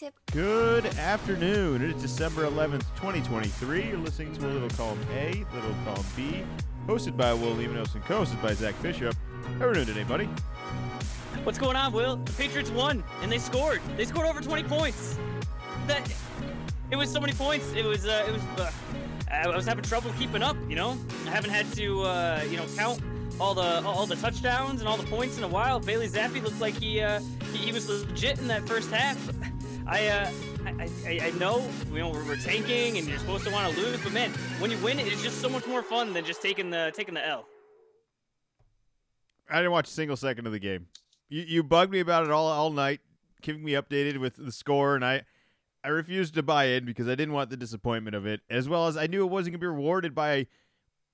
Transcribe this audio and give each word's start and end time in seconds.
tip. 0.00 0.14
Good 0.32 0.86
afternoon. 0.96 1.82
It 1.82 1.94
is 1.94 2.00
December 2.00 2.48
11th, 2.48 2.86
2023. 2.96 3.88
You're 3.88 3.98
listening 3.98 4.32
to 4.32 4.46
a 4.46 4.48
little 4.48 4.70
column 4.70 4.98
A, 5.12 5.44
little 5.54 5.74
column 5.84 6.06
B, 6.16 6.42
hosted 6.86 7.18
by 7.18 7.34
Will 7.34 7.54
Lemonos 7.54 7.94
and 7.94 8.02
co-hosted 8.04 8.40
by 8.40 8.54
Zach 8.54 8.80
Bishop. 8.80 9.14
How 9.58 9.66
are 9.66 9.68
we 9.68 9.74
doing 9.74 9.86
today, 9.88 10.04
buddy? 10.04 10.24
What's 11.44 11.58
going 11.58 11.76
on, 11.76 11.92
Will? 11.92 12.16
The 12.16 12.32
Patriots 12.32 12.70
won, 12.70 13.04
and 13.20 13.30
they 13.30 13.36
scored. 13.36 13.82
They 13.98 14.06
scored 14.06 14.26
over 14.26 14.40
20 14.40 14.62
points. 14.68 15.18
That 15.86 16.10
it 16.90 16.96
was 16.96 17.12
so 17.12 17.20
many 17.20 17.34
points. 17.34 17.70
It 17.74 17.84
was 17.84 18.06
uh, 18.06 18.24
it 18.26 18.32
was. 18.32 18.42
Uh, 18.58 18.70
I 19.30 19.54
was 19.54 19.66
having 19.66 19.84
trouble 19.84 20.12
keeping 20.18 20.42
up. 20.42 20.56
You 20.66 20.76
know, 20.76 20.96
I 21.26 21.30
haven't 21.30 21.50
had 21.50 21.70
to 21.74 22.02
uh, 22.04 22.42
you 22.48 22.56
know 22.56 22.64
count 22.74 23.02
all 23.38 23.54
the 23.54 23.82
all 23.84 24.06
the 24.06 24.16
touchdowns 24.16 24.80
and 24.80 24.88
all 24.88 24.96
the 24.96 25.06
points 25.06 25.36
in 25.36 25.44
a 25.44 25.48
while. 25.48 25.78
Bailey 25.78 26.08
Zappe 26.08 26.42
looked 26.42 26.60
like 26.60 26.74
he 26.74 27.02
uh, 27.02 27.20
he, 27.52 27.66
he 27.66 27.72
was 27.72 27.86
legit 27.88 28.38
in 28.38 28.48
that 28.48 28.66
first 28.66 28.90
half. 28.90 29.18
I 29.90 30.06
uh. 30.06 30.30
I, 30.66 30.88
I, 31.06 31.20
I 31.22 31.30
know 31.38 31.66
you 31.90 31.98
know 31.98 32.10
we're, 32.10 32.24
we're 32.24 32.36
tanking 32.36 32.98
and 32.98 33.08
you're 33.08 33.18
supposed 33.18 33.44
to 33.44 33.50
want 33.50 33.74
to 33.74 33.80
lose, 33.80 33.98
but 34.02 34.12
man, 34.12 34.30
when 34.58 34.70
you 34.70 34.78
win, 34.78 34.98
it's 34.98 35.22
just 35.22 35.40
so 35.40 35.48
much 35.48 35.66
more 35.66 35.82
fun 35.82 36.12
than 36.12 36.24
just 36.24 36.42
taking 36.42 36.70
the 36.70 36.92
taking 36.94 37.14
the 37.14 37.26
L. 37.26 37.46
I 39.48 39.56
didn't 39.56 39.72
watch 39.72 39.88
a 39.88 39.90
single 39.90 40.16
second 40.16 40.46
of 40.46 40.52
the 40.52 40.58
game. 40.58 40.86
You 41.28 41.42
you 41.42 41.62
bugged 41.62 41.92
me 41.92 42.00
about 42.00 42.24
it 42.24 42.30
all 42.30 42.46
all 42.46 42.70
night, 42.70 43.00
keeping 43.42 43.64
me 43.64 43.72
updated 43.72 44.18
with 44.18 44.36
the 44.36 44.52
score, 44.52 44.94
and 44.94 45.04
I 45.04 45.22
I 45.82 45.88
refused 45.88 46.34
to 46.34 46.42
buy 46.42 46.66
in 46.66 46.84
because 46.84 47.08
I 47.08 47.14
didn't 47.14 47.32
want 47.32 47.50
the 47.50 47.56
disappointment 47.56 48.14
of 48.14 48.26
it, 48.26 48.40
as 48.48 48.68
well 48.68 48.86
as 48.86 48.96
I 48.96 49.06
knew 49.06 49.22
it 49.24 49.30
wasn't 49.30 49.54
going 49.54 49.60
to 49.60 49.64
be 49.64 49.66
rewarded 49.66 50.14
by 50.14 50.46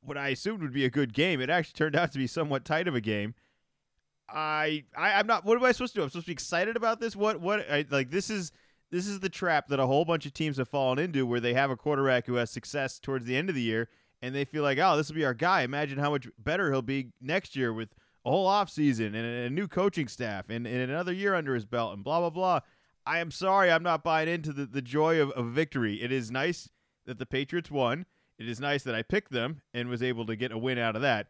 what 0.03 0.19
I 0.19 0.29
assumed 0.29 0.61
would 0.63 0.73
be 0.73 0.85
a 0.85 0.91
good 0.91 1.15
game. 1.15 1.41
It 1.41 1.51
actually 1.51 1.75
turned 1.75 1.97
out 1.97 2.13
to 2.13 2.19
be 2.19 2.27
somewhat 2.27 2.65
tight 2.65 2.89
of 2.89 2.95
a 2.95 3.01
game. 3.01 3.35
I, 4.29 4.85
I 4.97 5.13
I'm 5.13 5.27
not. 5.27 5.45
What 5.45 5.57
am 5.57 5.65
I 5.65 5.73
supposed 5.73 5.95
to 5.95 6.01
do? 6.01 6.03
I'm 6.03 6.11
supposed 6.11 6.27
to 6.27 6.31
be 6.31 6.35
excited 6.35 6.77
about 6.77 7.01
this. 7.01 7.15
What 7.15 7.41
what 7.41 7.61
I, 7.71 7.87
like 7.91 8.11
this 8.11 8.29
is 8.29 8.53
this 8.91 9.07
is 9.07 9.21
the 9.21 9.29
trap 9.29 9.69
that 9.69 9.81
a 9.81 9.87
whole 9.87 10.05
bunch 10.05 10.27
of 10.27 10.33
teams 10.33 10.59
have 10.59 10.69
fallen 10.69 10.99
into, 10.99 11.27
where 11.27 11.41
they 11.41 11.55
have 11.55 11.71
a 11.71 11.77
quarterback 11.77 12.27
who 12.27 12.35
has 12.35 12.51
success 12.51 12.99
towards 12.99 13.27
the 13.27 13.37
end 13.37 13.49
of 13.49 13.55
the 13.55 13.63
year, 13.63 13.89
and 14.23 14.35
they 14.35 14.45
feel 14.45 14.63
like, 14.63 14.79
oh, 14.79 14.97
this 14.97 15.09
will 15.09 15.17
be 15.17 15.25
our 15.25 15.35
guy. 15.35 15.63
Imagine 15.63 15.99
how 15.99 16.11
much 16.11 16.29
better 16.39 16.71
he'll 16.71 16.83
be 16.83 17.13
next 17.21 17.57
year 17.57 17.73
with 17.73 17.91
a 18.25 18.31
whole 18.31 18.49
offseason 18.49 19.07
and 19.07 19.17
a, 19.17 19.51
new 19.51 19.69
coaching 19.69 20.09
staff 20.09 20.51
and, 20.51 20.67
and 20.67 20.91
another 20.91 21.13
year 21.13 21.35
under 21.35 21.55
his 21.55 21.65
belt 21.65 21.95
and 21.95 22.03
blah 22.03 22.21
blah 22.21 22.31
blah. 22.31 22.61
I 23.07 23.21
am 23.21 23.31
sorry, 23.31 23.71
I'm 23.71 23.85
not 23.85 24.03
buying 24.03 24.29
into 24.29 24.53
the, 24.53 24.67
the 24.67 24.83
joy 24.83 25.21
of, 25.21 25.31
of 25.33 25.47
victory. 25.47 26.03
It 26.03 26.11
is 26.11 26.31
nice 26.31 26.69
that 27.07 27.19
the 27.19 27.27
Patriots 27.27 27.71
won. 27.71 28.05
It 28.39 28.49
is 28.49 28.59
nice 28.59 28.83
that 28.83 28.97
I 28.97 29.03
picked 29.03 29.31
them 29.31 29.63
and 29.73 29.89
was 29.89 30.03
able 30.03 30.27
to 30.27 30.35
get 30.37 30.51
a 30.51 30.59
win 30.59 30.77
out 30.77 30.97
of 30.97 31.03
that. 31.03 31.29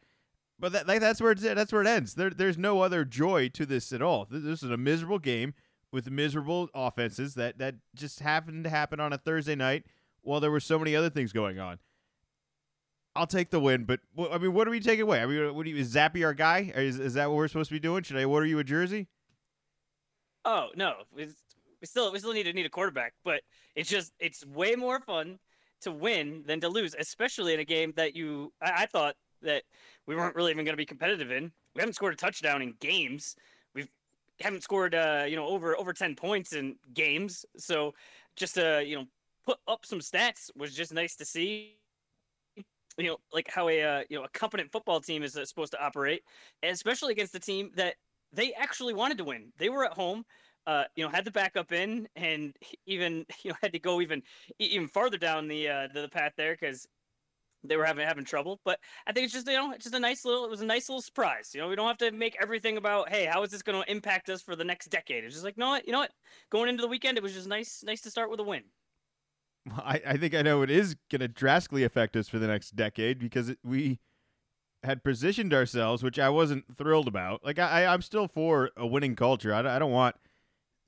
But 0.58 0.72
that, 0.72 0.88
like, 0.88 1.00
that's 1.00 1.20
where 1.20 1.32
it's, 1.32 1.42
that's 1.42 1.72
where 1.72 1.82
it 1.82 1.86
ends. 1.86 2.14
There, 2.14 2.30
there's 2.30 2.56
no 2.56 2.80
other 2.80 3.04
joy 3.04 3.50
to 3.50 3.66
this 3.66 3.92
at 3.92 4.00
all. 4.00 4.26
This 4.30 4.62
is 4.62 4.70
a 4.70 4.78
miserable 4.78 5.18
game 5.18 5.52
with 5.96 6.10
miserable 6.10 6.68
offenses 6.74 7.34
that, 7.36 7.56
that 7.56 7.74
just 7.94 8.20
happened 8.20 8.64
to 8.64 8.70
happen 8.70 9.00
on 9.00 9.14
a 9.14 9.18
Thursday 9.18 9.54
night 9.54 9.86
while 10.20 10.40
there 10.40 10.50
were 10.50 10.60
so 10.60 10.78
many 10.78 10.94
other 10.94 11.08
things 11.08 11.32
going 11.32 11.58
on. 11.58 11.78
I'll 13.14 13.26
take 13.26 13.48
the 13.48 13.58
win, 13.58 13.84
but 13.84 14.00
I 14.30 14.36
mean, 14.36 14.52
what 14.52 14.68
are 14.68 14.70
we 14.70 14.78
taking 14.78 15.00
away? 15.00 15.22
I 15.22 15.26
mean, 15.26 15.54
what 15.54 15.66
you, 15.66 15.74
is 15.74 15.94
Zappe 15.94 16.22
our 16.22 16.34
guy? 16.34 16.70
Is, 16.76 17.00
is 17.00 17.14
that 17.14 17.30
what 17.30 17.36
we're 17.36 17.48
supposed 17.48 17.70
to 17.70 17.74
be 17.74 17.80
doing? 17.80 18.02
Should 18.02 18.18
I 18.18 18.24
order 18.24 18.44
you 18.44 18.58
a 18.58 18.64
jersey? 18.64 19.08
Oh 20.44 20.68
no, 20.76 20.96
we 21.14 21.28
still 21.82 22.12
we 22.12 22.18
still 22.18 22.34
need 22.34 22.42
to 22.42 22.52
need 22.52 22.66
a 22.66 22.70
quarterback, 22.70 23.14
but 23.24 23.40
it's 23.74 23.88
just 23.88 24.12
it's 24.20 24.44
way 24.44 24.74
more 24.74 25.00
fun 25.00 25.38
to 25.80 25.92
win 25.92 26.44
than 26.46 26.60
to 26.60 26.68
lose, 26.68 26.94
especially 26.98 27.54
in 27.54 27.60
a 27.60 27.64
game 27.64 27.94
that 27.96 28.14
you 28.14 28.52
I, 28.60 28.82
I 28.82 28.86
thought 28.86 29.16
that 29.40 29.62
we 30.06 30.14
weren't 30.14 30.36
really 30.36 30.50
even 30.50 30.66
going 30.66 30.74
to 30.74 30.76
be 30.76 30.84
competitive 30.84 31.30
in. 31.30 31.50
We 31.74 31.80
haven't 31.80 31.94
scored 31.94 32.12
a 32.12 32.16
touchdown 32.16 32.60
in 32.60 32.74
games. 32.80 33.34
Haven't 34.40 34.62
scored 34.62 34.94
uh, 34.94 35.24
you 35.28 35.36
know 35.36 35.46
over 35.46 35.76
over 35.76 35.92
ten 35.92 36.14
points 36.14 36.52
in 36.52 36.76
games. 36.94 37.44
So 37.56 37.94
just 38.36 38.54
to 38.54 38.82
you 38.86 38.96
know 38.96 39.04
put 39.44 39.58
up 39.68 39.86
some 39.86 40.00
stats 40.00 40.50
was 40.56 40.74
just 40.74 40.92
nice 40.92 41.16
to 41.16 41.24
see 41.24 41.76
you 42.98 43.08
know, 43.08 43.18
like 43.32 43.50
how 43.50 43.68
a 43.68 43.82
uh, 43.82 44.02
you 44.08 44.18
know 44.18 44.24
a 44.24 44.28
competent 44.30 44.72
football 44.72 45.00
team 45.00 45.22
is 45.22 45.36
uh, 45.36 45.44
supposed 45.44 45.72
to 45.72 45.84
operate, 45.84 46.22
especially 46.62 47.12
against 47.12 47.34
a 47.34 47.40
team 47.40 47.70
that 47.76 47.94
they 48.32 48.52
actually 48.54 48.94
wanted 48.94 49.18
to 49.18 49.24
win. 49.24 49.52
They 49.58 49.68
were 49.68 49.84
at 49.84 49.92
home, 49.92 50.24
uh, 50.66 50.84
you 50.94 51.04
know, 51.04 51.10
had 51.10 51.24
the 51.24 51.30
backup 51.30 51.72
in, 51.72 52.08
and 52.16 52.56
even 52.86 53.26
you 53.42 53.50
know 53.50 53.56
had 53.62 53.72
to 53.72 53.78
go 53.78 54.00
even 54.00 54.22
even 54.58 54.88
farther 54.88 55.18
down 55.18 55.48
the 55.48 55.68
uh, 55.68 55.88
the, 55.92 56.02
the 56.02 56.08
path 56.08 56.32
there 56.36 56.56
because 56.58 56.86
they 57.68 57.76
were 57.76 57.84
having 57.84 58.06
having 58.06 58.24
trouble. 58.24 58.60
But 58.64 58.80
I 59.06 59.12
think 59.12 59.24
it's 59.24 59.32
just 59.34 59.46
you 59.46 59.54
know 59.54 59.72
it's 59.72 59.84
just 59.84 59.94
a 59.94 60.00
nice 60.00 60.24
little 60.24 60.44
it 60.44 60.50
was 60.50 60.62
a 60.62 60.66
nice 60.66 60.88
little 60.88 61.02
surprise. 61.02 61.50
You 61.54 61.60
know, 61.60 61.68
we 61.68 61.76
don't 61.76 61.86
have 61.86 61.98
to 61.98 62.12
make 62.12 62.36
everything 62.40 62.76
about 62.76 63.08
hey 63.08 63.26
how 63.26 63.42
is 63.42 63.50
this 63.50 63.62
going 63.62 63.82
to 63.82 63.90
impact 63.90 64.28
us 64.28 64.42
for 64.42 64.56
the 64.56 64.64
next 64.64 64.88
decade. 64.88 65.24
It's 65.24 65.34
just 65.34 65.44
like 65.44 65.58
no, 65.58 65.78
you 65.84 65.92
know 65.92 66.00
what, 66.00 66.12
going 66.50 66.68
into 66.68 66.82
the 66.82 66.88
weekend 66.88 67.16
it 67.16 67.22
was 67.22 67.34
just 67.34 67.48
nice 67.48 67.82
nice 67.84 68.00
to 68.02 68.10
start 68.10 68.30
with 68.30 68.40
a 68.40 68.44
win. 68.44 68.62
Well, 69.66 69.82
I, 69.84 70.00
I 70.06 70.16
think 70.16 70.34
I 70.34 70.42
know 70.42 70.62
it 70.62 70.70
is 70.70 70.96
going 71.10 71.20
to 71.20 71.28
drastically 71.28 71.82
affect 71.82 72.16
us 72.16 72.28
for 72.28 72.38
the 72.38 72.46
next 72.46 72.76
decade 72.76 73.18
because 73.18 73.48
it, 73.48 73.58
we 73.64 73.98
had 74.84 75.02
positioned 75.02 75.52
ourselves, 75.52 76.02
which 76.02 76.18
I 76.18 76.28
wasn't 76.28 76.64
thrilled 76.76 77.08
about. 77.08 77.44
Like 77.44 77.58
I, 77.58 77.86
I'm 77.86 78.02
still 78.02 78.28
for 78.28 78.70
a 78.76 78.86
winning 78.86 79.16
culture. 79.16 79.52
I, 79.52 79.60
I 79.76 79.78
don't 79.78 79.90
want 79.90 80.14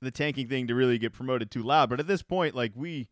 the 0.01 0.11
tanking 0.11 0.47
thing 0.47 0.67
to 0.67 0.75
really 0.75 0.97
get 0.97 1.13
promoted 1.13 1.51
too 1.51 1.63
loud. 1.63 1.89
But 1.89 1.99
at 1.99 2.07
this 2.07 2.23
point, 2.23 2.55
like 2.55 2.71
we 2.75 3.09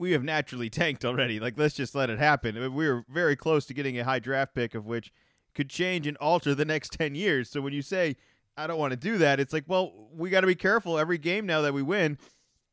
we 0.00 0.12
have 0.12 0.24
naturally 0.24 0.70
tanked 0.70 1.04
already. 1.04 1.38
Like 1.38 1.58
let's 1.58 1.74
just 1.74 1.94
let 1.94 2.08
it 2.08 2.18
happen. 2.18 2.56
We 2.74 2.88
were 2.88 3.04
very 3.08 3.36
close 3.36 3.66
to 3.66 3.74
getting 3.74 3.98
a 3.98 4.04
high 4.04 4.18
draft 4.18 4.54
pick 4.54 4.74
of 4.74 4.86
which 4.86 5.12
could 5.54 5.68
change 5.68 6.06
and 6.06 6.16
alter 6.16 6.54
the 6.54 6.64
next 6.64 6.92
ten 6.98 7.14
years. 7.14 7.50
So 7.50 7.60
when 7.60 7.74
you 7.74 7.82
say 7.82 8.16
I 8.56 8.66
don't 8.66 8.78
want 8.78 8.92
to 8.92 8.96
do 8.96 9.18
that, 9.18 9.38
it's 9.38 9.52
like, 9.52 9.64
well, 9.68 9.92
we 10.12 10.30
got 10.30 10.40
to 10.40 10.46
be 10.46 10.54
careful. 10.54 10.98
Every 10.98 11.18
game 11.18 11.44
now 11.44 11.60
that 11.60 11.74
we 11.74 11.82
win 11.82 12.16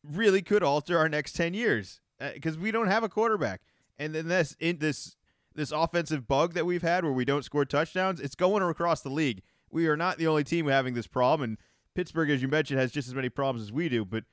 really 0.04 0.42
could 0.42 0.64
alter 0.64 0.98
our 0.98 1.10
next 1.10 1.34
ten 1.34 1.54
years 1.54 2.00
because 2.34 2.56
uh, 2.56 2.62
we 2.62 2.72
don't 2.72 2.88
have 2.88 3.04
a 3.04 3.10
quarterback. 3.10 3.62
And 4.00 4.16
then 4.16 4.30
this 4.30 4.56
in 4.60 4.78
this 4.78 5.18
this 5.54 5.72
offensive 5.72 6.28
bug 6.30 6.54
that 6.54 6.66
we've 6.66 6.82
had 6.82 7.04
where 7.04 7.14
we 7.14 7.26
don't 7.26 7.44
score 7.44 7.66
touchdowns, 7.66 8.22
it's 8.22 8.36
going 8.36 8.64
across 8.64 9.02
the 9.02 9.10
league. 9.10 9.42
We 9.70 9.88
are 9.88 9.98
not 9.98 10.18
the 10.18 10.28
only 10.28 10.46
team 10.46 10.68
having 10.68 10.94
this 10.94 11.08
problem, 11.08 11.50
and 11.50 11.58
Pittsburgh, 11.94 12.30
as 12.30 12.42
you 12.42 12.48
mentioned, 12.48 12.80
has 12.80 12.92
just 12.92 13.10
as 13.10 13.16
many 13.16 13.28
problems 13.28 13.68
as 13.68 13.74
we 13.74 13.90
do. 13.90 14.06
But 14.06 14.24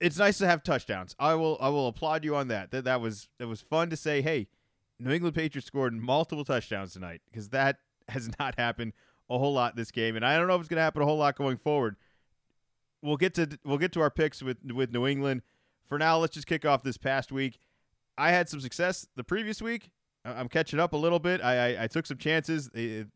it's 0.00 0.18
nice 0.18 0.38
to 0.38 0.46
have 0.46 0.62
touchdowns. 0.62 1.14
I 1.18 1.34
will 1.34 1.56
I 1.60 1.68
will 1.68 1.88
applaud 1.88 2.24
you 2.24 2.36
on 2.36 2.48
that. 2.48 2.70
That 2.70 2.84
that 2.84 3.00
was 3.00 3.28
it 3.38 3.46
was 3.46 3.60
fun 3.60 3.90
to 3.90 3.96
say, 3.96 4.22
hey, 4.22 4.48
New 4.98 5.12
England 5.12 5.34
Patriots 5.34 5.66
scored 5.66 5.92
multiple 5.94 6.44
touchdowns 6.44 6.92
tonight 6.92 7.22
because 7.30 7.50
that 7.50 7.78
has 8.08 8.30
not 8.38 8.56
happened 8.58 8.92
a 9.28 9.38
whole 9.38 9.52
lot 9.52 9.76
this 9.76 9.90
game, 9.90 10.16
and 10.16 10.24
I 10.24 10.36
don't 10.36 10.48
know 10.48 10.54
if 10.54 10.60
it's 10.60 10.68
going 10.68 10.78
to 10.78 10.82
happen 10.82 11.02
a 11.02 11.06
whole 11.06 11.18
lot 11.18 11.36
going 11.36 11.56
forward. 11.56 11.96
We'll 13.02 13.16
get 13.16 13.34
to 13.34 13.58
we'll 13.64 13.78
get 13.78 13.92
to 13.92 14.00
our 14.00 14.10
picks 14.10 14.42
with 14.42 14.58
with 14.72 14.92
New 14.92 15.06
England 15.06 15.42
for 15.90 15.98
now, 15.98 16.18
let's 16.18 16.32
just 16.32 16.46
kick 16.46 16.64
off 16.64 16.84
this 16.84 16.96
past 16.96 17.32
week. 17.32 17.58
I 18.16 18.30
had 18.30 18.48
some 18.48 18.60
success 18.60 19.08
the 19.16 19.24
previous 19.24 19.60
week. 19.60 19.90
I'm 20.24 20.48
catching 20.48 20.78
up 20.78 20.92
a 20.92 20.96
little 20.96 21.18
bit. 21.18 21.42
I 21.42 21.74
I, 21.74 21.84
I 21.84 21.86
took 21.88 22.06
some 22.06 22.16
chances. 22.16 22.70
It, 22.72 23.08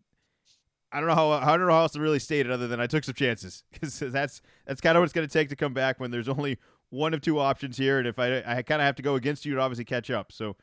I 0.95 1.01
don't 1.01 1.09
know 1.09 1.17
how 1.17 1.31
I 1.31 1.57
don't 1.57 1.67
know 1.67 1.73
how 1.73 1.81
else 1.81 1.93
to 1.93 2.01
really 2.01 2.21
state 2.21 2.47
it 2.47 2.53
other 2.53 2.69
than 2.69 2.81
I 2.81 2.87
took 2.87 3.03
some 3.03 3.15
chances 3.15 3.65
because 3.73 3.99
that's 3.99 4.41
that's 4.65 4.81
kind 4.81 4.97
of 4.97 5.01
what 5.01 5.05
it's 5.05 5.13
going 5.13 5.27
to 5.27 5.33
take 5.33 5.49
to 5.49 5.57
come 5.57 5.75
back 5.75 5.99
when 5.99 6.13
there's 6.13 6.29
only 6.29 6.59
one 6.91 7.13
of 7.13 7.21
two 7.21 7.41
options 7.41 7.77
here, 7.77 7.99
and 7.99 8.07
if 8.07 8.19
I 8.19 8.39
I 8.47 8.63
kind 8.63 8.81
of 8.81 8.87
have 8.87 8.95
to 8.97 9.03
go 9.03 9.17
against 9.17 9.45
you 9.45 9.57
to 9.57 9.61
obviously 9.61 9.85
catch 9.85 10.09
up. 10.09 10.31
So 10.31 10.57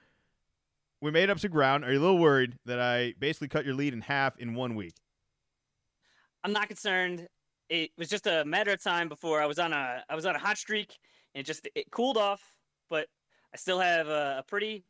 we 1.02 1.12
made 1.12 1.30
up 1.30 1.40
some 1.40 1.52
ground. 1.52 1.84
Are 1.84 1.92
you 1.92 2.00
a 2.00 2.02
little 2.02 2.18
worried 2.18 2.58
that 2.66 2.80
I 2.80 3.14
basically 3.20 3.50
cut 3.50 3.66
your 3.66 3.74
lead 3.74 3.94
in 3.94 4.02
half 4.02 4.38
in 4.38 4.54
one 4.54 4.76
week? 4.76 4.94
I'm 6.46 6.54
not 6.54 6.70
concerned. 6.70 7.28
It 7.70 7.92
was 7.98 8.08
just 8.08 8.26
a 8.26 8.46
matter 8.46 8.72
of 8.72 8.82
time 8.82 9.10
before 9.10 9.42
I 9.42 9.46
was 9.46 9.60
on 9.60 9.74
a 9.74 10.02
I 10.10 10.16
was 10.16 10.26
on 10.26 10.36
a 10.36 10.40
hot 10.40 10.58
streak 10.58 10.98
and 11.36 11.42
it 11.42 11.46
just 11.46 11.68
it 11.76 11.92
cooled 11.92 12.18
off, 12.18 12.42
but 12.90 13.08
I 13.54 13.58
still 13.58 13.80
have 13.80 14.08
a, 14.08 14.38
a 14.40 14.44
pretty 14.48 14.86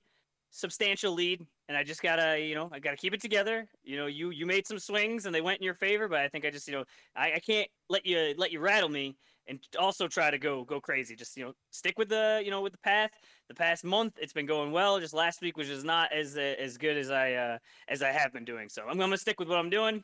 substantial 0.51 1.13
lead 1.13 1.43
and 1.71 1.77
I 1.77 1.85
just 1.85 2.01
gotta, 2.01 2.37
you 2.37 2.53
know, 2.53 2.69
I 2.73 2.79
gotta 2.79 2.97
keep 2.97 3.13
it 3.13 3.21
together. 3.21 3.65
You 3.85 3.95
know, 3.95 4.07
you 4.07 4.31
you 4.31 4.45
made 4.45 4.67
some 4.67 4.77
swings 4.77 5.25
and 5.25 5.33
they 5.33 5.39
went 5.39 5.61
in 5.61 5.63
your 5.63 5.73
favor, 5.73 6.09
but 6.09 6.19
I 6.19 6.27
think 6.27 6.43
I 6.43 6.49
just, 6.49 6.67
you 6.67 6.73
know, 6.73 6.83
I, 7.15 7.35
I 7.35 7.39
can't 7.39 7.69
let 7.89 8.05
you 8.05 8.33
let 8.37 8.51
you 8.51 8.59
rattle 8.59 8.89
me 8.89 9.15
and 9.47 9.57
also 9.79 10.09
try 10.09 10.29
to 10.29 10.37
go 10.37 10.65
go 10.65 10.81
crazy. 10.81 11.15
Just 11.15 11.37
you 11.37 11.45
know, 11.45 11.53
stick 11.69 11.97
with 11.97 12.09
the 12.09 12.41
you 12.43 12.51
know 12.51 12.59
with 12.59 12.73
the 12.73 12.79
path. 12.79 13.11
The 13.47 13.55
past 13.55 13.85
month 13.85 14.17
it's 14.19 14.33
been 14.33 14.45
going 14.45 14.73
well. 14.73 14.99
Just 14.99 15.13
last 15.13 15.41
week 15.41 15.55
was 15.55 15.67
just 15.67 15.85
not 15.85 16.11
as 16.11 16.35
uh, 16.37 16.55
as 16.59 16.77
good 16.77 16.97
as 16.97 17.09
I 17.09 17.33
uh, 17.35 17.57
as 17.87 18.03
I 18.03 18.09
have 18.09 18.33
been 18.33 18.43
doing. 18.43 18.67
So 18.67 18.83
I'm 18.89 18.97
gonna 18.97 19.17
stick 19.17 19.39
with 19.39 19.47
what 19.47 19.57
I'm 19.57 19.69
doing, 19.69 20.03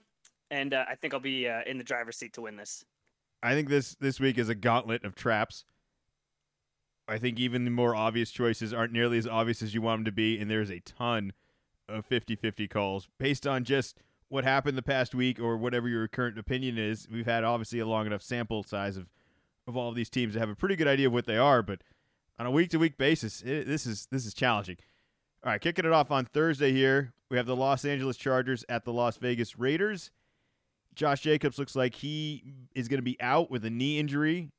and 0.49 0.73
uh, 0.73 0.85
I 0.87 0.95
think 0.95 1.13
I'll 1.13 1.19
be 1.19 1.49
uh, 1.49 1.63
in 1.67 1.77
the 1.77 1.83
driver's 1.83 2.15
seat 2.15 2.31
to 2.35 2.41
win 2.43 2.55
this. 2.55 2.85
I 3.43 3.55
think 3.55 3.67
this 3.67 3.93
this 3.99 4.21
week 4.21 4.37
is 4.37 4.47
a 4.47 4.55
gauntlet 4.55 5.03
of 5.03 5.15
traps. 5.15 5.65
I 7.09 7.17
think 7.17 7.39
even 7.39 7.65
the 7.65 7.71
more 7.71 7.93
obvious 7.93 8.31
choices 8.31 8.73
aren't 8.73 8.93
nearly 8.93 9.17
as 9.17 9.27
obvious 9.27 9.61
as 9.61 9.73
you 9.73 9.81
want 9.81 9.99
them 9.99 10.05
to 10.05 10.11
be, 10.13 10.39
and 10.39 10.49
there's 10.49 10.71
a 10.71 10.79
ton 10.79 11.33
of 11.89 12.05
50 12.05 12.35
50 12.35 12.67
calls 12.67 13.07
based 13.17 13.47
on 13.47 13.63
just 13.63 13.97
what 14.29 14.43
happened 14.43 14.77
the 14.77 14.83
past 14.83 15.15
week 15.15 15.39
or 15.39 15.57
whatever 15.57 15.87
your 15.87 16.07
current 16.07 16.37
opinion 16.37 16.77
is. 16.77 17.07
We've 17.09 17.25
had 17.25 17.43
obviously 17.43 17.79
a 17.79 17.85
long 17.85 18.05
enough 18.05 18.21
sample 18.21 18.63
size 18.63 18.97
of, 18.97 19.07
of 19.67 19.77
all 19.77 19.89
of 19.89 19.95
these 19.95 20.09
teams 20.09 20.33
to 20.33 20.39
have 20.39 20.49
a 20.49 20.55
pretty 20.55 20.75
good 20.75 20.87
idea 20.87 21.07
of 21.07 21.13
what 21.13 21.25
they 21.25 21.37
are, 21.37 21.61
but 21.61 21.81
on 22.37 22.45
a 22.45 22.51
week 22.51 22.69
to 22.71 22.77
week 22.77 22.97
basis, 22.97 23.41
it, 23.41 23.67
this 23.67 23.85
is 23.85 24.07
this 24.11 24.25
is 24.25 24.33
challenging. 24.33 24.77
All 25.43 25.51
right, 25.51 25.61
kicking 25.61 25.85
it 25.85 25.91
off 25.91 26.11
on 26.11 26.25
Thursday 26.25 26.71
here, 26.71 27.13
we 27.29 27.37
have 27.37 27.45
the 27.45 27.55
Los 27.55 27.85
Angeles 27.85 28.17
Chargers 28.17 28.65
at 28.67 28.85
the 28.85 28.93
Las 28.93 29.17
Vegas 29.17 29.57
Raiders. 29.57 30.11
Josh 30.93 31.21
Jacobs 31.21 31.59
looks 31.59 31.75
like 31.75 31.95
he 31.95 32.43
is 32.73 32.87
going 32.87 32.97
to 32.97 33.03
be 33.03 33.17
out 33.21 33.51
with 33.51 33.63
a 33.63 33.69
knee 33.69 33.99
injury 33.99 34.51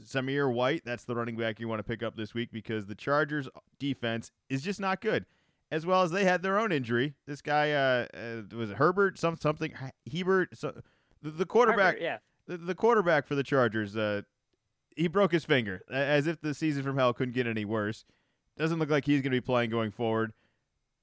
Zamir 0.00 0.52
White, 0.52 0.82
that's 0.84 1.04
the 1.04 1.14
running 1.14 1.36
back 1.36 1.60
you 1.60 1.68
want 1.68 1.78
to 1.78 1.84
pick 1.84 2.02
up 2.02 2.16
this 2.16 2.34
week 2.34 2.50
because 2.52 2.86
the 2.86 2.94
Chargers 2.94 3.48
defense 3.78 4.30
is 4.48 4.62
just 4.62 4.80
not 4.80 5.00
good. 5.00 5.26
As 5.72 5.86
well 5.86 6.02
as 6.02 6.10
they 6.10 6.24
had 6.24 6.42
their 6.42 6.58
own 6.58 6.70
injury. 6.70 7.14
This 7.26 7.40
guy 7.40 7.72
uh, 7.72 8.06
uh 8.14 8.56
was 8.56 8.70
it 8.70 8.76
Herbert 8.76 9.18
some 9.18 9.36
something 9.36 9.72
Hebert 10.12 10.56
so, 10.56 10.80
the, 11.22 11.30
the 11.30 11.46
quarterback 11.46 11.94
Herbert, 11.94 12.02
yeah. 12.02 12.18
the, 12.46 12.58
the 12.58 12.74
quarterback 12.74 13.26
for 13.26 13.34
the 13.34 13.42
Chargers 13.42 13.96
uh 13.96 14.22
he 14.94 15.08
broke 15.08 15.32
his 15.32 15.44
finger 15.44 15.82
as 15.90 16.26
if 16.26 16.40
the 16.40 16.52
season 16.52 16.82
from 16.82 16.98
hell 16.98 17.14
couldn't 17.14 17.34
get 17.34 17.46
any 17.46 17.64
worse. 17.64 18.04
Doesn't 18.58 18.78
look 18.78 18.90
like 18.90 19.06
he's 19.06 19.22
going 19.22 19.32
to 19.32 19.36
be 19.36 19.40
playing 19.40 19.70
going 19.70 19.90
forward. 19.90 20.34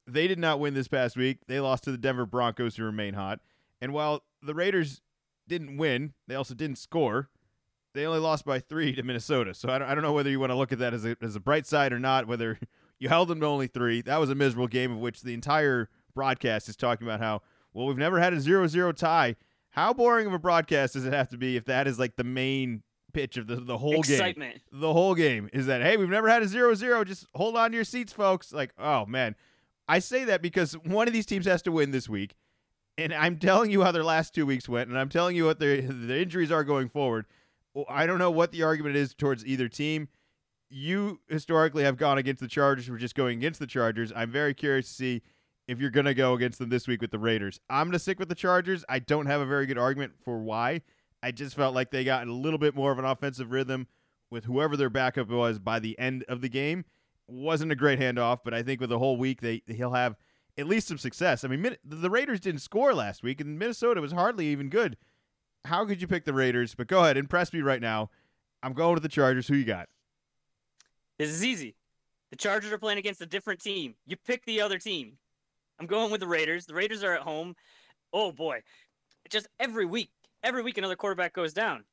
They 0.06 0.27
did 0.27 0.38
not 0.38 0.60
win 0.60 0.75
this 0.75 0.88
past 0.88 1.18
week. 1.18 1.39
They 1.48 1.60
lost 1.60 1.86
to 1.86 1.92
the 1.92 1.98
Denver 1.98 2.27
Broncos 2.27 2.75
who 2.75 2.83
remain 2.83 3.16
hot. 3.16 3.39
And 3.81 3.92
while 3.92 4.24
the 4.44 4.54
Raiders 4.54 5.01
didn't 5.48 5.77
win, 5.77 6.13
they 6.27 6.36
also 6.36 6.54
didn't 6.54 6.77
score 6.77 7.30
they 7.94 8.06
only 8.06 8.19
lost 8.19 8.45
by 8.45 8.60
three 8.60 8.95
to 8.95 9.04
Minnesota. 9.04 9.54
So 9.54 9.69
I 9.69 9.80
don't, 9.80 9.89
I 9.89 9.95
don't 9.95 10.04
know 10.04 10.13
whether 10.13 10.30
you 10.30 10.39
want 10.39 10.51
to 10.51 10.56
look 10.56 10.71
at 10.71 10.80
that 10.80 10.94
as 10.94 11.06
a, 11.06 11.16
as 11.21 11.36
a 11.36 11.39
bright 11.39 11.66
side 11.66 11.92
or 11.92 12.00
not, 12.00 12.27
whether 12.27 12.60
you 13.00 13.10
held 13.10 13.30
them 13.30 13.40
to 13.40 13.46
only 13.46 13.68
three. 13.68 14.01
That 14.01 14.18
was 14.18 14.30
a 14.30 14.36
miserable 14.36 14.68
game 14.68 14.92
of 14.92 15.00
which 15.00 15.22
the 15.22 15.34
entire 15.34 15.90
broadcast 16.13 16.69
is 16.69 16.75
talking 16.75 17.07
about 17.07 17.19
how, 17.19 17.42
well, 17.74 17.88
we've 17.88 17.98
never 17.98 18.19
had 18.19 18.34
a 18.34 18.40
0 18.40 18.68
0 18.68 18.92
tie. 18.92 19.36
How 19.72 19.94
boring 19.94 20.28
of 20.28 20.34
a 20.34 20.40
broadcast 20.40 20.94
does 20.94 21.06
it 21.06 21.13
have 21.13 21.30
to 21.30 21.38
be 21.38 21.56
if 21.56 21.66
that 21.66 21.88
is 21.88 22.00
like 22.00 22.16
the 22.16 22.24
main 22.24 22.84
pitch 23.13 23.38
of 23.38 23.48
the, 23.48 23.56
the 23.56 23.78
whole 23.78 24.00
Excitement. 24.00 24.54
game? 24.54 24.81
The 24.81 24.94
whole 24.94 25.16
game 25.16 25.50
is 25.54 25.68
that, 25.68 25.81
hey, 25.81 25.98
we've 25.98 26.10
never 26.10 26.28
had 26.28 26.44
a 26.44 26.48
0 26.48 26.74
0. 26.74 27.04
Just 27.04 27.25
hold 27.36 27.56
on 27.56 27.72
to 27.72 27.75
your 27.75 27.86
seats, 27.86 28.12
folks. 28.12 28.51
Like, 28.51 28.74
oh, 28.78 29.06
man. 29.06 29.36
I 29.88 30.00
say 30.00 30.25
that 30.25 30.44
because 30.44 30.74
one 30.74 31.07
of 31.07 31.13
these 31.13 31.25
teams 31.25 31.48
has 31.48 31.63
to 31.63 31.72
win 31.72 31.92
this 31.92 32.07
week. 32.07 32.36
And 32.98 33.13
I'm 33.13 33.38
telling 33.38 33.72
you 33.72 33.81
how 33.84 33.92
their 33.92 34.04
last 34.04 34.36
two 34.36 34.45
weeks 34.45 34.68
went, 34.68 34.90
and 34.90 35.00
I'm 35.00 35.07
telling 35.07 35.36
you 35.36 35.45
what 35.45 35.60
their 35.60 35.81
the 35.81 36.22
injuries 36.22 36.52
are 36.52 36.66
going 36.66 36.90
forward. 36.90 37.25
I 37.88 38.06
don't 38.06 38.19
know 38.19 38.30
what 38.30 38.52
the 38.52 38.63
argument 38.63 38.98
is 38.98 39.13
towards 39.13 39.45
either 39.45 39.69
team. 39.69 40.10
You 40.69 41.19
historically 41.27 41.83
have 41.83 41.98
gone 41.98 42.18
against 42.18 42.42
the 42.42 42.48
Chargers. 42.48 42.89
We're 42.89 42.98
just 42.98 43.16
going 43.16 43.38
against 43.38 43.60
the 43.60 43.68
Chargers. 43.68 44.12
I'm 44.16 44.31
very 44.31 44.54
curious 44.54 44.88
to 44.88 44.94
see 44.94 45.21
if 45.68 45.80
you're 45.80 45.89
going 45.89 46.06
to 46.06 46.13
go 46.13 46.33
against 46.33 46.60
them 46.60 46.69
this 46.69 46.88
week 46.88 47.01
with 47.01 47.12
the 47.12 47.19
Raiders. 47.19 47.60
I'm 47.69 47.88
going 47.88 47.94
to 47.94 48.00
stick 48.00 48.19
with 48.19 48.30
the 48.30 48.36
Chargers. 48.36 48.86
I 48.88 49.00
don't 49.00 49.25
have 49.25 49.42
a 49.42 49.45
very 49.45 49.66
good 49.66 49.77
argument 49.77 50.13
for 50.24 50.39
why. 50.39 50.81
I 51.21 51.31
just 51.31 51.56
felt 51.56 51.75
like 51.75 51.92
they 51.92 52.04
got 52.04 52.27
a 52.27 52.33
little 52.33 52.60
bit 52.60 52.75
more 52.75 52.92
of 52.92 53.00
an 53.00 53.06
offensive 53.06 53.51
rhythm 53.51 53.88
with 54.31 54.45
whoever 54.45 54.77
their 54.77 54.89
backup 54.89 55.30
was 55.30 55.60
by 55.60 55.80
the 55.80 55.98
end 56.00 56.24
of 56.30 56.42
the 56.42 56.50
game. 56.50 56.86
Wasn't 57.27 57.71
a 57.71 57.75
great 57.75 58.00
handoff, 58.00 58.39
but 58.44 58.54
I 58.54 58.63
think 58.63 58.80
with 58.80 58.89
the 58.89 59.00
whole 59.00 59.18
week, 59.18 59.42
they 59.42 59.62
he'll 59.68 59.94
have 59.94 60.16
at 60.57 60.68
least 60.68 60.88
some 60.88 60.98
success. 60.98 61.44
I 61.44 61.48
mean, 61.48 61.75
the 61.83 62.10
Raiders 62.10 62.39
didn't 62.39 62.62
score 62.62 62.94
last 62.94 63.21
week, 63.21 63.42
and 63.42 63.60
Minnesota 63.60 64.01
was 64.01 64.12
hardly 64.12 64.48
even 64.48 64.69
good 64.69 64.98
how 65.66 65.86
could 65.86 66.01
you 66.01 66.07
pick 66.07 66.25
the 66.25 66.33
Raiders? 66.33 66.75
But 66.75 66.88
go 66.88 67.04
ahead, 67.04 67.18
impress 67.18 67.54
me 67.54 67.62
right 67.62 67.81
now. 67.81 68.10
I'm 68.62 68.74
going 68.74 68.95
to 68.95 69.01
the 69.01 69.10
Chargers. 69.10 69.48
Who 69.48 69.56
you 69.56 69.66
got? 69.66 69.88
This 71.19 71.30
is 71.30 71.44
easy. 71.44 71.75
The 72.31 72.38
Chargers 72.38 72.71
are 72.71 72.77
playing 72.77 72.98
against 72.98 73.21
a 73.21 73.25
different 73.25 73.60
team. 73.60 73.94
You 74.07 74.16
pick 74.25 74.45
the 74.45 74.62
other 74.62 74.80
team. 74.80 75.18
I'm 75.80 75.86
going 75.86 76.12
with 76.12 76.21
the 76.21 76.27
Raiders. 76.27 76.66
The 76.66 76.74
Raiders 76.74 77.04
are 77.04 77.13
at 77.13 77.21
home. 77.21 77.56
Oh 78.13 78.31
boy, 78.31 78.62
just 79.30 79.48
every 79.60 79.86
week, 79.86 80.12
every 80.44 80.63
week 80.63 80.77
another 80.77 80.95
quarterback 80.95 81.33
goes 81.33 81.54
down. 81.54 81.83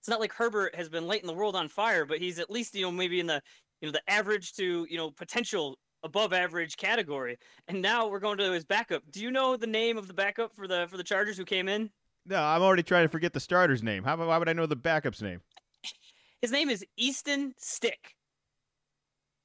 It's 0.00 0.08
not 0.08 0.20
like 0.20 0.32
Herbert 0.32 0.74
has 0.74 0.88
been 0.88 1.06
lighting 1.06 1.26
the 1.26 1.34
world 1.34 1.56
on 1.56 1.68
fire, 1.68 2.04
but 2.04 2.18
he's 2.18 2.38
at 2.38 2.50
least 2.50 2.74
you 2.74 2.82
know 2.82 2.90
maybe 2.90 3.20
in 3.20 3.26
the 3.26 3.42
you 3.80 3.88
know 3.88 3.92
the 3.92 4.10
average 4.10 4.54
to 4.54 4.86
you 4.88 4.96
know 4.96 5.10
potential 5.10 5.76
above 6.04 6.32
average 6.32 6.76
category. 6.76 7.36
And 7.68 7.82
now 7.82 8.08
we're 8.08 8.20
going 8.20 8.38
to 8.38 8.52
his 8.52 8.64
backup. 8.64 9.02
Do 9.10 9.20
you 9.20 9.30
know 9.30 9.56
the 9.56 9.66
name 9.66 9.96
of 9.96 10.06
the 10.06 10.14
backup 10.14 10.54
for 10.54 10.66
the 10.66 10.86
for 10.88 10.96
the 10.96 11.04
Chargers 11.04 11.36
who 11.36 11.44
came 11.44 11.68
in? 11.68 11.90
No, 12.26 12.40
I'm 12.42 12.62
already 12.62 12.84
trying 12.84 13.04
to 13.04 13.08
forget 13.08 13.32
the 13.32 13.40
starter's 13.40 13.82
name. 13.82 14.04
How 14.04 14.16
why 14.16 14.38
would 14.38 14.48
I 14.48 14.52
know 14.52 14.66
the 14.66 14.76
backup's 14.76 15.20
name? 15.20 15.40
His 16.40 16.52
name 16.52 16.70
is 16.70 16.84
Easton 16.96 17.54
Stick. 17.56 18.14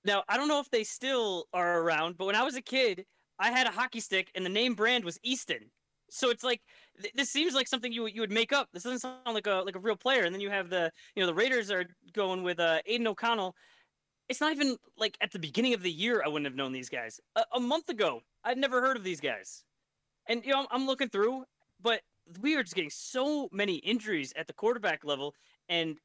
Now, 0.08 0.24
I 0.30 0.38
don't 0.38 0.48
know 0.48 0.62
if 0.62 0.70
they 0.70 0.86
still 0.86 1.48
are 1.54 1.82
around, 1.82 2.18
but 2.18 2.26
when 2.26 2.36
I 2.36 2.44
was 2.44 2.56
a 2.56 2.62
kid, 2.62 3.06
I 3.40 3.52
had 3.52 3.68
a 3.68 3.72
hockey 3.72 4.00
stick 4.00 4.32
and 4.36 4.46
the 4.46 4.50
name 4.50 4.74
brand 4.74 5.04
was 5.04 5.20
Easton. 5.22 5.70
So 6.10 6.30
it's 6.30 6.46
like 6.46 6.62
th- 7.02 7.14
this 7.14 7.30
seems 7.30 7.54
like 7.54 7.68
something 7.68 7.92
you 7.92 8.08
you 8.08 8.22
would 8.22 8.32
make 8.32 8.54
up. 8.54 8.70
This 8.72 8.84
doesn't 8.84 9.00
sound 9.00 9.20
like 9.26 9.48
a 9.48 9.62
like 9.66 9.76
a 9.76 9.80
real 9.80 9.98
player. 9.98 10.24
And 10.24 10.34
then 10.34 10.40
you 10.40 10.50
have 10.50 10.70
the 10.70 10.90
you 11.14 11.22
know 11.22 11.28
the 11.28 11.34
Raiders 11.34 11.70
are 11.70 11.86
going 12.14 12.42
with 12.42 12.62
uh, 12.62 12.80
Aidan 12.86 13.08
O'Connell. 13.08 13.54
It's 14.30 14.40
not 14.40 14.54
even 14.54 14.78
like 14.98 15.18
at 15.20 15.32
the 15.34 15.40
beginning 15.40 15.74
of 15.74 15.84
the 15.84 15.92
year 15.92 16.24
I 16.24 16.30
wouldn't 16.30 16.46
have 16.46 16.56
known 16.56 16.72
these 16.72 16.90
guys. 16.90 17.20
A, 17.36 17.44
a 17.56 17.60
month 17.60 17.90
ago, 17.90 18.22
I'd 18.46 18.58
never 18.58 18.80
heard 18.80 18.96
of 18.96 19.04
these 19.04 19.20
guys. 19.20 19.66
And 20.30 20.42
you 20.46 20.54
know 20.54 20.62
I'm, 20.62 20.68
I'm 20.72 20.88
looking 20.88 21.10
through, 21.10 21.44
but 21.82 22.00
we 22.40 22.56
are 22.56 22.64
just 22.64 22.76
getting 22.76 22.90
so 22.90 23.50
many 23.52 23.76
injuries 23.76 24.32
at 24.38 24.48
the 24.48 24.54
quarterback 24.54 25.04
level, 25.04 25.36
and 25.68 25.98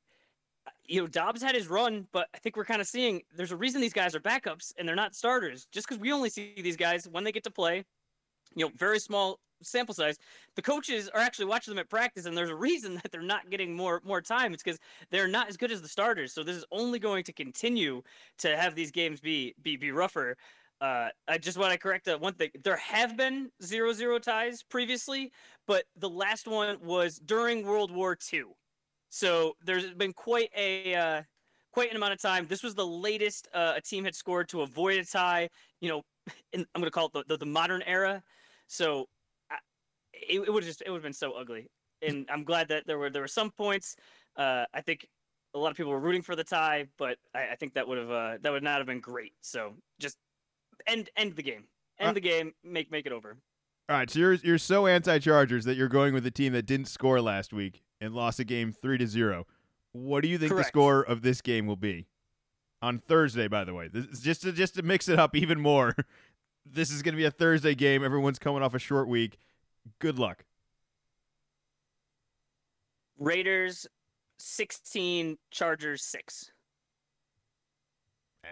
you 0.86 1.00
know 1.00 1.06
Dobbs 1.06 1.42
had 1.42 1.54
his 1.54 1.68
run, 1.68 2.06
but 2.12 2.28
I 2.34 2.38
think 2.38 2.56
we're 2.56 2.64
kind 2.64 2.80
of 2.80 2.86
seeing 2.86 3.22
there's 3.34 3.52
a 3.52 3.56
reason 3.56 3.80
these 3.80 3.92
guys 3.92 4.14
are 4.14 4.20
backups 4.20 4.72
and 4.78 4.86
they're 4.86 4.96
not 4.96 5.14
starters. 5.14 5.66
Just 5.72 5.88
because 5.88 6.00
we 6.00 6.12
only 6.12 6.30
see 6.30 6.54
these 6.56 6.76
guys 6.76 7.08
when 7.08 7.24
they 7.24 7.32
get 7.32 7.44
to 7.44 7.50
play, 7.50 7.84
you 8.54 8.64
know, 8.64 8.72
very 8.76 8.98
small 8.98 9.38
sample 9.62 9.94
size. 9.94 10.18
The 10.56 10.62
coaches 10.62 11.08
are 11.08 11.20
actually 11.20 11.46
watching 11.46 11.72
them 11.72 11.78
at 11.78 11.88
practice, 11.88 12.26
and 12.26 12.36
there's 12.36 12.50
a 12.50 12.54
reason 12.56 12.94
that 13.02 13.12
they're 13.12 13.22
not 13.22 13.50
getting 13.50 13.74
more 13.74 14.00
more 14.04 14.20
time. 14.20 14.52
It's 14.52 14.62
because 14.62 14.78
they're 15.10 15.28
not 15.28 15.48
as 15.48 15.56
good 15.56 15.72
as 15.72 15.82
the 15.82 15.88
starters. 15.88 16.32
So 16.32 16.42
this 16.42 16.56
is 16.56 16.64
only 16.70 16.98
going 16.98 17.24
to 17.24 17.32
continue 17.32 18.02
to 18.38 18.56
have 18.56 18.74
these 18.74 18.90
games 18.90 19.20
be 19.20 19.54
be 19.62 19.76
be 19.76 19.90
rougher. 19.90 20.36
Uh, 20.80 21.10
I 21.28 21.38
just 21.38 21.58
want 21.58 21.72
to 21.72 21.78
correct 21.78 22.06
that 22.06 22.20
one 22.20 22.34
thing. 22.34 22.50
There 22.64 22.76
have 22.76 23.16
been 23.16 23.50
zero 23.62 23.92
zero 23.92 24.18
ties 24.18 24.62
previously, 24.62 25.32
but 25.66 25.84
the 25.96 26.10
last 26.10 26.48
one 26.48 26.76
was 26.82 27.20
during 27.24 27.64
World 27.64 27.92
War 27.92 28.18
II. 28.32 28.44
So 29.14 29.56
there's 29.62 29.92
been 29.92 30.14
quite 30.14 30.48
a 30.56 30.94
uh, 30.94 31.22
quite 31.70 31.90
an 31.90 31.96
amount 31.96 32.14
of 32.14 32.20
time. 32.20 32.46
This 32.48 32.62
was 32.62 32.74
the 32.74 32.86
latest 32.86 33.46
uh, 33.52 33.74
a 33.76 33.80
team 33.80 34.04
had 34.04 34.14
scored 34.14 34.48
to 34.48 34.62
avoid 34.62 34.98
a 34.98 35.04
tie. 35.04 35.50
You 35.82 35.90
know, 35.90 36.02
in, 36.54 36.60
I'm 36.74 36.80
going 36.80 36.86
to 36.86 36.90
call 36.90 37.06
it 37.06 37.12
the, 37.12 37.24
the, 37.28 37.36
the, 37.36 37.46
modern 37.46 37.82
era. 37.82 38.22
So 38.68 39.06
I, 39.50 39.56
it, 40.14 40.40
it 40.40 40.50
would 40.50 40.64
just 40.64 40.82
it 40.86 40.90
would 40.90 40.96
have 40.96 41.02
been 41.02 41.12
so 41.12 41.32
ugly. 41.32 41.68
And 42.00 42.26
I'm 42.32 42.42
glad 42.42 42.68
that 42.68 42.86
there 42.86 42.98
were 42.98 43.10
there 43.10 43.20
were 43.20 43.28
some 43.28 43.50
points. 43.50 43.96
Uh, 44.34 44.64
I 44.72 44.80
think 44.80 45.06
a 45.52 45.58
lot 45.58 45.70
of 45.70 45.76
people 45.76 45.92
were 45.92 46.00
rooting 46.00 46.22
for 46.22 46.34
the 46.34 46.44
tie, 46.44 46.86
but 46.96 47.18
I, 47.34 47.48
I 47.52 47.56
think 47.56 47.74
that 47.74 47.86
would 47.86 47.98
have 47.98 48.10
uh, 48.10 48.38
that 48.40 48.50
would 48.50 48.62
not 48.62 48.78
have 48.78 48.86
been 48.86 49.00
great. 49.00 49.34
So 49.42 49.74
just 50.00 50.16
end 50.86 51.10
end 51.18 51.36
the 51.36 51.42
game. 51.42 51.64
End 51.98 52.08
uh, 52.08 52.12
the 52.14 52.20
game. 52.20 52.54
Make 52.64 52.90
make 52.90 53.04
it 53.04 53.12
over. 53.12 53.36
All 53.90 53.96
right, 53.96 54.08
so 54.08 54.20
you're 54.20 54.34
you're 54.34 54.56
so 54.56 54.86
anti-Chargers 54.86 55.66
that 55.66 55.76
you're 55.76 55.88
going 55.88 56.14
with 56.14 56.24
the 56.24 56.30
team 56.30 56.54
that 56.54 56.64
didn't 56.64 56.86
score 56.86 57.20
last 57.20 57.52
week 57.52 57.82
and 58.02 58.14
lost 58.14 58.40
a 58.40 58.44
game 58.44 58.72
three 58.72 58.98
to 58.98 59.06
zero. 59.06 59.46
What 59.92 60.22
do 60.22 60.28
you 60.28 60.36
think 60.36 60.52
Correct. 60.52 60.66
the 60.66 60.68
score 60.68 61.02
of 61.02 61.22
this 61.22 61.40
game 61.40 61.66
will 61.66 61.76
be 61.76 62.08
on 62.82 62.98
Thursday? 62.98 63.46
By 63.46 63.64
the 63.64 63.72
way, 63.72 63.88
this 63.88 64.06
is 64.06 64.20
just 64.20 64.42
to, 64.42 64.52
just 64.52 64.74
to 64.74 64.82
mix 64.82 65.08
it 65.08 65.18
up 65.18 65.36
even 65.36 65.60
more. 65.60 65.94
This 66.66 66.90
is 66.90 67.02
going 67.02 67.14
to 67.14 67.16
be 67.16 67.24
a 67.24 67.30
Thursday 67.30 67.74
game. 67.74 68.04
Everyone's 68.04 68.38
coming 68.38 68.62
off 68.62 68.74
a 68.74 68.78
short 68.78 69.08
week. 69.08 69.38
Good 69.98 70.18
luck. 70.18 70.44
Raiders 73.18 73.86
16, 74.38 75.38
Chargers 75.50 76.02
6. 76.04 76.50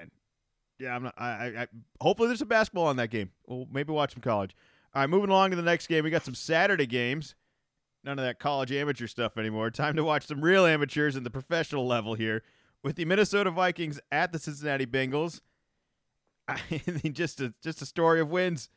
And 0.01 0.11
Yeah, 0.79 0.95
I'm 0.95 1.03
not. 1.05 1.15
I, 1.17 1.29
I, 1.29 1.63
I 1.63 1.67
hopefully 2.01 2.29
there's 2.29 2.39
some 2.39 2.49
basketball 2.49 2.87
on 2.87 2.97
that 2.97 3.11
game. 3.11 3.31
We'll 3.47 3.67
maybe 3.73 3.93
watch 3.93 4.13
some 4.13 4.23
college. 4.23 4.55
All 4.95 5.03
right, 5.03 5.11
moving 5.11 5.31
along 5.31 5.51
to 5.51 5.57
the 5.57 5.63
next 5.63 5.87
game. 5.87 6.05
We 6.05 6.11
got 6.11 6.25
some 6.25 6.35
Saturday 6.35 6.87
games. 6.87 7.35
None 8.03 8.19
of 8.19 8.25
that 8.25 8.39
college 8.39 8.73
amateur 8.73 9.07
stuff 9.07 9.37
anymore. 9.37 9.71
Time 9.71 9.97
to 9.97 10.05
watch 10.05 10.27
some 10.27 10.41
real 10.41 10.65
amateurs 10.65 11.17
in 11.17 11.25
the 11.25 11.31
professional 11.31 11.87
level 11.87 12.15
here 12.15 12.43
with 12.83 12.97
the 12.97 13.05
Minnesota 13.05 13.51
Vikings 13.51 14.01
at 14.11 14.33
the 14.33 14.39
Cincinnati 14.39 14.87
Bengals. 14.87 15.41
I 16.49 16.61
mean, 16.87 17.13
just 17.13 17.41
a 17.41 17.55
just 17.63 17.83
a 17.83 17.87
story 17.87 18.21
of 18.21 18.31
wins. 18.31 18.69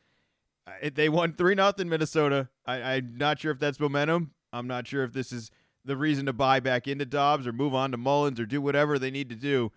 They 0.94 1.08
won 1.08 1.34
three 1.34 1.54
nothing 1.54 1.88
Minnesota. 1.88 2.48
I, 2.66 2.94
I'm 2.94 3.16
not 3.16 3.38
sure 3.38 3.52
if 3.52 3.58
that's 3.58 3.80
momentum. 3.80 4.32
I'm 4.52 4.66
not 4.66 4.86
sure 4.86 5.04
if 5.04 5.12
this 5.12 5.32
is 5.32 5.50
the 5.84 5.96
reason 5.96 6.26
to 6.26 6.32
buy 6.32 6.60
back 6.60 6.88
into 6.88 7.04
Dobbs 7.04 7.46
or 7.46 7.52
move 7.52 7.74
on 7.74 7.90
to 7.90 7.98
Mullens 7.98 8.40
or 8.40 8.46
do 8.46 8.62
whatever 8.62 8.98
they 8.98 9.10
need 9.10 9.28
to 9.28 9.34
do. 9.34 9.72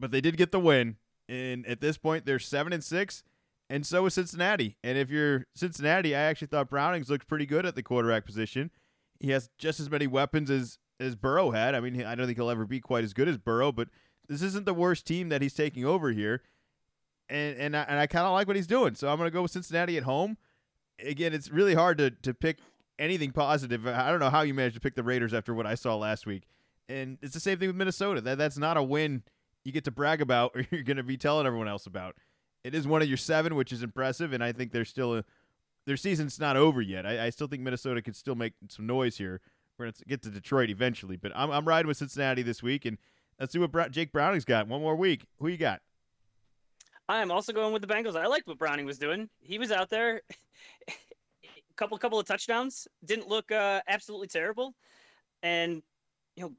But 0.00 0.10
they 0.10 0.20
did 0.20 0.36
get 0.36 0.52
the 0.52 0.60
win. 0.60 0.96
And 1.28 1.66
at 1.66 1.80
this 1.80 1.98
point, 1.98 2.24
they're 2.24 2.38
seven 2.38 2.72
and 2.72 2.82
six, 2.82 3.22
and 3.70 3.86
so 3.86 4.04
is 4.06 4.14
Cincinnati. 4.14 4.76
And 4.82 4.98
if 4.98 5.10
you're 5.10 5.46
Cincinnati, 5.54 6.14
I 6.14 6.20
actually 6.20 6.48
thought 6.48 6.68
Brownings 6.68 7.08
looked 7.08 7.28
pretty 7.28 7.46
good 7.46 7.64
at 7.64 7.74
the 7.74 7.82
quarterback 7.82 8.26
position. 8.26 8.70
He 9.22 9.30
has 9.30 9.48
just 9.56 9.78
as 9.80 9.88
many 9.88 10.06
weapons 10.06 10.50
as 10.50 10.78
as 10.98 11.14
Burrow 11.14 11.52
had. 11.52 11.74
I 11.74 11.80
mean, 11.80 12.04
I 12.04 12.14
don't 12.14 12.26
think 12.26 12.36
he'll 12.36 12.50
ever 12.50 12.66
be 12.66 12.80
quite 12.80 13.04
as 13.04 13.12
good 13.12 13.28
as 13.28 13.38
Burrow, 13.38 13.72
but 13.72 13.88
this 14.28 14.42
isn't 14.42 14.66
the 14.66 14.74
worst 14.74 15.06
team 15.06 15.28
that 15.30 15.42
he's 15.42 15.54
taking 15.54 15.84
over 15.84 16.10
here. 16.10 16.42
And 17.28 17.56
and 17.56 17.76
I, 17.76 17.82
and 17.82 17.98
I 18.00 18.06
kind 18.08 18.26
of 18.26 18.32
like 18.32 18.48
what 18.48 18.56
he's 18.56 18.66
doing. 18.66 18.94
So 18.96 19.08
I'm 19.08 19.18
going 19.18 19.28
to 19.28 19.32
go 19.32 19.42
with 19.42 19.52
Cincinnati 19.52 19.96
at 19.96 20.02
home. 20.02 20.36
Again, 20.98 21.32
it's 21.32 21.50
really 21.50 21.74
hard 21.74 21.98
to 21.98 22.10
to 22.10 22.34
pick 22.34 22.58
anything 22.98 23.30
positive. 23.30 23.86
I 23.86 24.10
don't 24.10 24.20
know 24.20 24.30
how 24.30 24.42
you 24.42 24.54
managed 24.54 24.74
to 24.74 24.80
pick 24.80 24.96
the 24.96 25.04
Raiders 25.04 25.32
after 25.32 25.54
what 25.54 25.66
I 25.66 25.76
saw 25.76 25.96
last 25.96 26.26
week. 26.26 26.44
And 26.88 27.16
it's 27.22 27.34
the 27.34 27.40
same 27.40 27.58
thing 27.58 27.68
with 27.68 27.76
Minnesota. 27.76 28.20
That 28.20 28.38
that's 28.38 28.58
not 28.58 28.76
a 28.76 28.82
win 28.82 29.22
you 29.64 29.70
get 29.70 29.84
to 29.84 29.92
brag 29.92 30.20
about 30.20 30.52
or 30.56 30.66
you're 30.70 30.82
going 30.82 30.96
to 30.96 31.02
be 31.02 31.16
telling 31.16 31.46
everyone 31.46 31.68
else 31.68 31.86
about. 31.86 32.16
It 32.64 32.74
is 32.74 32.86
one 32.86 33.02
of 33.02 33.08
your 33.08 33.16
seven, 33.16 33.56
which 33.56 33.72
is 33.72 33.82
impressive, 33.82 34.32
and 34.32 34.42
I 34.42 34.52
think 34.52 34.70
they're 34.70 34.84
still 34.84 35.16
a, 35.16 35.24
their 35.86 35.96
season's 35.96 36.38
not 36.38 36.56
over 36.56 36.80
yet. 36.80 37.06
I, 37.06 37.26
I 37.26 37.30
still 37.30 37.46
think 37.46 37.62
Minnesota 37.62 38.02
could 38.02 38.16
still 38.16 38.34
make 38.34 38.54
some 38.68 38.86
noise 38.86 39.16
here 39.16 39.40
we're 39.78 39.86
gonna 39.86 39.94
get 40.06 40.22
to 40.22 40.30
Detroit 40.30 40.70
eventually, 40.70 41.16
but 41.16 41.32
I'm 41.34 41.50
I'm 41.50 41.66
riding 41.66 41.88
with 41.88 41.96
Cincinnati 41.96 42.42
this 42.42 42.62
week, 42.62 42.84
and 42.84 42.98
let's 43.38 43.52
see 43.52 43.58
what 43.58 43.72
Bra- 43.72 43.88
Jake 43.88 44.12
Browning's 44.12 44.44
got. 44.44 44.68
One 44.68 44.80
more 44.80 44.96
week. 44.96 45.26
Who 45.38 45.48
you 45.48 45.56
got? 45.56 45.80
I'm 47.08 47.30
also 47.30 47.52
going 47.52 47.72
with 47.72 47.82
the 47.82 47.88
Bengals. 47.88 48.16
I 48.16 48.26
liked 48.26 48.46
what 48.46 48.58
Browning 48.58 48.86
was 48.86 48.98
doing. 48.98 49.28
He 49.40 49.58
was 49.58 49.72
out 49.72 49.90
there, 49.90 50.22
a 50.88 50.92
couple 51.76 51.98
couple 51.98 52.18
of 52.18 52.26
touchdowns. 52.26 52.86
Didn't 53.04 53.28
look 53.28 53.50
uh, 53.50 53.80
absolutely 53.88 54.28
terrible, 54.28 54.74
and 55.42 55.82
you 56.36 56.44
know, 56.44 56.52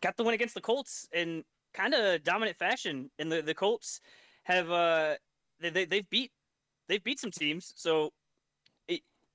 got 0.00 0.16
the 0.16 0.24
win 0.24 0.34
against 0.34 0.54
the 0.54 0.60
Colts 0.60 1.08
in 1.12 1.44
kind 1.72 1.94
of 1.94 2.24
dominant 2.24 2.58
fashion. 2.58 3.10
And 3.18 3.30
the 3.30 3.42
the 3.42 3.54
Colts 3.54 4.00
have 4.44 4.70
uh 4.70 5.14
they, 5.60 5.70
they 5.70 5.84
they've 5.84 6.10
beat 6.10 6.32
they've 6.88 7.04
beat 7.04 7.20
some 7.20 7.30
teams. 7.30 7.72
So 7.76 8.12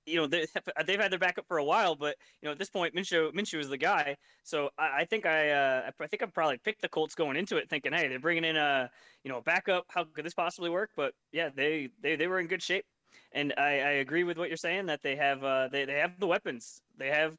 you 0.05 0.17
know 0.17 0.27
they, 0.27 0.45
they've 0.85 0.99
had 0.99 1.11
their 1.11 1.19
backup 1.19 1.47
for 1.47 1.57
a 1.57 1.63
while, 1.63 1.95
but 1.95 2.15
you 2.41 2.47
know 2.47 2.51
at 2.51 2.59
this 2.59 2.69
point 2.69 2.95
Minshew 2.95 3.33
Minshew 3.33 3.59
is 3.59 3.69
the 3.69 3.77
guy. 3.77 4.15
So 4.43 4.69
I, 4.77 5.01
I 5.01 5.05
think 5.05 5.25
I 5.25 5.51
uh, 5.51 5.89
I 5.99 6.07
think 6.07 6.23
I 6.23 6.25
probably 6.27 6.57
picked 6.57 6.81
the 6.81 6.89
Colts 6.89 7.15
going 7.15 7.37
into 7.37 7.57
it, 7.57 7.69
thinking, 7.69 7.93
hey, 7.93 8.07
they're 8.07 8.19
bringing 8.19 8.45
in 8.45 8.55
a 8.55 8.89
you 9.23 9.31
know 9.31 9.37
a 9.37 9.41
backup. 9.41 9.85
How 9.89 10.03
could 10.03 10.25
this 10.25 10.33
possibly 10.33 10.69
work? 10.69 10.91
But 10.95 11.13
yeah, 11.31 11.49
they 11.53 11.89
they, 12.01 12.15
they 12.15 12.27
were 12.27 12.39
in 12.39 12.47
good 12.47 12.61
shape, 12.61 12.85
and 13.31 13.53
I, 13.57 13.79
I 13.79 13.91
agree 14.03 14.23
with 14.23 14.37
what 14.37 14.49
you're 14.49 14.57
saying 14.57 14.85
that 14.87 15.01
they 15.01 15.15
have 15.15 15.43
uh, 15.43 15.67
they 15.69 15.85
they 15.85 15.99
have 15.99 16.19
the 16.19 16.27
weapons. 16.27 16.81
They 16.97 17.09
have 17.09 17.37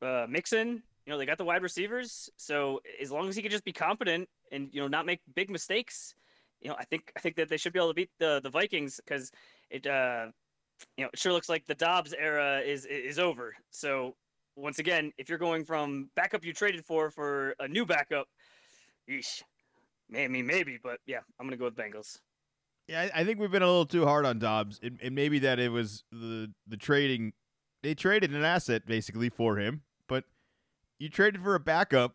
uh, 0.00 0.26
Mixon. 0.28 0.82
You 1.06 1.12
know 1.12 1.18
they 1.18 1.26
got 1.26 1.38
the 1.38 1.44
wide 1.44 1.62
receivers. 1.62 2.30
So 2.36 2.80
as 3.00 3.10
long 3.10 3.28
as 3.28 3.36
he 3.36 3.42
can 3.42 3.50
just 3.50 3.64
be 3.64 3.72
competent 3.72 4.28
and 4.50 4.68
you 4.72 4.80
know 4.80 4.88
not 4.88 5.06
make 5.06 5.20
big 5.34 5.50
mistakes, 5.50 6.14
you 6.60 6.68
know 6.68 6.76
I 6.78 6.84
think 6.84 7.12
I 7.16 7.20
think 7.20 7.36
that 7.36 7.48
they 7.48 7.56
should 7.56 7.72
be 7.72 7.78
able 7.78 7.88
to 7.88 7.94
beat 7.94 8.10
the 8.18 8.40
the 8.42 8.50
Vikings 8.50 9.00
because 9.04 9.30
it. 9.70 9.86
Uh, 9.86 10.26
you 10.96 11.04
know, 11.04 11.10
it 11.12 11.18
sure 11.18 11.32
looks 11.32 11.48
like 11.48 11.66
the 11.66 11.74
Dobbs 11.74 12.14
era 12.18 12.60
is 12.60 12.86
is 12.86 13.18
over. 13.18 13.54
So 13.70 14.14
once 14.56 14.78
again, 14.78 15.12
if 15.18 15.28
you're 15.28 15.38
going 15.38 15.64
from 15.64 16.10
backup 16.14 16.44
you 16.44 16.52
traded 16.52 16.84
for 16.84 17.10
for 17.10 17.54
a 17.58 17.68
new 17.68 17.86
backup, 17.86 18.28
yeesh. 19.08 19.42
maybe 20.08 20.42
maybe, 20.42 20.78
but 20.82 21.00
yeah, 21.06 21.20
I'm 21.38 21.46
gonna 21.46 21.56
go 21.56 21.64
with 21.66 21.76
Bengals. 21.76 22.18
Yeah, 22.88 23.08
I 23.14 23.24
think 23.24 23.38
we've 23.38 23.50
been 23.50 23.62
a 23.62 23.66
little 23.66 23.86
too 23.86 24.04
hard 24.04 24.26
on 24.26 24.38
Dobbs, 24.38 24.80
and, 24.82 24.98
and 25.02 25.14
maybe 25.14 25.38
that 25.40 25.58
it 25.58 25.70
was 25.70 26.04
the 26.10 26.52
the 26.66 26.76
trading. 26.76 27.32
They 27.82 27.94
traded 27.94 28.32
an 28.32 28.44
asset 28.44 28.86
basically 28.86 29.28
for 29.28 29.56
him, 29.56 29.82
but 30.08 30.24
you 30.98 31.08
traded 31.08 31.42
for 31.42 31.54
a 31.54 31.60
backup, 31.60 32.14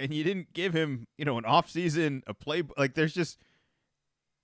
and 0.00 0.12
you 0.12 0.24
didn't 0.24 0.52
give 0.52 0.72
him, 0.72 1.06
you 1.18 1.24
know, 1.24 1.38
an 1.38 1.44
off 1.44 1.70
season, 1.70 2.22
a 2.26 2.34
play. 2.34 2.62
Like, 2.76 2.94
there's 2.94 3.14
just, 3.14 3.38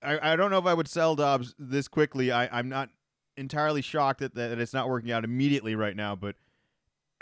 I, 0.03 0.33
I 0.33 0.37
don't 0.37 0.50
know 0.50 0.59
if 0.59 0.67
I 0.67 0.75
would 0.75 0.87
sell 0.87 1.17
Dobbs 1.17 1.55
this 1.59 1.89
quickly. 1.89 2.31
I, 2.31 2.47
I'm 2.57 2.69
not 2.69 2.91
entirely 3.41 3.83
shocked 3.83 4.21
that, 4.21 4.35
that 4.35 4.59
it's 4.59 4.75
not 4.75 4.89
working 4.89 5.11
out 5.11 5.25
immediately 5.25 5.75
right 5.75 5.97
now, 5.97 6.15
but 6.15 6.37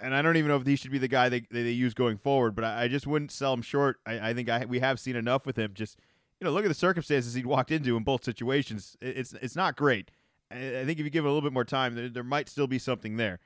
and 0.01 0.15
I 0.15 0.23
don't 0.23 0.37
even 0.37 0.49
know 0.49 0.57
if 0.57 0.67
he 0.67 0.77
should 0.77 0.91
be 0.91 0.99
the 0.99 1.09
guy 1.09 1.29
they 1.29 1.41
they, 1.51 1.71
use 1.71 1.95
going 1.95 2.19
forward. 2.19 2.55
But 2.55 2.65
I, 2.65 2.83
I, 2.83 2.89
just 2.89 3.07
wouldn't 3.07 3.33
sell 3.33 3.53
him 3.53 3.63
short. 3.63 3.99
I, 4.07 4.31
I 4.31 4.35
think 4.35 4.49
I 4.49 4.65
we 4.65 4.81
have 4.81 5.01
seen 5.01 5.17
enough 5.17 5.47
with 5.47 5.57
him. 5.57 5.73
Just 5.75 5.99
you 6.41 6.45
know, 6.45 6.51
look 6.51 6.65
at 6.65 6.69
the 6.69 6.75
circumstances 6.75 7.35
he'd 7.35 7.47
walked 7.47 7.71
into 7.71 7.97
in 7.97 8.05
both 8.05 8.25
situations. 8.25 8.97
It's 9.01 9.33
it's 9.35 9.57
not 9.57 9.77
great. 9.77 10.11
I, 10.51 10.81
I 10.81 10.85
think 10.85 10.99
if 10.99 11.05
you 11.05 11.11
give 11.11 11.25
it 11.25 11.29
a 11.29 11.33
little 11.33 11.49
bit 11.49 11.53
more 11.53 11.65
time, 11.65 11.95
there, 11.95 12.09
there 12.09 12.25
might 12.25 12.49
still 12.49 12.67
be 12.67 12.79
something 12.79 13.17
there. 13.17 13.41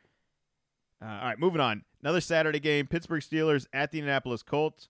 Uh, 1.00 1.08
all 1.08 1.28
right, 1.28 1.38
moving 1.38 1.60
on. 1.60 1.84
Another 2.02 2.20
Saturday 2.20 2.60
game: 2.60 2.86
Pittsburgh 2.86 3.22
Steelers 3.22 3.66
at 3.72 3.92
the 3.92 3.98
Indianapolis 3.98 4.42
Colts. 4.42 4.88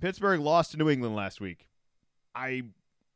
Pittsburgh 0.00 0.40
lost 0.40 0.72
to 0.72 0.76
New 0.76 0.90
England 0.90 1.16
last 1.16 1.40
week. 1.40 1.68
I 2.34 2.64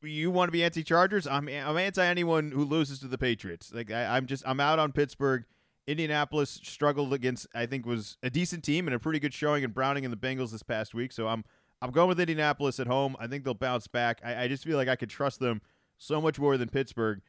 you 0.03 0.31
want 0.31 0.49
to 0.49 0.53
be 0.53 0.65
anti-Chargers? 0.65 1.27
I'm 1.27 1.49
I'm 1.49 1.77
anti 1.77 2.05
anyone 2.05 2.51
who 2.51 2.65
loses 2.65 3.01
to 3.01 3.09
the 3.09 3.19
Patriots. 3.19 3.73
Like 3.75 3.91
I, 3.91 4.17
I'm 4.17 4.27
just 4.27 4.43
I'm 4.47 4.61
out 4.61 4.79
on 4.79 4.93
Pittsburgh. 4.93 5.45
Indianapolis 5.87 6.61
struggled 6.63 7.13
against 7.13 7.47
I 7.55 7.67
think 7.67 7.87
was 7.87 8.17
a 8.23 8.31
decent 8.31 8.65
team 8.65 8.87
and 8.87 8.95
a 8.95 8.99
pretty 8.99 9.19
good 9.19 9.35
showing 9.35 9.65
in 9.65 9.71
Browning 9.71 10.05
and 10.05 10.13
the 10.13 10.17
Bengals 10.19 10.53
this 10.53 10.63
past 10.63 10.95
week. 10.95 11.13
So 11.13 11.29
I'm 11.29 11.45
I'm 11.83 11.91
going 11.91 12.09
with 12.09 12.21
Indianapolis 12.21 12.79
at 12.79 12.87
home. 12.87 13.17
I 13.19 13.27
think 13.27 13.45
they'll 13.45 13.55
bounce 13.55 13.87
back. 13.87 14.21
I, 14.25 14.45
I 14.45 14.49
just 14.49 14.65
feel 14.65 14.77
like 14.77 14.89
I 14.89 14.97
could 14.97 15.11
trust 15.11 15.41
them 15.41 15.63
so 15.99 16.21
much 16.21 16.39
more 16.39 16.57
than 16.57 16.69
Pittsburgh, 16.69 17.21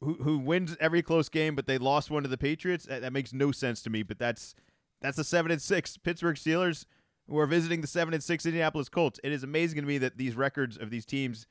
who 0.00 0.14
who 0.14 0.38
wins 0.38 0.76
every 0.80 1.02
close 1.02 1.28
game, 1.28 1.54
but 1.54 1.66
they 1.66 1.78
lost 1.78 2.10
one 2.10 2.22
to 2.22 2.28
the 2.28 2.38
Patriots. 2.38 2.86
That, 2.86 3.02
that 3.02 3.12
makes 3.12 3.32
no 3.32 3.52
sense 3.52 3.82
to 3.82 3.90
me. 3.90 4.02
But 4.02 4.18
that's 4.18 4.54
that's 5.00 5.16
the 5.16 5.24
seven 5.24 5.50
and 5.50 5.60
six 5.60 5.96
Pittsburgh 5.96 6.36
Steelers 6.36 6.86
who 7.28 7.38
are 7.38 7.46
visiting 7.46 7.80
the 7.80 7.86
seven 7.86 8.12
and 8.14 8.22
six 8.22 8.44
Indianapolis 8.44 8.88
Colts. 8.88 9.18
It 9.24 9.32
is 9.32 9.42
amazing 9.42 9.80
to 9.80 9.86
me 9.86 9.98
that 9.98 10.18
these 10.18 10.36
records 10.36 10.76
of 10.76 10.90
these 10.90 11.06
teams 11.06 11.46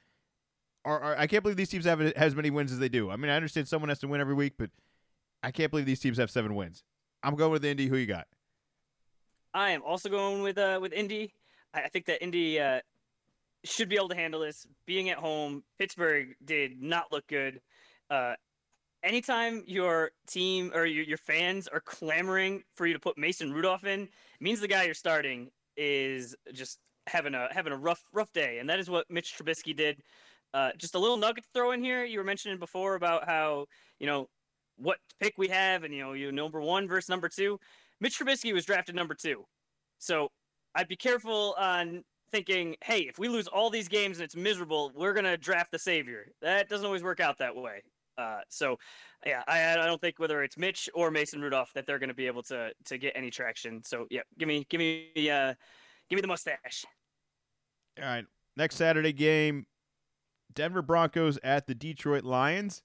are, 0.86 1.00
are, 1.00 1.18
I 1.18 1.28
can't 1.28 1.44
believe 1.44 1.58
these 1.58 1.70
teams 1.70 1.86
have 1.86 2.02
as 2.02 2.36
many 2.36 2.50
wins 2.50 2.72
as 2.72 2.80
they 2.80 2.90
do. 2.90 3.10
I 3.10 3.16
mean, 3.16 3.32
I 3.32 3.36
understand 3.36 3.68
someone 3.68 3.90
has 3.90 4.00
to 4.00 4.08
win 4.08 4.22
every 4.22 4.34
week, 4.34 4.54
but 4.58 4.70
I 5.42 5.52
can't 5.52 5.72
believe 5.72 5.86
these 5.86 6.00
teams 6.00 6.18
have 6.18 6.30
seven 6.30 6.56
wins. 6.56 6.84
I'm 7.24 7.36
going 7.36 7.52
with 7.52 7.64
Indy. 7.64 7.88
Who 7.88 7.96
you 7.96 8.06
got? 8.06 8.28
I 9.54 9.72
am 9.72 9.84
also 9.84 10.10
going 10.10 10.42
with 10.42 10.58
uh, 10.58 10.80
with 10.82 10.94
Indy. 10.94 11.34
I, 11.74 11.88
think 11.90 12.06
that 12.06 12.22
Indy 12.22 12.60
uh, 12.60 12.82
should 13.64 13.90
be 13.90 13.96
able 13.96 14.10
to 14.10 14.16
handle 14.16 14.42
this. 14.42 14.68
Being 14.86 15.10
at 15.10 15.18
home, 15.18 15.64
Pittsburgh 15.80 16.36
did 16.44 16.82
not 16.82 17.12
look 17.12 17.26
good. 17.28 17.62
Uh, 18.10 18.34
anytime 19.04 19.64
your 19.66 20.12
team 20.28 20.72
or 20.74 20.86
your, 20.86 21.04
your 21.04 21.18
fans 21.18 21.68
are 21.68 21.80
clamoring 21.80 22.64
for 22.76 22.86
you 22.86 22.94
to 22.94 23.00
put 23.00 23.18
Mason 23.18 23.52
Rudolph 23.54 23.86
in, 23.86 24.10
means 24.40 24.60
the 24.60 24.68
guy 24.68 24.84
you're 24.84 24.94
starting 24.94 25.50
is 25.78 26.36
just 26.54 26.80
having 27.08 27.34
a 27.34 27.48
having 27.52 27.74
a 27.74 27.78
rough 27.78 28.04
rough 28.12 28.32
day, 28.34 28.60
and 28.60 28.70
that 28.70 28.80
is 28.80 28.90
what 28.90 29.10
Mitch 29.10 29.36
Trubisky 29.38 29.76
did. 29.76 30.02
Uh, 30.54 30.72
just 30.78 30.96
a 30.96 31.00
little 31.00 31.18
nugget 31.18 31.44
to 31.44 31.50
throw 31.54 31.72
in 31.72 31.84
here. 31.84 32.04
You 32.06 32.20
were 32.20 32.24
mentioning 32.24 32.60
before 32.60 32.96
about 32.96 33.26
how 33.26 33.66
you 34.00 34.08
know 34.08 34.30
what 34.78 34.98
pick 35.20 35.34
we 35.38 35.48
have, 35.48 35.84
and 35.84 35.94
you 35.94 36.02
know 36.02 36.14
you 36.14 36.32
number 36.32 36.62
one 36.62 36.88
versus 36.88 37.10
number 37.10 37.30
two. 37.30 37.60
Mitch 38.00 38.20
Trubisky 38.20 38.54
was 38.54 38.66
drafted 38.66 38.96
number 38.96 39.16
two, 39.16 39.46
so 40.00 40.30
I'd 40.76 40.88
be 40.88 40.96
careful 40.96 41.56
on 41.58 42.04
thinking, 42.32 42.76
hey, 42.84 43.02
if 43.02 43.20
we 43.20 43.30
lose 43.30 43.48
all 43.48 43.70
these 43.70 43.88
games 43.88 44.18
and 44.18 44.26
it's 44.26 44.36
miserable, 44.36 44.92
we're 44.96 45.14
gonna 45.14 45.38
draft 45.38 45.72
the 45.72 45.80
savior. 45.80 46.28
That 46.42 46.70
doesn't 46.70 46.86
always 46.86 47.04
work 47.04 47.20
out 47.20 47.38
that 47.40 47.56
way. 47.56 47.82
Uh, 48.18 48.42
so, 48.50 48.78
yeah, 49.26 49.42
I, 49.48 49.74
I 49.74 49.86
don't 49.86 50.00
think 50.00 50.20
whether 50.20 50.44
it's 50.44 50.58
Mitch 50.58 50.90
or 50.94 51.10
Mason 51.10 51.42
Rudolph 51.42 51.72
that 51.74 51.86
they're 51.86 52.00
going 52.00 52.10
to 52.10 52.16
be 52.16 52.28
able 52.28 52.44
to 52.44 52.72
to 52.86 52.98
get 52.98 53.14
any 53.16 53.30
traction. 53.32 53.84
So, 53.84 54.06
yeah, 54.10 54.22
give 54.38 54.48
me 54.48 54.66
give 54.70 54.80
me 54.80 55.12
uh, 55.30 55.54
give 56.10 56.18
me 56.18 56.22
the 56.22 56.28
mustache. 56.28 56.86
All 58.00 58.06
right, 58.06 58.26
next 58.58 58.76
Saturday 58.76 59.14
game, 59.14 59.66
Denver 60.54 60.82
Broncos 60.82 61.38
at 61.44 61.68
the 61.68 61.76
Detroit 61.76 62.24
Lions. 62.24 62.84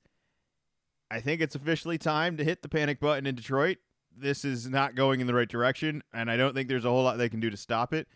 I 1.10 1.20
think 1.20 1.40
it's 1.40 1.54
officially 1.54 1.98
time 1.98 2.36
to 2.36 2.44
hit 2.44 2.62
the 2.62 2.68
panic 2.68 3.00
button 3.00 3.26
in 3.26 3.34
Detroit. 3.34 3.78
This 4.14 4.44
is 4.44 4.68
not 4.68 4.94
going 4.94 5.20
in 5.20 5.26
the 5.26 5.34
right 5.34 5.48
direction, 5.48 6.02
and 6.12 6.30
I 6.30 6.36
don't 6.36 6.54
think 6.54 6.68
there's 6.68 6.84
a 6.84 6.90
whole 6.90 7.04
lot 7.04 7.18
they 7.18 7.28
can 7.28 7.40
do 7.40 7.50
to 7.50 7.56
stop 7.56 7.94
it. 7.94 8.08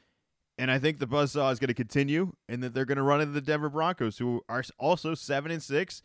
And 0.59 0.71
I 0.71 0.79
think 0.79 0.99
the 0.99 1.07
buzzsaw 1.07 1.53
is 1.53 1.59
going 1.59 1.69
to 1.69 1.75
continue, 1.75 2.33
and 2.49 2.63
that 2.63 2.75
they're 2.75 2.85
going 2.85 2.97
to 2.97 3.03
run 3.03 3.21
into 3.21 3.33
the 3.33 3.41
Denver 3.41 3.71
Broncos, 3.71 4.19
who 4.19 4.43
are 4.49 4.63
also 4.79 5.15
seven 5.15 5.51
and 5.51 5.63
six. 5.63 6.03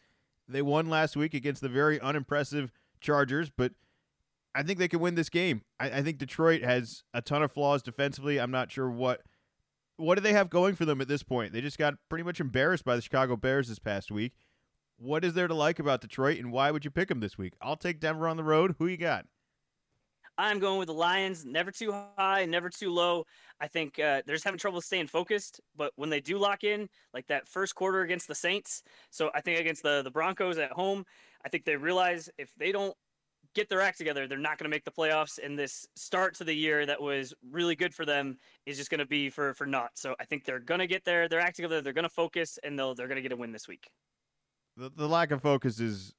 They 0.48 0.62
won 0.62 0.90
last 0.90 1.18
week 1.18 1.34
against 1.34 1.62
the 1.62 1.70
very 1.70 2.00
unimpressive 2.00 2.72
Chargers, 3.02 3.50
but 3.50 3.74
I 4.56 4.64
think 4.64 4.80
they 4.80 4.88
can 4.88 5.00
win 5.00 5.16
this 5.16 5.30
game. 5.30 5.64
I, 5.80 5.90
I 5.90 6.02
think 6.02 6.18
Detroit 6.18 6.64
has 6.64 7.04
a 7.14 7.22
ton 7.22 7.44
of 7.44 7.52
flaws 7.52 7.84
defensively. 7.84 8.40
I'm 8.40 8.52
not 8.52 8.72
sure 8.72 8.90
what 8.90 9.22
what 9.98 10.16
do 10.16 10.22
they 10.22 10.34
have 10.34 10.50
going 10.50 10.76
for 10.76 10.86
them 10.86 11.02
at 11.02 11.08
this 11.08 11.24
point? 11.24 11.54
They 11.54 11.62
just 11.62 11.78
got 11.78 11.96
pretty 12.10 12.24
much 12.24 12.40
embarrassed 12.40 12.86
by 12.86 12.96
the 12.96 13.02
Chicago 13.02 13.36
Bears 13.36 13.68
this 13.68 13.80
past 13.80 14.12
week. 14.12 14.34
What 14.98 15.24
is 15.24 15.34
there 15.34 15.48
to 15.48 15.54
like 15.54 15.80
about 15.80 16.02
Detroit, 16.02 16.40
and 16.40 16.52
why 16.52 16.72
would 16.72 16.86
you 16.86 16.92
pick 16.92 17.10
them 17.10 17.20
this 17.20 17.38
week? 17.38 17.54
I'll 17.62 17.76
take 17.76 18.00
Denver 18.00 18.28
on 18.28 18.38
the 18.38 18.44
road. 18.44 18.76
Who 18.80 18.88
you 18.88 18.98
got? 18.98 19.26
I'm 20.40 20.60
going 20.60 20.78
with 20.78 20.88
the 20.88 20.94
Lions. 20.94 21.46
Never 21.46 21.72
too 21.72 21.92
high, 22.18 22.46
never 22.46 22.70
too 22.70 22.92
low. 22.92 23.26
I 23.60 23.68
think 23.68 23.98
uh, 23.98 24.22
they're 24.26 24.36
just 24.36 24.46
having 24.46 24.60
trouble 24.60 24.82
staying 24.82 25.08
focused. 25.08 25.60
But 25.76 25.94
when 25.96 26.10
they 26.10 26.22
do 26.22 26.38
lock 26.38 26.64
in, 26.64 26.90
like 27.14 27.28
that 27.28 27.48
first 27.48 27.74
quarter 27.74 28.02
against 28.02 28.28
the 28.28 28.36
Saints, 28.36 28.84
so 29.10 29.32
I 29.34 29.42
think 29.42 29.60
against 29.60 29.84
the 29.84 30.04
the 30.04 30.12
Broncos 30.12 30.58
at 30.60 30.72
home, 30.72 31.06
I 31.44 31.50
think 31.50 31.66
they 31.66 31.76
realize 31.76 32.30
if 32.38 32.52
they 32.56 32.72
don't 32.72 32.96
get 33.58 33.70
their 33.70 33.82
act 33.82 33.98
together, 33.98 34.28
they're 34.28 34.38
not 34.38 34.58
going 34.58 34.66
to 34.66 34.70
make 34.70 34.86
the 34.86 34.92
playoffs. 34.92 35.40
And 35.44 35.58
this 35.58 35.88
start 35.96 36.36
to 36.36 36.44
the 36.44 36.54
year 36.54 36.86
that 36.86 37.02
was 37.02 37.34
really 37.52 37.76
good 37.76 37.94
for 37.94 38.06
them 38.06 38.38
is 38.66 38.78
just 38.78 38.90
going 38.90 39.00
to 39.00 39.06
be 39.06 39.30
for 39.30 39.54
for 39.56 39.66
naught. 39.66 39.92
So 39.96 40.16
I 40.20 40.26
think 40.26 40.46
they're 40.46 40.60
going 40.60 40.80
to 40.80 40.88
get 40.88 41.04
there. 41.04 41.28
They're 41.28 41.42
act 41.42 41.56
together. 41.58 41.82
They're 41.82 41.94
going 41.94 42.04
to 42.04 42.10
focus, 42.10 42.58
and 42.64 42.78
they'll 42.78 42.96
they're 42.96 43.08
going 43.08 43.18
to 43.18 43.22
get 43.22 43.32
a 43.32 43.36
win 43.36 43.52
this 43.52 43.68
week. 43.68 43.90
The 44.78 44.90
the 44.96 45.08
lack 45.08 45.32
of 45.32 45.42
focus 45.42 45.80
is, 45.80 46.14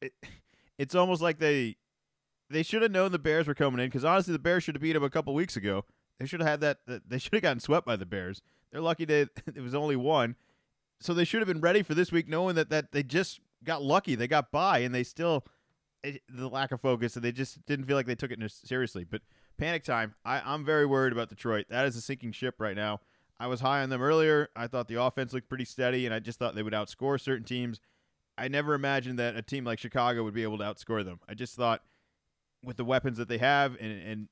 it, 0.00 0.12
it's 0.78 0.94
almost 0.94 1.22
like 1.22 1.38
they 1.38 1.76
they 2.50 2.62
should 2.62 2.82
have 2.82 2.92
known 2.92 3.10
the 3.10 3.18
Bears 3.18 3.48
were 3.48 3.54
coming 3.54 3.80
in 3.80 3.86
because 3.86 4.04
honestly, 4.04 4.32
the 4.32 4.38
Bears 4.38 4.62
should 4.62 4.76
have 4.76 4.82
beat 4.82 4.92
them 4.92 5.02
a 5.02 5.10
couple 5.10 5.34
weeks 5.34 5.56
ago. 5.56 5.84
They 6.20 6.26
should 6.26 6.40
have 6.40 6.48
had 6.48 6.60
that. 6.60 7.02
They 7.08 7.18
should 7.18 7.32
have 7.32 7.42
gotten 7.42 7.60
swept 7.60 7.86
by 7.86 7.96
the 7.96 8.06
Bears. 8.06 8.42
They're 8.70 8.82
lucky 8.82 9.06
that 9.06 9.30
it 9.54 9.62
was 9.62 9.74
only 9.74 9.96
one, 9.96 10.36
so 11.00 11.14
they 11.14 11.24
should 11.24 11.40
have 11.40 11.48
been 11.48 11.62
ready 11.62 11.82
for 11.82 11.94
this 11.94 12.12
week, 12.12 12.28
knowing 12.28 12.54
that 12.56 12.68
that 12.68 12.92
they 12.92 13.02
just 13.02 13.40
got 13.64 13.82
lucky. 13.82 14.14
They 14.14 14.28
got 14.28 14.52
by, 14.52 14.80
and 14.80 14.94
they 14.94 15.04
still 15.04 15.44
it, 16.04 16.22
the 16.28 16.48
lack 16.48 16.70
of 16.70 16.80
focus, 16.80 17.16
and 17.16 17.24
they 17.24 17.32
just 17.32 17.64
didn't 17.66 17.86
feel 17.86 17.96
like 17.96 18.06
they 18.06 18.14
took 18.14 18.30
it 18.30 18.38
seriously. 18.50 19.04
But 19.04 19.22
panic 19.58 19.84
time. 19.84 20.14
I, 20.24 20.40
I'm 20.44 20.64
very 20.64 20.86
worried 20.86 21.12
about 21.12 21.28
Detroit. 21.28 21.66
That 21.70 21.86
is 21.86 21.96
a 21.96 22.00
sinking 22.00 22.32
ship 22.32 22.56
right 22.58 22.76
now. 22.76 23.00
I 23.38 23.46
was 23.48 23.60
high 23.60 23.82
on 23.82 23.90
them 23.90 24.02
earlier. 24.02 24.48
I 24.54 24.68
thought 24.68 24.88
the 24.88 25.02
offense 25.02 25.32
looked 25.32 25.48
pretty 25.48 25.64
steady, 25.64 26.06
and 26.06 26.14
I 26.14 26.20
just 26.20 26.38
thought 26.38 26.54
they 26.54 26.62
would 26.62 26.72
outscore 26.72 27.20
certain 27.20 27.44
teams. 27.44 27.80
I 28.38 28.48
never 28.48 28.74
imagined 28.74 29.18
that 29.18 29.36
a 29.36 29.42
team 29.42 29.64
like 29.64 29.78
Chicago 29.78 30.22
would 30.24 30.34
be 30.34 30.42
able 30.42 30.58
to 30.58 30.64
outscore 30.64 31.04
them. 31.04 31.20
I 31.28 31.34
just 31.34 31.56
thought 31.56 31.82
with 32.64 32.76
the 32.76 32.84
weapons 32.84 33.18
that 33.18 33.28
they 33.28 33.38
have 33.38 33.76
and, 33.80 34.02
and 34.02 34.28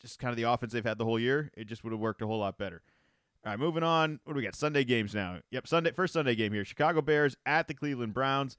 just 0.00 0.18
kind 0.18 0.30
of 0.30 0.36
the 0.36 0.44
offense 0.44 0.72
they've 0.72 0.84
had 0.84 0.98
the 0.98 1.04
whole 1.04 1.18
year. 1.18 1.50
It 1.56 1.66
just 1.66 1.84
would 1.84 1.92
have 1.92 2.00
worked 2.00 2.22
a 2.22 2.26
whole 2.26 2.38
lot 2.38 2.58
better. 2.58 2.82
All 3.44 3.52
right, 3.52 3.58
moving 3.58 3.82
on. 3.82 4.20
What 4.24 4.34
do 4.34 4.36
we 4.36 4.44
got? 4.44 4.54
Sunday 4.54 4.84
games 4.84 5.14
now. 5.14 5.38
Yep, 5.50 5.66
Sunday 5.66 5.90
first 5.92 6.12
Sunday 6.12 6.34
game 6.34 6.52
here. 6.52 6.64
Chicago 6.64 7.02
Bears 7.02 7.36
at 7.44 7.68
the 7.68 7.74
Cleveland 7.74 8.14
Browns. 8.14 8.56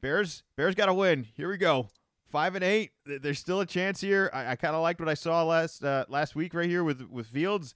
Bears 0.00 0.42
Bears 0.56 0.74
got 0.74 0.86
to 0.86 0.94
win. 0.94 1.26
Here 1.36 1.48
we 1.48 1.56
go. 1.56 1.88
Five 2.30 2.54
and 2.54 2.64
eight. 2.64 2.92
There's 3.06 3.38
still 3.38 3.60
a 3.60 3.66
chance 3.66 4.00
here. 4.00 4.30
I, 4.32 4.52
I 4.52 4.56
kind 4.56 4.74
of 4.74 4.82
liked 4.82 5.00
what 5.00 5.08
I 5.08 5.14
saw 5.14 5.42
last 5.44 5.82
uh, 5.84 6.04
last 6.08 6.36
week 6.36 6.54
right 6.54 6.68
here 6.68 6.84
with 6.84 7.02
with 7.10 7.26
Fields. 7.26 7.74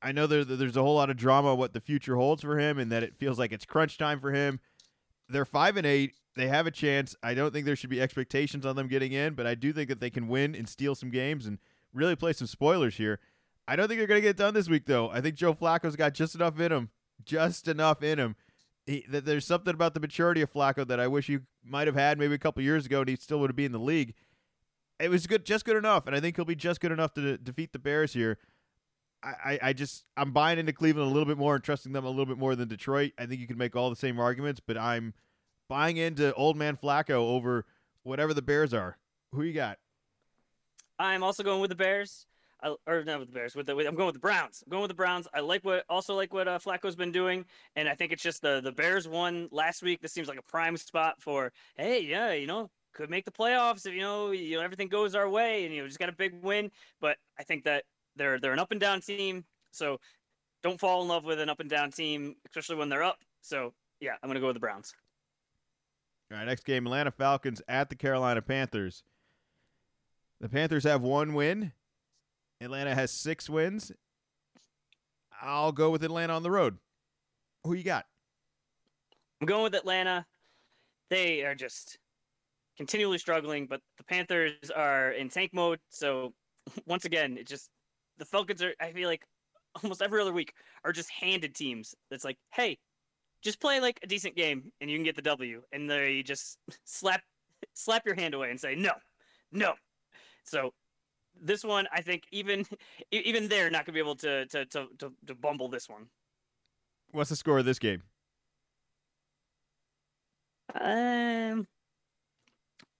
I 0.00 0.12
know 0.12 0.26
there, 0.26 0.44
there's 0.44 0.76
a 0.76 0.82
whole 0.82 0.96
lot 0.96 1.08
of 1.08 1.16
drama 1.16 1.54
what 1.54 1.72
the 1.72 1.80
future 1.80 2.16
holds 2.16 2.42
for 2.42 2.58
him, 2.58 2.78
and 2.78 2.92
that 2.92 3.02
it 3.02 3.16
feels 3.16 3.38
like 3.38 3.52
it's 3.52 3.64
crunch 3.64 3.96
time 3.96 4.20
for 4.20 4.32
him. 4.32 4.60
They're 5.28 5.46
five 5.46 5.76
and 5.76 5.86
eight. 5.86 6.12
They 6.36 6.48
have 6.48 6.66
a 6.66 6.70
chance. 6.70 7.16
I 7.22 7.32
don't 7.34 7.52
think 7.52 7.64
there 7.64 7.76
should 7.76 7.90
be 7.90 8.02
expectations 8.02 8.66
on 8.66 8.76
them 8.76 8.88
getting 8.88 9.12
in, 9.12 9.34
but 9.34 9.46
I 9.46 9.54
do 9.54 9.72
think 9.72 9.88
that 9.88 10.00
they 10.00 10.10
can 10.10 10.28
win 10.28 10.54
and 10.54 10.68
steal 10.68 10.94
some 10.94 11.10
games 11.10 11.46
and 11.46 11.58
really 11.92 12.16
play 12.16 12.32
some 12.32 12.46
spoilers 12.46 12.96
here. 12.96 13.20
I 13.66 13.76
don't 13.76 13.88
think 13.88 13.98
they're 13.98 14.06
going 14.06 14.20
to 14.20 14.28
get 14.28 14.36
done 14.36 14.52
this 14.52 14.68
week, 14.68 14.84
though. 14.84 15.08
I 15.10 15.20
think 15.20 15.36
Joe 15.36 15.54
Flacco's 15.54 15.96
got 15.96 16.12
just 16.12 16.34
enough 16.34 16.60
in 16.60 16.70
him, 16.70 16.90
just 17.24 17.66
enough 17.66 18.02
in 18.02 18.18
him. 18.18 18.36
He, 18.86 19.04
that 19.08 19.24
there's 19.24 19.46
something 19.46 19.72
about 19.72 19.94
the 19.94 20.00
maturity 20.00 20.42
of 20.42 20.52
Flacco 20.52 20.86
that 20.86 21.00
I 21.00 21.06
wish 21.06 21.26
he 21.26 21.38
might 21.64 21.86
have 21.86 21.96
had 21.96 22.18
maybe 22.18 22.34
a 22.34 22.38
couple 22.38 22.62
years 22.62 22.84
ago, 22.84 23.00
and 23.00 23.08
he 23.08 23.16
still 23.16 23.40
would 23.40 23.50
have 23.50 23.56
been 23.56 23.66
in 23.66 23.72
the 23.72 23.78
league. 23.78 24.14
It 25.00 25.08
was 25.10 25.26
good, 25.26 25.44
just 25.46 25.64
good 25.64 25.76
enough, 25.76 26.06
and 26.06 26.14
I 26.14 26.20
think 26.20 26.36
he'll 26.36 26.44
be 26.44 26.54
just 26.54 26.80
good 26.80 26.92
enough 26.92 27.14
to 27.14 27.38
defeat 27.38 27.72
the 27.72 27.78
Bears 27.78 28.12
here. 28.12 28.38
I, 29.22 29.58
I 29.62 29.72
just 29.72 30.04
I'm 30.16 30.32
buying 30.32 30.58
into 30.58 30.72
Cleveland 30.72 31.10
a 31.10 31.12
little 31.12 31.26
bit 31.26 31.38
more 31.38 31.54
and 31.54 31.64
trusting 31.64 31.92
them 31.92 32.04
a 32.04 32.10
little 32.10 32.26
bit 32.26 32.36
more 32.36 32.54
than 32.54 32.68
Detroit. 32.68 33.12
I 33.18 33.24
think 33.24 33.40
you 33.40 33.46
can 33.46 33.56
make 33.56 33.74
all 33.74 33.88
the 33.88 33.96
same 33.96 34.20
arguments, 34.20 34.60
but 34.60 34.76
I'm 34.76 35.14
buying 35.68 35.96
into 35.96 36.34
old 36.34 36.56
man 36.56 36.76
Flacco 36.76 37.14
over 37.14 37.64
whatever 38.02 38.34
the 38.34 38.42
Bears 38.42 38.74
are. 38.74 38.98
Who 39.32 39.42
you 39.42 39.54
got? 39.54 39.78
I'm 40.98 41.22
also 41.22 41.42
going 41.42 41.60
with 41.60 41.70
the 41.70 41.76
Bears. 41.76 42.26
I, 42.64 42.74
or 42.86 43.04
not 43.04 43.20
with 43.20 43.28
the 43.28 43.34
Bears. 43.34 43.54
With 43.54 43.66
the, 43.66 43.76
with, 43.76 43.86
I'm 43.86 43.94
going 43.94 44.06
with 44.06 44.14
the 44.14 44.20
Browns. 44.20 44.64
I'm 44.64 44.70
going 44.70 44.82
with 44.82 44.88
the 44.88 44.94
Browns. 44.94 45.28
I 45.34 45.40
like 45.40 45.64
what 45.64 45.84
also 45.88 46.14
like 46.14 46.32
what 46.32 46.48
uh, 46.48 46.58
Flacco's 46.58 46.96
been 46.96 47.12
doing, 47.12 47.44
and 47.76 47.88
I 47.88 47.94
think 47.94 48.10
it's 48.10 48.22
just 48.22 48.40
the 48.42 48.60
the 48.62 48.72
Bears 48.72 49.06
won 49.06 49.48
last 49.52 49.82
week. 49.82 50.00
This 50.00 50.12
seems 50.12 50.28
like 50.28 50.38
a 50.38 50.42
prime 50.42 50.76
spot 50.76 51.20
for 51.20 51.52
hey, 51.76 52.00
yeah, 52.00 52.32
you 52.32 52.46
know, 52.46 52.70
could 52.94 53.10
make 53.10 53.26
the 53.26 53.30
playoffs 53.30 53.86
if 53.86 53.92
you 53.92 54.00
know 54.00 54.30
you 54.30 54.56
know 54.56 54.62
everything 54.62 54.88
goes 54.88 55.14
our 55.14 55.28
way, 55.28 55.64
and 55.64 55.74
you 55.74 55.82
know 55.82 55.86
just 55.86 55.98
got 55.98 56.08
a 56.08 56.12
big 56.12 56.42
win. 56.42 56.70
But 57.00 57.18
I 57.38 57.42
think 57.42 57.64
that 57.64 57.84
they're 58.16 58.40
they're 58.40 58.54
an 58.54 58.58
up 58.58 58.70
and 58.70 58.80
down 58.80 59.02
team, 59.02 59.44
so 59.70 60.00
don't 60.62 60.80
fall 60.80 61.02
in 61.02 61.08
love 61.08 61.24
with 61.24 61.40
an 61.40 61.50
up 61.50 61.60
and 61.60 61.68
down 61.68 61.90
team, 61.90 62.36
especially 62.48 62.76
when 62.76 62.88
they're 62.88 63.02
up. 63.02 63.18
So 63.42 63.74
yeah, 64.00 64.14
I'm 64.22 64.28
gonna 64.30 64.40
go 64.40 64.46
with 64.46 64.56
the 64.56 64.60
Browns. 64.60 64.94
All 66.32 66.38
right, 66.38 66.46
next 66.46 66.64
game: 66.64 66.86
Atlanta 66.86 67.10
Falcons 67.10 67.60
at 67.68 67.90
the 67.90 67.96
Carolina 67.96 68.40
Panthers. 68.40 69.02
The 70.40 70.48
Panthers 70.48 70.84
have 70.84 71.02
one 71.02 71.34
win. 71.34 71.72
Atlanta 72.60 72.94
has 72.94 73.10
six 73.10 73.48
wins. 73.48 73.92
I'll 75.40 75.72
go 75.72 75.90
with 75.90 76.04
Atlanta 76.04 76.34
on 76.34 76.42
the 76.42 76.50
road. 76.50 76.78
Who 77.64 77.74
you 77.74 77.82
got? 77.82 78.06
I'm 79.40 79.46
going 79.46 79.64
with 79.64 79.74
Atlanta. 79.74 80.26
They 81.10 81.44
are 81.44 81.54
just 81.54 81.98
continually 82.76 83.18
struggling, 83.18 83.66
but 83.66 83.80
the 83.98 84.04
Panthers 84.04 84.70
are 84.74 85.12
in 85.12 85.28
tank 85.28 85.52
mode. 85.52 85.80
So 85.88 86.32
once 86.86 87.04
again, 87.04 87.36
it 87.38 87.46
just 87.46 87.70
the 88.18 88.24
Falcons 88.24 88.62
are. 88.62 88.74
I 88.80 88.92
feel 88.92 89.08
like 89.08 89.24
almost 89.82 90.02
every 90.02 90.20
other 90.20 90.32
week 90.32 90.52
are 90.84 90.92
just 90.92 91.10
handed 91.10 91.54
teams. 91.54 91.94
That's 92.10 92.24
like, 92.24 92.38
hey, 92.52 92.78
just 93.42 93.60
play 93.60 93.80
like 93.80 94.00
a 94.02 94.06
decent 94.06 94.36
game 94.36 94.72
and 94.80 94.90
you 94.90 94.96
can 94.96 95.04
get 95.04 95.16
the 95.16 95.22
W, 95.22 95.62
and 95.72 95.90
they 95.90 96.22
just 96.22 96.58
slap 96.84 97.22
slap 97.74 98.06
your 98.06 98.14
hand 98.14 98.34
away 98.34 98.50
and 98.50 98.60
say 98.60 98.74
no, 98.74 98.92
no. 99.52 99.74
So 100.44 100.72
this 101.40 101.64
one, 101.64 101.86
I 101.92 102.00
think 102.00 102.24
even 102.32 102.64
even 103.10 103.48
they're 103.48 103.70
not 103.70 103.84
gonna 103.84 103.94
be 103.94 104.00
able 104.00 104.16
to 104.16 104.46
to 104.46 104.64
to 104.66 104.86
to, 104.98 105.12
to 105.26 105.34
bumble 105.34 105.68
this 105.68 105.88
one. 105.88 106.06
What's 107.12 107.30
the 107.30 107.36
score 107.36 107.58
of 107.58 107.64
this 107.64 107.78
game? 107.78 108.02
Um, 110.74 111.68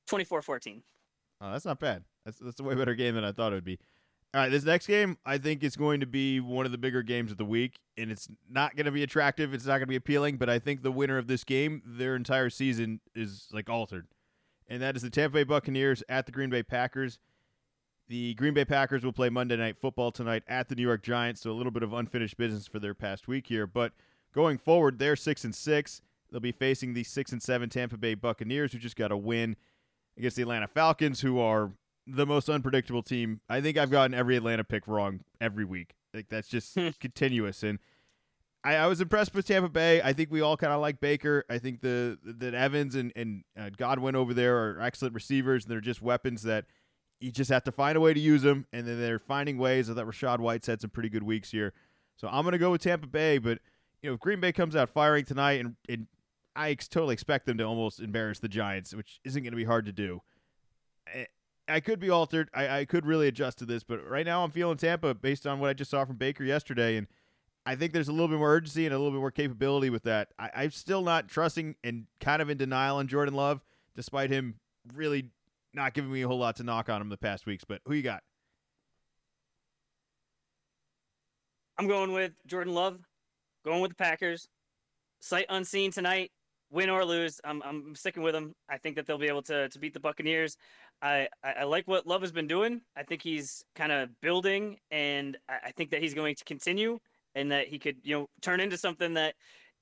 24-14. 0.09 0.83
Oh, 1.40 1.51
that's 1.51 1.64
not 1.64 1.81
bad. 1.81 2.05
That's 2.25 2.38
that's 2.38 2.61
a 2.61 2.62
way 2.62 2.75
better 2.75 2.94
game 2.94 3.14
than 3.16 3.25
I 3.25 3.33
thought 3.33 3.53
it 3.53 3.57
would 3.57 3.64
be. 3.64 3.79
All 4.33 4.40
right, 4.40 4.51
this 4.51 4.64
next 4.64 4.88
game, 4.88 5.16
I 5.25 5.38
think 5.38 5.62
is 5.62 5.77
going 5.77 6.01
to 6.01 6.07
be 6.07 6.40
one 6.40 6.66
of 6.66 6.73
the 6.73 6.79
bigger 6.79 7.03
games 7.03 7.31
of 7.31 7.37
the 7.37 7.44
week, 7.44 7.79
and 7.97 8.11
it's 8.11 8.29
not 8.51 8.75
going 8.75 8.87
to 8.87 8.92
be 8.92 9.05
attractive. 9.05 9.55
It's 9.55 9.64
not 9.64 9.75
going 9.75 9.83
to 9.83 9.87
be 9.87 9.97
appealing, 9.97 10.38
but 10.38 10.51
I 10.51 10.59
think 10.59 10.83
the 10.83 10.90
winner 10.90 11.18
of 11.18 11.29
this 11.29 11.44
game, 11.44 11.83
their 11.87 12.16
entire 12.16 12.51
season 12.51 13.01
is 13.14 13.49
like 13.53 13.70
altered, 13.70 14.09
and 14.68 14.83
that 14.83 14.97
is 14.97 15.03
the 15.03 15.11
Tampa 15.11 15.35
Bay 15.35 15.44
Buccaneers 15.44 16.03
at 16.09 16.27
the 16.27 16.33
Green 16.33 16.51
Bay 16.51 16.62
Packers. 16.62 17.18
The 18.08 18.34
Green 18.34 18.52
Bay 18.52 18.64
Packers 18.64 19.02
will 19.04 19.12
play 19.12 19.30
Monday 19.30 19.56
Night 19.56 19.76
Football 19.80 20.12
tonight 20.12 20.42
at 20.46 20.68
the 20.68 20.74
New 20.74 20.82
York 20.82 21.02
Giants, 21.02 21.40
so 21.40 21.50
a 21.50 21.52
little 21.52 21.72
bit 21.72 21.82
of 21.82 21.92
unfinished 21.94 22.36
business 22.36 22.66
for 22.66 22.78
their 22.78 22.94
past 22.94 23.26
week 23.26 23.46
here. 23.46 23.66
But 23.66 23.92
going 24.34 24.58
forward, 24.58 24.98
they're 24.98 25.16
six 25.16 25.44
and 25.44 25.54
six. 25.54 26.02
They'll 26.30 26.40
be 26.40 26.52
facing 26.52 26.92
the 26.92 27.04
six 27.04 27.32
and 27.32 27.42
seven 27.42 27.70
Tampa 27.70 27.96
Bay 27.96 28.14
Buccaneers, 28.14 28.72
who 28.72 28.78
just 28.78 28.96
got 28.96 29.10
a 29.10 29.16
win 29.16 29.56
against 30.18 30.36
the 30.36 30.42
Atlanta 30.42 30.68
Falcons, 30.68 31.22
who 31.22 31.38
are 31.38 31.72
the 32.06 32.26
most 32.26 32.50
unpredictable 32.50 33.02
team. 33.02 33.40
I 33.48 33.60
think 33.60 33.78
I've 33.78 33.90
gotten 33.90 34.12
every 34.12 34.36
Atlanta 34.36 34.64
pick 34.64 34.86
wrong 34.86 35.20
every 35.40 35.64
week. 35.64 35.94
Like 36.12 36.28
that's 36.28 36.48
just 36.48 36.76
continuous. 37.00 37.62
And 37.62 37.78
I, 38.62 38.76
I, 38.76 38.86
was 38.86 39.00
impressed 39.00 39.34
with 39.34 39.46
Tampa 39.46 39.68
Bay. 39.68 40.02
I 40.02 40.12
think 40.12 40.30
we 40.30 40.40
all 40.40 40.56
kind 40.56 40.72
of 40.72 40.80
like 40.80 41.00
Baker. 41.00 41.44
I 41.48 41.58
think 41.58 41.80
the 41.80 42.18
that 42.22 42.54
Evans 42.54 42.94
and 42.94 43.12
and 43.16 43.44
uh, 43.58 43.70
Godwin 43.76 44.14
over 44.14 44.34
there 44.34 44.56
are 44.58 44.80
excellent 44.80 45.14
receivers. 45.14 45.64
And 45.64 45.72
they're 45.72 45.80
just 45.80 46.02
weapons 46.02 46.42
that 46.42 46.66
you 47.24 47.32
just 47.32 47.50
have 47.50 47.64
to 47.64 47.72
find 47.72 47.96
a 47.96 48.00
way 48.00 48.12
to 48.12 48.20
use 48.20 48.42
them. 48.42 48.66
And 48.72 48.87
then 48.87 49.00
they're 49.00 49.18
finding 49.18 49.56
ways. 49.56 49.88
I 49.88 49.94
thought 49.94 50.06
Rachaad 50.06 50.40
White's 50.40 50.66
had 50.66 50.82
some 50.82 50.90
pretty 50.90 51.08
good 51.08 51.22
weeks 51.22 51.50
here. 51.50 51.72
So 52.16 52.28
I'm 52.30 52.44
gonna 52.44 52.58
go 52.58 52.70
with 52.70 52.82
Tampa 52.82 53.06
Bay. 53.06 53.38
But 53.38 53.60
you 54.02 54.10
know, 54.10 54.14
if 54.14 54.20
Green 54.20 54.40
Bay 54.40 54.52
comes 54.52 54.76
out 54.76 54.90
firing 54.90 55.24
tonight, 55.24 55.60
and, 55.60 55.76
and 55.88 56.06
I 56.54 56.70
ex- 56.70 56.87
totally 56.87 57.14
expect 57.14 57.46
them 57.46 57.56
to 57.58 57.64
almost 57.64 57.98
embarrass 57.98 58.38
the 58.38 58.48
Giants, 58.48 58.94
which 58.94 59.20
isn't 59.24 59.42
going 59.42 59.52
to 59.52 59.56
be 59.56 59.64
hard 59.64 59.87
to 59.87 59.92
do. 59.92 60.20
Eh, 61.12 61.24
I 61.66 61.80
could 61.80 61.98
be 61.98 62.10
altered. 62.10 62.50
I, 62.52 62.80
I 62.80 62.84
could 62.84 63.06
really 63.06 63.26
adjust 63.26 63.56
to 63.58 63.64
this, 63.64 63.82
but 63.82 64.06
right 64.06 64.26
now 64.26 64.44
I'm 64.44 64.50
feeling 64.50 64.76
Tampa 64.76 65.14
based 65.14 65.46
on 65.46 65.58
what 65.60 65.70
I 65.70 65.72
just 65.72 65.90
saw 65.90 66.04
from 66.04 66.16
Baker 66.16 66.44
yesterday, 66.44 66.98
and 66.98 67.06
I 67.64 67.74
think 67.74 67.94
there's 67.94 68.08
a 68.08 68.12
little 68.12 68.28
bit 68.28 68.37
more 68.37 68.52
urgency 68.52 68.84
and 68.84 68.94
a 68.94 68.98
little 68.98 69.12
bit 69.12 69.20
more 69.20 69.30
capability 69.30 69.88
with 69.88 70.02
that. 70.02 70.28
I, 70.38 70.50
I'm 70.54 70.70
still 70.70 71.00
not 71.00 71.28
trusting 71.28 71.76
and 71.82 72.04
kind 72.20 72.42
of 72.42 72.50
in 72.50 72.58
denial 72.58 72.98
on 72.98 73.08
Jordan 73.08 73.32
Love, 73.34 73.64
despite 73.96 74.28
him 74.28 74.56
really 74.94 75.30
not 75.74 75.94
giving 75.94 76.12
me 76.12 76.22
a 76.22 76.28
whole 76.28 76.38
lot 76.38 76.56
to 76.56 76.64
knock 76.64 76.88
on 76.88 77.00
him 77.00 77.08
the 77.08 77.16
past 77.16 77.46
weeks. 77.46 77.64
But 77.66 77.80
who 77.87 77.94
you 77.94 78.02
got? 78.02 78.22
I'm 81.78 81.88
going 81.88 82.12
with 82.12 82.32
Jordan 82.46 82.72
Love, 82.72 83.00
going 83.64 83.80
with 83.80 83.90
the 83.90 83.96
Packers. 83.96 84.48
Sight 85.20 85.46
unseen 85.48 85.90
tonight 85.90 86.30
win 86.74 86.90
or 86.90 87.04
lose, 87.04 87.40
I'm 87.44 87.62
I'm 87.62 87.94
sticking 87.94 88.22
with 88.22 88.34
them. 88.34 88.54
I 88.68 88.76
think 88.76 88.96
that 88.96 89.06
they'll 89.06 89.16
be 89.16 89.28
able 89.28 89.42
to 89.42 89.68
to 89.68 89.78
beat 89.78 89.94
the 89.94 90.00
Buccaneers. 90.00 90.56
I 91.00 91.28
I, 91.42 91.52
I 91.60 91.64
like 91.64 91.87
what 91.88 92.06
Love 92.06 92.20
has 92.20 92.32
been 92.32 92.48
doing. 92.48 92.82
I 92.96 93.04
think 93.04 93.22
he's 93.22 93.64
kind 93.74 93.92
of 93.92 94.10
building, 94.20 94.78
and 94.90 95.38
I, 95.48 95.58
I 95.66 95.70
think 95.70 95.90
that 95.90 96.02
he's 96.02 96.14
going 96.14 96.34
to 96.34 96.44
continue, 96.44 96.98
and 97.34 97.50
that 97.52 97.68
he 97.68 97.78
could 97.78 97.96
you 98.02 98.18
know 98.18 98.28
turn 98.42 98.60
into 98.60 98.76
something 98.76 99.14
that 99.14 99.34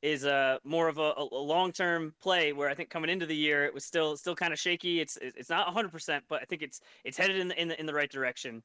is 0.03 0.27
uh 0.27 0.59
more 0.65 0.89
of 0.89 0.99
a, 0.99 1.15
a 1.17 1.25
long 1.25 1.73
term 1.73 2.13
play. 2.21 2.53
Where 2.53 2.69
I 2.69 2.75
think 2.75 2.91
coming 2.91 3.09
into 3.09 3.25
the 3.25 3.37
year 3.37 3.65
it 3.65 3.73
was 3.73 3.85
still 3.85 4.17
still 4.17 4.35
kind 4.35 4.53
of 4.53 4.59
shaky. 4.59 5.01
It's 5.01 5.17
it's 5.21 5.49
not 5.49 5.67
100, 5.67 5.91
percent 5.91 6.25
but 6.29 6.43
I 6.43 6.45
think 6.45 6.63
it's 6.63 6.81
it's 7.05 7.17
headed 7.17 7.37
in 7.37 7.49
the 7.49 7.61
in 7.61 7.69
the, 7.69 7.81
in 7.81 7.87
the 7.87 7.95
right 7.95 8.11
direction. 8.11 8.63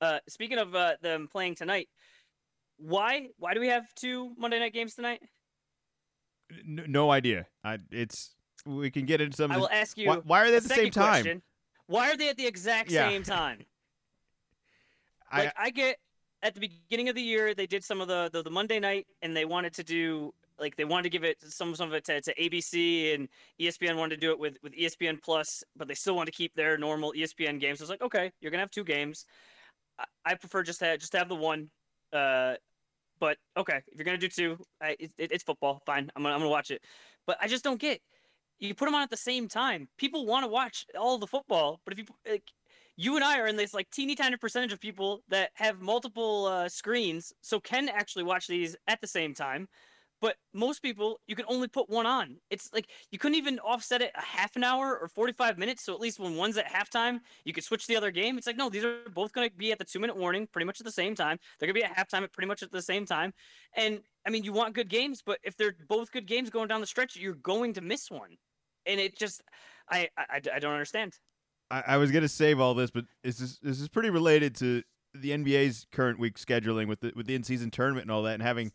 Uh, 0.00 0.18
speaking 0.28 0.58
of 0.58 0.74
uh, 0.74 0.94
them 1.02 1.28
playing 1.30 1.54
tonight, 1.54 1.88
why 2.78 3.28
why 3.38 3.54
do 3.54 3.60
we 3.60 3.68
have 3.68 3.94
two 3.94 4.32
Monday 4.38 4.58
night 4.58 4.72
games 4.72 4.94
tonight? 4.94 5.20
N- 6.50 6.86
no 6.88 7.10
idea. 7.10 7.46
I, 7.62 7.78
it's 7.90 8.34
we 8.64 8.90
can 8.90 9.04
get 9.04 9.20
into 9.20 9.36
some. 9.36 9.52
I 9.52 9.58
will 9.58 9.70
ask 9.70 9.98
you. 9.98 10.08
Why, 10.08 10.16
why 10.16 10.40
are 10.42 10.50
they 10.50 10.56
at 10.56 10.62
the 10.62 10.68
same 10.70 10.90
time? 10.90 11.22
Question. 11.22 11.42
Why 11.86 12.10
are 12.10 12.16
they 12.16 12.30
at 12.30 12.36
the 12.36 12.46
exact 12.46 12.90
yeah. 12.90 13.08
same 13.08 13.22
time? 13.22 13.58
like 15.32 15.52
I, 15.56 15.66
I 15.66 15.70
get 15.70 15.98
at 16.42 16.54
the 16.54 16.60
beginning 16.60 17.08
of 17.08 17.14
the 17.14 17.22
year 17.22 17.54
they 17.54 17.66
did 17.66 17.84
some 17.84 18.00
of 18.00 18.08
the, 18.08 18.30
the, 18.32 18.42
the 18.42 18.50
Monday 18.50 18.80
night 18.80 19.06
and 19.22 19.36
they 19.36 19.44
wanted 19.44 19.74
to 19.74 19.84
do 19.84 20.32
like 20.60 20.76
they 20.76 20.84
wanted 20.84 21.04
to 21.04 21.10
give 21.10 21.24
it 21.24 21.38
some 21.40 21.74
some 21.74 21.88
of 21.88 21.94
it 21.94 22.04
to, 22.04 22.20
to 22.20 22.34
ABC 22.34 23.14
and 23.14 23.28
ESPN 23.60 23.96
wanted 23.96 24.16
to 24.16 24.20
do 24.20 24.30
it 24.30 24.38
with 24.38 24.56
with 24.62 24.72
ESPN 24.74 25.20
Plus, 25.20 25.64
but 25.76 25.88
they 25.88 25.94
still 25.94 26.14
want 26.14 26.26
to 26.26 26.32
keep 26.32 26.54
their 26.54 26.76
normal 26.78 27.12
ESPN 27.16 27.58
games. 27.58 27.78
So 27.78 27.84
it's 27.84 27.90
like 27.90 28.02
okay, 28.02 28.30
you're 28.40 28.50
gonna 28.50 28.62
have 28.62 28.70
two 28.70 28.84
games. 28.84 29.26
I, 29.98 30.04
I 30.24 30.34
prefer 30.34 30.62
just 30.62 30.80
to 30.80 30.96
just 30.98 31.12
to 31.12 31.18
have 31.18 31.28
the 31.28 31.34
one. 31.34 31.70
Uh, 32.12 32.54
but 33.18 33.36
okay, 33.56 33.80
if 33.88 33.98
you're 33.98 34.04
gonna 34.04 34.18
do 34.18 34.28
two, 34.28 34.58
I, 34.80 34.96
it, 34.98 35.12
it's 35.18 35.44
football. 35.44 35.82
Fine, 35.86 36.10
I'm 36.14 36.22
gonna, 36.22 36.34
I'm 36.34 36.40
gonna 36.40 36.50
watch 36.50 36.70
it. 36.70 36.82
But 37.26 37.38
I 37.40 37.48
just 37.48 37.64
don't 37.64 37.80
get. 37.80 38.00
You 38.58 38.74
put 38.74 38.84
them 38.84 38.94
on 38.94 39.02
at 39.02 39.10
the 39.10 39.16
same 39.16 39.48
time. 39.48 39.88
People 39.96 40.26
want 40.26 40.44
to 40.44 40.48
watch 40.48 40.84
all 40.98 41.16
the 41.16 41.26
football, 41.26 41.80
but 41.84 41.94
if 41.94 41.98
you 41.98 42.04
like, 42.28 42.44
you 42.96 43.16
and 43.16 43.24
I 43.24 43.38
are 43.38 43.46
in 43.46 43.56
this 43.56 43.72
like 43.72 43.88
teeny 43.90 44.14
tiny 44.14 44.36
percentage 44.36 44.72
of 44.72 44.80
people 44.80 45.22
that 45.28 45.50
have 45.54 45.80
multiple 45.80 46.46
uh, 46.46 46.68
screens, 46.68 47.32
so 47.40 47.58
can 47.58 47.88
actually 47.88 48.24
watch 48.24 48.46
these 48.46 48.76
at 48.88 49.00
the 49.00 49.06
same 49.06 49.32
time. 49.32 49.68
But 50.20 50.36
most 50.52 50.82
people, 50.82 51.18
you 51.26 51.34
can 51.34 51.46
only 51.48 51.66
put 51.68 51.88
one 51.88 52.06
on. 52.06 52.36
It's 52.50 52.70
like 52.74 52.88
you 53.10 53.18
couldn't 53.18 53.36
even 53.36 53.58
offset 53.60 54.02
it 54.02 54.12
a 54.14 54.20
half 54.20 54.54
an 54.56 54.64
hour 54.64 54.98
or 54.98 55.08
45 55.08 55.56
minutes. 55.56 55.84
So 55.84 55.94
at 55.94 56.00
least 56.00 56.20
when 56.20 56.36
one's 56.36 56.58
at 56.58 56.70
halftime, 56.70 57.20
you 57.44 57.52
could 57.52 57.64
switch 57.64 57.86
the 57.86 57.96
other 57.96 58.10
game. 58.10 58.36
It's 58.36 58.46
like, 58.46 58.56
no, 58.56 58.68
these 58.68 58.84
are 58.84 58.98
both 59.14 59.32
going 59.32 59.48
to 59.48 59.56
be 59.56 59.72
at 59.72 59.78
the 59.78 59.84
two 59.84 59.98
minute 59.98 60.16
warning 60.16 60.46
pretty 60.46 60.66
much 60.66 60.80
at 60.80 60.84
the 60.84 60.92
same 60.92 61.14
time. 61.14 61.38
They're 61.58 61.66
going 61.66 61.80
to 61.80 61.80
be 61.80 61.84
at 61.84 61.96
halftime 61.96 62.22
at 62.22 62.32
pretty 62.32 62.48
much 62.48 62.62
at 62.62 62.70
the 62.70 62.82
same 62.82 63.06
time. 63.06 63.32
And 63.74 64.00
I 64.26 64.30
mean, 64.30 64.44
you 64.44 64.52
want 64.52 64.74
good 64.74 64.88
games, 64.88 65.22
but 65.24 65.38
if 65.42 65.56
they're 65.56 65.76
both 65.88 66.12
good 66.12 66.26
games 66.26 66.50
going 66.50 66.68
down 66.68 66.80
the 66.80 66.86
stretch, 66.86 67.16
you're 67.16 67.34
going 67.34 67.72
to 67.74 67.80
miss 67.80 68.10
one. 68.10 68.36
And 68.86 69.00
it 69.00 69.16
just, 69.18 69.42
I, 69.90 70.08
I, 70.18 70.40
I 70.54 70.58
don't 70.58 70.72
understand. 70.72 71.14
I, 71.70 71.82
I 71.86 71.96
was 71.96 72.10
going 72.10 72.22
to 72.22 72.28
save 72.28 72.60
all 72.60 72.74
this, 72.74 72.90
but 72.90 73.04
this 73.24 73.40
is, 73.40 73.58
this 73.62 73.80
is 73.80 73.88
pretty 73.88 74.10
related 74.10 74.54
to 74.56 74.82
the 75.14 75.30
NBA's 75.30 75.86
current 75.92 76.18
week 76.18 76.38
scheduling 76.38 76.86
with 76.86 77.00
the, 77.00 77.12
with 77.16 77.26
the 77.26 77.34
in 77.34 77.42
season 77.42 77.70
tournament 77.70 78.04
and 78.04 78.10
all 78.10 78.22
that 78.22 78.34
and 78.34 78.42
having 78.42 78.72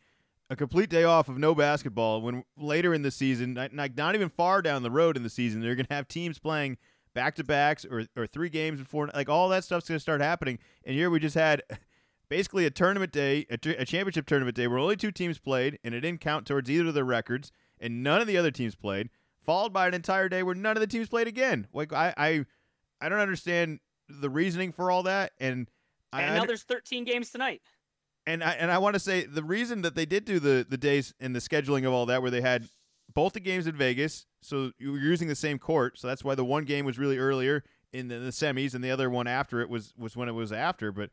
a 0.49 0.55
complete 0.55 0.89
day 0.89 1.03
off 1.03 1.27
of 1.27 1.38
no 1.38 1.55
basketball 1.55 2.21
when 2.21 2.43
later 2.58 2.93
in 2.93 3.01
the 3.01 3.12
season, 3.12 3.55
like 3.55 3.95
not 3.95 4.15
even 4.15 4.29
far 4.29 4.62
down 4.62 4.84
the 4.84 4.91
road 4.91 5.17
in 5.17 5.23
the 5.23 5.29
season, 5.29 5.62
they're 5.62 5.75
going 5.75 5.88
to 5.88 5.93
have 5.93 6.08
teams 6.08 6.38
playing 6.38 6.77
back 7.13 7.36
to 7.36 7.43
backs 7.43 7.86
or, 7.86 8.05
or 8.15 8.27
three 8.27 8.49
games 8.49 8.79
before, 8.79 9.10
like 9.13 9.29
all 9.29 9.49
that 9.49 9.63
stuff's 9.63 9.88
going 9.88 9.95
to 9.95 10.01
start 10.01 10.21
happening. 10.21 10.60
And 10.84 10.95
here 10.95 11.10
we 11.10 11.19
just 11.19 11.36
had 11.36 11.63
basically 12.29 12.65
a 12.65 12.69
tournament 12.69 13.12
day, 13.12 13.47
a, 13.49 13.58
a 13.79 13.86
championship 13.86 14.27
tournament 14.27 14.55
day 14.55 14.67
where 14.67 14.77
only 14.77 14.95
two 14.95 15.12
teams 15.12 15.39
played 15.39 15.79
and 15.84 15.95
it 15.95 16.01
didn't 16.01 16.21
count 16.21 16.45
towards 16.45 16.69
either 16.69 16.88
of 16.88 16.93
their 16.93 17.05
records 17.05 17.51
and 17.79 18.03
none 18.03 18.21
of 18.21 18.27
the 18.27 18.38
other 18.38 18.51
teams 18.51 18.75
played, 18.75 19.10
followed 19.43 19.73
by 19.73 19.88
an 19.88 19.93
entire 19.95 20.29
day 20.29 20.43
where 20.43 20.55
none 20.55 20.77
of 20.77 20.81
the 20.81 20.88
teams 20.88 21.10
played 21.10 21.27
again. 21.27 21.67
Like 21.73 21.91
I, 21.91 22.13
I, 22.15 22.45
I 23.01 23.10
don't 23.10 23.19
understand 23.19 23.79
the 24.08 24.29
reasoning 24.29 24.71
for 24.71 24.91
all 24.91 25.03
that. 25.03 25.31
And, 25.39 25.69
and 26.13 26.31
I, 26.31 26.38
now 26.38 26.45
there's 26.45 26.63
13 26.63 27.03
games 27.03 27.31
tonight 27.31 27.62
and 28.27 28.43
I 28.43 28.51
and 28.53 28.71
I 28.71 28.77
want 28.77 28.95
to 28.95 28.99
say 28.99 29.25
the 29.25 29.43
reason 29.43 29.81
that 29.83 29.95
they 29.95 30.05
did 30.05 30.25
do 30.25 30.39
the 30.39 30.65
the 30.67 30.77
days 30.77 31.13
and 31.19 31.35
the 31.35 31.39
scheduling 31.39 31.85
of 31.85 31.93
all 31.93 32.05
that, 32.07 32.21
where 32.21 32.31
they 32.31 32.41
had 32.41 32.67
both 33.13 33.33
the 33.33 33.39
games 33.39 33.67
in 33.67 33.75
Vegas, 33.75 34.25
so 34.41 34.71
you 34.77 34.91
were 34.91 34.97
using 34.97 35.27
the 35.27 35.35
same 35.35 35.59
court, 35.59 35.97
so 35.97 36.07
that's 36.07 36.23
why 36.23 36.35
the 36.35 36.45
one 36.45 36.65
game 36.65 36.85
was 36.85 36.97
really 36.99 37.17
earlier 37.17 37.63
in 37.93 38.07
the, 38.09 38.17
the 38.17 38.31
semis, 38.31 38.73
and 38.73 38.83
the 38.83 38.91
other 38.91 39.09
one 39.09 39.27
after 39.27 39.61
it 39.61 39.69
was 39.69 39.93
was 39.97 40.15
when 40.15 40.27
it 40.27 40.33
was 40.33 40.51
after. 40.51 40.91
But 40.91 41.11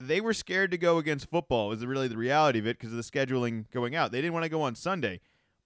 they 0.00 0.20
were 0.20 0.34
scared 0.34 0.70
to 0.72 0.78
go 0.78 0.98
against 0.98 1.30
football. 1.30 1.68
Was 1.68 1.84
really 1.86 2.08
the 2.08 2.16
reality 2.16 2.58
of 2.58 2.66
it 2.66 2.78
because 2.78 2.92
of 2.92 2.96
the 2.96 3.02
scheduling 3.02 3.70
going 3.70 3.94
out. 3.94 4.12
They 4.12 4.20
didn't 4.20 4.34
want 4.34 4.44
to 4.44 4.50
go 4.50 4.62
on 4.62 4.74
Sunday. 4.74 5.20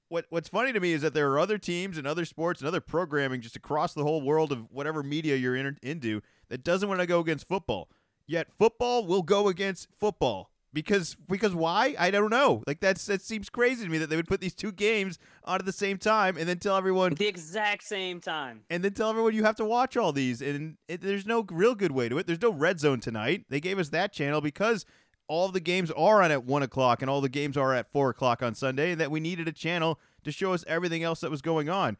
What 0.09 0.27
What's 0.29 0.49
funny 0.49 0.73
to 0.73 0.81
me 0.81 0.93
is 0.93 1.03
that 1.03 1.15
there 1.15 1.31
are 1.33 1.39
other 1.39 1.59
teams 1.59 1.99
and 1.99 2.07
other 2.07 2.25
sports 2.25 2.61
and 2.61 2.69
other 2.69 2.81
programming 2.81 3.41
just 3.41 3.57
across 3.57 3.95
the 3.95 4.05
whole 4.05 4.21
world 4.21 4.53
of 4.53 4.71
whatever 4.71 5.03
media 5.03 5.37
you're 5.37 5.57
in, 5.57 5.79
into 5.83 6.21
that 6.49 6.63
doesn't 6.63 6.89
want 6.89 7.01
to 7.01 7.07
go 7.07 7.21
against 7.21 7.49
football. 7.49 7.89
Yet 8.27 8.49
football 8.59 9.07
will 9.07 9.23
go 9.23 9.49
against 9.49 9.89
football 9.99 10.51
because 10.73 11.17
because 11.29 11.55
why? 11.55 11.95
I 11.99 12.11
don't 12.11 12.31
know. 12.31 12.63
Like 12.67 12.81
that's 12.81 13.07
that 13.07 13.23
seems 13.23 13.49
crazy 13.49 13.85
to 13.85 13.91
me 13.91 13.99
that 13.99 14.11
they 14.11 14.17
would 14.17 14.29
put 14.29 14.41
these 14.41 14.55
two 14.55 14.73
games 14.73 15.19
on 15.45 15.61
at 15.61 15.65
the 15.65 15.73
same 15.73 15.99
time 15.99 16.37
and 16.37 16.49
then 16.49 16.59
tell 16.59 16.77
everyone 16.77 17.15
the 17.15 17.27
exact 17.27 17.85
same 17.85 18.21
time. 18.21 18.63
And 18.69 18.85
then 18.85 18.93
tell 18.93 19.11
everyone 19.11 19.35
you 19.35 19.45
have 19.45 19.57
to 19.57 19.65
watch 19.65 19.97
all 19.97 20.13
these 20.13 20.43
and 20.43 20.77
it, 20.89 21.01
there's 21.01 21.27
no 21.27 21.47
real 21.51 21.75
good 21.75 21.93
way 21.93 22.09
to 22.09 22.19
it. 22.19 22.27
There's 22.27 22.43
no 22.43 22.53
red 22.53 22.81
zone 22.81 23.01
tonight. 23.01 23.47
They 23.49 23.61
gave 23.61 23.79
us 23.79 23.89
that 23.91 24.13
channel 24.13 24.41
because 24.41 24.85
all 25.29 25.49
the 25.49 25.61
games 25.61 25.91
are 25.91 26.23
on 26.23 26.31
at 26.31 26.45
one 26.45 26.63
o'clock 26.63 27.03
and 27.03 27.11
all 27.11 27.21
the 27.21 27.29
games 27.29 27.57
are 27.57 27.75
at 27.75 27.91
four 27.91 28.11
o'clock 28.11 28.43
on 28.43 28.55
Sunday, 28.55 28.93
and 28.93 29.01
that 29.01 29.11
we 29.11 29.21
needed 29.21 29.49
a 29.49 29.53
channel 29.53 29.99
to 30.25 30.33
show 30.33 30.53
us 30.53 30.65
everything 30.67 31.03
else 31.03 31.21
that 31.21 31.31
was 31.31 31.43
going 31.43 31.69
on. 31.69 31.97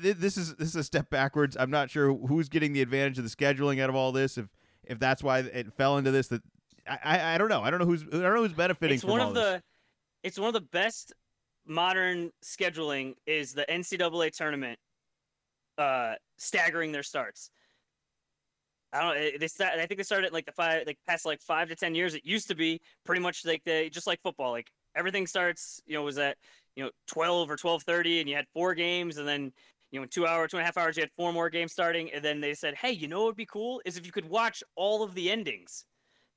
This 0.00 0.36
is 0.36 0.54
this 0.56 0.68
is 0.68 0.76
a 0.76 0.84
step 0.84 1.10
backwards. 1.10 1.56
I'm 1.58 1.70
not 1.70 1.90
sure 1.90 2.14
who's 2.14 2.48
getting 2.48 2.72
the 2.72 2.80
advantage 2.80 3.18
of 3.18 3.24
the 3.24 3.30
scheduling 3.30 3.80
out 3.80 3.90
of 3.90 3.96
all 3.96 4.12
this. 4.12 4.38
If 4.38 4.46
if 4.84 4.98
that's 4.98 5.22
why 5.22 5.40
it 5.40 5.74
fell 5.74 5.98
into 5.98 6.10
this, 6.10 6.28
that 6.28 6.42
I, 6.86 7.34
I 7.34 7.38
don't 7.38 7.48
know. 7.48 7.62
I 7.62 7.70
don't 7.70 7.80
know 7.80 7.86
who's 7.86 8.02
I 8.02 8.10
don't 8.10 8.34
know 8.34 8.42
who's 8.42 8.52
benefiting. 8.52 8.94
It's 8.94 9.04
one 9.04 9.20
of 9.20 9.34
the 9.34 9.40
this. 9.40 9.62
it's 10.22 10.38
one 10.38 10.48
of 10.48 10.54
the 10.54 10.60
best 10.60 11.12
modern 11.66 12.30
scheduling 12.44 13.14
is 13.26 13.52
the 13.52 13.64
NCAA 13.68 14.34
tournament 14.36 14.78
uh 15.78 16.14
staggering 16.36 16.92
their 16.92 17.02
starts. 17.02 17.50
I 18.92 19.02
don't. 19.02 19.16
Eh, 19.16 19.38
they 19.38 19.48
start. 19.48 19.74
I 19.78 19.86
think 19.86 19.98
they 19.98 20.04
started 20.04 20.32
like 20.32 20.46
the 20.46 20.52
five, 20.52 20.86
like 20.86 20.98
past 21.06 21.24
like 21.24 21.40
five 21.40 21.68
to 21.68 21.76
ten 21.76 21.94
years. 21.94 22.14
It 22.14 22.24
used 22.24 22.48
to 22.48 22.54
be 22.54 22.80
pretty 23.04 23.20
much 23.20 23.44
like 23.44 23.62
they 23.64 23.88
just 23.88 24.06
like 24.06 24.20
football. 24.22 24.50
Like 24.50 24.70
everything 24.96 25.26
starts. 25.26 25.80
You 25.86 25.94
know, 25.94 26.02
was 26.02 26.18
at 26.18 26.36
you 26.76 26.84
know 26.84 26.90
twelve 27.06 27.50
or 27.50 27.56
twelve 27.56 27.82
thirty, 27.84 28.20
and 28.20 28.28
you 28.28 28.34
had 28.34 28.46
four 28.52 28.74
games, 28.74 29.18
and 29.18 29.28
then 29.28 29.52
you 29.92 30.00
know 30.00 30.04
in 30.04 30.08
two 30.08 30.26
hours, 30.26 30.50
two 30.50 30.56
and 30.56 30.62
a 30.62 30.66
half 30.66 30.76
hours, 30.76 30.96
you 30.96 31.02
had 31.02 31.10
four 31.16 31.32
more 31.32 31.50
games 31.50 31.72
starting, 31.72 32.10
and 32.12 32.24
then 32.24 32.40
they 32.40 32.54
said, 32.54 32.74
hey, 32.74 32.90
you 32.90 33.06
know 33.06 33.20
what 33.20 33.26
would 33.26 33.36
be 33.36 33.46
cool 33.46 33.80
is 33.84 33.96
if 33.96 34.04
you 34.04 34.12
could 34.12 34.28
watch 34.28 34.62
all 34.74 35.02
of 35.02 35.14
the 35.14 35.30
endings. 35.30 35.84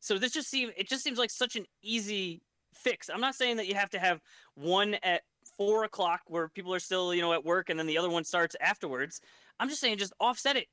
So 0.03 0.17
this 0.17 0.33
just 0.33 0.49
seems 0.49 0.73
it 0.75 0.89
just 0.89 1.01
seems 1.01 1.17
like 1.17 1.31
such 1.31 1.55
an 1.55 1.65
easy 1.81 2.41
fix. 2.73 3.09
I'm 3.09 3.21
not 3.21 3.35
saying 3.35 3.55
that 3.55 3.67
you 3.67 3.75
have 3.75 3.89
to 3.91 3.99
have 3.99 4.19
one 4.53 4.95
at 4.95 5.21
four 5.57 5.85
o'clock 5.85 6.19
where 6.27 6.49
people 6.49 6.73
are 6.73 6.79
still 6.79 7.13
you 7.13 7.21
know 7.21 7.31
at 7.31 7.45
work 7.45 7.69
and 7.69 7.79
then 7.79 7.87
the 7.87 7.97
other 7.97 8.09
one 8.09 8.25
starts 8.25 8.53
afterwards. 8.59 9.21
I'm 9.61 9.69
just 9.69 9.79
saying 9.79 9.99
just 9.99 10.11
offset 10.19 10.57
it 10.57 10.67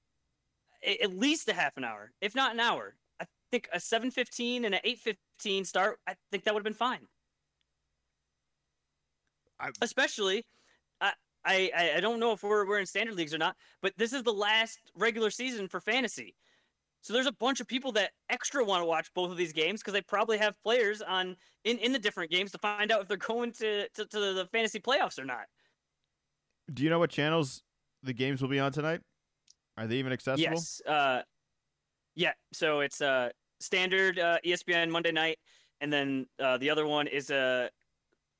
at 1.00 1.16
least 1.16 1.48
a 1.48 1.52
half 1.52 1.76
an 1.76 1.84
hour, 1.84 2.10
if 2.20 2.34
not 2.34 2.54
an 2.54 2.58
hour. 2.58 2.96
I 3.20 3.26
think 3.52 3.68
a 3.72 3.78
7:15 3.78 4.64
and 4.64 4.74
an 4.74 4.80
8:15 4.84 5.64
start. 5.64 6.00
I 6.08 6.16
think 6.32 6.42
that 6.42 6.52
would 6.52 6.60
have 6.60 6.64
been 6.64 6.74
fine. 6.74 7.06
I... 9.60 9.70
Especially, 9.80 10.44
I, 11.00 11.12
I 11.44 11.92
I 11.98 12.00
don't 12.00 12.18
know 12.18 12.32
if 12.32 12.42
we're 12.42 12.66
we're 12.66 12.80
in 12.80 12.86
standard 12.86 13.14
leagues 13.14 13.32
or 13.32 13.38
not, 13.38 13.54
but 13.80 13.92
this 13.96 14.12
is 14.12 14.24
the 14.24 14.32
last 14.32 14.80
regular 14.96 15.30
season 15.30 15.68
for 15.68 15.78
fantasy. 15.78 16.34
So 17.02 17.12
there's 17.12 17.26
a 17.26 17.32
bunch 17.32 17.60
of 17.60 17.66
people 17.66 17.92
that 17.92 18.10
extra 18.28 18.64
want 18.64 18.82
to 18.82 18.86
watch 18.86 19.10
both 19.14 19.30
of 19.30 19.36
these 19.36 19.52
games 19.52 19.80
because 19.80 19.94
they 19.94 20.02
probably 20.02 20.36
have 20.38 20.54
players 20.62 21.00
on 21.00 21.36
in, 21.64 21.78
in 21.78 21.92
the 21.92 21.98
different 21.98 22.30
games 22.30 22.52
to 22.52 22.58
find 22.58 22.92
out 22.92 23.02
if 23.02 23.08
they're 23.08 23.16
going 23.16 23.52
to, 23.52 23.88
to, 23.90 24.04
to 24.04 24.18
the 24.34 24.48
fantasy 24.52 24.80
playoffs 24.80 25.18
or 25.18 25.24
not. 25.24 25.44
Do 26.72 26.82
you 26.82 26.90
know 26.90 26.98
what 26.98 27.10
channels 27.10 27.62
the 28.02 28.12
games 28.12 28.42
will 28.42 28.48
be 28.48 28.60
on 28.60 28.72
tonight? 28.72 29.00
Are 29.76 29.86
they 29.86 29.96
even 29.96 30.12
accessible? 30.12 30.52
Yes. 30.52 30.82
Uh, 30.86 31.22
yeah. 32.14 32.32
So 32.52 32.80
it's 32.80 33.00
uh, 33.00 33.30
standard 33.60 34.18
uh, 34.18 34.38
ESPN 34.44 34.90
Monday 34.90 35.12
night, 35.12 35.38
and 35.80 35.92
then 35.92 36.26
uh, 36.38 36.58
the 36.58 36.68
other 36.68 36.86
one 36.86 37.06
is 37.06 37.30
a 37.30 37.70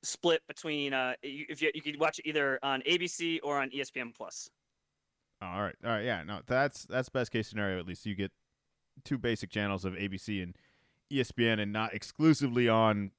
split 0.03 0.41
between 0.47 0.93
uh, 0.93 1.13
if 1.23 1.61
you 1.61 1.71
you 1.73 1.81
could 1.81 1.99
watch 1.99 2.19
it 2.19 2.27
either 2.27 2.59
on 2.63 2.81
ABC 2.81 3.39
or 3.43 3.59
on 3.59 3.69
ESPN 3.71 4.15
Plus. 4.15 4.49
Oh, 5.41 5.47
all 5.47 5.61
right, 5.63 5.75
all 5.83 5.91
right, 5.91 6.05
yeah, 6.05 6.23
no, 6.23 6.41
that's 6.45 6.85
that's 6.85 7.09
best 7.09 7.31
case 7.31 7.47
scenario. 7.47 7.79
At 7.79 7.87
least 7.87 8.05
you 8.05 8.13
get 8.13 8.31
two 9.03 9.17
basic 9.17 9.49
channels 9.49 9.85
of 9.85 9.93
ABC 9.93 10.41
and 10.41 10.55
ESPN, 11.11 11.59
and 11.59 11.73
not 11.73 11.93
exclusively 11.93 12.69
on 12.69 13.11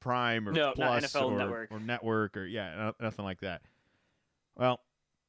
Prime 0.00 0.48
or 0.48 0.52
no, 0.52 0.72
Plus 0.74 1.14
or, 1.14 1.36
network. 1.36 1.72
or 1.72 1.80
network 1.80 2.36
or 2.36 2.46
yeah, 2.46 2.92
nothing 3.00 3.24
like 3.24 3.40
that. 3.40 3.62
Well, 4.56 4.80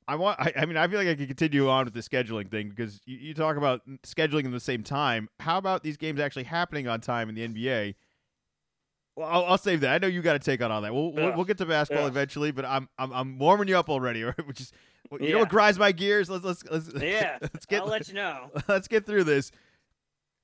I 0.07 0.15
want. 0.15 0.39
I, 0.39 0.53
I, 0.57 0.65
mean, 0.65 0.77
I 0.77 0.87
feel 0.87 0.97
like 0.97 1.07
I 1.07 1.15
could 1.15 1.27
continue 1.27 1.69
on 1.69 1.85
with 1.85 1.93
the 1.93 2.01
scheduling 2.01 2.49
thing 2.49 2.69
because 2.69 2.99
you, 3.05 3.17
you 3.17 3.33
talk 3.33 3.57
about 3.57 3.81
scheduling 4.03 4.45
in 4.45 4.51
the 4.51 4.59
same 4.59 4.81
time. 4.83 5.29
How 5.39 5.57
about 5.57 5.83
these 5.83 5.97
games 5.97 6.19
actually 6.19 6.45
happening 6.45 6.87
on 6.87 6.99
time 6.99 7.29
in 7.29 7.35
the 7.35 7.47
NBA? 7.47 7.95
Well, 9.15 9.27
I'll, 9.27 9.45
I'll 9.45 9.57
save 9.57 9.81
that. 9.81 9.93
I 9.93 9.97
know 9.99 10.07
you 10.07 10.21
got 10.21 10.33
to 10.33 10.39
take 10.39 10.63
on 10.63 10.71
all 10.71 10.81
that. 10.81 10.93
We'll, 10.93 11.11
we'll, 11.11 11.35
we'll 11.35 11.45
get 11.45 11.57
to 11.59 11.65
basketball 11.65 12.05
yeah. 12.05 12.11
eventually, 12.11 12.51
but 12.51 12.65
I'm 12.65 12.89
I'm 12.97 13.11
I'm 13.11 13.37
warming 13.37 13.67
you 13.67 13.77
up 13.77 13.89
already. 13.89 14.23
right? 14.25 14.47
Which 14.47 14.61
is 14.61 14.71
you 15.11 15.17
yeah. 15.21 15.31
know 15.33 15.39
what 15.39 15.49
grinds 15.49 15.77
my 15.77 15.91
gears. 15.91 16.29
Let's 16.29 16.43
let's 16.43 16.63
let's 16.65 16.91
yeah. 17.01 17.37
let's 17.41 17.65
get. 17.65 17.81
I'll 17.81 17.87
let 17.87 18.07
you 18.07 18.15
know. 18.15 18.49
Let's 18.67 18.87
get 18.87 19.05
through 19.05 19.25
this. 19.25 19.51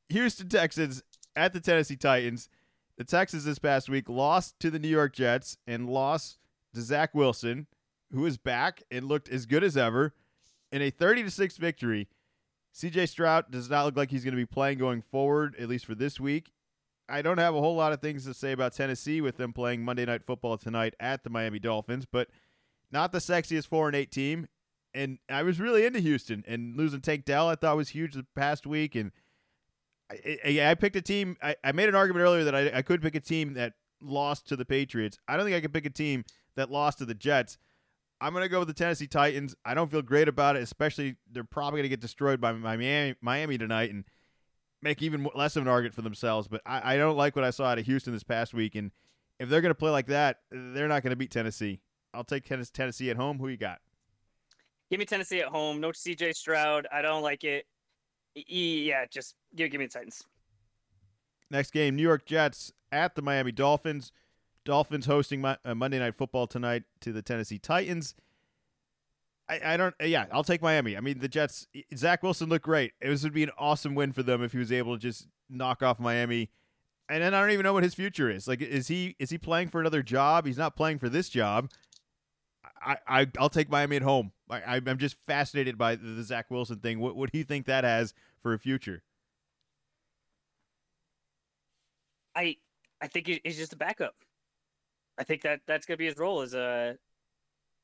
Houston 0.09 0.49
Texans 0.49 1.03
at 1.35 1.53
the 1.53 1.59
Tennessee 1.59 1.95
Titans. 1.95 2.49
The 2.97 3.03
Texans 3.03 3.43
this 3.43 3.59
past 3.59 3.89
week 3.89 4.07
lost 4.07 4.59
to 4.61 4.69
the 4.69 4.79
New 4.79 4.87
York 4.87 5.13
Jets 5.13 5.57
and 5.67 5.89
lost 5.89 6.37
to 6.73 6.81
Zach 6.81 7.13
Wilson, 7.13 7.67
who 8.11 8.25
is 8.25 8.37
back 8.37 8.83
and 8.89 9.07
looked 9.07 9.29
as 9.29 9.45
good 9.45 9.63
as 9.63 9.75
ever 9.75 10.13
in 10.71 10.81
a 10.81 10.89
30 10.89 11.23
to 11.23 11.31
6 11.31 11.57
victory. 11.57 12.07
CJ 12.73 13.09
Stroud 13.09 13.51
does 13.51 13.69
not 13.69 13.85
look 13.85 13.97
like 13.97 14.11
he's 14.11 14.23
going 14.23 14.33
to 14.33 14.41
be 14.41 14.45
playing 14.45 14.77
going 14.77 15.01
forward, 15.01 15.55
at 15.57 15.69
least 15.69 15.85
for 15.85 15.95
this 15.95 16.19
week. 16.19 16.51
I 17.07 17.21
don't 17.21 17.37
have 17.37 17.55
a 17.55 17.59
whole 17.59 17.75
lot 17.75 17.93
of 17.93 18.01
things 18.01 18.25
to 18.25 18.33
say 18.33 18.51
about 18.51 18.73
Tennessee 18.73 19.21
with 19.21 19.37
them 19.37 19.53
playing 19.53 19.83
Monday 19.83 20.05
Night 20.05 20.23
Football 20.25 20.57
tonight 20.57 20.95
at 20.99 21.23
the 21.23 21.29
Miami 21.29 21.59
Dolphins, 21.59 22.05
but 22.05 22.29
not 22.91 23.11
the 23.11 23.19
sexiest 23.19 23.67
4 23.67 23.87
and 23.87 23.95
8 23.95 24.11
team. 24.11 24.47
And 24.93 25.19
I 25.29 25.43
was 25.43 25.59
really 25.59 25.85
into 25.85 25.99
Houston 25.99 26.43
and 26.47 26.75
losing 26.75 27.01
Tank 27.01 27.25
Dell 27.25 27.49
I 27.49 27.55
thought 27.55 27.75
was 27.75 27.89
huge 27.89 28.13
the 28.13 28.25
past 28.35 28.65
week 28.65 28.95
and 28.95 29.11
I, 30.11 30.69
I, 30.69 30.75
picked 30.75 30.95
a 30.95 31.01
team. 31.01 31.37
I, 31.41 31.55
I 31.63 31.71
made 31.71 31.89
an 31.89 31.95
argument 31.95 32.23
earlier 32.23 32.43
that 32.43 32.55
I, 32.55 32.71
I 32.75 32.81
could 32.81 33.01
pick 33.01 33.15
a 33.15 33.19
team 33.19 33.53
that 33.55 33.73
lost 34.01 34.47
to 34.49 34.55
the 34.55 34.65
Patriots. 34.65 35.17
I 35.27 35.35
don't 35.35 35.45
think 35.45 35.55
I 35.55 35.61
could 35.61 35.73
pick 35.73 35.85
a 35.85 35.89
team 35.89 36.25
that 36.55 36.69
lost 36.69 36.99
to 36.99 37.05
the 37.05 37.15
Jets. 37.15 37.57
I'm 38.21 38.31
going 38.33 38.43
to 38.43 38.49
go 38.49 38.59
with 38.59 38.67
the 38.67 38.73
Tennessee 38.73 39.07
Titans. 39.07 39.55
I 39.65 39.73
don't 39.73 39.91
feel 39.91 40.01
great 40.01 40.27
about 40.27 40.55
it, 40.55 40.63
especially 40.63 41.15
they're 41.31 41.43
probably 41.43 41.79
going 41.79 41.85
to 41.85 41.89
get 41.89 41.99
destroyed 41.99 42.39
by 42.39 42.53
Miami, 42.53 43.15
Miami 43.21 43.57
tonight 43.57 43.91
and 43.91 44.05
make 44.81 45.01
even 45.01 45.27
less 45.35 45.55
of 45.55 45.63
an 45.63 45.67
argument 45.67 45.95
for 45.95 46.01
themselves. 46.01 46.47
But 46.47 46.61
I, 46.65 46.93
I 46.93 46.97
don't 46.97 47.17
like 47.17 47.35
what 47.35 47.43
I 47.43 47.49
saw 47.49 47.65
out 47.65 47.79
of 47.79 47.85
Houston 47.85 48.13
this 48.13 48.23
past 48.23 48.53
week. 48.53 48.75
And 48.75 48.91
if 49.39 49.49
they're 49.49 49.61
going 49.61 49.71
to 49.71 49.75
play 49.75 49.91
like 49.91 50.07
that, 50.07 50.41
they're 50.51 50.87
not 50.87 51.03
going 51.03 51.11
to 51.11 51.17
beat 51.17 51.31
Tennessee. 51.31 51.81
I'll 52.13 52.23
take 52.23 52.45
Tennessee 52.45 53.09
at 53.09 53.17
home. 53.17 53.39
Who 53.39 53.49
you 53.49 53.57
got? 53.57 53.79
Give 54.89 54.99
me 54.99 55.05
Tennessee 55.05 55.41
at 55.41 55.47
home. 55.47 55.81
No 55.81 55.89
CJ 55.89 56.35
Stroud. 56.35 56.87
I 56.93 57.01
don't 57.01 57.23
like 57.23 57.43
it. 57.43 57.65
Yeah, 58.35 59.05
just 59.09 59.35
give, 59.55 59.71
give 59.71 59.79
me 59.79 59.85
the 59.85 59.93
Titans. 59.93 60.23
Next 61.49 61.71
game, 61.71 61.95
New 61.95 62.03
York 62.03 62.25
Jets 62.25 62.73
at 62.91 63.15
the 63.15 63.21
Miami 63.21 63.51
Dolphins. 63.51 64.11
Dolphins 64.65 65.05
hosting 65.05 65.41
my, 65.41 65.57
uh, 65.63 65.75
Monday 65.75 65.99
Night 65.99 66.15
Football 66.15 66.47
tonight 66.47 66.83
to 67.01 67.13
the 67.13 67.21
Tennessee 67.21 67.59
Titans. 67.59 68.15
I, 69.47 69.73
I 69.73 69.77
don't. 69.77 69.93
Yeah, 70.03 70.25
I'll 70.31 70.43
take 70.43 70.61
Miami. 70.61 70.97
I 70.97 71.01
mean, 71.01 71.19
the 71.19 71.27
Jets. 71.27 71.67
Zach 71.95 72.23
Wilson 72.23 72.49
looked 72.49 72.65
great. 72.65 72.93
It 72.99 73.09
was 73.09 73.23
would 73.23 73.33
be 73.33 73.43
an 73.43 73.51
awesome 73.57 73.93
win 73.93 74.11
for 74.11 74.23
them 74.23 74.43
if 74.43 74.51
he 74.51 74.57
was 74.57 74.71
able 74.71 74.95
to 74.95 74.99
just 74.99 75.27
knock 75.49 75.83
off 75.83 75.99
Miami. 75.99 76.49
And 77.09 77.21
then 77.21 77.35
I 77.35 77.41
don't 77.41 77.51
even 77.51 77.63
know 77.63 77.73
what 77.73 77.83
his 77.83 77.93
future 77.93 78.29
is. 78.29 78.47
Like, 78.47 78.61
is 78.61 78.87
he 78.87 79.15
is 79.19 79.29
he 79.29 79.37
playing 79.37 79.69
for 79.69 79.79
another 79.79 80.01
job? 80.01 80.47
He's 80.47 80.57
not 80.57 80.75
playing 80.75 80.97
for 80.97 81.09
this 81.09 81.29
job. 81.29 81.69
I, 82.83 82.97
I 83.07 83.27
I'll 83.37 83.49
take 83.49 83.69
Miami 83.69 83.97
at 83.97 84.01
home. 84.01 84.31
I, 84.49 84.81
I'm 84.85 84.97
just 84.97 85.15
fascinated 85.25 85.77
by 85.77 85.95
the, 85.95 86.07
the 86.07 86.23
Zach 86.23 86.51
Wilson 86.51 86.79
thing. 86.79 86.99
What 86.99 87.15
what 87.15 87.31
do 87.31 87.37
you 87.37 87.43
think 87.43 87.65
that 87.65 87.83
has 87.83 88.13
for 88.41 88.53
a 88.53 88.59
future? 88.59 89.03
I 92.35 92.57
I 93.01 93.07
think 93.07 93.27
he's 93.27 93.57
just 93.57 93.73
a 93.73 93.77
backup. 93.77 94.15
I 95.17 95.23
think 95.23 95.41
that 95.43 95.61
that's 95.67 95.85
gonna 95.85 95.97
be 95.97 96.05
his 96.05 96.17
role 96.17 96.41
as 96.41 96.53
a 96.53 96.97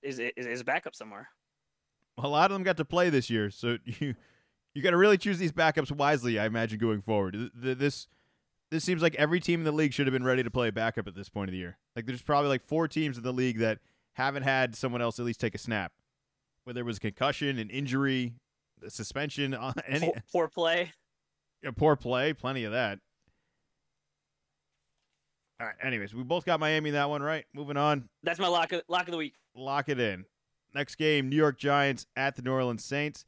is 0.01 0.19
is 0.19 0.61
a 0.61 0.65
backup 0.65 0.95
somewhere. 0.95 1.29
A 2.17 2.27
lot 2.27 2.51
of 2.51 2.55
them 2.55 2.63
got 2.63 2.77
to 2.77 2.85
play 2.85 3.09
this 3.09 3.29
year, 3.29 3.49
so 3.49 3.77
you 3.85 4.15
you 4.73 4.81
got 4.81 4.91
to 4.91 4.97
really 4.97 5.17
choose 5.17 5.37
these 5.37 5.51
backups 5.51 5.91
wisely. 5.91 6.39
I 6.39 6.45
imagine 6.45 6.79
going 6.79 7.01
forward. 7.01 7.51
This 7.55 8.07
this 8.69 8.83
seems 8.83 9.01
like 9.01 9.15
every 9.15 9.39
team 9.39 9.61
in 9.61 9.63
the 9.65 9.71
league 9.71 9.93
should 9.93 10.07
have 10.07 10.13
been 10.13 10.23
ready 10.23 10.43
to 10.43 10.51
play 10.51 10.69
a 10.69 10.71
backup 10.71 11.07
at 11.07 11.15
this 11.15 11.29
point 11.29 11.49
of 11.49 11.51
the 11.53 11.57
year. 11.57 11.77
Like 11.95 12.05
there's 12.05 12.21
probably 12.21 12.49
like 12.49 12.63
four 12.63 12.87
teams 12.87 13.17
in 13.17 13.23
the 13.23 13.33
league 13.33 13.59
that 13.59 13.79
haven't 14.13 14.43
had 14.43 14.75
someone 14.75 15.01
else 15.01 15.19
at 15.19 15.25
least 15.25 15.39
take 15.39 15.55
a 15.55 15.57
snap, 15.57 15.91
whether 16.63 16.81
it 16.81 16.85
was 16.85 16.99
concussion, 16.99 17.57
an 17.59 17.69
injury, 17.69 18.33
a 18.85 18.89
suspension, 18.89 19.53
uh, 19.53 19.73
any 19.87 20.07
poor, 20.07 20.23
poor 20.31 20.47
play. 20.47 20.91
Yeah, 21.63 21.71
poor 21.75 21.95
play, 21.95 22.33
plenty 22.33 22.63
of 22.63 22.71
that. 22.71 22.99
All 25.59 25.67
right. 25.67 25.75
Anyways, 25.83 26.15
we 26.15 26.23
both 26.23 26.43
got 26.43 26.59
Miami 26.59 26.89
in 26.89 26.95
that 26.95 27.09
one, 27.09 27.21
right? 27.21 27.45
Moving 27.53 27.77
on. 27.77 28.09
That's 28.23 28.39
my 28.39 28.47
lock 28.47 28.71
of, 28.71 28.81
lock 28.87 29.07
of 29.07 29.11
the 29.11 29.17
week. 29.17 29.35
Lock 29.55 29.89
it 29.89 29.99
in. 29.99 30.25
Next 30.73 30.95
game, 30.95 31.29
New 31.29 31.35
York 31.35 31.59
Giants 31.59 32.07
at 32.15 32.35
the 32.35 32.41
New 32.41 32.51
Orleans 32.51 32.83
Saints. 32.83 33.25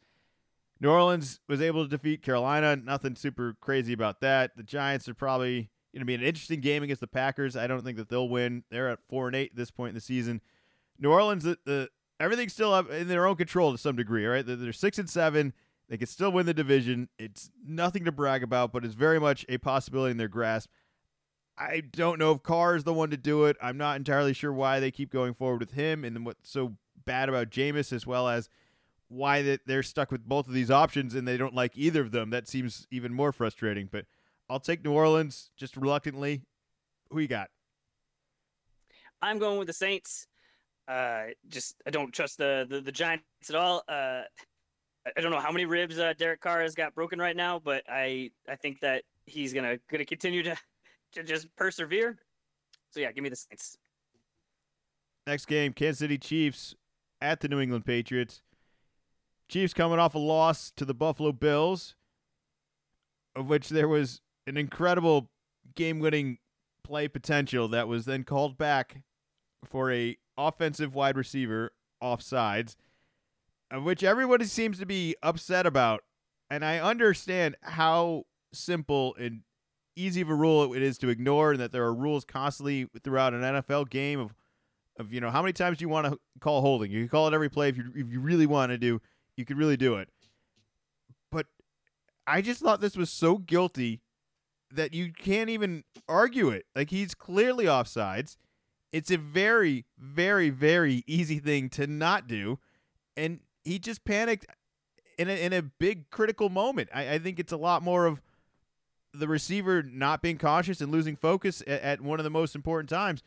New 0.79 0.89
Orleans 0.89 1.39
was 1.47 1.61
able 1.61 1.83
to 1.83 1.89
defeat 1.89 2.23
Carolina. 2.23 2.75
Nothing 2.75 3.15
super 3.15 3.55
crazy 3.61 3.93
about 3.93 4.19
that. 4.21 4.57
The 4.57 4.63
Giants 4.63 5.07
are 5.07 5.13
probably 5.13 5.69
going 5.93 6.01
to 6.01 6.05
be 6.05 6.15
an 6.15 6.23
interesting 6.23 6.59
game 6.59 6.81
against 6.81 7.01
the 7.01 7.07
Packers. 7.07 7.55
I 7.55 7.67
don't 7.67 7.83
think 7.83 7.97
that 7.97 8.09
they'll 8.09 8.27
win. 8.27 8.63
They're 8.71 8.89
at 8.89 8.99
four 9.07 9.27
and 9.27 9.35
eight 9.35 9.51
at 9.51 9.55
this 9.55 9.69
point 9.69 9.89
in 9.89 9.95
the 9.95 10.01
season. 10.01 10.41
New 10.97 11.11
Orleans, 11.11 11.43
the, 11.43 11.57
the 11.65 11.89
everything's 12.19 12.53
still 12.53 12.73
up 12.73 12.89
in 12.89 13.07
their 13.07 13.25
own 13.25 13.35
control 13.35 13.71
to 13.71 13.77
some 13.77 13.95
degree. 13.95 14.25
Right, 14.25 14.45
they're, 14.45 14.55
they're 14.55 14.73
six 14.73 14.97
and 14.97 15.09
seven. 15.09 15.53
They 15.89 15.97
can 15.97 16.07
still 16.07 16.31
win 16.31 16.45
the 16.45 16.53
division. 16.53 17.09
It's 17.19 17.51
nothing 17.65 18.05
to 18.05 18.11
brag 18.11 18.41
about, 18.41 18.71
but 18.71 18.85
it's 18.85 18.95
very 18.95 19.19
much 19.19 19.45
a 19.49 19.57
possibility 19.57 20.11
in 20.11 20.17
their 20.17 20.27
grasp. 20.29 20.69
I 21.57 21.81
don't 21.81 22.17
know 22.17 22.31
if 22.31 22.41
Carr 22.41 22.75
is 22.75 22.83
the 22.83 22.93
one 22.93 23.11
to 23.11 23.17
do 23.17 23.45
it. 23.45 23.57
I'm 23.61 23.77
not 23.77 23.97
entirely 23.97 24.33
sure 24.33 24.51
why 24.51 24.79
they 24.79 24.91
keep 24.91 25.11
going 25.11 25.33
forward 25.33 25.59
with 25.59 25.73
him 25.73 26.03
and 26.03 26.25
what's 26.25 26.49
so 26.49 26.77
bad 27.05 27.29
about 27.29 27.49
Jameis 27.49 27.93
as 27.93 28.07
well 28.07 28.27
as 28.27 28.49
why 29.07 29.43
that 29.43 29.61
they're 29.67 29.83
stuck 29.83 30.11
with 30.11 30.25
both 30.25 30.47
of 30.47 30.53
these 30.53 30.71
options 30.71 31.13
and 31.13 31.27
they 31.27 31.37
don't 31.37 31.53
like 31.53 31.73
either 31.75 32.01
of 32.01 32.11
them. 32.11 32.31
That 32.31 32.47
seems 32.47 32.87
even 32.89 33.13
more 33.13 33.31
frustrating. 33.31 33.87
But 33.91 34.05
I'll 34.49 34.59
take 34.59 34.83
New 34.83 34.93
Orleans 34.93 35.51
just 35.55 35.77
reluctantly. 35.77 36.41
Who 37.11 37.19
you 37.19 37.27
got? 37.27 37.49
I'm 39.21 39.37
going 39.37 39.59
with 39.59 39.67
the 39.67 39.73
Saints. 39.73 40.27
Uh, 40.87 41.25
just 41.47 41.75
I 41.85 41.89
don't 41.89 42.11
trust 42.11 42.37
the 42.37 42.65
the, 42.69 42.81
the 42.81 42.91
Giants 42.91 43.25
at 43.49 43.55
all. 43.55 43.83
Uh, 43.87 44.21
I 45.05 45.21
don't 45.21 45.31
know 45.31 45.39
how 45.39 45.51
many 45.51 45.65
ribs 45.65 45.99
uh, 45.99 46.13
Derek 46.17 46.41
Carr 46.41 46.61
has 46.61 46.75
got 46.75 46.95
broken 46.95 47.19
right 47.19 47.35
now, 47.35 47.59
but 47.59 47.83
I 47.87 48.31
I 48.49 48.55
think 48.55 48.79
that 48.81 49.03
he's 49.25 49.53
gonna 49.53 49.77
gonna 49.89 50.05
continue 50.05 50.43
to 50.43 50.57
to 51.13 51.23
just 51.23 51.53
persevere. 51.55 52.17
So 52.91 52.99
yeah, 52.99 53.11
give 53.11 53.23
me 53.23 53.29
the 53.29 53.35
Saints. 53.35 53.77
Next 55.25 55.45
game, 55.45 55.73
Kansas 55.73 55.99
City 55.99 56.17
Chiefs 56.17 56.75
at 57.21 57.39
the 57.39 57.47
New 57.47 57.59
England 57.59 57.85
Patriots. 57.85 58.41
Chiefs 59.47 59.73
coming 59.73 59.99
off 59.99 60.15
a 60.15 60.19
loss 60.19 60.71
to 60.75 60.83
the 60.83 60.93
Buffalo 60.93 61.31
Bills, 61.31 61.95
of 63.35 63.47
which 63.47 63.69
there 63.69 63.87
was 63.87 64.21
an 64.47 64.57
incredible 64.57 65.29
game-winning 65.75 66.39
play 66.83 67.07
potential 67.07 67.67
that 67.69 67.87
was 67.87 68.05
then 68.05 68.23
called 68.23 68.57
back 68.57 69.01
for 69.65 69.91
a 69.91 70.17
offensive 70.37 70.95
wide 70.95 71.17
receiver 71.17 71.71
offsides, 72.01 72.75
of 73.71 73.83
which 73.83 74.03
everybody 74.03 74.45
seems 74.45 74.79
to 74.79 74.85
be 74.85 75.15
upset 75.23 75.65
about. 75.65 76.03
And 76.49 76.63
I 76.63 76.79
understand 76.79 77.55
how 77.61 78.25
simple 78.53 79.15
and 79.19 79.41
easy 79.95 80.21
of 80.21 80.29
a 80.29 80.35
rule 80.35 80.73
it 80.73 80.81
is 80.81 80.97
to 80.99 81.09
ignore, 81.09 81.51
and 81.51 81.59
that 81.59 81.71
there 81.71 81.83
are 81.83 81.93
rules 81.93 82.25
constantly 82.25 82.87
throughout 83.03 83.33
an 83.33 83.41
NFL 83.41 83.89
game 83.89 84.19
of, 84.19 84.33
of 84.99 85.13
you 85.13 85.19
know 85.19 85.31
how 85.31 85.41
many 85.41 85.53
times 85.53 85.77
do 85.77 85.83
you 85.83 85.89
want 85.89 86.07
to 86.07 86.19
call 86.39 86.61
holding? 86.61 86.91
You 86.91 87.01
can 87.01 87.09
call 87.09 87.27
it 87.27 87.33
every 87.33 87.49
play 87.49 87.69
if 87.69 87.77
you 87.77 87.91
if 87.95 88.11
you 88.11 88.19
really 88.19 88.45
want 88.45 88.71
to 88.71 88.77
do. 88.77 89.01
You 89.35 89.45
could 89.45 89.57
really 89.57 89.77
do 89.77 89.95
it. 89.95 90.09
But 91.31 91.47
I 92.27 92.41
just 92.41 92.61
thought 92.61 92.81
this 92.81 92.95
was 92.95 93.09
so 93.09 93.37
guilty 93.37 94.01
that 94.71 94.93
you 94.93 95.11
can't 95.11 95.49
even 95.49 95.83
argue 96.07 96.49
it. 96.49 96.65
Like 96.75 96.89
he's 96.89 97.15
clearly 97.15 97.65
offsides. 97.65 98.37
It's 98.93 99.11
a 99.11 99.17
very, 99.17 99.85
very, 99.97 100.51
very 100.51 101.03
easy 101.07 101.39
thing 101.39 101.67
to 101.69 101.87
not 101.87 102.27
do, 102.27 102.59
and 103.17 103.39
he 103.65 103.79
just 103.79 104.05
panicked 104.05 104.45
in 105.17 105.29
a 105.29 105.33
in 105.33 105.51
a 105.51 105.63
big 105.63 106.09
critical 106.11 106.47
moment. 106.49 106.89
I, 106.93 107.15
I 107.15 107.19
think 107.19 107.39
it's 107.39 107.51
a 107.51 107.57
lot 107.57 107.81
more 107.81 108.05
of 108.05 108.21
the 109.13 109.27
receiver 109.27 109.83
not 109.83 110.21
being 110.21 110.37
cautious 110.37 110.79
and 110.79 110.91
losing 110.91 111.15
focus 111.15 111.61
at, 111.67 111.81
at, 111.81 112.01
one 112.01 112.19
of 112.19 112.23
the 112.23 112.29
most 112.29 112.55
important 112.55 112.89
times. 112.89 113.21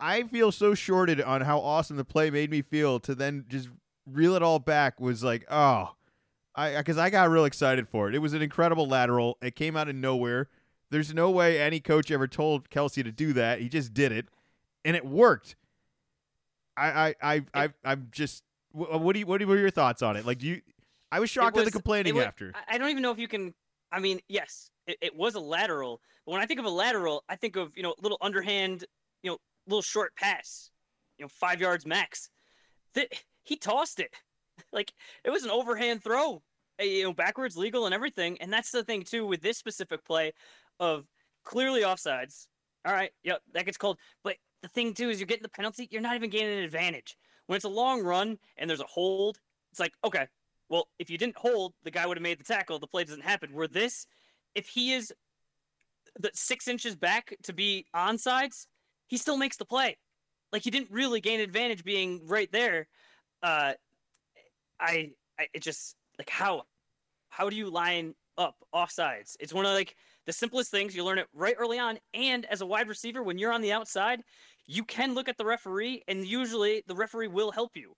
I 0.00 0.24
feel 0.24 0.50
so 0.50 0.74
shorted 0.74 1.20
on 1.20 1.42
how 1.42 1.60
awesome 1.60 1.96
the 1.96 2.04
play 2.04 2.30
made 2.30 2.50
me 2.50 2.62
feel 2.62 2.98
to 3.00 3.14
then 3.14 3.44
just 3.48 3.68
reel 4.06 4.34
it 4.34 4.42
all 4.42 4.58
back 4.58 5.00
was 5.00 5.22
like, 5.22 5.44
oh, 5.50 5.94
I 6.54 6.76
because 6.76 6.98
I 6.98 7.10
got 7.10 7.30
real 7.30 7.44
excited 7.44 7.88
for 7.88 8.08
it. 8.08 8.14
It 8.14 8.18
was 8.18 8.34
an 8.34 8.42
incredible 8.42 8.86
lateral. 8.86 9.38
It 9.42 9.56
came 9.56 9.76
out 9.76 9.88
of 9.88 9.96
nowhere. 9.96 10.48
There's 10.90 11.14
no 11.14 11.30
way 11.30 11.60
any 11.60 11.80
coach 11.80 12.10
ever 12.10 12.28
told 12.28 12.70
Kelce 12.70 13.02
to 13.02 13.10
do 13.10 13.32
that. 13.32 13.60
He 13.60 13.68
just 13.68 13.94
did 13.94 14.12
it, 14.12 14.26
and 14.84 14.96
it 14.96 15.04
worked. 15.04 15.56
I 16.76 17.14
I 17.20 17.34
I, 17.34 17.42
I 17.54 17.68
I'm 17.84 18.08
just. 18.10 18.42
Uh, 18.76 18.98
what 18.98 19.12
do 19.12 19.20
you 19.20 19.26
what 19.26 19.40
are 19.40 19.58
your 19.58 19.70
thoughts 19.70 20.02
on 20.02 20.16
it? 20.16 20.26
Like, 20.26 20.38
do 20.38 20.46
you? 20.46 20.60
I 21.12 21.20
was 21.20 21.30
shocked 21.30 21.56
was, 21.56 21.62
at 21.62 21.72
the 21.72 21.78
complaining 21.78 22.16
was, 22.16 22.24
after. 22.24 22.52
I 22.68 22.76
don't 22.76 22.90
even 22.90 23.02
know 23.02 23.12
if 23.12 23.18
you 23.18 23.28
can 23.28 23.54
I 23.94 24.00
mean, 24.00 24.20
yes, 24.28 24.70
it, 24.88 24.98
it, 25.00 25.16
was 25.16 25.36
a 25.36 25.40
lateral. 25.40 26.00
But 26.26 26.32
when 26.32 26.40
I 26.40 26.46
think 26.46 26.58
of 26.58 26.66
a 26.66 26.70
lateral, 26.70 27.22
I 27.28 27.36
think 27.36 27.54
of, 27.54 27.70
you 27.76 27.82
know, 27.84 27.94
little 28.02 28.18
underhand, 28.20 28.84
you 29.22 29.30
know, 29.30 29.38
little 29.68 29.82
short 29.82 30.16
pass, 30.16 30.70
you 31.16 31.24
know, 31.24 31.28
five 31.28 31.60
yards 31.60 31.86
max. 31.86 32.28
The, 32.94 33.08
he 33.44 33.56
tossed 33.56 34.00
it. 34.00 34.10
Like 34.72 34.92
it 35.24 35.30
was 35.30 35.42
an 35.42 35.50
overhand 35.50 36.04
throw, 36.04 36.40
you 36.80 37.02
know, 37.02 37.12
backwards 37.12 37.56
legal 37.56 37.86
and 37.86 37.94
everything. 37.94 38.40
And 38.40 38.52
that's 38.52 38.70
the 38.70 38.84
thing 38.84 39.02
too 39.02 39.26
with 39.26 39.40
this 39.40 39.58
specific 39.58 40.04
play 40.04 40.32
of 40.78 41.06
clearly 41.42 41.82
offsides. 41.82 42.46
All 42.86 42.92
right, 42.92 43.10
yep, 43.24 43.40
that 43.52 43.64
gets 43.64 43.76
called. 43.76 43.98
But 44.22 44.36
the 44.64 44.68
thing 44.68 44.94
too 44.94 45.10
is 45.10 45.20
you're 45.20 45.26
getting 45.26 45.42
the 45.42 45.48
penalty, 45.50 45.86
you're 45.90 46.00
not 46.00 46.16
even 46.16 46.30
gaining 46.30 46.56
an 46.56 46.64
advantage. 46.64 47.18
When 47.46 47.56
it's 47.56 47.66
a 47.66 47.68
long 47.68 48.02
run 48.02 48.38
and 48.56 48.68
there's 48.68 48.80
a 48.80 48.86
hold, 48.86 49.38
it's 49.70 49.78
like, 49.78 49.92
okay, 50.02 50.26
well, 50.70 50.88
if 50.98 51.10
you 51.10 51.18
didn't 51.18 51.36
hold, 51.36 51.74
the 51.82 51.90
guy 51.90 52.06
would 52.06 52.16
have 52.16 52.22
made 52.22 52.40
the 52.40 52.44
tackle. 52.44 52.78
The 52.78 52.86
play 52.86 53.04
doesn't 53.04 53.22
happen. 53.22 53.52
Where 53.52 53.68
this, 53.68 54.06
if 54.54 54.66
he 54.66 54.94
is 54.94 55.12
the 56.18 56.30
six 56.32 56.66
inches 56.66 56.96
back 56.96 57.36
to 57.42 57.52
be 57.52 57.84
onsides, 57.94 58.66
he 59.06 59.18
still 59.18 59.36
makes 59.36 59.58
the 59.58 59.66
play. 59.66 59.98
Like 60.50 60.62
he 60.62 60.70
didn't 60.70 60.90
really 60.90 61.20
gain 61.20 61.40
advantage 61.40 61.84
being 61.84 62.22
right 62.24 62.50
there. 62.50 62.86
Uh, 63.42 63.74
I, 64.80 65.10
I, 65.38 65.48
it 65.52 65.60
just 65.62 65.94
like 66.18 66.30
how, 66.30 66.62
how 67.28 67.50
do 67.50 67.56
you 67.56 67.68
line 67.68 68.14
up 68.38 68.56
offsides? 68.74 69.36
It's 69.40 69.52
one 69.52 69.66
of 69.66 69.72
like 69.72 69.94
the 70.24 70.32
simplest 70.32 70.70
things. 70.70 70.96
You 70.96 71.04
learn 71.04 71.18
it 71.18 71.26
right 71.34 71.56
early 71.58 71.78
on. 71.78 71.98
And 72.14 72.46
as 72.46 72.62
a 72.62 72.66
wide 72.66 72.88
receiver, 72.88 73.22
when 73.22 73.36
you're 73.36 73.52
on 73.52 73.60
the 73.60 73.72
outside, 73.72 74.22
you 74.66 74.84
can 74.84 75.14
look 75.14 75.28
at 75.28 75.36
the 75.38 75.44
referee, 75.44 76.02
and 76.08 76.26
usually 76.26 76.82
the 76.86 76.94
referee 76.96 77.28
will 77.28 77.52
help 77.52 77.76
you. 77.76 77.94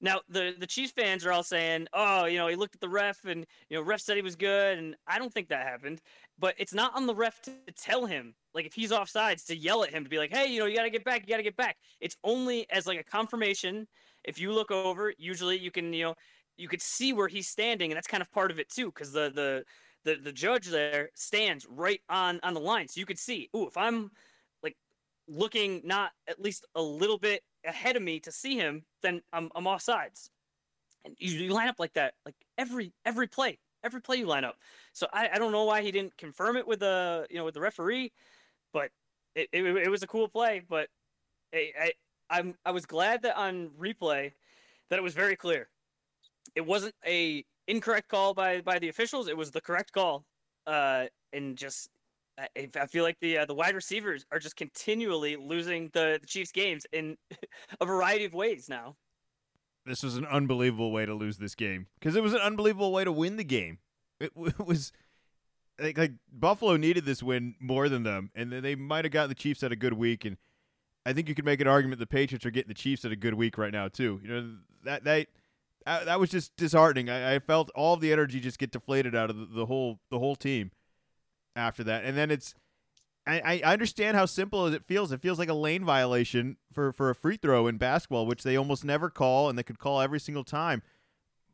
Now 0.00 0.20
the 0.28 0.54
the 0.58 0.66
Chiefs 0.66 0.92
fans 0.92 1.24
are 1.24 1.32
all 1.32 1.42
saying, 1.42 1.88
"Oh, 1.92 2.26
you 2.26 2.36
know, 2.38 2.48
he 2.48 2.56
looked 2.56 2.74
at 2.74 2.80
the 2.80 2.88
ref 2.88 3.24
and 3.24 3.46
you 3.70 3.76
know, 3.78 3.82
ref 3.82 4.00
said 4.00 4.16
he 4.16 4.22
was 4.22 4.36
good," 4.36 4.78
and 4.78 4.96
I 5.06 5.18
don't 5.18 5.32
think 5.32 5.48
that 5.48 5.66
happened. 5.66 6.00
But 6.38 6.56
it's 6.58 6.74
not 6.74 6.94
on 6.94 7.06
the 7.06 7.14
ref 7.14 7.40
to 7.42 7.58
tell 7.76 8.06
him, 8.06 8.34
like 8.54 8.66
if 8.66 8.74
he's 8.74 8.90
offsides, 8.90 9.46
to 9.46 9.56
yell 9.56 9.84
at 9.84 9.90
him 9.90 10.04
to 10.04 10.10
be 10.10 10.18
like, 10.18 10.30
"Hey, 10.32 10.46
you 10.52 10.58
know, 10.60 10.66
you 10.66 10.76
got 10.76 10.82
to 10.84 10.90
get 10.90 11.04
back, 11.04 11.22
you 11.22 11.28
got 11.28 11.38
to 11.38 11.42
get 11.44 11.56
back." 11.56 11.78
It's 12.00 12.16
only 12.24 12.68
as 12.70 12.86
like 12.86 12.98
a 13.00 13.04
confirmation. 13.04 13.86
If 14.24 14.38
you 14.38 14.52
look 14.52 14.70
over, 14.70 15.14
usually 15.18 15.58
you 15.58 15.70
can, 15.70 15.92
you 15.92 16.04
know, 16.04 16.14
you 16.56 16.68
could 16.68 16.82
see 16.82 17.12
where 17.12 17.28
he's 17.28 17.48
standing, 17.48 17.90
and 17.90 17.96
that's 17.96 18.06
kind 18.08 18.22
of 18.22 18.30
part 18.30 18.50
of 18.50 18.58
it 18.58 18.68
too, 18.70 18.86
because 18.86 19.12
the 19.12 19.30
the 19.30 19.64
the 20.04 20.16
the 20.16 20.32
judge 20.32 20.66
there 20.66 21.10
stands 21.14 21.66
right 21.68 22.00
on 22.08 22.40
on 22.42 22.54
the 22.54 22.60
line, 22.60 22.88
so 22.88 23.00
you 23.00 23.06
could 23.06 23.18
see. 23.18 23.48
Ooh, 23.56 23.66
if 23.68 23.76
I'm 23.76 24.10
looking 25.28 25.80
not 25.84 26.12
at 26.28 26.40
least 26.40 26.66
a 26.74 26.82
little 26.82 27.18
bit 27.18 27.42
ahead 27.64 27.96
of 27.96 28.02
me 28.02 28.20
to 28.20 28.32
see 28.32 28.56
him, 28.56 28.84
then 29.02 29.22
I'm 29.32 29.50
I'm 29.54 29.66
off 29.66 29.82
sides. 29.82 30.30
And 31.04 31.14
you, 31.18 31.32
you 31.32 31.52
line 31.52 31.68
up 31.68 31.76
like 31.78 31.92
that, 31.94 32.14
like 32.24 32.34
every 32.58 32.92
every 33.04 33.26
play, 33.26 33.58
every 33.82 34.00
play 34.00 34.16
you 34.16 34.26
line 34.26 34.44
up. 34.44 34.56
So 34.92 35.06
I, 35.12 35.30
I 35.34 35.38
don't 35.38 35.52
know 35.52 35.64
why 35.64 35.82
he 35.82 35.90
didn't 35.90 36.16
confirm 36.16 36.56
it 36.56 36.66
with 36.66 36.80
the 36.80 37.26
you 37.30 37.36
know 37.36 37.44
with 37.44 37.54
the 37.54 37.60
referee, 37.60 38.12
but 38.72 38.90
it, 39.34 39.48
it, 39.52 39.64
it 39.64 39.90
was 39.90 40.02
a 40.02 40.06
cool 40.06 40.28
play, 40.28 40.62
but 40.68 40.88
I, 41.54 41.72
I 41.80 41.92
I'm 42.30 42.54
I 42.64 42.70
was 42.70 42.86
glad 42.86 43.22
that 43.22 43.36
on 43.36 43.70
replay 43.78 44.32
that 44.90 44.98
it 44.98 45.02
was 45.02 45.14
very 45.14 45.36
clear. 45.36 45.68
It 46.54 46.64
wasn't 46.64 46.94
a 47.06 47.44
incorrect 47.66 48.08
call 48.08 48.34
by 48.34 48.60
by 48.60 48.78
the 48.78 48.88
officials. 48.88 49.28
It 49.28 49.36
was 49.36 49.50
the 49.50 49.60
correct 49.60 49.92
call. 49.92 50.24
Uh, 50.66 51.06
and 51.34 51.56
just 51.56 51.90
I, 52.38 52.68
I 52.80 52.86
feel 52.86 53.04
like 53.04 53.18
the 53.20 53.38
uh, 53.38 53.46
the 53.46 53.54
wide 53.54 53.74
receivers 53.74 54.26
are 54.32 54.38
just 54.38 54.56
continually 54.56 55.36
losing 55.36 55.90
the, 55.92 56.18
the 56.20 56.26
Chiefs 56.26 56.52
games 56.52 56.86
in 56.92 57.16
a 57.80 57.86
variety 57.86 58.24
of 58.24 58.34
ways 58.34 58.68
now. 58.68 58.96
This 59.86 60.02
was 60.02 60.16
an 60.16 60.24
unbelievable 60.26 60.92
way 60.92 61.06
to 61.06 61.14
lose 61.14 61.38
this 61.38 61.54
game 61.54 61.86
because 61.98 62.16
it 62.16 62.22
was 62.22 62.32
an 62.32 62.40
unbelievable 62.40 62.92
way 62.92 63.04
to 63.04 63.12
win 63.12 63.36
the 63.36 63.44
game. 63.44 63.78
It, 64.18 64.32
it 64.36 64.66
was 64.66 64.92
like, 65.78 65.98
like 65.98 66.12
Buffalo 66.32 66.76
needed 66.76 67.04
this 67.04 67.22
win 67.22 67.54
more 67.60 67.88
than 67.88 68.02
them, 68.02 68.30
and 68.34 68.52
they 68.52 68.74
might 68.74 69.04
have 69.04 69.12
got 69.12 69.28
the 69.28 69.34
Chiefs 69.34 69.62
at 69.62 69.72
a 69.72 69.76
good 69.76 69.94
week. 69.94 70.24
And 70.24 70.36
I 71.06 71.12
think 71.12 71.28
you 71.28 71.34
could 71.34 71.44
make 71.44 71.60
an 71.60 71.68
argument 71.68 72.00
the 72.00 72.06
Patriots 72.06 72.46
are 72.46 72.50
getting 72.50 72.68
the 72.68 72.74
Chiefs 72.74 73.04
at 73.04 73.12
a 73.12 73.16
good 73.16 73.34
week 73.34 73.58
right 73.58 73.72
now 73.72 73.88
too. 73.88 74.20
You 74.22 74.28
know 74.28 74.50
that 74.84 75.04
that 75.04 75.28
that 75.86 76.18
was 76.18 76.30
just 76.30 76.56
disheartening. 76.56 77.10
I, 77.10 77.36
I 77.36 77.38
felt 77.38 77.70
all 77.74 77.96
the 77.96 78.12
energy 78.12 78.40
just 78.40 78.58
get 78.58 78.72
deflated 78.72 79.14
out 79.14 79.30
of 79.30 79.36
the, 79.36 79.46
the 79.46 79.66
whole 79.66 80.00
the 80.10 80.18
whole 80.18 80.34
team 80.34 80.72
after 81.56 81.84
that, 81.84 82.04
and 82.04 82.16
then 82.16 82.30
it's. 82.30 82.54
I, 83.26 83.62
I 83.64 83.72
understand 83.72 84.18
how 84.18 84.26
simple 84.26 84.66
it 84.66 84.84
feels. 84.84 85.10
It 85.10 85.22
feels 85.22 85.38
like 85.38 85.48
a 85.48 85.54
lane 85.54 85.82
violation 85.82 86.58
for, 86.70 86.92
for 86.92 87.08
a 87.08 87.14
free 87.14 87.38
throw 87.38 87.66
in 87.66 87.78
basketball, 87.78 88.26
which 88.26 88.42
they 88.42 88.54
almost 88.54 88.84
never 88.84 89.08
call 89.08 89.48
and 89.48 89.58
they 89.58 89.62
could 89.62 89.78
call 89.78 90.02
every 90.02 90.20
single 90.20 90.44
time. 90.44 90.82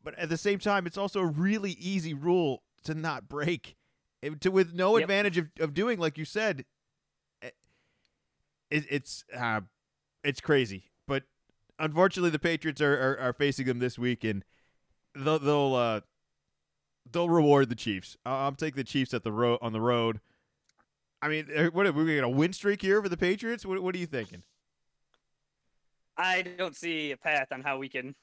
But 0.03 0.19
at 0.19 0.27
the 0.27 0.35
same 0.35 0.59
time, 0.59 0.85
it's 0.85 0.97
also 0.97 1.21
a 1.21 1.25
really 1.25 1.71
easy 1.79 2.13
rule 2.13 2.63
to 2.83 2.93
not 2.93 3.29
break, 3.29 3.77
to 4.41 4.49
with 4.49 4.73
no 4.73 4.97
yep. 4.97 5.05
advantage 5.05 5.37
of, 5.37 5.47
of 5.61 5.73
doing 5.73 5.97
like 5.97 6.17
you 6.17 6.25
said. 6.25 6.65
It, 8.69 8.85
it's 8.89 9.25
uh, 9.37 9.61
it's 10.23 10.39
crazy, 10.39 10.91
but 11.07 11.23
unfortunately, 11.77 12.29
the 12.29 12.39
Patriots 12.39 12.81
are, 12.81 12.93
are, 12.93 13.19
are 13.19 13.33
facing 13.33 13.65
them 13.65 13.79
this 13.79 13.99
week, 13.99 14.23
and 14.23 14.45
they'll 15.13 15.39
they'll 15.39 15.75
uh, 15.75 16.01
they'll 17.11 17.29
reward 17.29 17.69
the 17.69 17.75
Chiefs. 17.75 18.17
I'll, 18.25 18.35
I'll 18.35 18.51
take 18.51 18.75
the 18.75 18.83
Chiefs 18.83 19.13
at 19.13 19.23
the 19.23 19.31
road 19.31 19.59
on 19.61 19.73
the 19.73 19.81
road. 19.81 20.19
I 21.21 21.27
mean, 21.27 21.47
uh, 21.55 21.65
what 21.65 21.85
are 21.85 21.91
we 21.91 22.05
going 22.05 22.21
to 22.21 22.29
win 22.29 22.53
streak 22.53 22.81
here 22.81 23.01
for 23.01 23.09
the 23.09 23.17
Patriots? 23.17 23.65
What, 23.65 23.81
what 23.83 23.93
are 23.93 23.99
you 23.99 24.07
thinking? 24.07 24.43
I 26.17 26.41
don't 26.41 26.75
see 26.75 27.11
a 27.11 27.17
path 27.17 27.47
on 27.51 27.61
how 27.61 27.77
we 27.77 27.89
can 27.89 28.15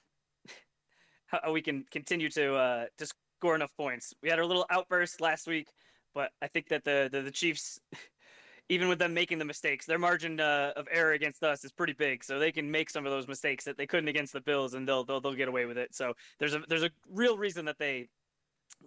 how 1.27 1.53
we 1.53 1.63
can 1.63 1.85
continue 1.91 2.29
to 2.31 2.55
uh, 2.55 2.85
to 2.99 3.07
score 3.39 3.55
enough 3.55 3.75
points. 3.77 4.15
We 4.23 4.29
had 4.29 4.39
our 4.39 4.45
little 4.45 4.67
outburst 4.71 5.21
last 5.21 5.47
week, 5.47 5.69
but 6.15 6.31
I 6.43 6.49
think 6.49 6.69
that 6.69 6.85
the 6.85 7.09
the, 7.11 7.23
the 7.23 7.31
Chiefs, 7.31 7.81
even 8.69 8.89
with 8.89 8.99
them 8.99 9.15
making 9.15 9.39
the 9.39 9.45
mistakes, 9.45 9.87
their 9.87 9.99
margin 9.99 10.41
uh, 10.41 10.73
of 10.77 10.87
error 10.91 11.13
against 11.13 11.43
us 11.43 11.65
is 11.65 11.73
pretty 11.73 11.93
big. 11.95 12.25
So 12.25 12.39
they 12.39 12.53
can 12.53 12.71
make 12.71 12.91
some 12.91 13.07
of 13.07 13.13
those 13.13 13.29
mistakes 13.29 13.65
that 13.65 13.77
they 13.79 13.87
couldn't 13.87 14.09
against 14.09 14.33
the 14.33 14.41
Bills, 14.41 14.75
and 14.75 14.87
they'll 14.87 15.05
they'll, 15.05 15.21
they'll 15.21 15.35
get 15.35 15.49
away 15.49 15.67
with 15.67 15.79
it. 15.79 15.95
So 15.95 16.15
there's 16.39 16.55
a 16.55 16.63
there's 16.69 16.85
a 16.85 16.91
real 17.11 17.39
reason 17.39 17.65
that 17.65 17.79
they 17.79 18.09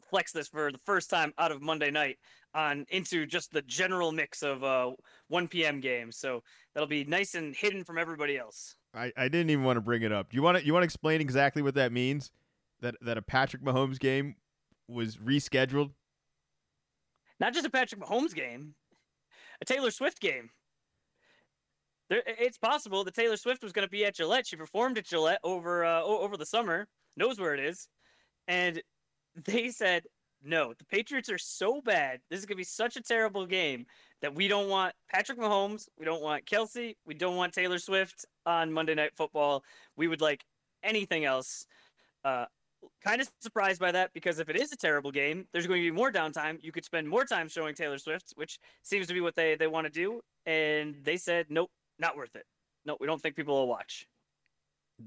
flex 0.10 0.32
this 0.32 0.48
for 0.48 0.72
the 0.72 0.80
first 0.86 1.10
time 1.10 1.34
out 1.38 1.52
of 1.52 1.62
Monday 1.62 1.92
night 1.92 2.18
on 2.54 2.86
into 2.90 3.26
just 3.26 3.52
the 3.52 3.62
general 3.64 4.12
mix 4.12 4.44
of 4.44 4.64
uh, 4.64 4.92
1 5.30 5.48
p.m. 5.48 5.80
games. 5.80 6.18
So 6.18 6.44
that'll 6.74 6.88
be 6.88 7.04
nice 7.06 7.36
and 7.36 7.56
hidden 7.56 7.84
from 7.84 7.98
everybody 7.98 8.38
else. 8.38 8.76
I, 8.94 9.12
I 9.16 9.30
didn't 9.30 9.50
even 9.50 9.64
want 9.64 9.78
to 9.78 9.82
bring 9.82 10.02
it 10.02 10.12
up. 10.12 10.30
Do 10.30 10.36
you 10.36 10.44
want 10.44 10.58
to 10.58 10.66
you 10.66 10.74
want 10.74 10.84
to 10.84 10.86
explain 10.86 11.22
exactly 11.22 11.62
what 11.62 11.76
that 11.76 11.92
means? 11.92 12.32
That 12.82 12.96
that 13.02 13.18
a 13.18 13.22
Patrick 13.22 13.64
Mahomes 13.64 14.00
game 14.00 14.36
was 14.88 15.18
rescheduled? 15.18 15.92
Not 17.40 17.54
just 17.54 17.66
a 17.66 17.70
Patrick 17.70 18.02
Mahomes 18.02 18.36
game, 18.36 18.76
a 19.62 19.66
Taylor 19.66 19.92
Swift 19.92 20.20
game. 20.20 20.50
There, 22.10 22.22
it's 22.26 22.58
possible 22.58 23.06
that 23.06 23.14
Taylor 23.14 23.38
Swift 23.38 23.64
was 23.64 23.72
going 23.72 23.88
to 23.88 23.90
be 23.90 24.06
at 24.06 24.16
Gillette. 24.16 24.46
She 24.46 24.58
performed 24.58 24.98
at 24.98 25.06
Gillette 25.06 25.40
over 25.44 25.86
uh, 25.86 26.04
over 26.04 26.36
the 26.36 26.46
summer. 26.46 26.88
Knows 27.16 27.40
where 27.40 27.54
it 27.54 27.60
is, 27.60 27.88
and 28.48 28.82
they 29.36 29.70
said 29.70 30.04
no. 30.44 30.74
The 30.78 30.86
Patriots 30.86 31.30
are 31.30 31.38
so 31.38 31.82
bad. 31.82 32.20
This 32.30 32.40
is 32.40 32.46
going 32.46 32.56
to 32.56 32.62
be 32.62 32.64
such 32.64 32.96
a 32.96 33.02
terrible 33.02 33.46
game 33.46 33.86
that 34.22 34.34
we 34.34 34.48
don't 34.48 34.70
want 34.70 34.94
Patrick 35.10 35.40
Mahomes. 35.40 35.88
We 36.00 36.06
don't 36.06 36.22
want 36.22 36.46
Kelce. 36.46 36.96
We 37.06 37.14
don't 37.14 37.36
want 37.36 37.54
Taylor 37.54 37.78
Swift 37.78 38.26
on 38.46 38.72
Monday 38.72 38.96
Night 38.96 39.12
Football. 39.16 39.64
We 39.98 40.08
would 40.08 40.22
like 40.22 40.44
anything 40.84 41.26
else. 41.26 41.66
Uh, 42.24 42.46
kind 43.04 43.22
of 43.22 43.30
surprised 43.40 43.80
by 43.80 43.92
that 43.92 44.12
because 44.14 44.40
if 44.40 44.50
it 44.50 44.56
is 44.56 44.72
a 44.72 44.78
terrible 44.78 45.12
game, 45.12 45.46
there's 45.52 45.68
going 45.68 45.82
to 45.82 45.88
be 45.88 45.96
more 45.96 46.12
downtime. 46.12 46.58
You 46.62 46.72
could 46.72 46.86
spend 46.86 47.08
more 47.08 47.26
time 47.26 47.48
showing 47.48 47.76
Taylor 47.76 47.98
Swift, 47.98 48.34
which 48.36 48.60
seems 48.82 49.08
to 49.08 49.14
be 49.14 49.22
what 49.22 49.36
they, 49.36 49.56
they 49.56 49.68
want 49.68 49.86
to 49.86 49.92
do. 49.92 50.22
And 50.46 50.96
they 51.04 51.18
said, 51.18 51.48
nope, 51.50 51.70
not 52.00 52.18
worth 52.18 52.36
it. 52.36 52.46
No, 52.86 52.98
we 53.00 53.06
don't 53.06 53.22
think 53.22 53.36
people 53.36 53.54
will 53.56 53.68
watch. 53.68 54.08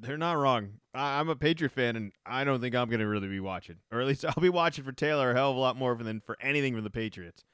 They're 0.01 0.19
not 0.19 0.39
wrong. 0.39 0.81
I'm 0.95 1.29
a 1.29 1.37
Patriot 1.37 1.71
fan, 1.71 1.97
and 1.97 2.13
I 2.25 2.45
don't 2.45 2.61
think 2.61 2.75
I'm 2.75 2.89
going 2.89 3.01
to 3.01 3.07
really 3.07 3.29
be 3.29 3.41
watching, 3.41 3.77
or 3.93 4.01
at 4.01 4.07
least 4.07 4.25
I'll 4.29 4.41
be 4.41 4.49
watching 4.49 4.85
for 4.85 4.93
Taylor 4.93 5.31
a 5.31 5.35
hell 5.35 5.51
of 5.51 5.57
a 5.57 5.61
lot 5.61 5.77
more 5.77 5.95
than 5.95 6.21
for 6.21 6.37
anything 6.41 6.75
from 6.75 6.85
the 6.85 6.91
Patriots. 6.91 7.45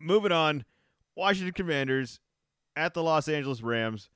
Moving 0.00 0.32
on, 0.32 0.64
Washington 1.16 1.54
Commanders 1.54 2.20
at 2.76 2.94
the 2.94 3.02
Los 3.02 3.28
Angeles 3.28 3.62
Rams. 3.62 4.10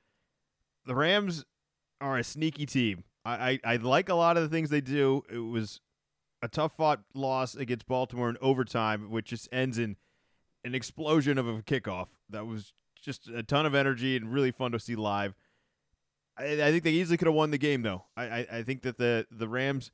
The 0.85 0.95
Rams 0.95 1.45
are 1.99 2.17
a 2.17 2.23
sneaky 2.23 2.65
team. 2.65 3.03
I, 3.25 3.59
I, 3.65 3.73
I 3.73 3.75
like 3.77 4.09
a 4.09 4.15
lot 4.15 4.37
of 4.37 4.43
the 4.43 4.49
things 4.49 4.69
they 4.69 4.81
do. 4.81 5.23
It 5.31 5.37
was 5.37 5.81
a 6.41 6.47
tough 6.47 6.75
fought 6.75 7.01
loss 7.13 7.55
against 7.55 7.87
Baltimore 7.87 8.29
in 8.29 8.37
overtime, 8.41 9.11
which 9.11 9.27
just 9.27 9.47
ends 9.51 9.77
in 9.77 9.95
an 10.63 10.75
explosion 10.75 11.37
of 11.37 11.47
a 11.47 11.61
kickoff. 11.61 12.07
That 12.29 12.47
was 12.47 12.73
just 13.01 13.27
a 13.27 13.43
ton 13.43 13.65
of 13.65 13.75
energy 13.75 14.15
and 14.15 14.31
really 14.31 14.51
fun 14.51 14.71
to 14.71 14.79
see 14.79 14.95
live. 14.95 15.35
I, 16.41 16.67
I 16.67 16.71
think 16.71 16.83
they 16.83 16.91
easily 16.91 17.17
could 17.17 17.27
have 17.27 17.35
won 17.35 17.51
the 17.51 17.57
game, 17.57 17.81
though. 17.81 18.05
I, 18.17 18.23
I, 18.23 18.47
I 18.51 18.63
think 18.63 18.81
that 18.83 18.97
the 18.97 19.27
the 19.31 19.47
Rams 19.47 19.91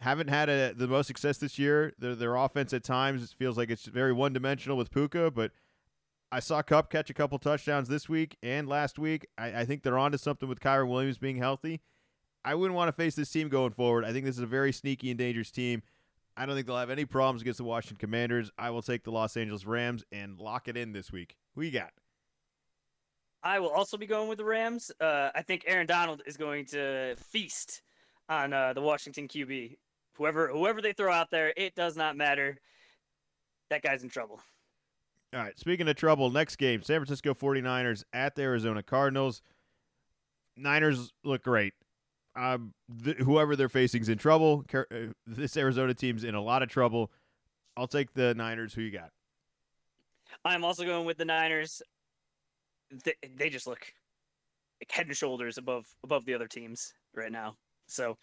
haven't 0.00 0.28
had 0.28 0.48
a, 0.48 0.74
the 0.74 0.86
most 0.86 1.06
success 1.06 1.38
this 1.38 1.58
year. 1.58 1.94
Their, 1.98 2.14
their 2.14 2.36
offense 2.36 2.72
at 2.72 2.84
times 2.84 3.32
feels 3.32 3.56
like 3.56 3.70
it's 3.70 3.86
very 3.86 4.12
one 4.12 4.32
dimensional 4.32 4.76
with 4.76 4.90
Puka, 4.90 5.30
but 5.30 5.52
I 6.30 6.40
saw 6.40 6.60
Kupp 6.62 6.90
catch 6.90 7.08
a 7.08 7.14
couple 7.14 7.38
touchdowns 7.38 7.88
this 7.88 8.08
week 8.08 8.36
and 8.42 8.68
last 8.68 8.98
week. 8.98 9.26
I, 9.38 9.60
I 9.60 9.64
think 9.64 9.82
they're 9.82 9.98
onto 9.98 10.18
something 10.18 10.48
with 10.48 10.60
Kyren 10.60 10.88
Williams 10.88 11.18
being 11.18 11.36
healthy. 11.36 11.80
I 12.44 12.54
wouldn't 12.54 12.76
want 12.76 12.88
to 12.88 12.92
face 12.92 13.14
this 13.14 13.30
team 13.30 13.48
going 13.48 13.72
forward. 13.72 14.04
I 14.04 14.12
think 14.12 14.24
this 14.24 14.36
is 14.36 14.42
a 14.42 14.46
very 14.46 14.72
sneaky 14.72 15.10
and 15.10 15.18
dangerous 15.18 15.50
team. 15.50 15.82
I 16.36 16.44
don't 16.44 16.54
think 16.54 16.66
they'll 16.66 16.76
have 16.76 16.90
any 16.90 17.06
problems 17.06 17.40
against 17.40 17.58
the 17.58 17.64
Washington 17.64 17.96
Commanders. 17.96 18.50
I 18.58 18.70
will 18.70 18.82
take 18.82 19.04
the 19.04 19.10
Los 19.10 19.36
Angeles 19.36 19.64
Rams 19.64 20.04
and 20.12 20.38
lock 20.38 20.68
it 20.68 20.76
in 20.76 20.92
this 20.92 21.10
week. 21.10 21.36
Who 21.54 21.62
you 21.62 21.70
got? 21.70 21.92
I 23.42 23.60
will 23.60 23.70
also 23.70 23.96
be 23.96 24.06
going 24.06 24.28
with 24.28 24.38
the 24.38 24.44
Rams. 24.44 24.90
Uh, 25.00 25.30
I 25.34 25.42
think 25.42 25.64
Aaron 25.66 25.86
Donald 25.86 26.22
is 26.26 26.36
going 26.36 26.66
to 26.66 27.14
feast 27.16 27.82
on 28.28 28.52
uh, 28.52 28.72
the 28.72 28.80
Washington 28.80 29.28
QB. 29.28 29.76
Whoever 30.14 30.48
whoever 30.48 30.80
they 30.80 30.92
throw 30.92 31.12
out 31.12 31.30
there, 31.30 31.52
it 31.56 31.74
does 31.74 31.96
not 31.96 32.16
matter. 32.16 32.58
That 33.70 33.82
guy's 33.82 34.02
in 34.02 34.08
trouble. 34.08 34.40
All 35.34 35.40
right. 35.40 35.58
Speaking 35.58 35.88
of 35.88 35.96
trouble, 35.96 36.30
next 36.30 36.56
game 36.56 36.82
San 36.82 36.98
Francisco 37.00 37.34
49ers 37.34 38.04
at 38.12 38.34
the 38.34 38.42
Arizona 38.42 38.82
Cardinals. 38.82 39.42
Niners 40.56 41.12
look 41.22 41.42
great 41.42 41.74
um, 42.36 42.74
th- 43.02 43.16
whoever 43.18 43.56
they're 43.56 43.68
facing 43.68 44.02
is 44.02 44.08
in 44.08 44.18
trouble. 44.18 44.64
Car- 44.68 44.86
uh, 44.92 45.12
this 45.26 45.56
Arizona 45.56 45.94
team's 45.94 46.24
in 46.24 46.34
a 46.34 46.42
lot 46.42 46.62
of 46.62 46.68
trouble. 46.68 47.10
I'll 47.76 47.86
take 47.86 48.12
the 48.12 48.34
Niners. 48.34 48.74
Who 48.74 48.82
you 48.82 48.90
got? 48.90 49.10
I'm 50.44 50.64
also 50.64 50.84
going 50.84 51.06
with 51.06 51.18
the 51.18 51.24
Niners. 51.24 51.82
They, 53.04 53.14
they 53.36 53.50
just 53.50 53.66
look 53.66 53.92
like 54.80 54.90
head 54.90 55.06
and 55.06 55.16
shoulders 55.16 55.58
above 55.58 55.86
above 56.04 56.24
the 56.24 56.34
other 56.34 56.48
teams 56.48 56.94
right 57.14 57.32
now. 57.32 57.56
So 57.86 58.16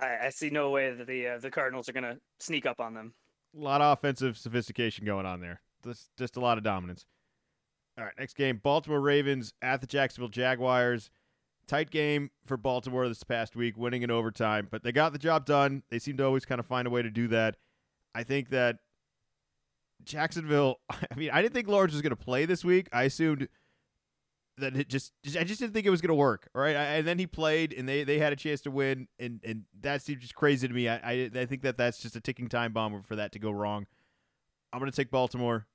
I, 0.00 0.26
I 0.26 0.30
see 0.30 0.50
no 0.50 0.70
way 0.70 0.92
that 0.92 1.06
the 1.06 1.28
uh, 1.28 1.38
the 1.38 1.50
Cardinals 1.50 1.88
are 1.88 1.92
going 1.92 2.04
to 2.04 2.18
sneak 2.40 2.66
up 2.66 2.80
on 2.80 2.94
them. 2.94 3.14
A 3.58 3.62
lot 3.62 3.80
of 3.80 3.96
offensive 3.96 4.36
sophistication 4.36 5.04
going 5.04 5.26
on 5.26 5.40
there. 5.40 5.60
Just 5.84 6.10
just 6.16 6.36
a 6.36 6.40
lot 6.40 6.58
of 6.58 6.64
dominance. 6.64 7.06
All 7.98 8.04
right, 8.04 8.14
next 8.18 8.36
game: 8.36 8.60
Baltimore 8.62 9.00
Ravens 9.00 9.52
at 9.62 9.80
the 9.80 9.86
Jacksonville 9.86 10.28
Jaguars. 10.28 11.10
Tight 11.66 11.90
game 11.90 12.30
for 12.44 12.56
Baltimore 12.56 13.08
this 13.08 13.24
past 13.24 13.56
week, 13.56 13.76
winning 13.76 14.02
in 14.02 14.10
overtime, 14.10 14.68
but 14.70 14.84
they 14.84 14.92
got 14.92 15.12
the 15.12 15.18
job 15.18 15.46
done. 15.46 15.82
They 15.90 15.98
seem 15.98 16.16
to 16.18 16.24
always 16.24 16.44
kind 16.44 16.60
of 16.60 16.66
find 16.66 16.86
a 16.86 16.90
way 16.90 17.02
to 17.02 17.10
do 17.10 17.26
that. 17.28 17.56
I 18.14 18.22
think 18.22 18.50
that 18.50 18.76
Jacksonville, 20.04 20.76
I 20.90 21.16
mean, 21.16 21.30
I 21.32 21.42
didn't 21.42 21.54
think 21.54 21.66
Lawrence 21.66 21.92
was 21.92 22.02
going 22.02 22.10
to 22.10 22.16
play 22.16 22.44
this 22.44 22.64
week. 22.64 22.88
I 22.92 23.02
assumed 23.02 23.48
that 24.58 24.76
it 24.76 24.88
just, 24.88 25.12
I 25.38 25.44
just 25.44 25.60
didn't 25.60 25.74
think 25.74 25.86
it 25.86 25.90
was 25.90 26.00
going 26.00 26.08
to 26.08 26.14
work. 26.14 26.48
All 26.54 26.62
right. 26.62 26.74
And 26.74 27.06
then 27.06 27.18
he 27.18 27.26
played 27.26 27.72
and 27.72 27.88
they, 27.88 28.04
they 28.04 28.18
had 28.18 28.32
a 28.32 28.36
chance 28.36 28.60
to 28.62 28.70
win. 28.70 29.08
And, 29.18 29.40
and 29.44 29.64
that 29.80 30.02
seems 30.02 30.22
just 30.22 30.34
crazy 30.34 30.66
to 30.66 30.72
me. 30.72 30.88
I, 30.88 30.96
I, 30.96 31.30
I 31.34 31.46
think 31.46 31.62
that 31.62 31.76
that's 31.76 31.98
just 31.98 32.16
a 32.16 32.20
ticking 32.20 32.48
time 32.48 32.72
bomb 32.72 33.02
for 33.02 33.16
that 33.16 33.32
to 33.32 33.38
go 33.38 33.50
wrong. 33.50 33.86
I'm 34.72 34.78
going 34.78 34.90
to 34.90 34.96
take 34.96 35.10
Baltimore. 35.10 35.66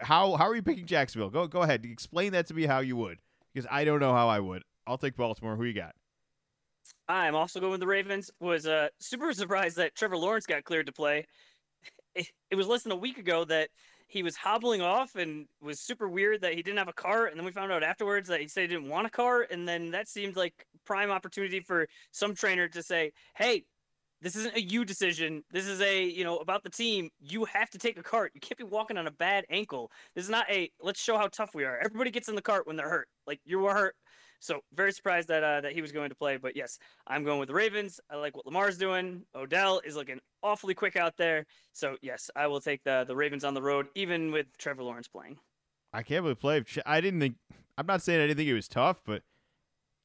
How, 0.00 0.36
how 0.36 0.46
are 0.46 0.54
you 0.54 0.62
picking 0.62 0.86
Jacksonville? 0.86 1.30
Go, 1.30 1.46
go 1.46 1.62
ahead. 1.62 1.84
Explain 1.84 2.32
that 2.32 2.46
to 2.46 2.54
me 2.54 2.66
how 2.66 2.80
you 2.80 2.96
would, 2.96 3.18
because 3.52 3.68
I 3.70 3.84
don't 3.84 4.00
know 4.00 4.12
how 4.12 4.28
I 4.28 4.40
would. 4.40 4.62
I'll 4.86 4.98
take 4.98 5.16
Baltimore. 5.16 5.56
Who 5.56 5.64
you 5.64 5.74
got? 5.74 5.94
I'm 7.08 7.34
also 7.34 7.60
going 7.60 7.72
with 7.72 7.80
the 7.80 7.86
Ravens. 7.86 8.30
Was 8.40 8.66
uh, 8.66 8.88
super 9.00 9.32
surprised 9.34 9.76
that 9.76 9.94
Trevor 9.94 10.16
Lawrence 10.16 10.46
got 10.46 10.64
cleared 10.64 10.86
to 10.86 10.92
play. 10.92 11.26
It, 12.16 12.28
it 12.50 12.54
was 12.54 12.66
less 12.66 12.82
than 12.82 12.92
a 12.92 12.96
week 12.96 13.18
ago 13.18 13.44
that 13.44 13.68
he 14.08 14.22
was 14.22 14.36
hobbling 14.36 14.82
off 14.82 15.16
and 15.16 15.46
was 15.60 15.80
super 15.80 16.08
weird 16.08 16.40
that 16.42 16.54
he 16.54 16.62
didn't 16.62 16.78
have 16.78 16.88
a 16.88 16.92
cart. 16.92 17.30
And 17.30 17.38
then 17.38 17.44
we 17.44 17.52
found 17.52 17.72
out 17.72 17.82
afterwards 17.82 18.28
that 18.28 18.40
he 18.40 18.48
said 18.48 18.62
he 18.62 18.68
didn't 18.68 18.88
want 18.88 19.06
a 19.06 19.10
cart. 19.10 19.50
And 19.50 19.66
then 19.68 19.90
that 19.90 20.08
seemed 20.08 20.36
like 20.36 20.66
prime 20.84 21.10
opportunity 21.10 21.60
for 21.60 21.86
some 22.12 22.34
trainer 22.34 22.68
to 22.68 22.82
say, 22.82 23.12
hey, 23.34 23.64
this 24.22 24.36
isn't 24.36 24.56
a 24.56 24.60
you 24.60 24.84
decision. 24.84 25.42
This 25.50 25.66
is 25.66 25.80
a, 25.80 26.04
you 26.04 26.24
know, 26.24 26.38
about 26.38 26.62
the 26.62 26.70
team. 26.70 27.10
You 27.20 27.44
have 27.46 27.68
to 27.70 27.78
take 27.78 27.98
a 27.98 28.02
cart. 28.02 28.32
You 28.34 28.40
can't 28.40 28.56
be 28.56 28.64
walking 28.64 28.96
on 28.96 29.06
a 29.06 29.10
bad 29.10 29.44
ankle. 29.50 29.90
This 30.14 30.24
is 30.24 30.30
not 30.30 30.50
a 30.50 30.70
let's 30.80 31.02
show 31.02 31.18
how 31.18 31.28
tough 31.28 31.54
we 31.54 31.64
are. 31.64 31.78
Everybody 31.78 32.10
gets 32.10 32.28
in 32.28 32.34
the 32.34 32.42
cart 32.42 32.66
when 32.66 32.76
they're 32.76 32.88
hurt. 32.88 33.08
Like 33.26 33.40
you 33.44 33.58
were 33.58 33.74
hurt. 33.74 33.94
So 34.40 34.60
very 34.74 34.92
surprised 34.92 35.28
that 35.28 35.42
uh, 35.42 35.60
that 35.62 35.72
he 35.72 35.82
was 35.82 35.92
going 35.92 36.10
to 36.10 36.14
play. 36.14 36.36
But 36.36 36.56
yes, 36.56 36.78
I'm 37.06 37.24
going 37.24 37.40
with 37.40 37.48
the 37.48 37.54
Ravens. 37.54 38.00
I 38.10 38.16
like 38.16 38.36
what 38.36 38.46
Lamar's 38.46 38.78
doing. 38.78 39.22
Odell 39.34 39.80
is 39.84 39.96
looking 39.96 40.18
awfully 40.46 40.74
quick 40.74 40.96
out 40.96 41.16
there. 41.16 41.46
So 41.72 41.96
yes, 42.02 42.30
I 42.36 42.46
will 42.46 42.60
take 42.60 42.84
the 42.84 43.04
the 43.06 43.16
Ravens 43.16 43.44
on 43.44 43.54
the 43.54 43.62
road, 43.62 43.88
even 43.94 44.32
with 44.32 44.46
Trevor 44.58 44.82
Lawrence 44.82 45.08
playing. 45.08 45.38
I 45.92 46.02
can't 46.02 46.22
believe 46.22 46.40
play. 46.40 46.64
I 46.84 47.00
didn't 47.00 47.20
think. 47.20 47.36
I'm 47.78 47.86
not 47.86 48.02
saying 48.02 48.20
I 48.20 48.26
didn't 48.26 48.38
think 48.38 48.48
it 48.48 48.54
was 48.54 48.68
tough, 48.68 49.02
but 49.04 49.22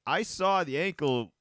I 0.05 0.23
saw 0.23 0.63
the 0.63 0.77
ankle, 0.77 1.31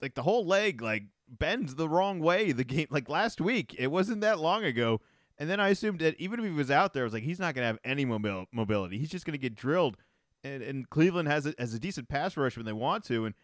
like 0.00 0.14
the 0.14 0.22
whole 0.22 0.46
leg, 0.46 0.82
like 0.82 1.04
bends 1.28 1.76
the 1.76 1.88
wrong 1.88 2.20
way. 2.20 2.52
The 2.52 2.64
game, 2.64 2.88
like 2.90 3.08
last 3.08 3.40
week, 3.40 3.74
it 3.78 3.88
wasn't 3.88 4.20
that 4.22 4.40
long 4.40 4.64
ago. 4.64 5.00
And 5.38 5.48
then 5.48 5.60
I 5.60 5.70
assumed 5.70 6.00
that 6.00 6.20
even 6.20 6.40
if 6.40 6.46
he 6.46 6.52
was 6.52 6.70
out 6.70 6.92
there, 6.92 7.02
I 7.02 7.04
was 7.04 7.12
like, 7.12 7.22
he's 7.22 7.38
not 7.38 7.54
going 7.54 7.62
to 7.62 7.66
have 7.66 7.78
any 7.84 8.04
mobil- 8.04 8.46
mobility. 8.52 8.98
He's 8.98 9.08
just 9.08 9.24
going 9.24 9.32
to 9.32 9.38
get 9.38 9.54
drilled 9.54 9.96
and, 10.44 10.62
and 10.62 10.90
Cleveland 10.90 11.28
has 11.28 11.46
a, 11.46 11.54
has 11.58 11.74
a 11.74 11.78
decent 11.78 12.08
pass 12.08 12.36
rush 12.36 12.56
when 12.56 12.66
they 12.66 12.72
want 12.72 13.04
to, 13.04 13.26
and 13.26 13.34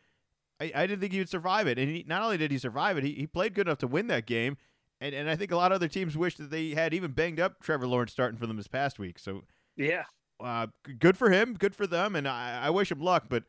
I, 0.61 0.72
I 0.74 0.86
didn't 0.86 1.01
think 1.01 1.12
he 1.12 1.18
would 1.18 1.28
survive 1.28 1.66
it. 1.66 1.78
And 1.78 1.89
he, 1.89 2.05
not 2.07 2.22
only 2.22 2.36
did 2.36 2.51
he 2.51 2.59
survive 2.59 2.99
it, 2.99 3.05
he, 3.05 3.12
he 3.12 3.26
played 3.26 3.55
good 3.55 3.66
enough 3.66 3.78
to 3.78 3.86
win 3.86 4.09
that 4.09 4.26
game. 4.26 4.57
And 5.01 5.15
and 5.15 5.31
I 5.31 5.37
think 5.37 5.53
a 5.53 5.57
lot 5.57 5.71
of 5.73 5.77
other 5.77 5.89
teams 5.89 6.17
wish 6.17 6.37
that 6.37 6.51
they 6.51 6.71
had 6.71 6.93
even 6.93 7.13
banged 7.13 7.39
up 7.39 7.63
Trevor 7.63 7.87
Lawrence 7.87 8.13
starting 8.13 8.39
for 8.39 8.47
them 8.47 8.57
this 8.57 8.67
past 8.69 8.99
week. 8.99 9.19
So 9.19 9.43
yeah, 9.77 10.05
uh, 10.41 10.67
good 10.99 11.17
for 11.17 11.31
him, 11.31 11.55
good 11.55 11.75
for 11.75 11.87
them, 11.87 12.17
and 12.17 12.27
I, 12.27 12.63
I 12.65 12.71
wish 12.71 12.91
him 12.91 13.01
luck. 13.01 13.27
But 13.29 13.45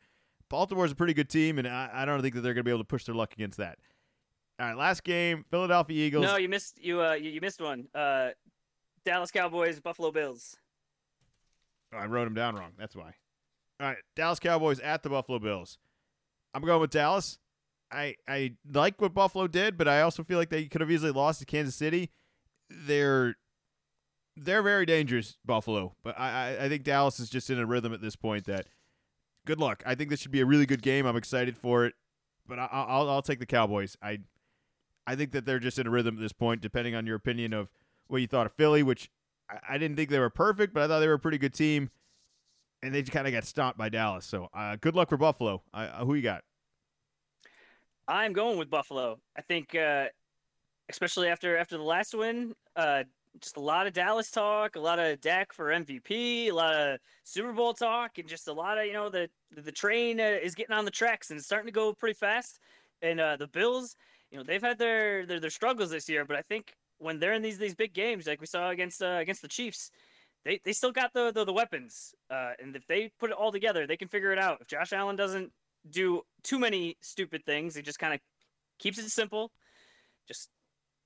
Baltimore's 0.48 0.92
a 0.92 0.94
pretty 0.94 1.14
good 1.14 1.28
team, 1.28 1.58
and 1.58 1.66
I, 1.66 1.90
I 1.92 2.04
don't 2.04 2.22
think 2.22 2.34
that 2.34 2.42
they're 2.42 2.54
going 2.54 2.64
to 2.64 2.68
be 2.68 2.70
able 2.70 2.80
to 2.80 2.84
push 2.84 3.04
their 3.04 3.14
luck 3.14 3.32
against 3.32 3.58
that. 3.58 3.78
All 4.60 4.66
right, 4.66 4.76
last 4.76 5.04
game, 5.04 5.44
Philadelphia 5.50 6.06
Eagles. 6.06 6.24
No, 6.24 6.36
you 6.36 6.48
missed 6.48 6.78
you 6.82 7.02
uh 7.02 7.14
you, 7.14 7.30
you 7.30 7.40
missed 7.40 7.60
one. 7.60 7.88
Uh, 7.94 8.30
Dallas 9.04 9.30
Cowboys, 9.30 9.80
Buffalo 9.80 10.10
Bills. 10.12 10.56
Oh, 11.92 11.98
I 11.98 12.06
wrote 12.06 12.24
them 12.24 12.34
down 12.34 12.56
wrong. 12.56 12.72
That's 12.78 12.94
why. 12.94 13.14
All 13.80 13.86
right, 13.86 13.96
Dallas 14.14 14.38
Cowboys 14.38 14.78
at 14.80 15.02
the 15.02 15.08
Buffalo 15.08 15.38
Bills. 15.38 15.78
I'm 16.52 16.62
going 16.62 16.80
with 16.80 16.90
Dallas. 16.90 17.38
I 17.90 18.16
I 18.28 18.52
like 18.72 19.00
what 19.00 19.14
Buffalo 19.14 19.46
did, 19.46 19.76
but 19.76 19.88
I 19.88 20.02
also 20.02 20.22
feel 20.22 20.38
like 20.38 20.50
they 20.50 20.66
could 20.66 20.80
have 20.80 20.90
easily 20.90 21.12
lost 21.12 21.40
to 21.40 21.46
Kansas 21.46 21.74
City. 21.74 22.10
They're 22.68 23.36
they're 24.36 24.62
very 24.62 24.86
dangerous, 24.86 25.36
Buffalo. 25.44 25.94
But 26.02 26.18
I, 26.18 26.56
I 26.64 26.68
think 26.68 26.84
Dallas 26.84 27.20
is 27.20 27.30
just 27.30 27.50
in 27.50 27.58
a 27.58 27.66
rhythm 27.66 27.92
at 27.92 28.00
this 28.00 28.16
point 28.16 28.46
that 28.46 28.66
good 29.46 29.58
luck. 29.58 29.82
I 29.86 29.94
think 29.94 30.10
this 30.10 30.20
should 30.20 30.30
be 30.30 30.40
a 30.40 30.46
really 30.46 30.66
good 30.66 30.82
game. 30.82 31.06
I'm 31.06 31.16
excited 31.16 31.56
for 31.56 31.84
it, 31.84 31.94
but 32.46 32.58
I, 32.58 32.68
I'll 32.70 33.08
I'll 33.08 33.22
take 33.22 33.40
the 33.40 33.46
Cowboys. 33.46 33.96
I 34.02 34.20
I 35.06 35.16
think 35.16 35.32
that 35.32 35.44
they're 35.44 35.58
just 35.58 35.78
in 35.78 35.86
a 35.86 35.90
rhythm 35.90 36.16
at 36.16 36.20
this 36.20 36.32
point. 36.32 36.60
Depending 36.60 36.94
on 36.94 37.06
your 37.06 37.16
opinion 37.16 37.52
of 37.52 37.70
what 38.08 38.20
you 38.20 38.26
thought 38.26 38.46
of 38.46 38.52
Philly, 38.52 38.82
which 38.82 39.10
I, 39.48 39.74
I 39.74 39.78
didn't 39.78 39.96
think 39.96 40.10
they 40.10 40.18
were 40.18 40.30
perfect, 40.30 40.74
but 40.74 40.82
I 40.82 40.88
thought 40.88 41.00
they 41.00 41.08
were 41.08 41.14
a 41.14 41.18
pretty 41.18 41.38
good 41.38 41.54
team 41.54 41.90
and 42.82 42.94
they 42.94 43.02
just 43.02 43.12
kind 43.12 43.26
of 43.26 43.32
got 43.32 43.44
stomped 43.44 43.78
by 43.78 43.88
Dallas. 43.88 44.24
So 44.24 44.48
uh, 44.54 44.76
good 44.80 44.94
luck 44.94 45.08
for 45.08 45.16
Buffalo. 45.16 45.62
Uh, 45.72 46.04
who 46.04 46.14
you 46.14 46.22
got? 46.22 46.44
I'm 48.10 48.32
going 48.32 48.58
with 48.58 48.68
Buffalo. 48.68 49.20
I 49.36 49.42
think, 49.42 49.74
uh, 49.76 50.06
especially 50.88 51.28
after 51.28 51.56
after 51.56 51.76
the 51.76 51.84
last 51.84 52.12
win, 52.12 52.54
uh, 52.74 53.04
just 53.40 53.56
a 53.56 53.60
lot 53.60 53.86
of 53.86 53.92
Dallas 53.92 54.32
talk, 54.32 54.74
a 54.74 54.80
lot 54.80 54.98
of 54.98 55.20
Dak 55.20 55.52
for 55.52 55.66
MVP, 55.66 56.48
a 56.48 56.50
lot 56.50 56.74
of 56.74 56.98
Super 57.22 57.52
Bowl 57.52 57.72
talk, 57.72 58.18
and 58.18 58.28
just 58.28 58.48
a 58.48 58.52
lot 58.52 58.78
of 58.78 58.86
you 58.86 58.92
know 58.92 59.08
the 59.10 59.30
the 59.52 59.70
train 59.70 60.20
uh, 60.20 60.38
is 60.42 60.56
getting 60.56 60.74
on 60.74 60.84
the 60.84 60.90
tracks 60.90 61.30
and 61.30 61.40
starting 61.40 61.66
to 61.66 61.72
go 61.72 61.94
pretty 61.94 62.14
fast. 62.14 62.58
And 63.00 63.20
uh, 63.20 63.36
the 63.36 63.46
Bills, 63.46 63.94
you 64.30 64.38
know, 64.38 64.44
they've 64.44 64.60
had 64.60 64.78
their, 64.78 65.24
their 65.24 65.38
their 65.38 65.50
struggles 65.50 65.90
this 65.90 66.08
year, 66.08 66.24
but 66.24 66.36
I 66.36 66.42
think 66.42 66.74
when 66.98 67.20
they're 67.20 67.32
in 67.32 67.42
these 67.42 67.58
these 67.58 67.76
big 67.76 67.94
games, 67.94 68.26
like 68.26 68.40
we 68.40 68.46
saw 68.46 68.70
against 68.70 69.02
against 69.02 69.42
the 69.42 69.48
Chiefs, 69.48 69.92
they, 70.44 70.60
they 70.64 70.72
still 70.72 70.92
got 70.92 71.12
the 71.12 71.30
the, 71.30 71.44
the 71.44 71.52
weapons, 71.52 72.12
uh, 72.28 72.52
and 72.60 72.74
if 72.74 72.86
they 72.88 73.12
put 73.20 73.30
it 73.30 73.36
all 73.36 73.52
together, 73.52 73.86
they 73.86 73.96
can 73.96 74.08
figure 74.08 74.32
it 74.32 74.38
out. 74.38 74.60
If 74.60 74.66
Josh 74.66 74.92
Allen 74.92 75.14
doesn't 75.14 75.52
do 75.88 76.22
too 76.42 76.58
many 76.58 76.96
stupid 77.00 77.44
things, 77.44 77.74
he 77.74 77.82
just 77.82 77.98
kind 77.98 78.14
of 78.14 78.20
keeps 78.78 78.98
it 78.98 79.08
simple. 79.10 79.50
Just 80.26 80.48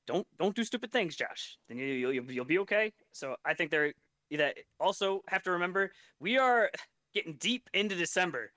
don't 0.06 0.26
don't 0.38 0.54
do 0.54 0.64
stupid 0.64 0.92
things, 0.92 1.16
Josh. 1.16 1.58
Then 1.68 1.78
you, 1.78 1.86
you'll 1.86 2.30
you'll 2.30 2.44
be 2.44 2.58
okay. 2.60 2.92
So 3.12 3.36
I 3.44 3.54
think 3.54 3.70
they're 3.70 3.92
that 4.32 4.56
also 4.80 5.20
have 5.28 5.44
to 5.44 5.52
remember 5.52 5.92
we 6.18 6.38
are 6.38 6.70
getting 7.14 7.34
deep 7.34 7.68
into 7.72 7.94
December. 7.94 8.50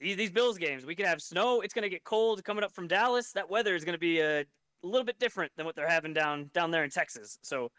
These 0.00 0.16
these 0.16 0.30
Bills 0.30 0.58
games, 0.58 0.84
we 0.84 0.94
could 0.94 1.06
have 1.06 1.22
snow. 1.22 1.60
It's 1.60 1.74
gonna 1.74 1.88
get 1.88 2.04
cold 2.04 2.44
coming 2.44 2.64
up 2.64 2.72
from 2.72 2.88
Dallas. 2.88 3.32
That 3.32 3.48
weather 3.48 3.74
is 3.74 3.84
gonna 3.84 3.98
be 3.98 4.20
a, 4.20 4.40
a 4.40 4.46
little 4.82 5.04
bit 5.04 5.18
different 5.18 5.52
than 5.56 5.64
what 5.66 5.74
they're 5.74 5.88
having 5.88 6.12
down 6.12 6.50
down 6.52 6.70
there 6.70 6.84
in 6.84 6.90
Texas. 6.90 7.38
So 7.42 7.70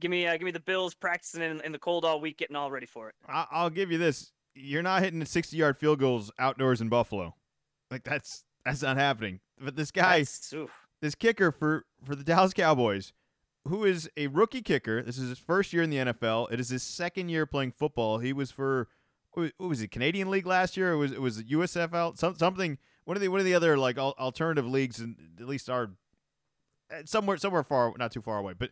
Give 0.00 0.10
me, 0.10 0.26
uh, 0.26 0.32
give 0.32 0.42
me 0.42 0.50
the 0.50 0.60
Bills 0.60 0.94
practicing 0.94 1.42
in, 1.42 1.60
in, 1.60 1.70
the 1.70 1.78
cold 1.78 2.04
all 2.04 2.20
week, 2.20 2.38
getting 2.38 2.56
all 2.56 2.70
ready 2.70 2.86
for 2.86 3.08
it. 3.08 3.14
I'll 3.28 3.70
give 3.70 3.92
you 3.92 3.98
this: 3.98 4.32
you're 4.54 4.82
not 4.82 5.02
hitting 5.02 5.24
60 5.24 5.56
yard 5.56 5.76
field 5.78 5.98
goals 5.98 6.30
outdoors 6.38 6.80
in 6.80 6.88
Buffalo. 6.88 7.34
Like 7.90 8.04
that's 8.04 8.44
that's 8.64 8.82
not 8.82 8.96
happening. 8.96 9.40
But 9.60 9.76
this 9.76 9.90
guy, 9.90 10.24
this 11.00 11.14
kicker 11.14 11.52
for 11.52 11.84
for 12.02 12.14
the 12.14 12.24
Dallas 12.24 12.52
Cowboys, 12.52 13.12
who 13.68 13.84
is 13.84 14.10
a 14.16 14.26
rookie 14.28 14.62
kicker. 14.62 15.02
This 15.02 15.18
is 15.18 15.28
his 15.28 15.38
first 15.38 15.72
year 15.72 15.82
in 15.82 15.90
the 15.90 15.96
NFL. 15.98 16.52
It 16.52 16.60
is 16.60 16.68
his 16.70 16.82
second 16.82 17.28
year 17.28 17.46
playing 17.46 17.72
football. 17.72 18.18
He 18.18 18.32
was 18.32 18.50
for 18.50 18.88
what 19.32 19.52
was 19.58 19.82
it 19.82 19.90
Canadian 19.90 20.30
League 20.30 20.46
last 20.46 20.76
year? 20.76 20.92
It 20.92 20.96
was 20.96 21.12
it 21.12 21.20
was 21.20 21.42
USFL 21.42 22.16
some, 22.16 22.36
something. 22.36 22.78
One 23.04 23.16
of 23.16 23.20
the 23.20 23.28
one 23.28 23.40
of 23.40 23.46
the 23.46 23.54
other 23.54 23.76
like 23.76 23.98
alternative 23.98 24.66
leagues, 24.66 24.98
and 25.00 25.16
at 25.38 25.46
least 25.46 25.68
are 25.68 25.90
uh, 26.90 27.02
somewhere 27.04 27.36
somewhere 27.36 27.62
far 27.62 27.92
not 27.98 28.12
too 28.12 28.22
far 28.22 28.38
away, 28.38 28.54
but 28.58 28.70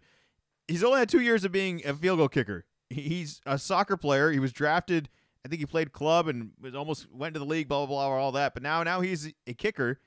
he's 0.69 0.85
only 0.85 1.01
had 1.01 1.09
two 1.09 1.21
years 1.21 1.45
of 1.45 1.53
being 1.53 1.83
a 1.85 1.95
field 1.95 2.19
goal 2.19 2.29
kicker. 2.29 2.65
He's 2.89 3.41
a 3.47 3.59
soccer 3.59 3.97
player. 3.97 4.31
He 4.31 4.39
was 4.39 4.53
drafted. 4.53 5.09
I 5.45 5.49
think 5.49 5.61
he 5.61 5.67
played 5.67 5.93
club 5.93 6.29
and 6.29 6.51
was 6.61 6.75
almost 6.75 7.13
went 7.13 7.35
to 7.35 7.41
the 7.41 7.47
league. 7.47 7.69
Blah 7.69 7.87
blah 7.87 8.09
blah, 8.09 8.17
all 8.17 8.33
that. 8.33 8.55
But 8.55 8.63
now 8.63 8.83
now 8.83 9.01
he's 9.01 9.33
a 9.47 9.55
kicker. 9.55 10.01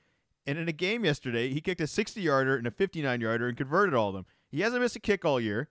And 0.46 0.58
in 0.58 0.68
a 0.68 0.72
game 0.72 1.04
yesterday, 1.04 1.52
he 1.52 1.60
kicked 1.60 1.80
a 1.80 1.88
60 1.88 2.20
yarder 2.20 2.56
and 2.56 2.68
a 2.68 2.70
59 2.70 3.20
yarder 3.20 3.48
and 3.48 3.56
converted 3.56 3.94
all 3.94 4.08
of 4.08 4.14
them. 4.14 4.26
He 4.48 4.60
hasn't 4.60 4.80
missed 4.80 4.94
a 4.94 5.00
kick 5.00 5.24
all 5.24 5.40
year. 5.40 5.68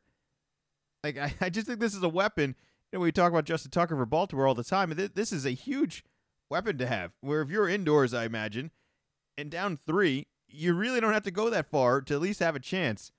Like 1.03 1.17
I, 1.19 1.33
I 1.39 1.49
just 1.49 1.67
think 1.67 1.79
this 1.79 1.95
is 1.95 2.03
a 2.03 2.09
weapon. 2.09 2.55
You 2.91 2.99
know, 2.99 3.03
we 3.03 3.11
talk 3.11 3.31
about 3.31 3.45
Justin 3.45 3.71
Tucker 3.71 3.95
for 3.95 4.05
Baltimore 4.05 4.47
all 4.47 4.55
the 4.55 4.63
time. 4.63 4.91
And 4.91 4.99
this 4.99 5.31
is 5.31 5.45
a 5.45 5.51
huge 5.51 6.03
weapon 6.49 6.77
to 6.77 6.87
have. 6.87 7.11
Where 7.21 7.41
if 7.41 7.49
you're 7.49 7.69
indoors, 7.69 8.13
I 8.13 8.25
imagine, 8.25 8.71
and 9.37 9.49
down 9.49 9.79
three, 9.85 10.27
you 10.47 10.73
really 10.73 10.99
don't 10.99 11.13
have 11.13 11.23
to 11.23 11.31
go 11.31 11.49
that 11.49 11.69
far 11.69 12.01
to 12.01 12.13
at 12.13 12.21
least 12.21 12.39
have 12.39 12.55
a 12.55 12.59
chance. 12.59 13.11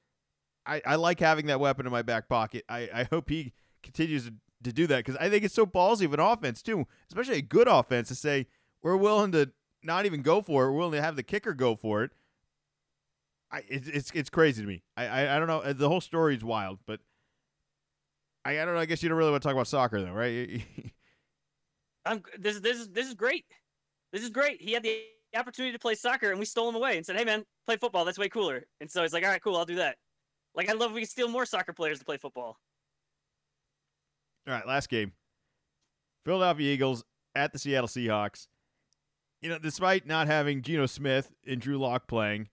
I, 0.65 0.83
I 0.85 0.97
like 0.97 1.21
having 1.21 1.47
that 1.47 1.61
weapon 1.61 1.87
in 1.87 1.93
my 1.93 2.03
back 2.03 2.29
pocket. 2.29 2.65
I, 2.69 2.89
I 2.93 3.05
hope 3.05 3.29
he 3.29 3.53
continues 3.83 4.27
to, 4.27 4.35
to 4.63 4.73
do 4.73 4.87
that 4.87 5.05
because 5.05 5.17
I 5.17 5.29
think 5.29 5.45
it's 5.45 5.55
so 5.55 5.67
ballsy 5.67 6.05
of 6.05 6.15
an 6.15 6.21
offense 6.21 6.63
too, 6.63 6.87
especially 7.09 7.39
a 7.39 7.43
good 7.43 7.69
offense 7.69 8.09
to 8.09 8.15
say 8.15 8.47
we're 8.83 8.97
willing 8.97 9.33
to 9.33 9.51
not 9.83 10.07
even 10.07 10.23
go 10.23 10.41
for 10.43 10.65
it. 10.65 10.73
We're 10.73 10.79
willing 10.79 10.93
to 10.93 11.03
have 11.03 11.17
the 11.17 11.23
kicker 11.23 11.55
go 11.55 11.77
for 11.77 12.03
it. 12.03 12.11
I 13.51 13.59
it, 13.69 13.85
it's 13.87 14.11
it's 14.13 14.31
crazy 14.31 14.63
to 14.63 14.69
me. 14.69 14.83
I, 14.97 15.07
I 15.07 15.37
I 15.37 15.39
don't 15.39 15.49
know. 15.49 15.61
Uh, 15.61 15.73
the 15.73 15.89
whole 15.89 16.01
story 16.01 16.35
is 16.35 16.45
wild, 16.45 16.79
but 16.87 17.01
I 18.45 18.61
I 18.61 18.65
don't 18.65 18.75
know. 18.75 18.81
I 18.81 18.87
guess 18.87 19.03
you 19.03 19.09
don't 19.09 19.19
really 19.19 19.31
want 19.31 19.43
to 19.43 19.49
talk 19.49 19.55
about 19.55 19.69
soccer 19.69 20.01
though, 20.01 20.13
right? 20.13 20.63
I'm 22.07 22.23
this 22.39 22.61
this 22.61 22.79
is 22.79 22.89
this 22.89 23.07
is 23.07 23.15
great. 23.15 23.45
This 24.13 24.23
is 24.23 24.31
great. 24.31 24.61
He 24.61 24.73
had 24.73 24.83
the 24.83 25.03
opportunity 25.37 25.73
to 25.73 25.79
play 25.79 25.95
soccer 25.95 26.31
and 26.31 26.39
we 26.39 26.47
stole 26.47 26.69
him 26.69 26.75
away 26.75 26.97
and 26.97 27.05
said, 27.05 27.17
"Hey 27.17 27.25
man, 27.25 27.45
play 27.67 27.77
football. 27.77 28.05
That's 28.05 28.19
way 28.19 28.29
cooler." 28.29 28.65
And 28.81 28.91
so 28.91 29.03
he's 29.03 29.13
like, 29.13 29.25
"All 29.25 29.31
right, 29.31 29.43
cool. 29.43 29.57
I'll 29.57 29.65
do 29.65 29.77
that." 29.77 29.97
Like 30.55 30.71
I 30.71 30.73
love 30.73 30.93
we 30.93 31.05
steal 31.05 31.29
more 31.29 31.45
soccer 31.47 31.73
players 31.73 31.99
to 31.99 32.05
play 32.05 32.17
football. 32.17 32.59
All 34.47 34.55
right, 34.55 34.67
last 34.67 34.89
game. 34.89 35.13
Philadelphia 36.25 36.73
Eagles 36.73 37.05
at 37.35 37.53
the 37.53 37.59
Seattle 37.59 37.89
Seahawks. 37.89 38.47
You 39.43 39.51
know, 39.51 39.59
despite 39.59 40.07
not 40.07 40.27
having 40.27 40.63
Geno 40.63 40.87
Smith 40.87 41.33
and 41.47 41.61
Drew 41.61 41.79
Lock 41.79 42.09
playing, 42.09 42.49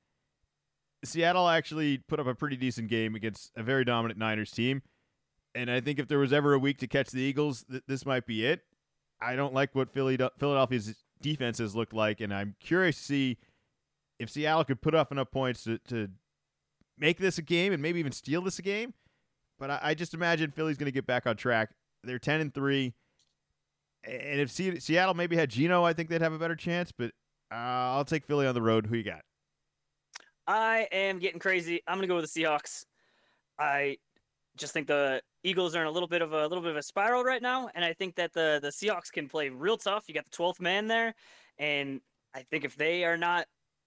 Seattle 1.03 1.47
actually 1.47 1.97
put 1.97 2.19
up 2.19 2.27
a 2.27 2.35
pretty 2.35 2.55
decent 2.55 2.89
game 2.89 3.15
against 3.15 3.51
a 3.55 3.63
very 3.63 3.85
dominant 3.85 4.19
Niners 4.19 4.51
team. 4.51 4.81
And 5.55 5.69
I 5.69 5.81
think 5.81 5.99
if 5.99 6.07
there 6.07 6.19
was 6.19 6.33
ever 6.33 6.53
a 6.53 6.59
week 6.59 6.79
to 6.79 6.87
catch 6.87 7.09
the 7.09 7.21
Eagles, 7.21 7.63
th- 7.69 7.83
this 7.87 8.05
might 8.05 8.25
be 8.25 8.45
it. 8.45 8.61
I 9.21 9.35
don't 9.35 9.53
like 9.53 9.75
what 9.75 9.93
Philly 9.93 10.17
Philadelphia's 10.39 10.95
defense 11.21 11.59
has 11.59 11.75
looked 11.75 11.93
like, 11.93 12.19
and 12.19 12.33
I'm 12.33 12.55
curious 12.59 12.97
to 12.97 13.03
see 13.03 13.37
if 14.19 14.29
Seattle 14.29 14.63
could 14.65 14.81
put 14.81 14.95
up 14.95 15.11
enough 15.11 15.31
points 15.31 15.63
to, 15.63 15.77
to 15.87 16.09
make 16.97 17.19
this 17.19 17.37
a 17.37 17.41
game 17.41 17.71
and 17.71 17.81
maybe 17.81 17.99
even 17.99 18.11
steal 18.11 18.41
this 18.41 18.59
a 18.59 18.61
game. 18.61 18.93
But 19.59 19.69
I, 19.69 19.79
I 19.81 19.93
just 19.93 20.13
imagine 20.13 20.51
Philly's 20.51 20.77
going 20.77 20.87
to 20.87 20.91
get 20.91 21.05
back 21.05 21.25
on 21.27 21.37
track. 21.37 21.69
They're 22.03 22.19
ten 22.19 22.41
and 22.41 22.53
three, 22.53 22.93
and 24.03 24.39
if 24.39 24.51
Seattle 24.51 25.13
maybe 25.13 25.35
had 25.35 25.49
Geno, 25.49 25.83
I 25.83 25.93
think 25.93 26.09
they'd 26.09 26.21
have 26.21 26.33
a 26.33 26.39
better 26.39 26.55
chance. 26.55 26.91
But 26.91 27.11
uh, 27.51 27.55
I'll 27.95 28.05
take 28.05 28.25
Philly 28.25 28.47
on 28.47 28.55
the 28.55 28.61
road. 28.61 28.87
Who 28.87 28.95
you 28.95 29.03
got? 29.03 29.21
I 30.47 30.87
am 30.91 31.19
getting 31.19 31.39
crazy. 31.39 31.81
I'm 31.87 32.01
to 32.01 32.07
go 32.07 32.15
with 32.15 32.31
the 32.31 32.41
Seahawks. 32.41 32.85
I 33.57 33.97
just 34.57 34.73
think 34.73 34.87
the 34.87 35.21
Eagles 35.43 35.75
are 35.75 35.81
in 35.81 35.87
a 35.87 35.91
little 35.91 36.07
bit 36.07 36.21
of 36.21 36.33
a 36.33 36.47
little 36.47 36.61
bit 36.61 36.71
of 36.71 36.77
a 36.77 36.83
spiral 36.83 37.23
right 37.23 37.41
now, 37.41 37.69
and 37.75 37.85
I 37.85 37.93
think 37.93 38.15
that 38.15 38.33
the 38.33 38.59
the 38.61 38.69
Seahawks 38.69 39.11
can 39.11 39.27
play 39.27 39.49
real 39.49 39.77
tough. 39.77 40.05
You 40.07 40.13
got 40.13 40.25
the 40.29 40.35
12th 40.35 40.59
man 40.59 40.87
there, 40.87 41.13
and 41.57 42.01
I 42.33 42.43
think 42.43 42.65
if 42.65 42.75
they 42.75 43.03
are 43.05 43.17
not 43.17 43.45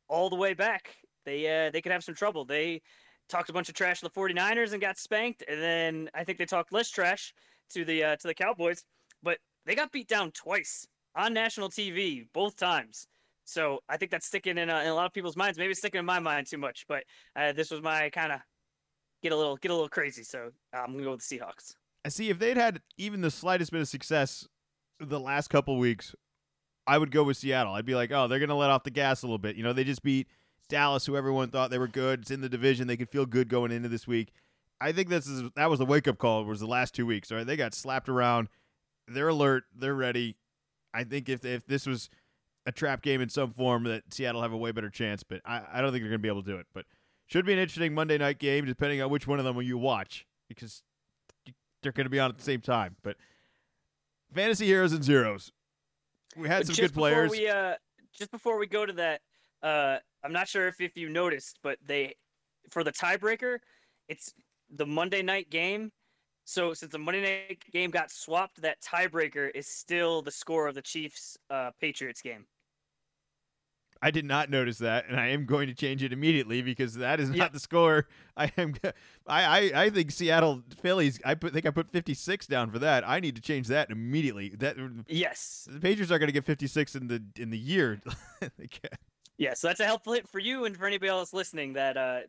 all 0.08 0.30
the 0.30 0.36
way 0.36 0.54
back, 0.54 0.94
they 1.24 1.66
uh, 1.66 1.70
they 1.70 1.82
could 1.82 1.92
have 1.92 2.04
some 2.04 2.14
trouble. 2.14 2.44
They 2.44 2.80
talked 3.28 3.50
a 3.50 3.52
bunch 3.52 3.68
of 3.68 3.74
trash 3.74 4.00
to 4.00 4.04
the 4.04 4.10
49ers 4.10 4.72
and 4.72 4.80
got 4.80 4.98
spanked, 4.98 5.44
and 5.48 5.60
then 5.60 6.10
I 6.14 6.24
think 6.24 6.38
they 6.38 6.46
talked 6.46 6.72
less 6.72 6.90
trash 6.90 7.34
to 7.70 7.84
the 7.84 8.04
uh, 8.04 8.16
to 8.16 8.26
the 8.26 8.34
Cowboys, 8.34 8.84
but 9.22 9.38
they 9.64 9.74
got 9.74 9.92
beat 9.92 10.08
down 10.08 10.30
twice 10.32 10.86
on 11.14 11.32
national 11.32 11.68
TV 11.68 12.26
both 12.32 12.56
times. 12.56 13.06
So 13.44 13.78
I 13.88 13.96
think 13.96 14.10
that's 14.10 14.26
sticking 14.26 14.58
in 14.58 14.68
a, 14.68 14.80
in 14.82 14.88
a 14.88 14.94
lot 14.94 15.06
of 15.06 15.12
people's 15.12 15.36
minds. 15.36 15.58
Maybe 15.58 15.74
sticking 15.74 16.00
in 16.00 16.04
my 16.04 16.18
mind 16.18 16.48
too 16.48 16.58
much, 16.58 16.84
but 16.88 17.04
uh, 17.36 17.52
this 17.52 17.70
was 17.70 17.80
my 17.80 18.10
kind 18.10 18.32
of 18.32 18.40
get 19.22 19.32
a 19.32 19.36
little 19.36 19.56
get 19.56 19.70
a 19.70 19.74
little 19.74 19.88
crazy. 19.88 20.24
So 20.24 20.50
I'm 20.72 20.92
gonna 20.92 21.04
go 21.04 21.10
with 21.12 21.26
the 21.26 21.38
Seahawks. 21.38 21.74
I 22.04 22.08
see 22.08 22.30
if 22.30 22.38
they'd 22.38 22.56
had 22.56 22.80
even 22.98 23.20
the 23.20 23.30
slightest 23.30 23.72
bit 23.72 23.80
of 23.80 23.88
success 23.88 24.46
the 25.00 25.20
last 25.20 25.48
couple 25.48 25.78
weeks, 25.78 26.14
I 26.86 26.98
would 26.98 27.10
go 27.10 27.24
with 27.24 27.36
Seattle. 27.36 27.74
I'd 27.74 27.84
be 27.84 27.94
like, 27.94 28.12
oh, 28.12 28.28
they're 28.28 28.38
gonna 28.38 28.56
let 28.56 28.70
off 28.70 28.84
the 28.84 28.90
gas 28.90 29.22
a 29.22 29.26
little 29.26 29.38
bit. 29.38 29.56
You 29.56 29.62
know, 29.62 29.72
they 29.72 29.84
just 29.84 30.02
beat 30.02 30.28
Dallas, 30.68 31.06
who 31.06 31.16
everyone 31.16 31.50
thought 31.50 31.70
they 31.70 31.78
were 31.78 31.88
good. 31.88 32.22
It's 32.22 32.30
in 32.30 32.40
the 32.40 32.48
division. 32.48 32.86
They 32.86 32.96
could 32.96 33.10
feel 33.10 33.26
good 33.26 33.48
going 33.48 33.72
into 33.72 33.88
this 33.88 34.06
week. 34.06 34.32
I 34.80 34.92
think 34.92 35.08
this 35.08 35.26
is 35.26 35.50
that 35.56 35.70
was 35.70 35.78
the 35.78 35.86
wake 35.86 36.06
up 36.08 36.18
call. 36.18 36.44
Was 36.44 36.60
the 36.60 36.66
last 36.66 36.94
two 36.94 37.06
weeks? 37.06 37.30
Right, 37.32 37.46
they 37.46 37.56
got 37.56 37.74
slapped 37.74 38.08
around. 38.08 38.48
They're 39.08 39.28
alert. 39.28 39.64
They're 39.74 39.94
ready. 39.94 40.36
I 40.92 41.04
think 41.04 41.28
if 41.28 41.44
if 41.44 41.66
this 41.66 41.86
was 41.86 42.10
a 42.66 42.72
trap 42.72 43.02
game 43.02 43.20
in 43.20 43.28
some 43.28 43.52
form, 43.52 43.84
that 43.84 44.12
Seattle 44.12 44.42
have 44.42 44.52
a 44.52 44.56
way 44.56 44.72
better 44.72 44.90
chance. 44.90 45.22
But 45.22 45.40
I, 45.44 45.62
I 45.72 45.80
don't 45.80 45.92
think 45.92 46.02
they're 46.02 46.10
going 46.10 46.20
to 46.20 46.22
be 46.22 46.28
able 46.28 46.42
to 46.42 46.50
do 46.50 46.58
it. 46.58 46.66
But 46.74 46.84
should 47.26 47.46
be 47.46 47.52
an 47.52 47.58
interesting 47.58 47.94
Monday 47.94 48.18
night 48.18 48.38
game, 48.38 48.66
depending 48.66 49.00
on 49.00 49.10
which 49.10 49.26
one 49.26 49.38
of 49.38 49.44
them 49.44 49.60
you 49.62 49.78
watch, 49.78 50.26
because 50.48 50.82
they're 51.82 51.92
going 51.92 52.06
to 52.06 52.10
be 52.10 52.20
on 52.20 52.30
at 52.30 52.36
the 52.36 52.44
same 52.44 52.60
time. 52.60 52.96
But 53.02 53.16
fantasy 54.34 54.66
heroes 54.66 54.92
and 54.92 55.02
zeros. 55.02 55.52
We 56.36 56.48
had 56.48 56.66
But 56.66 56.74
some 56.74 56.84
good 56.84 56.92
players. 56.94 57.30
We, 57.30 57.48
uh, 57.48 57.74
just 58.12 58.30
before 58.30 58.58
we 58.58 58.66
go 58.66 58.84
to 58.84 58.92
that, 58.94 59.20
uh, 59.62 59.98
I'm 60.22 60.32
not 60.32 60.48
sure 60.48 60.68
if, 60.68 60.80
if 60.80 60.96
you 60.96 61.08
noticed, 61.08 61.58
but 61.62 61.78
they 61.84 62.14
for 62.70 62.84
the 62.84 62.92
tiebreaker, 62.92 63.58
it's 64.08 64.34
the 64.70 64.86
Monday 64.86 65.22
night 65.22 65.50
game. 65.50 65.92
So 66.44 66.74
since 66.74 66.92
the 66.92 66.98
Monday 66.98 67.46
night 67.48 67.64
game 67.72 67.90
got 67.90 68.10
swapped, 68.10 68.62
that 68.62 68.80
tiebreaker 68.80 69.50
is 69.54 69.66
still 69.66 70.22
the 70.22 70.30
score 70.30 70.68
of 70.68 70.74
the 70.74 70.82
Chiefs 70.82 71.36
uh, 71.50 71.70
Patriots 71.80 72.22
game. 72.22 72.46
I 74.02 74.10
did 74.10 74.26
not 74.26 74.50
notice 74.50 74.78
that, 74.78 75.08
and 75.08 75.18
I 75.18 75.28
am 75.28 75.46
going 75.46 75.68
to 75.68 75.74
change 75.74 76.02
it 76.02 76.12
immediately 76.12 76.60
because 76.60 76.94
that 76.96 77.18
is 77.18 77.30
not 77.30 77.52
the 77.54 77.58
score. 77.58 78.06
I 78.36 78.52
am. 78.58 78.74
I, 79.26 79.44
I 79.44 79.84
I 79.84 79.90
think 79.90 80.10
Seattle 80.10 80.62
Phillies. 80.82 81.18
I 81.24 81.34
put, 81.34 81.54
think 81.54 81.64
I 81.64 81.70
put 81.70 81.90
56 81.90 82.46
down 82.46 82.70
for 82.70 82.78
that. 82.80 83.08
I 83.08 83.20
need 83.20 83.36
to 83.36 83.42
change 83.42 83.68
that 83.68 83.90
immediately. 83.90 84.50
That 84.50 84.76
Yes. 85.08 85.66
the 85.70 85.80
Patriots 85.80 86.12
are 86.12 86.18
going 86.18 86.28
to 86.28 86.32
get 86.32 86.44
56 86.44 86.94
in 86.94 87.08
the 87.08 87.22
in 87.38 87.50
the 87.50 87.58
year. 87.58 88.00
Yeah, 89.38 89.52
so 89.52 89.66
that's 89.68 89.80
a 89.80 89.84
helpful 89.84 90.14
hit 90.14 90.26
for 90.26 90.38
you 90.38 90.64
and 90.64 90.74
for 90.74 90.86
anybody 90.86 91.10
else 91.10 91.34
listening. 91.34 91.74
That 91.74 91.96
uh, 91.98 92.20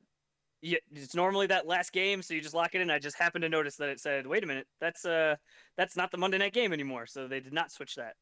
yeah, 0.61 0.77
it's 0.95 1.13
normally 1.15 1.47
that 1.47 1.67
last 1.67 1.91
game, 1.91 2.21
so 2.21 2.33
you 2.33 2.41
just 2.41 2.55
lock 2.55 2.73
it 2.73 2.81
in. 2.81 2.89
I 2.89 2.99
just 2.99 3.17
happened 3.17 3.43
to 3.43 3.49
notice 3.49 3.75
that 3.77 3.89
it 3.89 3.99
said, 3.99 4.25
"Wait 4.25 4.43
a 4.43 4.47
minute, 4.47 4.67
that's 4.79 5.05
uh, 5.05 5.35
that's 5.75 5.95
not 5.95 6.11
the 6.11 6.17
Monday 6.17 6.37
night 6.37 6.53
game 6.53 6.73
anymore." 6.73 7.05
So 7.05 7.27
they 7.27 7.39
did 7.39 7.53
not 7.53 7.71
switch 7.71 7.95
that. 7.95 8.15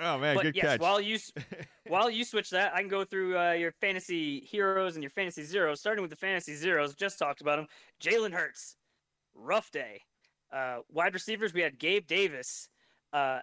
oh 0.00 0.18
man, 0.18 0.34
but 0.34 0.42
good 0.42 0.56
yes, 0.56 0.64
catch. 0.64 0.80
while 0.80 1.00
you 1.00 1.18
while 1.88 2.10
you 2.10 2.24
switch 2.24 2.50
that, 2.50 2.74
I 2.74 2.80
can 2.80 2.88
go 2.88 3.04
through 3.04 3.38
uh, 3.38 3.52
your 3.52 3.72
fantasy 3.72 4.40
heroes 4.40 4.96
and 4.96 5.02
your 5.02 5.10
fantasy 5.10 5.44
zeros. 5.44 5.80
Starting 5.80 6.02
with 6.02 6.10
the 6.10 6.16
fantasy 6.16 6.54
zeros, 6.54 6.94
just 6.94 7.18
talked 7.18 7.40
about 7.40 7.56
them. 7.56 7.66
Jalen 8.02 8.32
Hurts, 8.32 8.76
rough 9.34 9.70
day. 9.70 10.00
Uh, 10.52 10.80
wide 10.90 11.14
receivers, 11.14 11.54
we 11.54 11.62
had 11.62 11.78
Gabe 11.78 12.06
Davis. 12.06 12.68
Uh, 13.12 13.40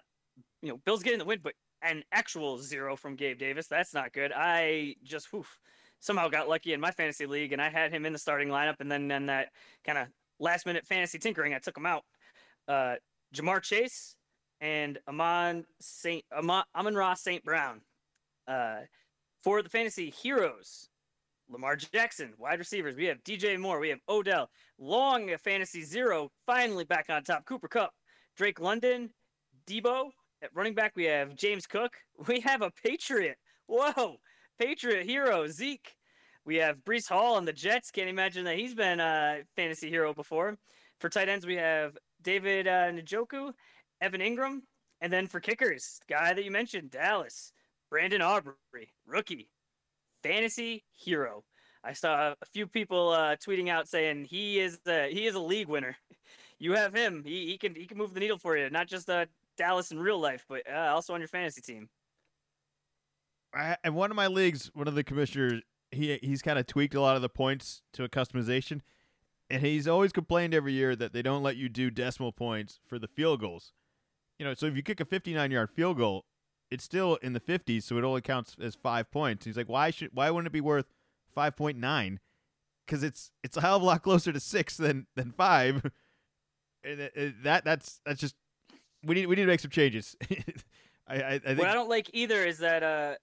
you 0.62 0.68
know, 0.68 0.78
Bills 0.84 1.02
getting 1.02 1.18
the 1.18 1.24
win, 1.24 1.40
but 1.42 1.54
an 1.82 2.04
actual 2.12 2.58
zero 2.58 2.94
from 2.96 3.16
Gabe 3.16 3.38
Davis. 3.38 3.66
That's 3.66 3.92
not 3.92 4.12
good. 4.12 4.32
I 4.34 4.94
just 5.02 5.32
whew, 5.32 5.44
somehow 6.02 6.28
got 6.28 6.48
lucky 6.48 6.72
in 6.72 6.80
my 6.80 6.90
fantasy 6.90 7.26
league, 7.26 7.52
and 7.52 7.62
I 7.62 7.70
had 7.70 7.92
him 7.92 8.04
in 8.04 8.12
the 8.12 8.18
starting 8.18 8.48
lineup, 8.48 8.80
and 8.80 8.90
then 8.90 9.10
in 9.10 9.26
that 9.26 9.50
kind 9.86 9.96
of 9.96 10.08
last 10.38 10.66
minute 10.66 10.84
fantasy 10.84 11.18
tinkering, 11.18 11.54
I 11.54 11.58
took 11.58 11.76
him 11.76 11.86
out. 11.86 12.02
Uh, 12.68 12.96
Ja'Marr 13.34 13.62
Chase 13.62 14.16
and 14.60 14.98
Amon 15.08 15.64
Saint 15.80 16.24
Amon, 16.36 16.64
Amon 16.74 16.94
Ross 16.94 17.22
Saint 17.22 17.44
Brown. 17.44 17.80
Uh, 18.48 18.80
for 19.42 19.62
the 19.62 19.68
fantasy 19.68 20.10
heroes, 20.10 20.88
Lamar 21.48 21.76
Jackson, 21.76 22.32
wide 22.36 22.58
receivers. 22.58 22.96
We 22.96 23.06
have 23.06 23.22
DJ 23.22 23.58
Moore. 23.58 23.78
We 23.78 23.90
have 23.90 24.00
Odell. 24.08 24.50
Long 24.78 25.30
fantasy 25.38 25.82
zero, 25.82 26.30
finally 26.46 26.84
back 26.84 27.06
on 27.10 27.22
top. 27.22 27.44
Cooper 27.44 27.68
Kupp, 27.68 27.92
Drake 28.36 28.60
London, 28.60 29.10
Debo. 29.66 30.10
At 30.42 30.50
running 30.54 30.74
back, 30.74 30.92
we 30.96 31.04
have 31.04 31.36
James 31.36 31.66
Cook. 31.66 31.92
We 32.26 32.40
have 32.40 32.62
a 32.62 32.70
Patriot. 32.70 33.36
Whoa, 33.66 34.16
Patriot 34.64 35.04
hero 35.04 35.48
Zeke. 35.48 35.96
We 36.44 36.54
have 36.56 36.84
Breece 36.84 37.08
Hall 37.08 37.34
on 37.34 37.44
the 37.44 37.52
Jets. 37.52 37.90
Can't 37.90 38.08
imagine 38.08 38.44
that 38.44 38.56
he's 38.56 38.76
been 38.76 39.00
a 39.00 39.40
fantasy 39.56 39.90
hero 39.90 40.14
before. 40.14 40.56
For 41.00 41.08
tight 41.08 41.28
ends, 41.28 41.44
we 41.44 41.56
have 41.56 41.98
David 42.22 42.68
uh, 42.68 42.92
Njoku, 42.92 43.52
Evan 44.00 44.20
Engram, 44.20 44.60
and 45.00 45.12
then 45.12 45.26
for 45.26 45.40
kickers, 45.40 45.98
the 46.06 46.14
guy 46.14 46.32
that 46.32 46.44
you 46.44 46.52
mentioned, 46.52 46.92
Dallas, 46.92 47.52
Brandon 47.90 48.22
Aubrey, 48.22 48.54
rookie, 49.04 49.48
fantasy 50.22 50.84
hero. 50.92 51.42
I 51.82 51.92
saw 51.92 52.34
a 52.40 52.46
few 52.52 52.68
people 52.68 53.08
uh, 53.08 53.34
tweeting 53.34 53.68
out 53.68 53.88
saying 53.88 54.26
he 54.26 54.60
is 54.60 54.78
he 54.86 55.26
is 55.26 55.34
a 55.34 55.40
league 55.40 55.68
winner. 55.68 55.96
You 56.60 56.74
have 56.74 56.94
him. 56.94 57.24
He, 57.26 57.46
he 57.46 57.58
can 57.58 57.74
he 57.74 57.86
can 57.86 57.98
move 57.98 58.14
the 58.14 58.20
needle 58.20 58.38
for 58.38 58.56
you, 58.56 58.70
not 58.70 58.86
just 58.86 59.10
uh, 59.10 59.26
Dallas 59.56 59.90
in 59.90 59.98
real 59.98 60.20
life, 60.20 60.44
but 60.48 60.62
uh, 60.72 60.92
also 60.94 61.14
on 61.14 61.20
your 61.20 61.26
fantasy 61.26 61.60
team. 61.60 61.88
I, 63.54 63.76
in 63.84 63.94
one 63.94 64.10
of 64.10 64.16
my 64.16 64.26
leagues, 64.28 64.70
one 64.74 64.88
of 64.88 64.94
the 64.94 65.04
commissioners, 65.04 65.62
he 65.90 66.18
he's 66.22 66.42
kind 66.42 66.58
of 66.58 66.66
tweaked 66.66 66.94
a 66.94 67.00
lot 67.00 67.16
of 67.16 67.22
the 67.22 67.28
points 67.28 67.82
to 67.92 68.04
a 68.04 68.08
customization, 68.08 68.80
and 69.50 69.62
he's 69.62 69.86
always 69.86 70.12
complained 70.12 70.54
every 70.54 70.72
year 70.72 70.96
that 70.96 71.12
they 71.12 71.22
don't 71.22 71.42
let 71.42 71.56
you 71.56 71.68
do 71.68 71.90
decimal 71.90 72.32
points 72.32 72.80
for 72.86 72.98
the 72.98 73.08
field 73.08 73.40
goals. 73.40 73.72
You 74.38 74.46
know, 74.46 74.54
so 74.54 74.66
if 74.66 74.74
you 74.76 74.82
kick 74.82 74.98
a 75.00 75.04
59-yard 75.04 75.70
field 75.70 75.98
goal, 75.98 76.24
it's 76.70 76.82
still 76.82 77.16
in 77.16 77.32
the 77.34 77.40
50s, 77.40 77.82
so 77.84 77.98
it 77.98 78.04
only 78.04 78.22
counts 78.22 78.56
as 78.60 78.74
five 78.74 79.10
points. 79.10 79.44
He's 79.44 79.56
like, 79.56 79.68
why 79.68 79.90
should 79.90 80.10
why 80.14 80.30
wouldn't 80.30 80.46
it 80.48 80.52
be 80.52 80.60
worth 80.62 80.86
5.9? 81.36 82.16
Because 82.86 83.02
it's 83.02 83.30
it's 83.44 83.56
a 83.56 83.60
hell 83.60 83.76
of 83.76 83.82
a 83.82 83.84
lot 83.84 84.02
closer 84.02 84.32
to 84.32 84.40
six 84.40 84.76
than 84.76 85.06
than 85.16 85.32
five. 85.32 85.90
And 86.84 86.98
it- 87.00 87.12
it- 87.14 87.42
that 87.44 87.64
that's 87.64 88.00
that's 88.04 88.20
just 88.20 88.34
we 89.04 89.14
need 89.14 89.26
we 89.26 89.36
need 89.36 89.42
to 89.42 89.46
make 89.46 89.60
some 89.60 89.70
changes. 89.70 90.16
I, 91.06 91.14
I, 91.14 91.30
I 91.34 91.38
think 91.38 91.58
What 91.60 91.68
I 91.68 91.74
don't 91.74 91.88
like 91.88 92.10
either 92.12 92.44
is 92.44 92.58
that 92.58 92.82
uh, 92.82 93.14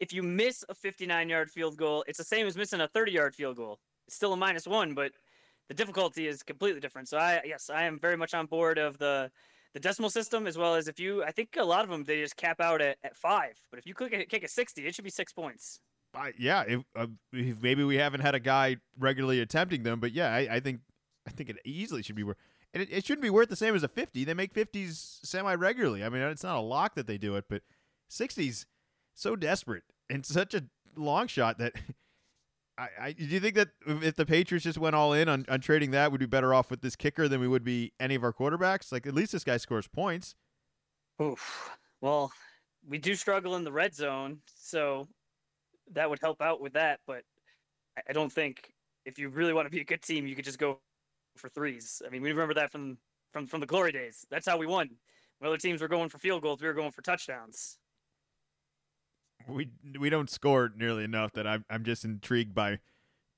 if 0.00 0.12
you 0.12 0.22
miss 0.22 0.64
a 0.68 0.74
59 0.74 1.28
yard 1.28 1.50
field 1.50 1.76
goal, 1.76 2.04
it's 2.06 2.18
the 2.18 2.24
same 2.24 2.46
as 2.46 2.56
missing 2.56 2.80
a 2.80 2.88
30 2.88 3.12
yard 3.12 3.34
field 3.34 3.56
goal. 3.56 3.78
It's 4.06 4.16
still 4.16 4.32
a 4.32 4.36
minus 4.36 4.66
one, 4.66 4.94
but 4.94 5.12
the 5.68 5.74
difficulty 5.74 6.26
is 6.26 6.42
completely 6.42 6.80
different. 6.80 7.08
So 7.08 7.18
I 7.18 7.42
yes, 7.44 7.70
I 7.70 7.84
am 7.84 7.98
very 7.98 8.16
much 8.16 8.34
on 8.34 8.46
board 8.46 8.78
of 8.78 8.98
the 8.98 9.30
the 9.74 9.80
decimal 9.80 10.10
system 10.10 10.46
as 10.46 10.56
well 10.56 10.74
as 10.74 10.88
if 10.88 10.98
you 10.98 11.24
I 11.24 11.30
think 11.30 11.56
a 11.58 11.64
lot 11.64 11.84
of 11.84 11.90
them 11.90 12.04
they 12.04 12.20
just 12.20 12.36
cap 12.36 12.60
out 12.60 12.80
at, 12.80 12.98
at 13.02 13.16
five. 13.16 13.60
But 13.70 13.78
if 13.78 13.86
you 13.86 13.94
click 13.94 14.12
a, 14.12 14.24
kick 14.24 14.44
a 14.44 14.48
60, 14.48 14.86
it 14.86 14.94
should 14.94 15.04
be 15.04 15.10
six 15.10 15.32
points. 15.32 15.80
Yeah, 16.38 16.64
if, 16.66 16.80
uh, 16.94 17.08
if 17.32 17.62
maybe 17.62 17.84
we 17.84 17.96
haven't 17.96 18.20
had 18.20 18.34
a 18.34 18.40
guy 18.40 18.76
regularly 18.98 19.40
attempting 19.40 19.82
them, 19.82 20.00
but 20.00 20.12
yeah, 20.12 20.32
I, 20.32 20.48
I 20.50 20.60
think 20.60 20.80
I 21.26 21.30
think 21.30 21.50
it 21.50 21.56
easily 21.64 22.02
should 22.02 22.16
be 22.16 22.22
worth. 22.22 22.38
And 22.72 22.82
it, 22.82 22.88
it 22.90 23.04
shouldn't 23.04 23.22
be 23.22 23.30
worth 23.30 23.48
the 23.48 23.56
same 23.56 23.74
as 23.74 23.82
a 23.82 23.88
fifty. 23.88 24.24
They 24.24 24.34
make 24.34 24.54
fifties 24.54 25.20
semi 25.22 25.54
regularly. 25.54 26.04
I 26.04 26.08
mean, 26.08 26.22
it's 26.22 26.42
not 26.42 26.56
a 26.56 26.60
lock 26.60 26.94
that 26.94 27.06
they 27.06 27.18
do 27.18 27.36
it, 27.36 27.44
but 27.50 27.62
sixties 28.08 28.66
so 29.16 29.34
desperate 29.34 29.82
and 30.08 30.24
such 30.24 30.54
a 30.54 30.64
long 30.96 31.26
shot 31.26 31.58
that. 31.58 31.72
I, 32.78 32.88
I 33.00 33.12
do 33.12 33.24
you 33.24 33.40
think 33.40 33.54
that 33.54 33.68
if 33.86 34.16
the 34.16 34.26
Patriots 34.26 34.64
just 34.64 34.76
went 34.76 34.94
all 34.94 35.14
in 35.14 35.30
on, 35.30 35.46
on 35.48 35.60
trading 35.60 35.92
that, 35.92 36.12
we'd 36.12 36.18
be 36.18 36.26
better 36.26 36.52
off 36.52 36.70
with 36.70 36.82
this 36.82 36.94
kicker 36.94 37.26
than 37.26 37.40
we 37.40 37.48
would 37.48 37.64
be 37.64 37.94
any 37.98 38.14
of 38.14 38.22
our 38.22 38.34
quarterbacks? 38.34 38.92
Like 38.92 39.06
at 39.06 39.14
least 39.14 39.32
this 39.32 39.44
guy 39.44 39.56
scores 39.56 39.88
points. 39.88 40.34
Oof. 41.22 41.70
Well, 42.02 42.30
we 42.86 42.98
do 42.98 43.14
struggle 43.14 43.56
in 43.56 43.64
the 43.64 43.72
red 43.72 43.94
zone, 43.94 44.40
so 44.58 45.08
that 45.92 46.10
would 46.10 46.18
help 46.20 46.42
out 46.42 46.60
with 46.60 46.74
that. 46.74 47.00
But 47.06 47.22
I- 47.96 48.02
I 48.10 48.12
don't 48.12 48.30
think 48.30 48.70
if 49.06 49.18
you 49.18 49.30
really 49.30 49.54
want 49.54 49.64
to 49.64 49.70
be 49.70 49.80
a 49.80 49.84
good 49.84 50.02
team, 50.02 50.26
you 50.26 50.36
could 50.36 50.44
just 50.44 50.58
go 50.58 50.78
for 51.38 51.48
threes. 51.48 52.02
I 52.06 52.10
mean, 52.10 52.20
we 52.20 52.30
remember 52.30 52.52
that 52.54 52.70
from 52.70 52.98
from 53.32 53.46
from 53.46 53.60
the 53.60 53.66
glory 53.66 53.92
days. 53.92 54.26
That's 54.30 54.46
how 54.46 54.58
we 54.58 54.66
won. 54.66 54.90
When 55.38 55.48
other 55.48 55.56
teams 55.56 55.80
were 55.80 55.88
going 55.88 56.10
for 56.10 56.18
field 56.18 56.42
goals, 56.42 56.60
we 56.60 56.66
were 56.66 56.74
going 56.74 56.90
for 56.92 57.00
touchdowns. 57.00 57.78
We 59.48 59.70
we 59.98 60.10
don't 60.10 60.30
score 60.30 60.72
nearly 60.76 61.04
enough 61.04 61.32
that 61.32 61.46
I'm 61.46 61.64
I'm 61.70 61.84
just 61.84 62.04
intrigued 62.04 62.54
by 62.54 62.78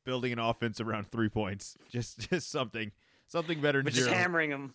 building 0.04 0.32
an 0.32 0.38
offense 0.38 0.80
around 0.80 1.10
three 1.10 1.28
points. 1.28 1.76
Just 1.90 2.30
just 2.30 2.50
something 2.50 2.92
something 3.26 3.60
better 3.60 3.78
than 3.80 3.84
But 3.86 3.92
just 3.94 4.08
hammering 4.08 4.50
them. 4.50 4.74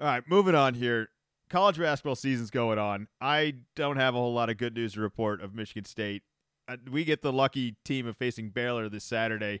All 0.00 0.06
right, 0.06 0.22
moving 0.28 0.54
on 0.54 0.74
here. 0.74 1.08
College 1.48 1.78
basketball 1.78 2.16
season's 2.16 2.50
going 2.50 2.78
on. 2.78 3.08
I 3.20 3.54
don't 3.74 3.96
have 3.96 4.14
a 4.14 4.18
whole 4.18 4.34
lot 4.34 4.50
of 4.50 4.58
good 4.58 4.74
news 4.74 4.94
to 4.94 5.00
report 5.00 5.40
of 5.40 5.54
Michigan 5.54 5.84
State. 5.84 6.22
Uh, 6.68 6.76
we 6.90 7.04
get 7.04 7.22
the 7.22 7.32
lucky 7.32 7.76
team 7.84 8.06
of 8.06 8.16
facing 8.16 8.50
Baylor 8.50 8.88
this 8.88 9.04
Saturday. 9.04 9.60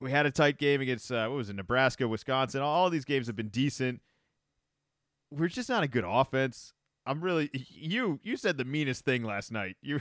we 0.00 0.10
had 0.10 0.26
a 0.26 0.30
tight 0.30 0.58
game 0.58 0.80
against 0.80 1.12
uh, 1.12 1.28
what 1.28 1.36
was 1.36 1.50
it, 1.50 1.56
Nebraska, 1.56 2.08
Wisconsin. 2.08 2.62
All 2.62 2.88
these 2.90 3.04
games 3.04 3.26
have 3.26 3.36
been 3.36 3.48
decent. 3.50 4.00
We're 5.30 5.48
just 5.48 5.68
not 5.68 5.82
a 5.82 5.88
good 5.88 6.04
offense. 6.06 6.72
I'm 7.06 7.20
really 7.20 7.50
you. 7.70 8.20
You 8.22 8.36
said 8.36 8.58
the 8.58 8.64
meanest 8.64 9.04
thing 9.04 9.22
last 9.22 9.52
night. 9.52 9.76
You, 9.86 10.00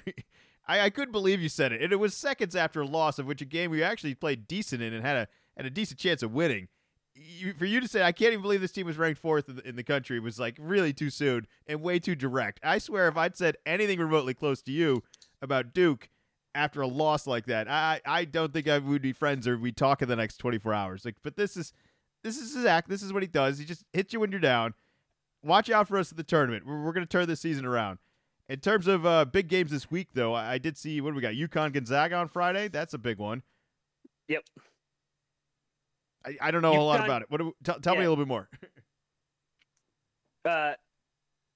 I, 0.67 0.81
I 0.81 0.89
couldn't 0.89 1.11
believe 1.11 1.41
you 1.41 1.49
said 1.49 1.71
it, 1.71 1.81
and 1.83 1.93
it 1.93 1.97
was 1.97 2.15
seconds 2.15 2.55
after 2.55 2.81
a 2.81 2.87
loss 2.87 3.19
of 3.19 3.27
which 3.27 3.39
a 3.39 3.45
game 3.45 3.69
we 3.69 3.83
actually 3.83 4.15
played 4.15 4.47
decent 4.47 4.81
in 4.81 4.93
and 4.93 5.05
had 5.05 5.15
a 5.15 5.27
had 5.55 5.67
a 5.67 5.69
decent 5.69 5.99
chance 5.99 6.23
of 6.23 6.33
winning. 6.33 6.69
You, 7.13 7.53
for 7.53 7.65
you 7.65 7.79
to 7.79 7.87
say 7.87 8.01
I 8.01 8.11
can't 8.11 8.31
even 8.33 8.41
believe 8.41 8.61
this 8.61 8.71
team 8.71 8.87
was 8.87 8.97
ranked 8.97 9.21
fourth 9.21 9.47
in 9.47 9.57
the, 9.57 9.67
in 9.67 9.75
the 9.75 9.83
country 9.83 10.19
was 10.19 10.39
like 10.39 10.57
really 10.59 10.91
too 10.91 11.09
soon 11.11 11.45
and 11.67 11.81
way 11.81 11.99
too 11.99 12.15
direct. 12.15 12.59
I 12.63 12.79
swear, 12.79 13.07
if 13.07 13.15
I'd 13.15 13.37
said 13.37 13.57
anything 13.65 13.99
remotely 13.99 14.33
close 14.33 14.61
to 14.63 14.71
you 14.71 15.03
about 15.41 15.73
Duke 15.73 16.09
after 16.55 16.81
a 16.81 16.87
loss 16.87 17.27
like 17.27 17.45
that, 17.45 17.69
I 17.69 18.01
I 18.05 18.25
don't 18.25 18.51
think 18.51 18.67
I 18.67 18.79
would 18.79 19.03
be 19.03 19.13
friends 19.13 19.47
or 19.47 19.57
we'd 19.57 19.77
talk 19.77 20.01
in 20.01 20.09
the 20.09 20.15
next 20.15 20.37
24 20.37 20.73
hours. 20.73 21.05
Like, 21.05 21.17
but 21.21 21.35
this 21.37 21.55
is 21.55 21.73
this 22.23 22.37
is 22.37 22.55
his 22.55 22.65
act. 22.65 22.89
This 22.89 23.03
is 23.03 23.13
what 23.13 23.21
he 23.21 23.27
does. 23.27 23.59
He 23.59 23.65
just 23.65 23.83
hits 23.93 24.11
you 24.11 24.19
when 24.19 24.31
you're 24.31 24.39
down. 24.39 24.73
Watch 25.45 25.69
out 25.69 25.87
for 25.87 25.97
us 25.97 26.11
at 26.11 26.17
the 26.17 26.23
tournament. 26.23 26.65
We're, 26.65 26.83
we're 26.83 26.91
going 26.91 27.05
to 27.05 27.11
turn 27.11 27.27
this 27.27 27.39
season 27.39 27.65
around. 27.65 27.99
In 28.49 28.59
terms 28.59 28.87
of 28.87 29.05
uh, 29.05 29.25
big 29.25 29.47
games 29.47 29.69
this 29.69 29.91
week, 29.91 30.09
though, 30.13 30.33
I, 30.33 30.53
I 30.53 30.57
did 30.57 30.75
see 30.75 30.99
what 31.01 31.11
do 31.11 31.15
we 31.15 31.21
got? 31.21 31.33
UConn 31.33 31.71
Gonzaga 31.71 32.15
on 32.15 32.27
Friday. 32.27 32.67
That's 32.67 32.95
a 32.95 32.97
big 32.97 33.19
one. 33.19 33.43
Yep. 34.27 34.43
I, 36.25 36.37
I 36.41 36.51
don't 36.51 36.63
know 36.63 36.73
a 36.73 36.81
lot 36.81 37.03
about 37.03 37.21
it. 37.21 37.29
What? 37.29 37.37
Do, 37.37 37.53
tell 37.63 37.79
tell 37.79 37.93
yeah. 37.93 37.99
me 37.99 38.05
a 38.05 38.09
little 38.09 38.23
bit 38.23 38.27
more. 38.27 38.49
uh, 40.45 40.73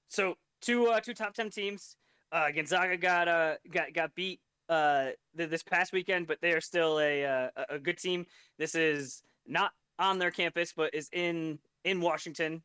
so 0.08 0.36
two 0.60 0.86
uh, 0.86 1.00
two 1.00 1.14
top 1.14 1.34
ten 1.34 1.50
teams. 1.50 1.96
Uh, 2.30 2.50
Gonzaga 2.52 2.96
got 2.96 3.26
uh 3.26 3.54
got 3.72 3.92
got 3.92 4.14
beat 4.14 4.40
uh 4.68 5.08
th- 5.36 5.50
this 5.50 5.64
past 5.64 5.92
weekend, 5.92 6.28
but 6.28 6.38
they 6.40 6.52
are 6.52 6.60
still 6.60 7.00
a 7.00 7.24
uh, 7.24 7.48
a 7.68 7.78
good 7.78 7.98
team. 7.98 8.24
This 8.56 8.76
is 8.76 9.22
not 9.46 9.72
on 9.98 10.18
their 10.18 10.30
campus, 10.30 10.72
but 10.76 10.94
is 10.94 11.08
in 11.12 11.58
in 11.84 12.00
Washington. 12.00 12.62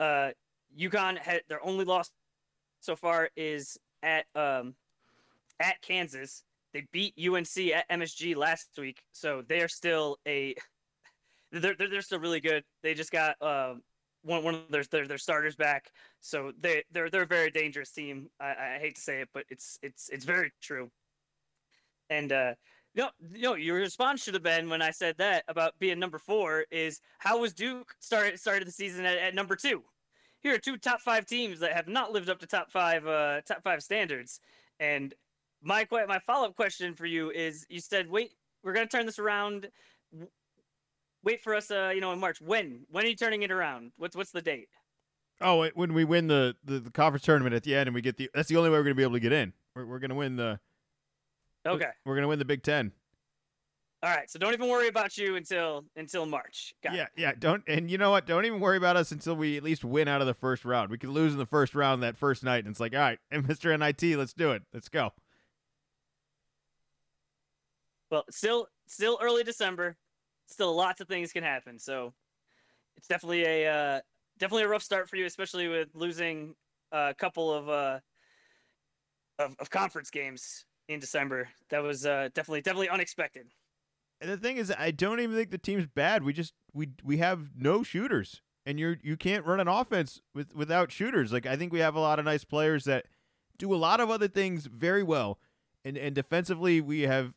Uh, 0.00 0.30
UConn 0.78 1.18
had 1.18 1.42
their 1.48 1.64
only 1.64 1.84
loss 1.84 2.10
so 2.80 2.96
far 2.96 3.30
is 3.36 3.78
at 4.02 4.26
um 4.34 4.74
at 5.60 5.80
Kansas. 5.82 6.44
They 6.72 6.86
beat 6.92 7.14
UNC 7.16 7.56
at 7.72 7.88
MSG 7.88 8.36
last 8.36 8.68
week, 8.76 9.02
so 9.12 9.42
they 9.48 9.60
are 9.60 9.68
still 9.68 10.18
a 10.26 10.54
they're 11.52 11.74
they're, 11.74 11.88
they're 11.88 12.02
still 12.02 12.20
really 12.20 12.40
good. 12.40 12.64
They 12.82 12.94
just 12.94 13.12
got 13.12 13.40
um 13.40 13.82
one 14.22 14.42
one 14.42 14.54
of 14.54 14.70
their, 14.70 14.84
their 14.90 15.06
their 15.06 15.18
starters 15.18 15.56
back, 15.56 15.90
so 16.20 16.52
they 16.60 16.84
they're 16.92 17.10
they're 17.10 17.22
a 17.22 17.26
very 17.26 17.50
dangerous 17.50 17.90
team. 17.90 18.28
I, 18.40 18.76
I 18.76 18.78
hate 18.80 18.96
to 18.96 19.00
say 19.00 19.20
it, 19.20 19.28
but 19.32 19.44
it's 19.50 19.78
it's 19.82 20.08
it's 20.10 20.24
very 20.24 20.52
true. 20.60 20.90
And 22.10 22.32
uh, 22.32 22.54
you 22.94 23.08
know, 23.34 23.54
your 23.54 23.76
response 23.76 24.22
should 24.22 24.34
have 24.34 24.42
been 24.42 24.68
when 24.68 24.82
I 24.82 24.90
said 24.90 25.16
that 25.18 25.44
about 25.48 25.78
being 25.78 25.98
number 25.98 26.18
four 26.18 26.64
is 26.70 27.00
how 27.18 27.38
was 27.40 27.52
Duke 27.52 27.94
started 27.98 28.38
started 28.38 28.68
the 28.68 28.72
season 28.72 29.04
at, 29.04 29.18
at 29.18 29.34
number 29.34 29.56
two? 29.56 29.82
Here 30.40 30.54
are 30.54 30.58
two 30.58 30.76
top 30.76 31.00
five 31.00 31.26
teams 31.26 31.58
that 31.60 31.72
have 31.72 31.88
not 31.88 32.12
lived 32.12 32.28
up 32.28 32.38
to 32.40 32.46
top 32.46 32.70
five 32.70 33.06
uh, 33.06 33.40
top 33.42 33.62
five 33.62 33.82
standards. 33.82 34.40
And 34.78 35.14
my 35.62 35.86
my 35.90 36.18
follow 36.20 36.48
up 36.48 36.56
question 36.56 36.94
for 36.94 37.06
you 37.06 37.30
is: 37.30 37.66
You 37.68 37.80
said, 37.80 38.10
wait, 38.10 38.32
we're 38.62 38.74
gonna 38.74 38.86
turn 38.86 39.06
this 39.06 39.18
around 39.18 39.68
wait 41.24 41.42
for 41.42 41.54
us, 41.54 41.70
uh, 41.70 41.90
you 41.94 42.00
know, 42.00 42.12
in 42.12 42.20
March. 42.20 42.40
When? 42.40 42.86
When 42.90 43.04
are 43.04 43.08
you 43.08 43.16
turning 43.16 43.42
it 43.42 43.50
around? 43.50 43.92
What's 43.96 44.14
what's 44.14 44.30
the 44.30 44.42
date? 44.42 44.68
Oh, 45.40 45.68
when 45.74 45.92
we 45.94 46.04
win 46.04 46.28
the, 46.28 46.54
the, 46.64 46.78
the 46.78 46.90
conference 46.90 47.24
tournament 47.24 47.56
at 47.56 47.64
the 47.64 47.74
end, 47.74 47.88
and 47.88 47.94
we 47.94 48.02
get 48.02 48.16
the 48.16 48.30
that's 48.34 48.48
the 48.48 48.56
only 48.56 48.70
way 48.70 48.78
we're 48.78 48.84
gonna 48.84 48.94
be 48.94 49.02
able 49.02 49.14
to 49.14 49.20
get 49.20 49.32
in. 49.32 49.52
We're 49.74 49.86
we're 49.86 49.98
gonna 49.98 50.14
win 50.14 50.36
the. 50.36 50.60
Okay. 51.66 51.90
We're 52.04 52.14
gonna 52.14 52.28
win 52.28 52.38
the 52.38 52.44
Big 52.44 52.62
Ten. 52.62 52.92
All 54.02 54.10
right, 54.10 54.30
so 54.30 54.38
don't 54.38 54.52
even 54.52 54.68
worry 54.68 54.88
about 54.88 55.16
you 55.16 55.36
until 55.36 55.84
until 55.96 56.26
March. 56.26 56.74
Got 56.82 56.94
yeah, 56.94 57.04
it. 57.04 57.08
yeah. 57.16 57.32
Don't 57.38 57.62
and 57.66 57.90
you 57.90 57.96
know 57.96 58.10
what? 58.10 58.26
Don't 58.26 58.44
even 58.44 58.60
worry 58.60 58.76
about 58.76 58.96
us 58.96 59.12
until 59.12 59.34
we 59.34 59.56
at 59.56 59.62
least 59.62 59.84
win 59.84 60.08
out 60.08 60.20
of 60.20 60.26
the 60.26 60.34
first 60.34 60.64
round. 60.64 60.90
We 60.90 60.98
could 60.98 61.08
lose 61.10 61.32
in 61.32 61.38
the 61.38 61.46
first 61.46 61.74
round 61.74 62.02
that 62.02 62.18
first 62.18 62.44
night, 62.44 62.64
and 62.64 62.68
it's 62.68 62.80
like, 62.80 62.92
all 62.92 63.00
right, 63.00 63.18
and 63.30 63.46
Mr. 63.46 63.76
NIT, 63.78 64.18
let's 64.18 64.34
do 64.34 64.52
it. 64.52 64.62
Let's 64.74 64.88
go. 64.88 65.12
Well, 68.10 68.24
still 68.30 68.68
still 68.86 69.18
early 69.22 69.42
December 69.42 69.96
still 70.46 70.74
lots 70.74 71.00
of 71.00 71.08
things 71.08 71.32
can 71.32 71.42
happen. 71.42 71.78
So 71.78 72.12
it's 72.96 73.06
definitely 73.06 73.44
a 73.44 73.70
uh, 73.70 74.00
definitely 74.38 74.64
a 74.64 74.68
rough 74.68 74.82
start 74.82 75.08
for 75.08 75.16
you, 75.16 75.26
especially 75.26 75.68
with 75.68 75.88
losing 75.94 76.54
a 76.92 77.14
couple 77.16 77.52
of 77.52 77.68
uh, 77.68 77.98
of, 79.38 79.56
of 79.58 79.70
conference 79.70 80.10
games 80.10 80.64
in 80.88 81.00
December. 81.00 81.48
That 81.70 81.82
was 81.82 82.06
uh, 82.06 82.28
definitely 82.34 82.62
definitely 82.62 82.88
unexpected. 82.88 83.48
And 84.20 84.30
the 84.30 84.36
thing 84.36 84.56
is, 84.56 84.72
I 84.76 84.90
don't 84.90 85.20
even 85.20 85.36
think 85.36 85.50
the 85.50 85.58
team's 85.58 85.86
bad. 85.86 86.22
We 86.22 86.32
just 86.32 86.54
we 86.72 86.88
we 87.02 87.18
have 87.18 87.50
no 87.56 87.82
shooters, 87.82 88.42
and 88.64 88.78
you're 88.78 88.98
you 89.02 89.16
can't 89.16 89.44
run 89.44 89.60
an 89.60 89.68
offense 89.68 90.20
with 90.34 90.54
without 90.54 90.92
shooters. 90.92 91.32
Like 91.32 91.46
I 91.46 91.56
think 91.56 91.72
we 91.72 91.80
have 91.80 91.94
a 91.94 92.00
lot 92.00 92.18
of 92.18 92.24
nice 92.24 92.44
players 92.44 92.84
that 92.84 93.06
do 93.58 93.72
a 93.74 93.76
lot 93.76 94.00
of 94.00 94.10
other 94.10 94.28
things 94.28 94.66
very 94.66 95.02
well, 95.02 95.38
and 95.84 95.96
and 95.96 96.14
defensively 96.14 96.80
we 96.80 97.02
have 97.02 97.34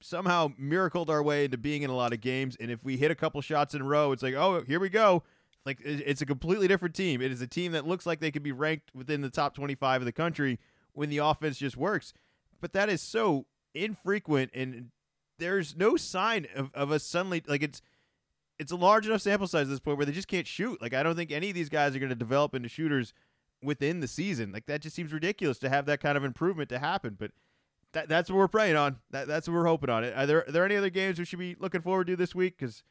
somehow 0.00 0.52
miracled 0.56 1.10
our 1.10 1.22
way 1.22 1.44
into 1.44 1.58
being 1.58 1.82
in 1.82 1.90
a 1.90 1.96
lot 1.96 2.12
of 2.12 2.20
games. 2.20 2.56
And 2.60 2.70
if 2.70 2.84
we 2.84 2.96
hit 2.96 3.10
a 3.10 3.14
couple 3.14 3.40
shots 3.40 3.74
in 3.74 3.80
a 3.80 3.84
row, 3.84 4.12
it's 4.12 4.22
like, 4.22 4.34
oh, 4.34 4.62
here 4.66 4.78
we 4.78 4.88
go. 4.88 5.24
Like 5.66 5.80
it's 5.84 6.22
a 6.22 6.26
completely 6.26 6.68
different 6.68 6.94
team. 6.94 7.20
It 7.20 7.32
is 7.32 7.42
a 7.42 7.46
team 7.46 7.72
that 7.72 7.86
looks 7.86 8.06
like 8.06 8.20
they 8.20 8.30
could 8.30 8.42
be 8.42 8.52
ranked 8.52 8.94
within 8.94 9.20
the 9.20 9.30
top 9.30 9.54
25 9.54 10.02
of 10.02 10.06
the 10.06 10.12
country 10.12 10.58
when 10.92 11.10
the 11.10 11.18
offense 11.18 11.58
just 11.58 11.76
works. 11.76 12.14
But 12.60 12.72
that 12.72 12.88
is 12.88 13.02
so 13.02 13.46
infrequent, 13.74 14.50
and 14.54 14.90
there's 15.38 15.76
no 15.76 15.96
sign 15.96 16.46
of, 16.54 16.70
of 16.74 16.90
us 16.90 17.04
suddenly 17.04 17.42
like 17.46 17.62
it's 17.62 17.80
it's 18.58 18.72
a 18.72 18.76
large 18.76 19.06
enough 19.06 19.20
sample 19.20 19.46
size 19.46 19.62
at 19.62 19.68
this 19.68 19.80
point 19.80 19.98
where 19.98 20.06
they 20.06 20.12
just 20.12 20.28
can't 20.28 20.46
shoot. 20.46 20.82
Like 20.82 20.94
I 20.94 21.02
don't 21.02 21.16
think 21.16 21.30
any 21.30 21.50
of 21.50 21.54
these 21.54 21.68
guys 21.68 21.94
are 21.94 21.98
going 22.00 22.08
to 22.08 22.16
develop 22.16 22.54
into 22.54 22.68
shooters 22.68 23.14
within 23.62 24.00
the 24.00 24.08
season. 24.08 24.52
Like 24.52 24.66
that 24.66 24.80
just 24.80 24.96
seems 24.96 25.12
ridiculous 25.12 25.58
to 25.58 25.68
have 25.68 25.86
that 25.86 26.00
kind 26.00 26.16
of 26.16 26.24
improvement 26.24 26.68
to 26.70 26.78
happen. 26.78 27.16
But 27.18 27.30
that, 27.92 28.08
that's 28.08 28.30
what 28.30 28.36
we're 28.36 28.48
praying 28.48 28.76
on. 28.76 28.98
That, 29.10 29.28
that's 29.28 29.48
what 29.48 29.54
we're 29.54 29.66
hoping 29.66 29.90
on. 29.90 30.04
Are 30.04 30.26
there 30.26 30.48
are 30.48 30.52
there 30.52 30.64
any 30.64 30.76
other 30.76 30.90
games 30.90 31.18
we 31.18 31.24
should 31.24 31.38
be 31.38 31.56
looking 31.58 31.82
forward 31.82 32.08
to 32.08 32.16
this 32.16 32.34
week? 32.34 32.58
Because 32.58 32.82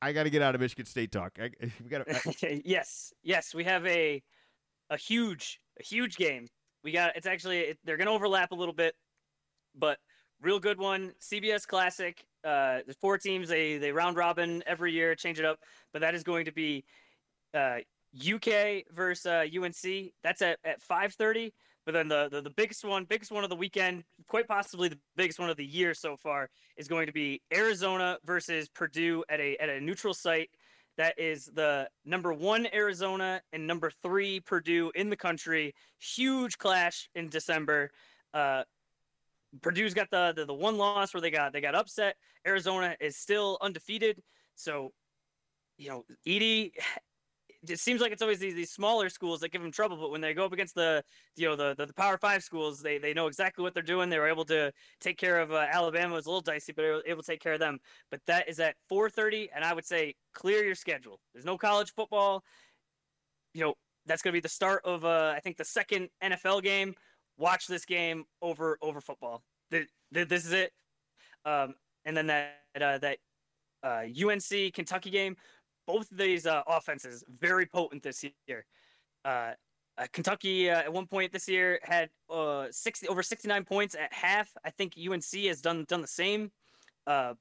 I 0.00 0.12
got 0.12 0.24
to 0.24 0.30
get 0.30 0.42
out 0.42 0.54
of 0.54 0.60
Michigan 0.60 0.86
State 0.86 1.12
talk. 1.12 1.38
I, 1.40 1.50
we 1.82 1.90
got 1.90 2.08
okay. 2.08 2.62
Yes, 2.64 3.12
yes, 3.22 3.54
we 3.54 3.64
have 3.64 3.84
a 3.86 4.22
a 4.88 4.96
huge 4.96 5.60
a 5.78 5.82
huge 5.82 6.16
game. 6.16 6.46
We 6.82 6.92
got 6.92 7.16
it's 7.16 7.26
actually 7.26 7.58
it, 7.60 7.78
they're 7.84 7.96
gonna 7.96 8.12
overlap 8.12 8.52
a 8.52 8.54
little 8.54 8.74
bit, 8.74 8.94
but 9.74 9.98
real 10.40 10.58
good 10.58 10.78
one. 10.78 11.12
CBS 11.20 11.66
Classic. 11.66 12.24
Uh, 12.44 12.80
there's 12.84 12.96
four 13.00 13.18
teams. 13.18 13.48
They 13.48 13.78
they 13.78 13.92
round 13.92 14.16
robin 14.16 14.62
every 14.66 14.92
year, 14.92 15.14
change 15.14 15.38
it 15.38 15.44
up. 15.44 15.58
But 15.92 16.00
that 16.00 16.14
is 16.14 16.22
going 16.22 16.46
to 16.46 16.52
be 16.52 16.84
uh, 17.54 17.78
UK 18.16 18.84
versus 18.92 19.26
uh, 19.26 19.44
UNC. 19.54 20.12
That's 20.22 20.42
at 20.42 20.58
at 20.64 20.80
5:30. 20.82 21.52
But 21.86 21.92
then 21.94 22.08
the, 22.08 22.28
the, 22.30 22.42
the 22.42 22.50
biggest 22.50 22.84
one, 22.84 23.04
biggest 23.04 23.32
one 23.32 23.42
of 23.42 23.50
the 23.50 23.56
weekend, 23.56 24.04
quite 24.28 24.46
possibly 24.46 24.88
the 24.88 24.98
biggest 25.16 25.40
one 25.40 25.48
of 25.48 25.56
the 25.56 25.64
year 25.64 25.94
so 25.94 26.14
far, 26.14 26.50
is 26.76 26.88
going 26.88 27.06
to 27.06 27.12
be 27.12 27.40
Arizona 27.52 28.18
versus 28.24 28.68
Purdue 28.68 29.24
at 29.28 29.40
a 29.40 29.56
at 29.58 29.68
a 29.68 29.80
neutral 29.80 30.14
site. 30.14 30.50
That 30.96 31.18
is 31.18 31.46
the 31.46 31.88
number 32.04 32.32
one 32.32 32.66
Arizona 32.72 33.40
and 33.52 33.66
number 33.66 33.90
three 34.02 34.40
Purdue 34.40 34.92
in 34.94 35.08
the 35.08 35.16
country. 35.16 35.74
Huge 35.98 36.58
clash 36.58 37.08
in 37.14 37.28
December. 37.28 37.90
Uh, 38.34 38.64
Purdue's 39.62 39.94
got 39.94 40.10
the, 40.10 40.32
the 40.36 40.44
the 40.44 40.54
one 40.54 40.76
loss 40.76 41.14
where 41.14 41.20
they 41.20 41.30
got 41.30 41.52
they 41.52 41.60
got 41.60 41.74
upset. 41.74 42.16
Arizona 42.46 42.96
is 43.00 43.16
still 43.16 43.58
undefeated. 43.60 44.22
So, 44.54 44.92
you 45.78 45.88
know, 45.88 46.04
Edey 46.26 46.72
it 47.68 47.78
seems 47.78 48.00
like 48.00 48.12
it's 48.12 48.22
always 48.22 48.38
these, 48.38 48.54
these 48.54 48.70
smaller 48.70 49.08
schools 49.10 49.40
that 49.40 49.52
give 49.52 49.60
them 49.60 49.70
trouble. 49.70 49.96
But 49.96 50.10
when 50.10 50.20
they 50.20 50.32
go 50.32 50.44
up 50.44 50.52
against 50.52 50.74
the 50.74 51.04
you 51.36 51.46
know 51.46 51.56
the, 51.56 51.74
the, 51.76 51.86
the 51.86 51.94
Power 51.94 52.16
Five 52.16 52.42
schools, 52.42 52.80
they 52.80 52.98
they 52.98 53.12
know 53.12 53.26
exactly 53.26 53.62
what 53.62 53.74
they're 53.74 53.82
doing. 53.82 54.08
They 54.08 54.18
were 54.18 54.28
able 54.28 54.44
to 54.46 54.72
take 55.00 55.18
care 55.18 55.40
of 55.40 55.52
uh, 55.52 55.66
Alabama. 55.70 56.14
It 56.14 56.16
was 56.16 56.26
a 56.26 56.30
little 56.30 56.40
dicey, 56.40 56.72
but 56.72 56.82
they 56.82 56.88
were 56.88 57.02
able 57.06 57.22
to 57.22 57.30
take 57.30 57.40
care 57.40 57.52
of 57.52 57.60
them. 57.60 57.78
But 58.10 58.20
that 58.26 58.48
is 58.48 58.60
at 58.60 58.76
4:30, 58.90 59.48
and 59.54 59.64
I 59.64 59.74
would 59.74 59.84
say 59.84 60.14
clear 60.32 60.64
your 60.64 60.74
schedule. 60.74 61.20
There's 61.34 61.44
no 61.44 61.58
college 61.58 61.92
football. 61.94 62.42
You 63.52 63.64
know 63.64 63.74
that's 64.06 64.22
going 64.22 64.32
to 64.32 64.36
be 64.36 64.40
the 64.40 64.48
start 64.48 64.82
of 64.84 65.04
uh, 65.04 65.34
I 65.36 65.40
think 65.40 65.56
the 65.56 65.64
second 65.64 66.08
NFL 66.22 66.62
game. 66.62 66.94
Watch 67.36 67.66
this 67.66 67.84
game 67.84 68.24
over 68.42 68.78
over 68.82 69.00
football. 69.00 69.42
The, 69.70 69.86
the, 70.12 70.24
this 70.24 70.44
is 70.44 70.52
it. 70.52 70.72
Um, 71.44 71.74
and 72.04 72.16
then 72.16 72.26
that 72.26 72.54
uh, 72.80 72.98
that 72.98 73.18
uh, 73.82 74.02
UNC 74.28 74.74
Kentucky 74.74 75.10
game 75.10 75.36
both 75.86 76.10
of 76.10 76.18
these 76.18 76.46
uh, 76.46 76.62
offenses 76.66 77.24
very 77.40 77.66
potent 77.66 78.02
this 78.02 78.24
year. 78.46 78.64
Uh, 79.24 79.52
uh, 79.98 80.06
Kentucky 80.12 80.70
uh, 80.70 80.78
at 80.78 80.92
one 80.92 81.06
point 81.06 81.32
this 81.32 81.48
year 81.48 81.78
had 81.82 82.08
uh, 82.30 82.66
60 82.70 83.08
over 83.08 83.22
69 83.22 83.64
points 83.64 83.94
at 83.94 84.12
half. 84.12 84.50
I 84.64 84.70
think 84.70 84.94
UNC 84.96 85.34
has 85.46 85.60
done 85.60 85.84
done 85.88 86.00
the 86.00 86.06
same. 86.06 86.50
Uh, 87.06 87.34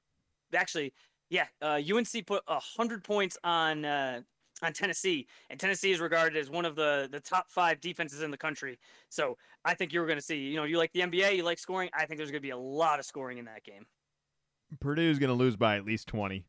actually, 0.54 0.94
yeah, 1.30 1.46
UNC 1.62 2.26
put 2.26 2.44
hundred 2.48 3.04
points 3.04 3.38
on 3.44 3.86
on 3.86 4.74
Tennessee, 4.74 5.28
and 5.50 5.60
Tennessee 5.60 5.92
is 5.92 6.02
regarded 6.02 6.38
as 6.38 6.50
one 6.50 6.66
of 6.66 6.76
the 6.76 7.08
the 7.12 7.20
top 7.20 7.50
five 7.50 7.80
defenses 7.80 8.24
in 8.24 8.32
the 8.32 8.38
country. 8.38 8.78
So 9.10 9.38
I 9.64 9.74
think 9.74 9.94
you're 9.94 10.08
going 10.08 10.18
to 10.18 10.26
see, 10.26 10.38
you 10.38 10.58
know, 10.58 10.64
you 10.64 10.78
like 10.78 10.92
the 10.92 11.02
NBA, 11.02 11.38
you 11.38 11.44
like 11.44 11.60
scoring. 11.60 11.90
I 11.94 12.06
think 12.06 12.18
there's 12.18 12.32
going 12.32 12.42
to 12.42 12.46
be 12.46 12.52
a 12.52 12.58
lot 12.58 13.00
of 13.00 13.06
scoring 13.06 13.38
in 13.38 13.46
that 13.46 13.64
game. 13.64 13.86
Purdue's 14.80 15.20
going 15.20 15.30
to 15.30 15.34
lose 15.36 15.56
by 15.56 15.78
at 15.78 15.86
least 15.86 16.08
20. 16.08 16.46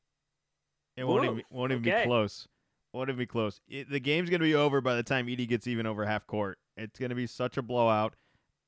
It 0.96 1.04
won't 1.04 1.24
Whoa, 1.24 1.32
even, 1.32 1.44
won't 1.50 1.72
even 1.72 1.88
okay. 1.88 2.02
be 2.02 2.06
close. 2.06 2.48
Won't 2.92 3.08
even 3.08 3.18
be 3.18 3.26
close. 3.26 3.60
It, 3.68 3.90
the 3.90 4.00
game's 4.00 4.30
going 4.30 4.40
to 4.40 4.46
be 4.46 4.54
over 4.54 4.80
by 4.80 4.94
the 4.96 5.02
time 5.02 5.26
Edey 5.26 5.48
gets 5.48 5.66
even 5.66 5.86
over 5.86 6.04
half 6.04 6.26
court. 6.26 6.58
It's 6.76 6.98
going 6.98 7.10
to 7.10 7.14
be 7.14 7.26
such 7.26 7.56
a 7.56 7.62
blowout. 7.62 8.14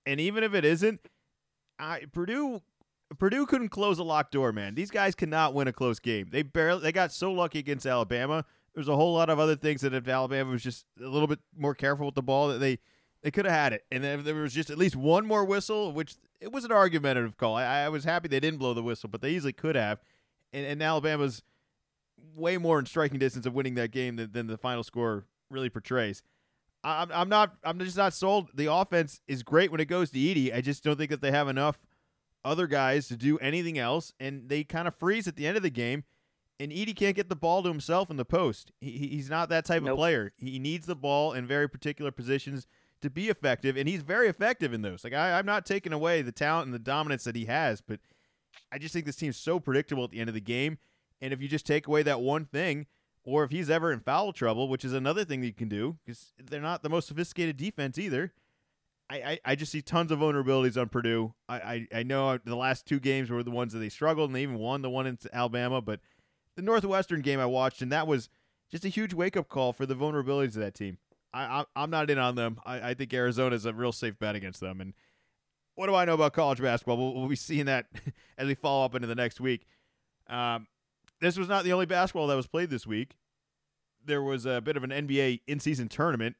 And 0.06 0.20
even 0.20 0.44
if 0.44 0.54
it 0.54 0.64
isn't, 0.64 1.00
I, 1.78 2.02
Purdue 2.12 2.60
Purdue 3.18 3.46
couldn't 3.46 3.68
close 3.68 3.98
a 3.98 4.04
locked 4.04 4.32
door, 4.32 4.52
man. 4.52 4.74
These 4.74 4.90
guys 4.90 5.14
cannot 5.14 5.54
win 5.54 5.68
a 5.68 5.72
close 5.72 5.98
game. 5.98 6.28
They 6.30 6.42
barely 6.42 6.82
they 6.82 6.92
got 6.92 7.12
so 7.12 7.32
lucky 7.32 7.58
against 7.58 7.86
Alabama. 7.86 8.44
There's 8.74 8.88
a 8.88 8.96
whole 8.96 9.14
lot 9.14 9.28
of 9.28 9.38
other 9.38 9.56
things 9.56 9.82
that 9.82 9.92
if 9.92 10.08
Alabama 10.08 10.50
was 10.50 10.62
just 10.62 10.86
a 11.00 11.08
little 11.08 11.28
bit 11.28 11.40
more 11.56 11.74
careful 11.74 12.06
with 12.06 12.14
the 12.14 12.22
ball, 12.22 12.48
that 12.48 12.58
they 12.58 12.78
they 13.22 13.30
could 13.30 13.44
have 13.44 13.54
had 13.54 13.72
it. 13.72 13.84
And 13.90 14.04
if 14.04 14.24
there 14.24 14.34
was 14.34 14.54
just 14.54 14.70
at 14.70 14.78
least 14.78 14.96
one 14.96 15.26
more 15.26 15.44
whistle, 15.44 15.92
which 15.92 16.16
it 16.40 16.52
was 16.52 16.64
an 16.64 16.72
argumentative 16.72 17.36
call. 17.36 17.54
I, 17.54 17.84
I 17.84 17.88
was 17.88 18.04
happy 18.04 18.28
they 18.28 18.40
didn't 18.40 18.58
blow 18.58 18.74
the 18.74 18.82
whistle, 18.82 19.08
but 19.08 19.20
they 19.20 19.30
easily 19.30 19.52
could 19.52 19.76
have. 19.76 20.00
And, 20.52 20.66
and 20.66 20.82
Alabama's 20.82 21.42
way 22.34 22.58
more 22.58 22.78
in 22.78 22.86
striking 22.86 23.18
distance 23.18 23.46
of 23.46 23.54
winning 23.54 23.74
that 23.74 23.90
game 23.90 24.16
than, 24.16 24.32
than 24.32 24.46
the 24.46 24.56
final 24.56 24.82
score 24.82 25.26
really 25.50 25.70
portrays. 25.70 26.22
I'm, 26.84 27.10
I'm 27.12 27.28
not. 27.28 27.54
I'm 27.62 27.78
just 27.78 27.96
not 27.96 28.12
sold. 28.12 28.48
The 28.54 28.72
offense 28.72 29.20
is 29.28 29.42
great 29.42 29.70
when 29.70 29.80
it 29.80 29.84
goes 29.86 30.10
to 30.10 30.18
Edey. 30.18 30.54
I 30.54 30.60
just 30.60 30.82
don't 30.82 30.96
think 30.96 31.10
that 31.10 31.20
they 31.20 31.30
have 31.30 31.48
enough 31.48 31.78
other 32.44 32.66
guys 32.66 33.06
to 33.08 33.16
do 33.16 33.38
anything 33.38 33.78
else, 33.78 34.12
and 34.18 34.48
they 34.48 34.64
kind 34.64 34.88
of 34.88 34.96
freeze 34.96 35.28
at 35.28 35.36
the 35.36 35.46
end 35.46 35.56
of 35.56 35.62
the 35.62 35.70
game. 35.70 36.04
And 36.58 36.70
Edey 36.70 36.94
can't 36.94 37.16
get 37.16 37.28
the 37.28 37.36
ball 37.36 37.62
to 37.62 37.68
himself 37.68 38.10
in 38.10 38.16
the 38.16 38.24
post. 38.24 38.72
He, 38.80 39.08
he's 39.08 39.30
not 39.30 39.48
that 39.48 39.64
type 39.64 39.84
of 39.84 39.96
player. 39.96 40.32
He 40.38 40.58
needs 40.58 40.86
the 40.86 40.94
ball 40.94 41.32
in 41.32 41.46
very 41.46 41.68
particular 41.68 42.12
positions 42.12 42.66
to 43.00 43.10
be 43.10 43.28
effective, 43.28 43.76
and 43.76 43.88
he's 43.88 44.02
very 44.02 44.28
effective 44.28 44.72
in 44.72 44.82
those. 44.82 45.04
Like 45.04 45.12
I, 45.12 45.38
I'm 45.38 45.46
not 45.46 45.66
taking 45.66 45.92
away 45.92 46.22
the 46.22 46.32
talent 46.32 46.66
and 46.66 46.74
the 46.74 46.78
dominance 46.78 47.24
that 47.24 47.36
he 47.36 47.46
has, 47.46 47.80
but 47.80 48.00
I 48.70 48.78
just 48.78 48.92
think 48.92 49.06
this 49.06 49.16
team's 49.16 49.36
so 49.36 49.58
predictable 49.60 50.04
at 50.04 50.10
the 50.10 50.20
end 50.20 50.28
of 50.28 50.34
the 50.34 50.40
game. 50.40 50.78
And 51.22 51.32
if 51.32 51.40
you 51.40 51.48
just 51.48 51.64
take 51.64 51.86
away 51.86 52.02
that 52.02 52.20
one 52.20 52.44
thing, 52.44 52.86
or 53.24 53.44
if 53.44 53.52
he's 53.52 53.70
ever 53.70 53.92
in 53.92 54.00
foul 54.00 54.32
trouble, 54.32 54.68
which 54.68 54.84
is 54.84 54.92
another 54.92 55.24
thing 55.24 55.40
that 55.40 55.46
you 55.46 55.52
can 55.52 55.68
do, 55.68 55.96
because 56.04 56.32
they're 56.36 56.60
not 56.60 56.82
the 56.82 56.88
most 56.88 57.06
sophisticated 57.06 57.56
defense 57.56 57.96
either. 57.96 58.32
I, 59.08 59.16
I, 59.16 59.38
I 59.44 59.54
just 59.54 59.70
see 59.70 59.82
tons 59.82 60.10
of 60.10 60.18
vulnerabilities 60.18 60.80
on 60.80 60.88
Purdue. 60.88 61.34
I, 61.48 61.56
I, 61.56 61.86
I 61.96 62.02
know 62.02 62.38
the 62.38 62.56
last 62.56 62.86
two 62.86 62.98
games 62.98 63.30
were 63.30 63.42
the 63.42 63.50
ones 63.50 63.72
that 63.72 63.78
they 63.78 63.88
struggled, 63.88 64.30
and 64.30 64.36
they 64.36 64.42
even 64.42 64.58
won 64.58 64.82
the 64.82 64.90
one 64.90 65.06
in 65.06 65.18
Alabama. 65.32 65.80
But 65.80 66.00
the 66.56 66.62
Northwestern 66.62 67.20
game 67.20 67.38
I 67.38 67.46
watched, 67.46 67.82
and 67.82 67.92
that 67.92 68.06
was 68.06 68.28
just 68.70 68.84
a 68.84 68.88
huge 68.88 69.14
wake 69.14 69.36
up 69.36 69.48
call 69.48 69.72
for 69.72 69.86
the 69.86 69.94
vulnerabilities 69.94 70.56
of 70.56 70.62
that 70.62 70.74
team. 70.74 70.98
I, 71.32 71.42
I 71.42 71.64
I'm 71.76 71.90
not 71.90 72.10
in 72.10 72.18
on 72.18 72.34
them. 72.34 72.58
I, 72.64 72.90
I 72.90 72.94
think 72.94 73.14
Arizona 73.14 73.54
is 73.54 73.66
a 73.66 73.72
real 73.72 73.92
safe 73.92 74.18
bet 74.18 74.34
against 74.34 74.60
them. 74.60 74.80
And 74.80 74.94
what 75.74 75.86
do 75.86 75.94
I 75.94 76.04
know 76.04 76.14
about 76.14 76.32
college 76.32 76.60
basketball? 76.60 76.96
We'll, 76.96 77.14
we'll 77.14 77.28
be 77.28 77.36
seeing 77.36 77.66
that 77.66 77.86
as 78.38 78.48
we 78.48 78.54
follow 78.54 78.84
up 78.84 78.94
into 78.94 79.06
the 79.06 79.14
next 79.14 79.40
week. 79.40 79.66
Um, 80.28 80.66
this 81.22 81.38
was 81.38 81.48
not 81.48 81.64
the 81.64 81.72
only 81.72 81.86
basketball 81.86 82.26
that 82.26 82.36
was 82.36 82.46
played 82.46 82.70
this 82.70 82.86
week. 82.86 83.16
There 84.04 84.22
was 84.22 84.44
a 84.44 84.60
bit 84.60 84.76
of 84.76 84.84
an 84.84 84.90
NBA 84.90 85.42
in-season 85.46 85.88
tournament 85.88 86.36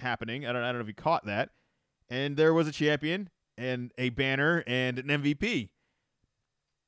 happening. 0.00 0.44
I 0.44 0.52
don't, 0.52 0.62
I 0.62 0.66
don't 0.66 0.76
know 0.76 0.82
if 0.82 0.88
you 0.88 0.94
caught 0.94 1.26
that. 1.26 1.50
And 2.08 2.36
there 2.36 2.52
was 2.52 2.66
a 2.66 2.72
champion 2.72 3.30
and 3.56 3.92
a 3.96 4.08
banner 4.08 4.64
and 4.66 4.98
an 4.98 5.06
MVP. 5.06 5.68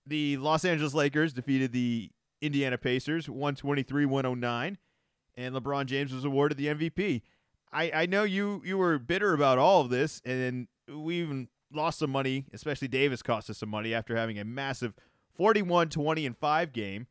The 0.04 0.36
Los 0.38 0.64
Angeles 0.64 0.94
Lakers 0.94 1.32
defeated 1.32 1.72
the 1.72 2.10
Indiana 2.40 2.76
Pacers 2.76 3.28
123-109 3.28 4.76
and 5.36 5.54
LeBron 5.54 5.86
James 5.86 6.12
was 6.12 6.24
awarded 6.24 6.58
the 6.58 6.66
MVP. 6.66 7.22
I, 7.72 7.90
I 7.94 8.06
know 8.06 8.24
you 8.24 8.60
you 8.64 8.76
were 8.76 8.98
bitter 8.98 9.32
about 9.32 9.58
all 9.58 9.80
of 9.80 9.90
this 9.90 10.20
and 10.24 10.66
we 10.88 11.20
even 11.20 11.48
lost 11.72 12.00
some 12.00 12.10
money, 12.10 12.46
especially 12.52 12.88
Davis 12.88 13.22
cost 13.22 13.48
us 13.48 13.58
some 13.58 13.68
money 13.68 13.94
after 13.94 14.16
having 14.16 14.38
a 14.38 14.44
massive 14.44 14.94
41-20 15.38 16.26
and 16.26 16.36
5 16.36 16.72
game. 16.72 17.06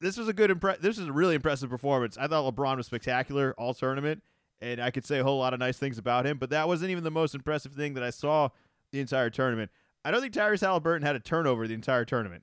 This 0.00 0.16
was 0.16 0.28
a 0.28 0.32
good 0.32 0.50
impre- 0.50 0.80
this 0.80 0.98
was 0.98 1.08
a 1.08 1.12
really 1.12 1.34
impressive 1.34 1.68
performance. 1.68 2.16
I 2.18 2.26
thought 2.26 2.54
LeBron 2.54 2.76
was 2.76 2.86
spectacular 2.86 3.54
all 3.58 3.74
tournament 3.74 4.22
and 4.60 4.80
I 4.80 4.90
could 4.90 5.04
say 5.04 5.18
a 5.18 5.24
whole 5.24 5.38
lot 5.38 5.54
of 5.54 5.60
nice 5.60 5.78
things 5.78 5.98
about 5.98 6.26
him, 6.26 6.38
but 6.38 6.50
that 6.50 6.68
wasn't 6.68 6.90
even 6.90 7.04
the 7.04 7.10
most 7.10 7.34
impressive 7.34 7.72
thing 7.72 7.94
that 7.94 8.02
I 8.02 8.10
saw 8.10 8.50
the 8.92 9.00
entire 9.00 9.30
tournament. 9.30 9.70
I 10.04 10.10
don't 10.10 10.20
think 10.20 10.34
Tyrese 10.34 10.60
Halliburton 10.60 11.06
had 11.06 11.16
a 11.16 11.20
turnover 11.20 11.66
the 11.66 11.74
entire 11.74 12.04
tournament. 12.04 12.42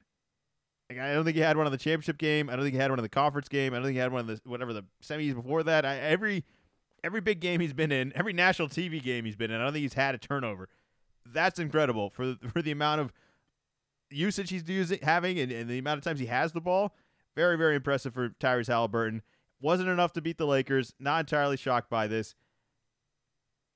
Like, 0.90 1.00
I 1.00 1.14
don't 1.14 1.26
think 1.26 1.36
he 1.36 1.42
had 1.42 1.58
one 1.58 1.66
on 1.66 1.72
the 1.72 1.78
championship 1.78 2.18
game. 2.18 2.50
I 2.50 2.56
don't 2.56 2.64
think 2.64 2.74
he 2.74 2.80
had 2.80 2.92
one 2.92 3.00
on 3.00 3.04
the 3.04 3.10
conference 3.10 3.50
game. 3.50 3.74
I 3.74 3.78
don't 3.78 3.86
think 3.86 3.96
he 3.96 4.00
had 4.00 4.12
one 4.12 4.22
of 4.22 4.28
the 4.28 4.42
whatever 4.46 4.74
the 4.74 4.86
semis 5.04 5.36
before 5.36 5.64
that. 5.64 5.86
I, 5.86 5.98
every 5.98 6.46
every 7.04 7.22
big 7.22 7.40
game 7.40 7.60
he's 7.60 7.74
been 7.74 7.92
in, 7.92 8.14
every 8.16 8.34
national 8.34 8.70
TV 8.70 9.02
game 9.04 9.26
he's 9.26 9.36
been 9.36 9.52
in, 9.52 9.60
I 9.60 9.64
don't 9.64 9.74
think 9.74 9.84
he's 9.84 9.94
had 9.94 10.16
a 10.16 10.18
turnover. 10.18 10.70
That's 11.26 11.60
incredible 11.60 12.10
for 12.10 12.36
for 12.54 12.62
the 12.62 12.72
amount 12.72 13.02
of 13.02 13.12
usage 14.10 14.50
he's 14.50 14.68
using 14.70 15.00
having 15.04 15.38
and, 15.40 15.52
and 15.52 15.70
the 15.70 15.78
amount 15.78 15.98
of 15.98 16.04
times 16.06 16.20
he 16.20 16.28
has 16.28 16.54
the 16.54 16.62
ball. 16.62 16.96
Very 17.38 17.56
very 17.56 17.76
impressive 17.76 18.16
for 18.16 18.30
Tyrese 18.30 18.66
Halliburton. 18.66 19.22
Wasn't 19.62 19.88
enough 19.88 20.12
to 20.14 20.22
beat 20.22 20.40
the 20.40 20.48
Lakers. 20.48 20.96
Not 21.00 21.20
entirely 21.20 21.56
shocked 21.56 21.88
by 21.88 22.08
this. 22.08 22.34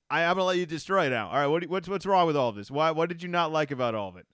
I, 0.09 0.24
I'm 0.24 0.34
gonna 0.34 0.45
let 0.45 0.57
you 0.57 0.66
destroy 0.66 1.09
now. 1.09 1.30
All 1.30 1.36
right, 1.36 1.45
what, 1.45 1.64
what's 1.70 1.88
what's 1.88 2.07
wrong 2.07 2.26
with 2.26 2.36
all 2.36 2.49
of 2.49 2.55
this? 2.55 2.72
Why 2.72 2.89
what 2.89 3.07
did 3.07 3.22
you 3.22 3.30
not 3.30 3.51
like 3.51 3.70
about 3.70 3.93
all 3.93 4.09
of 4.09 4.18
it? 4.18 4.26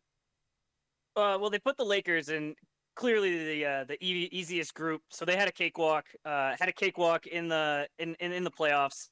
Uh, 1.17 1.37
well, 1.41 1.49
they 1.49 1.59
put 1.59 1.75
the 1.75 1.83
Lakers 1.83 2.29
in 2.29 2.55
clearly 2.95 3.45
the 3.45 3.65
uh, 3.65 3.83
the 3.83 3.95
e- 4.01 4.29
easiest 4.31 4.73
group, 4.73 5.01
so 5.09 5.25
they 5.25 5.35
had 5.35 5.49
a 5.49 5.51
cakewalk. 5.51 6.05
Uh, 6.23 6.55
had 6.57 6.69
a 6.69 6.73
cakewalk 6.73 7.27
in 7.27 7.49
the 7.49 7.85
in 7.99 8.15
in, 8.21 8.31
in 8.31 8.45
the 8.45 8.51
playoffs. 8.51 9.09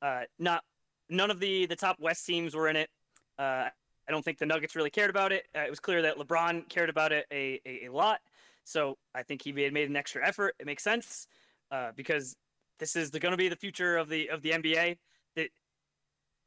Uh, 0.00 0.20
not 0.38 0.62
none 1.10 1.32
of 1.32 1.40
the 1.40 1.66
the 1.66 1.74
top 1.74 1.96
West 1.98 2.24
teams 2.24 2.54
were 2.54 2.68
in 2.68 2.76
it. 2.76 2.88
Uh, 3.36 3.68
I 4.08 4.12
don't 4.12 4.24
think 4.24 4.38
the 4.38 4.46
Nuggets 4.46 4.76
really 4.76 4.90
cared 4.90 5.10
about 5.10 5.32
it. 5.32 5.48
Uh, 5.56 5.62
it 5.62 5.70
was 5.70 5.80
clear 5.80 6.02
that 6.02 6.18
LeBron 6.18 6.68
cared 6.68 6.88
about 6.88 7.10
it 7.10 7.26
a, 7.32 7.60
a, 7.66 7.86
a 7.86 7.92
lot. 7.92 8.20
So 8.66 8.98
I 9.14 9.22
think 9.22 9.42
he 9.42 9.52
made, 9.52 9.72
made 9.72 9.88
an 9.88 9.96
extra 9.96 10.26
effort. 10.26 10.56
It 10.58 10.66
makes 10.66 10.82
sense 10.82 11.28
uh, 11.70 11.92
because 11.94 12.36
this 12.80 12.96
is 12.96 13.10
going 13.10 13.30
to 13.30 13.36
be 13.36 13.48
the 13.48 13.56
future 13.56 13.96
of 13.96 14.08
the 14.08 14.28
of 14.28 14.42
the 14.42 14.50
NBA. 14.50 14.98
That 15.36 15.48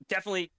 definitely 0.09 0.51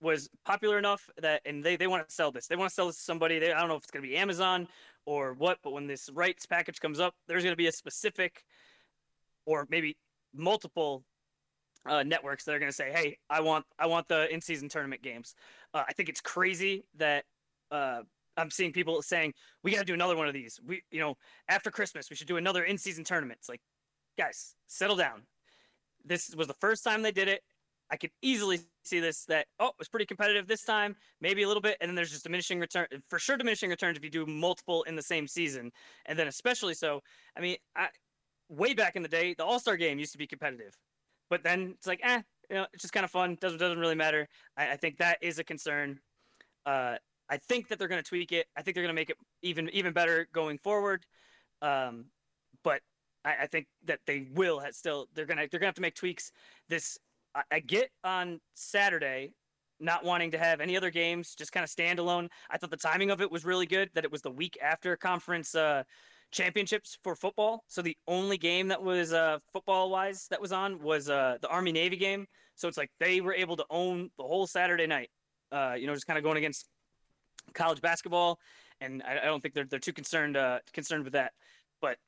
was 0.00 0.30
popular 0.44 0.78
enough 0.78 1.08
that 1.20 1.42
and 1.44 1.62
they, 1.62 1.76
they 1.76 1.86
want 1.86 2.08
to 2.08 2.14
sell 2.14 2.32
this. 2.32 2.46
They 2.46 2.56
want 2.56 2.70
to 2.70 2.74
sell 2.74 2.86
this 2.86 2.96
to 2.96 3.02
somebody. 3.02 3.38
They, 3.38 3.52
I 3.52 3.60
don't 3.60 3.68
know 3.68 3.76
if 3.76 3.82
it's 3.82 3.90
going 3.90 4.02
to 4.02 4.08
be 4.08 4.16
Amazon 4.16 4.66
or 5.04 5.34
what, 5.34 5.58
but 5.62 5.72
when 5.72 5.86
this 5.86 6.08
rights 6.12 6.46
package 6.46 6.80
comes 6.80 6.98
up, 6.98 7.14
there's 7.28 7.42
going 7.42 7.52
to 7.52 7.56
be 7.56 7.66
a 7.66 7.72
specific 7.72 8.44
or 9.44 9.66
maybe 9.70 9.98
multiple 10.34 11.04
uh, 11.84 12.02
networks 12.02 12.44
that 12.44 12.54
are 12.54 12.58
going 12.58 12.70
to 12.70 12.74
say, 12.74 12.90
"Hey, 12.90 13.18
I 13.28 13.40
want 13.40 13.66
I 13.78 13.86
want 13.86 14.08
the 14.08 14.32
in-season 14.32 14.70
tournament 14.70 15.02
games." 15.02 15.34
Uh, 15.74 15.82
I 15.86 15.92
think 15.92 16.08
it's 16.08 16.20
crazy 16.20 16.84
that 16.96 17.24
uh, 17.70 18.02
I'm 18.36 18.50
seeing 18.50 18.72
people 18.72 19.02
saying 19.02 19.34
we 19.62 19.72
got 19.72 19.80
to 19.80 19.84
do 19.84 19.94
another 19.94 20.16
one 20.16 20.28
of 20.28 20.34
these. 20.34 20.58
We, 20.66 20.82
you 20.90 21.00
know, 21.00 21.16
after 21.48 21.70
Christmas, 21.70 22.10
we 22.10 22.16
should 22.16 22.28
do 22.28 22.36
another 22.36 22.64
in-season 22.64 23.04
tournament. 23.04 23.38
It's 23.40 23.48
like, 23.48 23.60
guys, 24.18 24.54
settle 24.68 24.96
down. 24.96 25.22
This 26.04 26.34
was 26.34 26.46
the 26.46 26.54
first 26.54 26.84
time 26.84 27.02
they 27.02 27.12
did 27.12 27.28
it. 27.28 27.42
I 27.90 27.96
could 27.96 28.10
easily 28.22 28.58
see 28.84 29.00
this 29.00 29.26
that 29.26 29.46
oh, 29.60 29.68
it 29.68 29.74
was 29.78 29.88
pretty 29.88 30.06
competitive 30.06 30.46
this 30.46 30.64
time, 30.64 30.96
maybe 31.20 31.42
a 31.42 31.46
little 31.46 31.60
bit, 31.60 31.76
and 31.80 31.88
then 31.88 31.94
there's 31.94 32.10
just 32.10 32.24
diminishing 32.24 32.58
return 32.58 32.86
for 33.08 33.18
sure. 33.18 33.36
Diminishing 33.36 33.68
returns 33.68 33.98
if 33.98 34.02
you 34.04 34.08
do 34.08 34.24
multiple 34.24 34.82
in 34.84 34.96
the 34.96 35.02
same 35.02 35.28
season, 35.28 35.70
and 36.06 36.18
then 36.18 36.26
especially 36.26 36.72
so. 36.72 37.02
I 37.36 37.40
mean, 37.42 37.56
I, 37.76 37.88
way 38.48 38.72
back 38.72 38.96
in 38.96 39.02
the 39.02 39.08
day, 39.08 39.34
the 39.34 39.44
All 39.44 39.60
Star 39.60 39.76
Game 39.76 39.98
used 39.98 40.12
to 40.12 40.18
be 40.18 40.26
competitive, 40.26 40.74
but 41.28 41.42
then 41.42 41.74
it's 41.76 41.86
like, 41.86 42.00
eh, 42.02 42.22
you 42.48 42.56
know, 42.56 42.66
it's 42.72 42.82
just 42.82 42.94
kind 42.94 43.04
of 43.04 43.10
fun. 43.10 43.36
Doesn't 43.42 43.58
doesn't 43.58 43.78
really 43.78 43.94
matter. 43.94 44.26
I, 44.56 44.72
I 44.72 44.76
think 44.76 44.96
that 44.96 45.18
is 45.20 45.38
a 45.38 45.44
concern. 45.44 46.00
Uh, 46.64 46.96
I 47.32 47.38
think 47.38 47.68
that 47.68 47.78
they're 47.78 47.88
going 47.88 48.02
to 48.02 48.08
tweak 48.08 48.30
it. 48.30 48.46
I 48.58 48.60
think 48.60 48.74
they're 48.74 48.84
going 48.84 48.94
to 48.94 49.00
make 49.00 49.08
it 49.08 49.16
even 49.40 49.70
even 49.70 49.94
better 49.94 50.28
going 50.34 50.58
forward. 50.58 51.06
Um, 51.62 52.04
but 52.62 52.82
I, 53.24 53.34
I 53.42 53.46
think 53.46 53.68
that 53.86 54.00
they 54.06 54.28
will 54.34 54.58
have 54.60 54.74
still 54.74 55.06
they're 55.14 55.24
gonna 55.24 55.46
they're 55.50 55.58
gonna 55.58 55.68
have 55.68 55.74
to 55.76 55.80
make 55.80 55.94
tweaks. 55.94 56.30
This 56.68 56.98
I, 57.34 57.42
I 57.50 57.60
get 57.60 57.88
on 58.04 58.38
Saturday 58.52 59.32
not 59.80 60.04
wanting 60.04 60.30
to 60.32 60.38
have 60.38 60.60
any 60.60 60.76
other 60.76 60.90
games, 60.90 61.34
just 61.34 61.52
kind 61.52 61.64
of 61.64 61.70
standalone. 61.70 62.28
I 62.50 62.58
thought 62.58 62.70
the 62.70 62.76
timing 62.76 63.10
of 63.10 63.22
it 63.22 63.32
was 63.32 63.46
really 63.46 63.66
good. 63.66 63.88
That 63.94 64.04
it 64.04 64.12
was 64.12 64.20
the 64.20 64.30
week 64.30 64.58
after 64.62 64.94
conference 64.94 65.54
uh, 65.54 65.84
championships 66.32 66.98
for 67.02 67.16
football. 67.16 67.64
So 67.66 67.80
the 67.80 67.96
only 68.06 68.36
game 68.36 68.68
that 68.68 68.82
was 68.82 69.14
uh, 69.14 69.38
football 69.54 69.88
wise 69.88 70.26
that 70.28 70.40
was 70.40 70.52
on 70.52 70.82
was 70.82 71.08
uh, 71.08 71.38
the 71.40 71.48
Army 71.48 71.72
Navy 71.72 71.96
game. 71.96 72.26
So 72.56 72.68
it's 72.68 72.76
like 72.76 72.90
they 73.00 73.22
were 73.22 73.32
able 73.34 73.56
to 73.56 73.64
own 73.70 74.10
the 74.18 74.24
whole 74.24 74.46
Saturday 74.46 74.86
night. 74.86 75.08
Uh, 75.50 75.76
you 75.78 75.86
know, 75.86 75.94
just 75.94 76.06
kind 76.06 76.18
of 76.18 76.24
going 76.24 76.36
against 76.36 76.68
college 77.54 77.80
basketball, 77.80 78.40
and 78.80 79.02
I, 79.02 79.18
I 79.22 79.24
don't 79.24 79.40
think 79.40 79.54
they're 79.54 79.64
they're 79.66 79.78
too 79.78 79.92
concerned 79.92 80.36
uh, 80.36 80.60
concerned 80.72 81.04
with 81.04 81.14
that. 81.14 81.34
But 81.80 81.98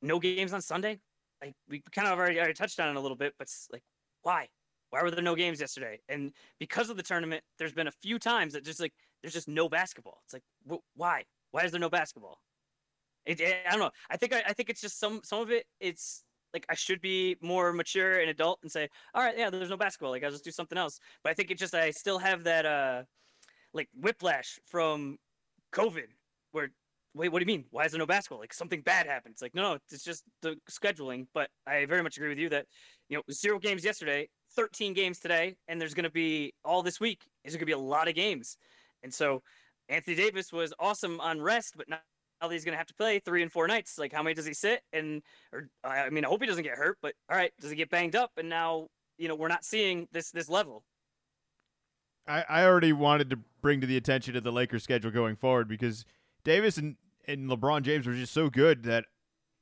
no 0.00 0.18
games 0.18 0.52
on 0.52 0.62
Sunday. 0.62 1.00
Like 1.40 1.56
we 1.68 1.80
kind 1.80 2.08
of 2.08 2.18
already 2.18 2.38
already 2.38 2.54
touched 2.54 2.78
on 2.80 2.88
it 2.88 2.96
a 2.96 3.00
little 3.00 3.16
bit, 3.16 3.34
but 3.38 3.44
it's 3.48 3.68
like 3.72 3.84
why? 4.22 4.50
Why 4.90 5.02
were 5.02 5.10
there 5.10 5.22
no 5.22 5.34
games 5.34 5.60
yesterday? 5.60 6.02
And 6.08 6.34
because 6.58 6.90
of 6.90 6.96
the 6.96 7.02
tournament, 7.02 7.44
there's 7.58 7.72
been 7.72 7.86
a 7.88 7.92
few 7.92 8.18
times 8.18 8.52
that 8.52 8.64
just 8.64 8.80
like 8.80 8.94
there's 9.22 9.32
just 9.34 9.48
no 9.48 9.68
basketball. 9.68 10.20
It's 10.24 10.34
like 10.34 10.44
wh- 10.70 10.84
why? 10.96 11.24
Why 11.50 11.64
is 11.64 11.72
there 11.72 11.80
no 11.80 11.90
basketball? 11.90 12.42
It, 13.26 13.40
it- 13.40 13.66
I 13.66 13.70
don't 13.70 13.80
know. 13.80 13.90
I 14.10 14.16
think 14.16 14.32
I, 14.32 14.42
I 14.48 14.52
think 14.52 14.70
it's 14.70 14.80
just 14.80 14.98
some 14.98 15.22
some 15.24 15.40
of 15.40 15.50
it. 15.50 15.66
It's 15.80 16.24
like 16.52 16.66
I 16.68 16.74
should 16.74 17.00
be 17.00 17.36
more 17.40 17.72
mature 17.72 18.20
and 18.20 18.28
adult 18.30 18.60
and 18.62 18.70
say, 18.70 18.88
all 19.14 19.22
right, 19.22 19.36
yeah, 19.38 19.50
there's 19.50 19.70
no 19.70 19.76
basketball. 19.76 20.10
Like 20.10 20.24
I'll 20.24 20.30
just 20.30 20.44
do 20.44 20.50
something 20.50 20.78
else. 20.78 21.00
But 21.24 21.30
I 21.30 21.34
think 21.34 21.50
it 21.50 21.58
just 21.58 21.74
I 21.74 21.90
still 21.90 22.18
have 22.18 22.44
that 22.44 22.66
uh 22.66 23.04
like 23.74 23.88
whiplash 23.94 24.58
from 24.66 25.18
COVID 25.74 26.08
where 26.52 26.70
wait, 27.14 27.30
what 27.30 27.40
do 27.40 27.42
you 27.42 27.58
mean? 27.58 27.64
Why 27.70 27.84
is 27.84 27.92
there 27.92 27.98
no 27.98 28.06
basketball? 28.06 28.38
Like 28.38 28.54
something 28.54 28.80
bad 28.80 29.06
happened. 29.06 29.32
It's 29.32 29.42
like, 29.42 29.54
no, 29.54 29.62
no, 29.62 29.78
it's 29.90 30.04
just 30.04 30.24
the 30.40 30.56
scheduling. 30.70 31.26
But 31.34 31.50
I 31.66 31.84
very 31.84 32.02
much 32.02 32.16
agree 32.16 32.30
with 32.30 32.38
you 32.38 32.48
that, 32.50 32.66
you 33.08 33.16
know, 33.16 33.22
zero 33.30 33.58
games 33.58 33.84
yesterday, 33.84 34.28
13 34.56 34.94
games 34.94 35.18
today, 35.18 35.56
and 35.68 35.80
there's 35.80 35.94
going 35.94 36.04
to 36.04 36.10
be 36.10 36.54
all 36.64 36.82
this 36.82 37.00
week. 37.00 37.22
There's 37.44 37.54
going 37.54 37.60
to 37.60 37.66
be 37.66 37.72
a 37.72 37.78
lot 37.78 38.08
of 38.08 38.14
games. 38.14 38.56
And 39.02 39.12
so 39.12 39.42
Anthony 39.88 40.16
Davis 40.16 40.52
was 40.52 40.72
awesome 40.78 41.20
on 41.20 41.40
rest, 41.40 41.74
but 41.76 41.88
now 41.88 41.98
he's 42.48 42.64
going 42.64 42.72
to 42.72 42.78
have 42.78 42.86
to 42.86 42.94
play 42.94 43.18
three 43.18 43.42
and 43.42 43.52
four 43.52 43.66
nights. 43.66 43.98
Like, 43.98 44.12
how 44.12 44.22
many 44.22 44.34
does 44.34 44.46
he 44.46 44.54
sit? 44.54 44.80
And, 44.92 45.22
or, 45.52 45.68
I 45.84 46.08
mean, 46.10 46.24
I 46.24 46.28
hope 46.28 46.40
he 46.40 46.46
doesn't 46.46 46.64
get 46.64 46.76
hurt, 46.76 46.98
but 47.02 47.14
all 47.30 47.36
right, 47.36 47.52
does 47.60 47.70
he 47.70 47.76
get 47.76 47.90
banged 47.90 48.16
up? 48.16 48.30
And 48.36 48.48
now, 48.48 48.86
you 49.18 49.28
know, 49.28 49.34
we're 49.34 49.48
not 49.48 49.64
seeing 49.64 50.08
this, 50.12 50.30
this 50.30 50.48
level. 50.48 50.82
I, 52.26 52.44
I 52.48 52.64
already 52.64 52.92
wanted 52.92 53.30
to 53.30 53.38
bring 53.60 53.80
to 53.80 53.86
the 53.86 53.96
attention 53.96 54.36
of 54.36 54.44
the 54.44 54.52
Lakers 54.52 54.82
schedule 54.82 55.10
going 55.10 55.36
forward 55.36 55.68
because 55.68 56.04
Davis 56.44 56.76
and, 56.76 56.96
and 57.26 57.50
LeBron 57.50 57.82
James 57.82 58.06
were 58.06 58.14
just 58.14 58.32
so 58.32 58.50
good 58.50 58.84
that 58.84 59.06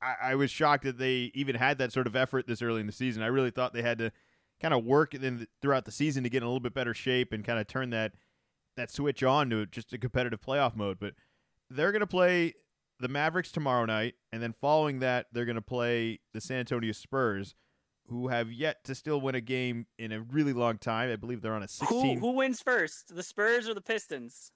I, 0.03 0.15
I 0.23 0.35
was 0.35 0.51
shocked 0.51 0.85
that 0.85 0.99
they 0.99 1.31
even 1.35 1.57
had 1.57 1.79
that 1.79 1.93
sort 1.93 2.07
of 2.07 2.17
effort 2.17 2.47
this 2.47 2.63
early 2.63 2.81
in 2.81 2.87
the 2.87 2.93
season. 2.93 3.23
I 3.23 3.27
really 3.27 3.51
thought 3.51 3.73
they 3.73 3.83
had 3.83 3.99
to 3.99 4.13
kind 4.61 4.75
of 4.75 4.85
work 4.85 5.15
in 5.15 5.47
throughout 5.63 5.85
the 5.85 5.93
season 5.93 6.23
to 6.25 6.31
get 6.31 6.39
in 6.39 6.43
a 6.43 6.47
little 6.47 6.61
bit 6.61 6.75
better 6.75 6.95
shape 6.95 7.33
and 7.33 7.45
kind 7.45 7.59
of 7.59 7.67
turn 7.67 7.91
that 7.91 8.13
that 8.77 8.91
switch 8.91 9.23
on 9.23 9.51
to 9.51 9.67
just 9.67 9.93
a 9.93 9.99
competitive 9.99 10.41
playoff 10.41 10.77
mode. 10.77 10.99
But 11.01 11.15
they're 11.69 11.93
going 11.93 12.01
to 12.01 12.07
play 12.07 12.55
the 12.99 13.09
Mavericks 13.09 13.51
tomorrow 13.51 13.85
night, 13.85 14.15
and 14.33 14.43
then 14.43 14.53
following 14.53 15.01
that, 15.01 15.27
they're 15.33 15.45
going 15.45 15.57
to 15.57 15.63
play 15.63 16.21
the 16.33 16.41
San 16.41 16.59
Antonio 16.59 16.93
Spurs, 16.93 17.55
who 18.11 18.29
have 18.29 18.53
yet 18.53 18.83
to 18.85 18.95
still 18.95 19.21
win 19.21 19.37
a 19.37 19.41
game 19.41 19.87
in 19.99 20.13
a 20.13 20.21
really 20.21 20.53
long 20.53 20.79
time. 20.79 21.11
I 21.11 21.17
believe 21.17 21.41
they're 21.41 21.55
on 21.55 21.63
a 21.63 21.69
16. 21.69 22.19
Who, 22.19 22.27
who 22.27 22.37
wins 22.37 22.61
first, 22.61 23.15
the 23.15 23.23
Spurs 23.23 23.69
or 23.69 23.75
the 23.75 23.81
Pistons? 23.81 24.51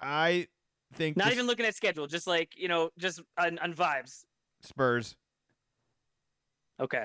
I 0.00 0.48
think 0.94 1.16
not 1.16 1.32
even 1.32 1.46
looking 1.46 1.64
at 1.64 1.76
schedule, 1.76 2.08
just 2.08 2.26
like 2.26 2.50
you 2.56 2.66
know, 2.66 2.90
just 2.98 3.22
on, 3.38 3.58
on 3.60 3.72
vibes. 3.72 4.24
Spurs. 4.60 5.14
Okay. 6.80 7.04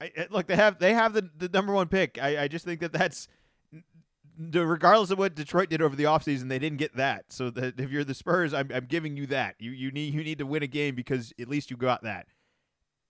I, 0.00 0.10
eh, 0.16 0.24
look, 0.30 0.46
they 0.46 0.56
have 0.56 0.78
they 0.78 0.94
have 0.94 1.12
the, 1.12 1.28
the 1.36 1.48
number 1.48 1.74
one 1.74 1.88
pick. 1.88 2.18
I, 2.20 2.44
I 2.44 2.48
just 2.48 2.64
think 2.64 2.80
that 2.80 2.92
that's 2.92 3.28
regardless 4.38 5.10
of 5.10 5.18
what 5.18 5.34
Detroit 5.34 5.68
did 5.68 5.82
over 5.82 5.94
the 5.94 6.04
offseason, 6.04 6.48
they 6.48 6.58
didn't 6.58 6.78
get 6.78 6.96
that. 6.96 7.26
So 7.28 7.50
that 7.50 7.78
if 7.78 7.90
you're 7.90 8.04
the 8.04 8.14
Spurs, 8.14 8.54
I'm, 8.54 8.70
I'm 8.72 8.86
giving 8.86 9.16
you 9.16 9.26
that. 9.26 9.56
You 9.58 9.72
you 9.72 9.90
need 9.90 10.14
you 10.14 10.24
need 10.24 10.38
to 10.38 10.46
win 10.46 10.62
a 10.62 10.66
game 10.66 10.94
because 10.94 11.34
at 11.38 11.48
least 11.48 11.70
you 11.70 11.76
got 11.76 12.02
that. 12.04 12.26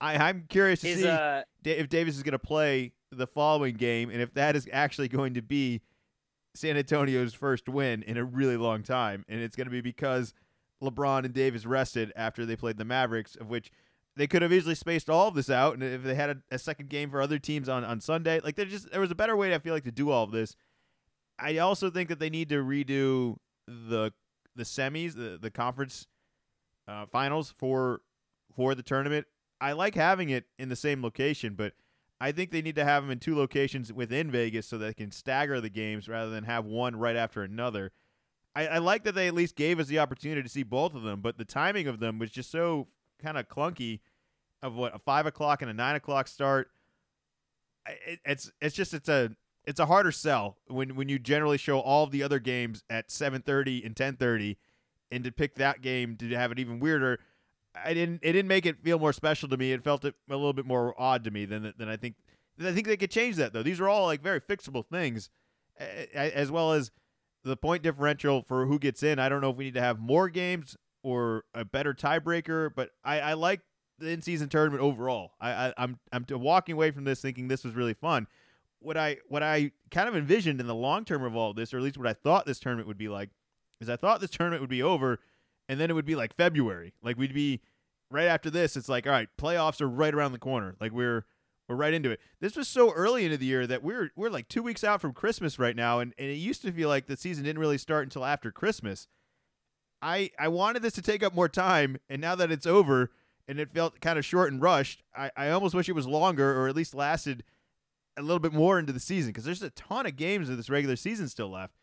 I, 0.01 0.15
I'm 0.17 0.45
curious 0.49 0.81
to 0.81 0.89
is, 0.89 1.01
see 1.01 1.07
uh, 1.07 1.43
if 1.63 1.89
Davis 1.89 2.15
is 2.15 2.23
going 2.23 2.33
to 2.33 2.39
play 2.39 2.93
the 3.11 3.27
following 3.27 3.75
game 3.75 4.09
and 4.09 4.21
if 4.21 4.33
that 4.35 4.55
is 4.55 4.67
actually 4.71 5.07
going 5.07 5.33
to 5.33 5.41
be 5.41 5.81
San 6.55 6.77
Antonio's 6.77 7.33
first 7.33 7.69
win 7.69 8.03
in 8.03 8.17
a 8.17 8.23
really 8.23 8.57
long 8.57 8.83
time, 8.83 9.25
and 9.27 9.39
it's 9.41 9.55
going 9.55 9.67
to 9.67 9.71
be 9.71 9.81
because 9.81 10.33
LeBron 10.81 11.25
and 11.25 11.33
Davis 11.33 11.65
rested 11.65 12.11
after 12.15 12.45
they 12.45 12.55
played 12.55 12.77
the 12.77 12.85
Mavericks, 12.85 13.35
of 13.35 13.49
which 13.49 13.71
they 14.15 14.27
could 14.27 14.41
have 14.41 14.51
easily 14.51 14.75
spaced 14.75 15.09
all 15.09 15.27
of 15.27 15.35
this 15.35 15.49
out, 15.49 15.75
and 15.75 15.83
if 15.83 16.03
they 16.03 16.15
had 16.15 16.29
a, 16.29 16.37
a 16.51 16.59
second 16.59 16.89
game 16.89 17.09
for 17.09 17.21
other 17.21 17.39
teams 17.39 17.69
on 17.69 17.83
on 17.83 18.01
Sunday, 18.01 18.39
like 18.41 18.55
there 18.55 18.65
just 18.65 18.91
there 18.91 18.99
was 18.99 19.11
a 19.11 19.15
better 19.15 19.35
way 19.35 19.53
I 19.53 19.59
feel 19.59 19.73
like 19.73 19.83
to 19.83 19.91
do 19.91 20.09
all 20.09 20.23
of 20.23 20.31
this. 20.31 20.55
I 21.37 21.57
also 21.59 21.89
think 21.89 22.09
that 22.09 22.19
they 22.19 22.29
need 22.29 22.49
to 22.49 22.63
redo 22.63 23.37
the 23.67 24.11
the 24.55 24.63
semis, 24.63 25.15
the 25.15 25.37
the 25.39 25.51
conference 25.51 26.07
uh, 26.87 27.05
finals 27.05 27.53
for 27.57 28.01
for 28.55 28.75
the 28.75 28.83
tournament. 28.83 29.27
I 29.61 29.73
like 29.73 29.95
having 29.95 30.29
it 30.29 30.45
in 30.57 30.69
the 30.69 30.75
same 30.75 31.03
location, 31.03 31.53
but 31.55 31.73
I 32.21 32.31
think 32.31 32.51
they 32.51 32.61
need 32.61 32.75
to 32.75 32.85
have 32.85 33.03
them 33.03 33.11
in 33.11 33.19
two 33.19 33.37
locations 33.37 33.91
within 33.93 34.31
Vegas 34.31 34.67
so 34.67 34.77
they 34.77 34.93
can 34.93 35.11
stagger 35.11 35.61
the 35.61 35.69
games 35.69 36.07
rather 36.07 36.29
than 36.29 36.43
have 36.43 36.65
one 36.65 36.95
right 36.95 37.15
after 37.15 37.43
another. 37.43 37.91
I, 38.55 38.67
I 38.67 38.77
like 38.79 39.03
that 39.03 39.15
they 39.15 39.27
at 39.27 39.33
least 39.33 39.55
gave 39.55 39.79
us 39.79 39.87
the 39.87 39.99
opportunity 39.99 40.43
to 40.43 40.49
see 40.49 40.63
both 40.63 40.95
of 40.95 41.03
them, 41.03 41.21
but 41.21 41.37
the 41.37 41.45
timing 41.45 41.87
of 41.87 41.99
them 41.99 42.19
was 42.19 42.31
just 42.31 42.51
so 42.51 42.87
kind 43.21 43.37
of 43.37 43.47
clunky. 43.47 43.99
Of 44.61 44.75
what 44.75 44.93
a 44.93 44.99
five 44.99 45.25
o'clock 45.25 45.61
and 45.61 45.71
a 45.71 45.73
nine 45.73 45.95
o'clock 45.95 46.27
start. 46.27 46.69
It, 48.05 48.19
it's 48.25 48.51
it's 48.59 48.75
just 48.75 48.93
it's 48.93 49.07
a 49.07 49.31
it's 49.63 49.79
a 49.79 49.85
harder 49.85 50.11
sell 50.11 50.57
when 50.67 50.97
when 50.97 51.07
you 51.07 51.17
generally 51.17 51.57
show 51.57 51.79
all 51.79 52.07
the 52.07 52.21
other 52.23 52.39
games 52.39 52.83
at 52.89 53.07
7:30 53.07 53.85
and 53.85 53.95
10:30 53.95 54.57
and 55.11 55.23
to 55.23 55.31
pick 55.31 55.55
that 55.55 55.81
game 55.81 56.17
to 56.17 56.27
have 56.31 56.51
it 56.51 56.59
even 56.59 56.81
weirder 56.81 57.19
I 57.75 57.93
didn't 57.93 58.19
it 58.23 58.33
didn't 58.33 58.47
make 58.47 58.65
it 58.65 58.83
feel 58.83 58.99
more 58.99 59.13
special 59.13 59.49
to 59.49 59.57
me. 59.57 59.71
It 59.71 59.83
felt 59.83 60.05
it 60.05 60.15
a 60.29 60.35
little 60.35 60.53
bit 60.53 60.65
more 60.65 60.99
odd 60.99 61.23
to 61.25 61.31
me 61.31 61.45
than 61.45 61.73
than 61.77 61.89
I 61.89 61.97
think 61.97 62.15
I 62.59 62.71
think 62.71 62.87
they 62.87 62.97
could 62.97 63.11
change 63.11 63.35
that 63.37 63.53
though. 63.53 63.63
These 63.63 63.79
are 63.79 63.87
all 63.87 64.05
like 64.05 64.21
very 64.21 64.41
fixable 64.41 64.85
things 64.85 65.29
as 66.13 66.51
well 66.51 66.73
as 66.73 66.91
the 67.43 67.55
point 67.55 67.83
differential 67.83 68.41
for 68.41 68.65
who 68.65 68.79
gets 68.79 69.01
in. 69.01 69.17
I 69.17 69.29
don't 69.29 69.41
know 69.41 69.51
if 69.51 69.55
we 69.55 69.65
need 69.65 69.75
to 69.75 69.81
have 69.81 69.99
more 69.99 70.29
games 70.29 70.75
or 71.03 71.45
a 71.53 71.63
better 71.63 71.93
tiebreaker 71.93 72.69
but 72.75 72.89
I, 73.03 73.19
I 73.21 73.33
like 73.33 73.61
the 73.99 74.09
in-season 74.09 74.49
tournament 74.49 74.81
overall. 74.81 75.33
I, 75.39 75.51
I 75.51 75.73
I'm 75.77 75.99
I'm 76.11 76.25
walking 76.29 76.73
away 76.73 76.91
from 76.91 77.03
this 77.03 77.21
thinking 77.21 77.47
this 77.47 77.63
was 77.63 77.75
really 77.75 77.93
fun. 77.93 78.27
What 78.79 78.97
I 78.97 79.17
what 79.27 79.43
I 79.43 79.71
kind 79.91 80.09
of 80.09 80.15
envisioned 80.15 80.59
in 80.59 80.67
the 80.67 80.75
long 80.75 81.05
term 81.05 81.23
of 81.23 81.35
all 81.35 81.53
this, 81.53 81.73
or 81.73 81.77
at 81.77 81.83
least 81.83 81.97
what 81.97 82.07
I 82.07 82.13
thought 82.13 82.45
this 82.45 82.59
tournament 82.59 82.87
would 82.87 82.97
be 82.97 83.09
like, 83.09 83.29
is 83.81 83.89
I 83.89 83.95
thought 83.95 84.21
this 84.21 84.29
tournament 84.29 84.61
would 84.61 84.69
be 84.69 84.83
over, 84.83 85.19
and 85.69 85.79
then 85.79 85.89
it 85.89 85.93
would 85.93 86.05
be 86.05 86.15
like 86.15 86.35
February, 86.35 86.93
like 87.01 87.17
we'd 87.17 87.33
be 87.33 87.61
right 88.11 88.25
after 88.25 88.49
this. 88.49 88.75
It's 88.75 88.89
like 88.89 89.05
all 89.05 89.13
right, 89.13 89.29
playoffs 89.39 89.79
are 89.79 89.87
right 89.87 90.13
around 90.13 90.33
the 90.33 90.39
corner, 90.39 90.75
like 90.81 90.91
we're 90.91 91.25
we're 91.69 91.75
right 91.75 91.93
into 91.93 92.09
it. 92.09 92.19
This 92.41 92.57
was 92.57 92.67
so 92.67 92.91
early 92.91 93.23
into 93.23 93.37
the 93.37 93.45
year 93.45 93.67
that 93.67 93.83
we're 93.83 94.09
we're 94.15 94.31
like 94.31 94.49
two 94.49 94.63
weeks 94.63 94.83
out 94.83 94.99
from 94.99 95.13
Christmas 95.13 95.59
right 95.59 95.75
now, 95.75 95.99
and, 95.99 96.13
and 96.17 96.27
it 96.27 96.33
used 96.33 96.63
to 96.63 96.71
feel 96.71 96.89
like 96.89 97.05
the 97.05 97.15
season 97.15 97.45
didn't 97.45 97.59
really 97.59 97.77
start 97.77 98.05
until 98.05 98.25
after 98.25 98.51
Christmas. 98.51 99.07
I 100.01 100.31
I 100.39 100.47
wanted 100.47 100.81
this 100.81 100.93
to 100.93 101.01
take 101.03 101.23
up 101.23 101.35
more 101.35 101.47
time, 101.47 101.97
and 102.09 102.19
now 102.19 102.33
that 102.35 102.51
it's 102.51 102.65
over 102.65 103.11
and 103.47 103.59
it 103.59 103.71
felt 103.73 104.01
kind 104.01 104.19
of 104.19 104.25
short 104.25 104.51
and 104.51 104.61
rushed, 104.61 105.03
I, 105.15 105.31
I 105.37 105.49
almost 105.49 105.73
wish 105.73 105.89
it 105.89 105.93
was 105.93 106.07
longer 106.07 106.59
or 106.59 106.67
at 106.67 106.75
least 106.75 106.93
lasted 106.93 107.43
a 108.17 108.21
little 108.21 108.39
bit 108.39 108.53
more 108.53 108.77
into 108.77 108.93
the 108.93 108.99
season 108.99 109.31
because 109.31 109.43
there's 109.43 109.63
a 109.63 109.71
ton 109.71 110.05
of 110.05 110.15
games 110.15 110.49
of 110.49 110.57
this 110.57 110.69
regular 110.69 110.95
season 110.95 111.27
still 111.27 111.49
left. 111.49 111.73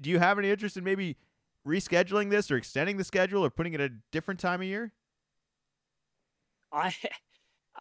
Do 0.00 0.10
you 0.10 0.18
have 0.18 0.38
any 0.38 0.50
interest 0.50 0.76
in 0.76 0.84
maybe 0.84 1.16
rescheduling 1.66 2.30
this 2.30 2.50
or 2.50 2.56
extending 2.56 2.96
the 2.96 3.04
schedule 3.04 3.44
or 3.44 3.50
putting 3.50 3.74
it 3.74 3.80
at 3.80 3.90
a 3.90 3.94
different 4.12 4.40
time 4.40 4.60
of 4.60 4.66
year? 4.66 4.92
I 6.72 6.94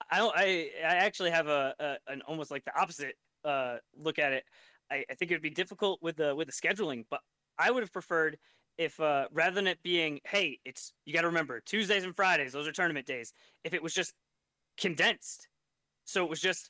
I 0.10 0.18
don't 0.18 0.34
I 0.36 0.70
I 0.84 0.96
actually 0.96 1.32
have 1.32 1.48
a, 1.48 1.74
a 1.80 2.12
an 2.12 2.22
almost 2.28 2.52
like 2.52 2.64
the 2.66 2.80
opposite 2.80 3.16
uh, 3.44 3.78
look 3.98 4.20
at 4.20 4.34
it. 4.34 4.44
I, 4.92 5.04
I 5.10 5.14
think 5.16 5.32
it 5.32 5.36
would 5.36 5.42
be 5.42 5.50
difficult 5.50 6.00
with 6.02 6.18
the 6.18 6.36
with 6.36 6.48
the 6.48 6.54
scheduling, 6.54 7.06
but 7.10 7.22
I 7.58 7.72
would 7.72 7.84
have 7.84 7.92
preferred 7.92 8.38
if 8.78 9.00
uh, 9.00 9.28
rather 9.32 9.56
than 9.56 9.68
it 9.68 9.82
being 9.84 10.20
hey 10.26 10.60
it's 10.66 10.94
you 11.06 11.14
got 11.14 11.22
to 11.22 11.28
remember 11.28 11.62
Tuesdays 11.62 12.04
and 12.04 12.16
Fridays 12.16 12.54
those 12.54 12.68
are 12.68 12.72
tournament 12.72 13.06
days. 13.06 13.34
If 13.64 13.74
it 13.74 13.84
was 13.84 13.94
just 13.94 14.14
condensed, 14.78 15.48
so 16.06 16.24
it 16.24 16.30
was 16.30 16.40
just 16.40 16.70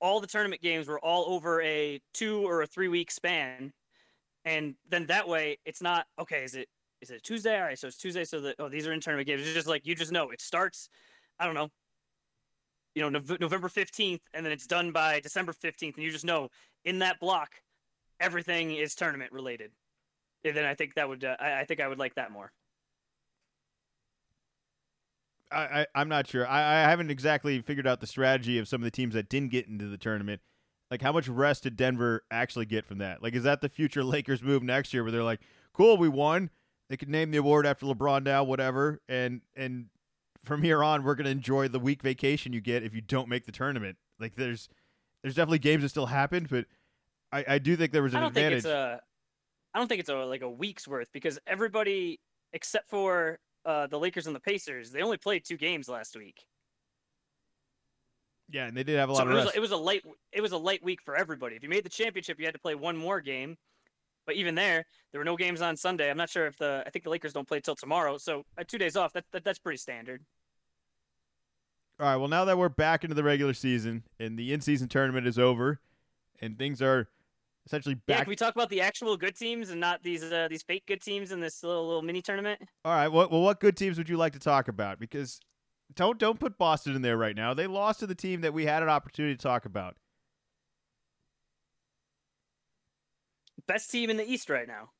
all 0.00 0.20
the 0.20 0.26
tournament 0.26 0.62
games 0.62 0.86
were 0.86 1.00
all 1.00 1.24
over 1.28 1.60
a 1.62 2.00
two 2.14 2.46
or 2.46 2.62
a 2.62 2.66
three 2.66 2.88
week 2.88 3.10
span, 3.10 3.72
and 4.48 4.74
then 4.88 5.06
that 5.06 5.28
way 5.28 5.58
it's 5.66 5.82
not 5.82 6.06
okay. 6.18 6.42
Is 6.42 6.54
it 6.54 6.68
is 7.00 7.10
it 7.10 7.22
Tuesday? 7.22 7.56
All 7.56 7.64
right, 7.64 7.78
so 7.78 7.86
it's 7.86 7.96
Tuesday. 7.96 8.24
So 8.24 8.40
that 8.40 8.56
oh 8.58 8.68
these 8.68 8.86
are 8.86 8.92
in 8.92 9.00
tournament 9.00 9.26
games. 9.26 9.42
It's 9.42 9.52
just 9.52 9.68
like 9.68 9.86
you 9.86 9.94
just 9.94 10.12
know 10.12 10.30
it 10.30 10.40
starts. 10.40 10.88
I 11.38 11.44
don't 11.46 11.54
know. 11.54 11.68
You 12.94 13.10
know, 13.10 13.20
November 13.40 13.68
fifteenth, 13.68 14.22
and 14.34 14.44
then 14.44 14.52
it's 14.52 14.66
done 14.66 14.90
by 14.90 15.20
December 15.20 15.52
fifteenth, 15.52 15.96
and 15.96 16.04
you 16.04 16.10
just 16.10 16.24
know 16.24 16.48
in 16.84 16.98
that 17.00 17.20
block, 17.20 17.50
everything 18.20 18.74
is 18.74 18.94
tournament 18.94 19.30
related. 19.32 19.70
And 20.44 20.56
then 20.56 20.64
I 20.64 20.74
think 20.74 20.94
that 20.94 21.08
would 21.08 21.24
uh, 21.24 21.36
I, 21.38 21.60
I 21.60 21.64
think 21.64 21.80
I 21.80 21.88
would 21.88 21.98
like 21.98 22.14
that 22.14 22.32
more. 22.32 22.50
I, 25.50 25.86
I 25.94 26.00
am 26.00 26.08
not 26.08 26.26
sure. 26.26 26.46
I, 26.46 26.60
I 26.60 26.90
haven't 26.90 27.10
exactly 27.10 27.60
figured 27.62 27.86
out 27.86 28.00
the 28.00 28.06
strategy 28.06 28.58
of 28.58 28.68
some 28.68 28.82
of 28.82 28.84
the 28.84 28.90
teams 28.90 29.14
that 29.14 29.28
didn't 29.28 29.50
get 29.50 29.66
into 29.66 29.86
the 29.86 29.96
tournament. 29.96 30.40
Like, 30.90 31.02
how 31.02 31.12
much 31.12 31.28
rest 31.28 31.64
did 31.64 31.76
Denver 31.76 32.24
actually 32.30 32.66
get 32.66 32.86
from 32.86 32.98
that? 32.98 33.22
Like, 33.22 33.34
is 33.34 33.42
that 33.42 33.60
the 33.60 33.68
future 33.68 34.02
Lakers 34.02 34.42
move 34.42 34.62
next 34.62 34.94
year, 34.94 35.02
where 35.02 35.12
they're 35.12 35.22
like, 35.22 35.40
"Cool, 35.72 35.96
we 35.96 36.08
won. 36.08 36.50
They 36.88 36.96
could 36.96 37.10
name 37.10 37.30
the 37.30 37.38
award 37.38 37.66
after 37.66 37.86
LeBron 37.86 38.24
now, 38.24 38.44
whatever." 38.44 39.00
And 39.08 39.42
and 39.54 39.86
from 40.44 40.62
here 40.62 40.82
on, 40.82 41.04
we're 41.04 41.14
gonna 41.14 41.28
enjoy 41.30 41.68
the 41.68 41.78
week 41.78 42.02
vacation 42.02 42.52
you 42.52 42.60
get 42.60 42.82
if 42.82 42.94
you 42.94 43.00
don't 43.02 43.28
make 43.28 43.44
the 43.44 43.52
tournament. 43.52 43.98
Like, 44.18 44.34
there's 44.36 44.68
there's 45.22 45.34
definitely 45.34 45.58
games 45.58 45.82
that 45.82 45.90
still 45.90 46.06
happened, 46.06 46.48
but 46.48 46.64
I, 47.32 47.44
I 47.46 47.58
do 47.58 47.76
think 47.76 47.92
there 47.92 48.02
was 48.02 48.14
an 48.14 48.18
I 48.18 48.20
don't 48.20 48.28
advantage. 48.28 48.62
Think 48.62 48.72
it's 48.72 48.72
a, 48.72 49.00
I 49.74 49.78
don't 49.78 49.88
think 49.88 50.00
it's 50.00 50.08
a 50.08 50.16
like 50.16 50.42
a 50.42 50.50
week's 50.50 50.88
worth 50.88 51.12
because 51.12 51.38
everybody 51.46 52.20
except 52.52 52.88
for 52.88 53.38
uh, 53.64 53.86
the 53.86 53.98
Lakers 53.98 54.26
and 54.26 54.34
the 54.34 54.40
Pacers, 54.40 54.90
they 54.90 55.02
only 55.02 55.18
played 55.18 55.44
two 55.44 55.56
games 55.56 55.88
last 55.88 56.16
week. 56.16 56.46
Yeah, 58.50 58.66
and 58.66 58.76
they 58.76 58.82
did 58.82 58.96
have 58.98 59.08
a 59.08 59.12
lot 59.12 59.18
so 59.18 59.24
of 59.24 59.30
it 59.30 59.34
rest. 59.34 59.46
Was, 59.46 59.56
it 59.56 59.60
was 59.60 59.70
a 59.72 59.76
light. 59.76 60.02
It 60.32 60.40
was 60.40 60.52
a 60.52 60.58
light 60.58 60.82
week 60.82 61.00
for 61.04 61.16
everybody. 61.16 61.56
If 61.56 61.62
you 61.62 61.68
made 61.68 61.84
the 61.84 61.90
championship, 61.90 62.38
you 62.38 62.46
had 62.46 62.54
to 62.54 62.60
play 62.60 62.74
one 62.74 62.96
more 62.96 63.20
game. 63.20 63.56
But 64.26 64.36
even 64.36 64.54
there, 64.54 64.84
there 65.12 65.20
were 65.20 65.24
no 65.24 65.36
games 65.36 65.62
on 65.62 65.76
Sunday. 65.76 66.10
I'm 66.10 66.16
not 66.16 66.30
sure 66.30 66.46
if 66.46 66.56
the. 66.56 66.82
I 66.86 66.90
think 66.90 67.04
the 67.04 67.10
Lakers 67.10 67.32
don't 67.32 67.48
play 67.48 67.60
till 67.60 67.74
tomorrow. 67.74 68.18
So 68.18 68.44
uh, 68.56 68.64
two 68.66 68.78
days 68.78 68.96
off. 68.96 69.12
That, 69.12 69.24
that 69.32 69.44
that's 69.44 69.58
pretty 69.58 69.78
standard. 69.78 70.22
All 72.00 72.06
right. 72.06 72.16
Well, 72.16 72.28
now 72.28 72.44
that 72.44 72.56
we're 72.56 72.68
back 72.68 73.04
into 73.04 73.14
the 73.14 73.24
regular 73.24 73.54
season 73.54 74.04
and 74.20 74.38
the 74.38 74.52
in-season 74.52 74.88
tournament 74.88 75.26
is 75.26 75.38
over, 75.38 75.80
and 76.40 76.56
things 76.58 76.80
are 76.80 77.08
essentially 77.66 77.96
back. 77.96 78.02
Yeah, 78.08 78.24
can 78.24 78.28
we 78.30 78.36
talk 78.36 78.54
about 78.54 78.70
the 78.70 78.80
actual 78.80 79.16
good 79.16 79.36
teams 79.36 79.70
and 79.70 79.80
not 79.80 80.02
these 80.02 80.22
uh, 80.22 80.48
these 80.48 80.62
fake 80.62 80.84
good 80.86 81.02
teams 81.02 81.32
in 81.32 81.40
this 81.40 81.62
little 81.62 81.86
little 81.86 82.02
mini 82.02 82.22
tournament? 82.22 82.60
All 82.84 82.92
right. 82.92 83.08
What, 83.08 83.30
well, 83.30 83.42
what 83.42 83.60
good 83.60 83.76
teams 83.76 83.98
would 83.98 84.08
you 84.08 84.16
like 84.16 84.32
to 84.34 84.38
talk 84.38 84.68
about? 84.68 84.98
Because 84.98 85.40
don't 85.94 86.18
don't 86.18 86.38
put 86.38 86.58
Boston 86.58 86.94
in 86.94 87.02
there 87.02 87.16
right 87.16 87.34
now. 87.36 87.54
They 87.54 87.66
lost 87.66 88.00
to 88.00 88.06
the 88.06 88.14
team 88.14 88.40
that 88.42 88.52
we 88.54 88.66
had 88.66 88.82
an 88.82 88.88
opportunity 88.88 89.34
to 89.36 89.42
talk 89.42 89.64
about. 89.64 89.96
Best 93.66 93.90
team 93.90 94.08
in 94.08 94.16
the 94.16 94.24
East 94.26 94.48
right 94.48 94.66
now. 94.66 94.90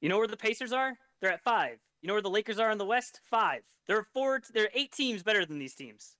You 0.00 0.08
know 0.08 0.18
where 0.18 0.26
the 0.26 0.36
Pacers 0.36 0.72
are? 0.72 0.94
They're 1.20 1.32
at 1.32 1.42
five. 1.42 1.78
You 2.02 2.08
know 2.08 2.14
where 2.14 2.22
the 2.22 2.30
Lakers 2.30 2.58
are 2.58 2.70
in 2.70 2.78
the 2.78 2.84
West? 2.84 3.20
Five. 3.30 3.62
There 3.86 3.96
are 3.98 4.06
four. 4.12 4.40
There 4.52 4.64
are 4.64 4.70
eight 4.74 4.92
teams 4.92 5.22
better 5.22 5.44
than 5.46 5.58
these 5.58 5.74
teams. 5.74 6.16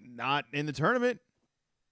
Not 0.00 0.44
in 0.52 0.66
the 0.66 0.72
tournament. 0.72 1.20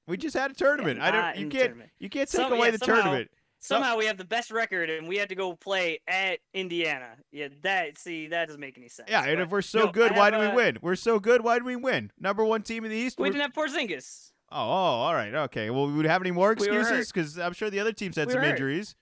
We 0.06 0.16
just 0.16 0.36
had 0.36 0.50
a 0.50 0.54
tournament. 0.54 1.00
I 1.00 1.10
don't. 1.10 1.36
You 1.44 1.48
can't. 1.48 1.74
You 1.98 2.08
can't 2.10 2.28
take 2.28 2.40
Some- 2.40 2.52
away 2.52 2.66
yeah, 2.68 2.70
the 2.72 2.78
somehow- 2.78 3.02
tournament. 3.02 3.30
Somehow 3.64 3.96
we 3.96 4.06
have 4.06 4.18
the 4.18 4.24
best 4.24 4.50
record, 4.50 4.90
and 4.90 5.06
we 5.06 5.16
had 5.16 5.28
to 5.28 5.36
go 5.36 5.54
play 5.54 6.00
at 6.08 6.40
Indiana. 6.52 7.10
Yeah, 7.30 7.46
that 7.62 7.96
see 7.96 8.26
that 8.26 8.46
doesn't 8.46 8.60
make 8.60 8.76
any 8.76 8.88
sense. 8.88 9.08
Yeah, 9.08 9.24
and 9.24 9.40
if 9.40 9.50
we're 9.50 9.62
so 9.62 9.84
no, 9.84 9.92
good, 9.92 10.10
I 10.10 10.18
why 10.18 10.30
do 10.32 10.38
we 10.40 10.48
win? 10.48 10.78
We're 10.82 10.96
so 10.96 11.20
good, 11.20 11.44
why 11.44 11.60
do 11.60 11.64
we 11.64 11.76
win? 11.76 12.10
Number 12.18 12.44
one 12.44 12.62
team 12.62 12.84
in 12.84 12.90
the 12.90 12.96
East. 12.96 13.18
We 13.18 13.22
we're- 13.22 13.38
didn't 13.38 13.42
have 13.42 13.52
Porzingis. 13.52 14.32
oh, 14.50 14.56
oh, 14.56 14.58
all 14.64 15.14
right, 15.14 15.32
okay. 15.32 15.70
Well, 15.70 15.86
we 15.86 15.92
would 15.92 16.06
have 16.06 16.20
any 16.22 16.32
more 16.32 16.50
excuses 16.50 17.12
because 17.12 17.38
I'm 17.38 17.52
sure 17.52 17.70
the 17.70 17.78
other 17.78 17.92
teams 17.92 18.16
had 18.16 18.26
We 18.26 18.34
some 18.34 18.42
injuries. 18.42 18.96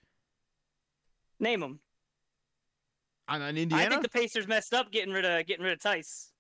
Name 1.39 1.61
them. 1.61 1.81
On, 3.29 3.41
on 3.41 3.57
Indiana. 3.57 3.87
I 3.87 3.89
think 3.89 4.03
the 4.03 4.11
Pacers 4.11 4.47
messed 4.47 4.75
up 4.75 4.93
getting 4.93 5.15
rid 5.15 5.25
of 5.25 5.47
getting 5.47 5.65
rid 5.65 5.73
of 5.73 5.81
Tice. 5.81 6.33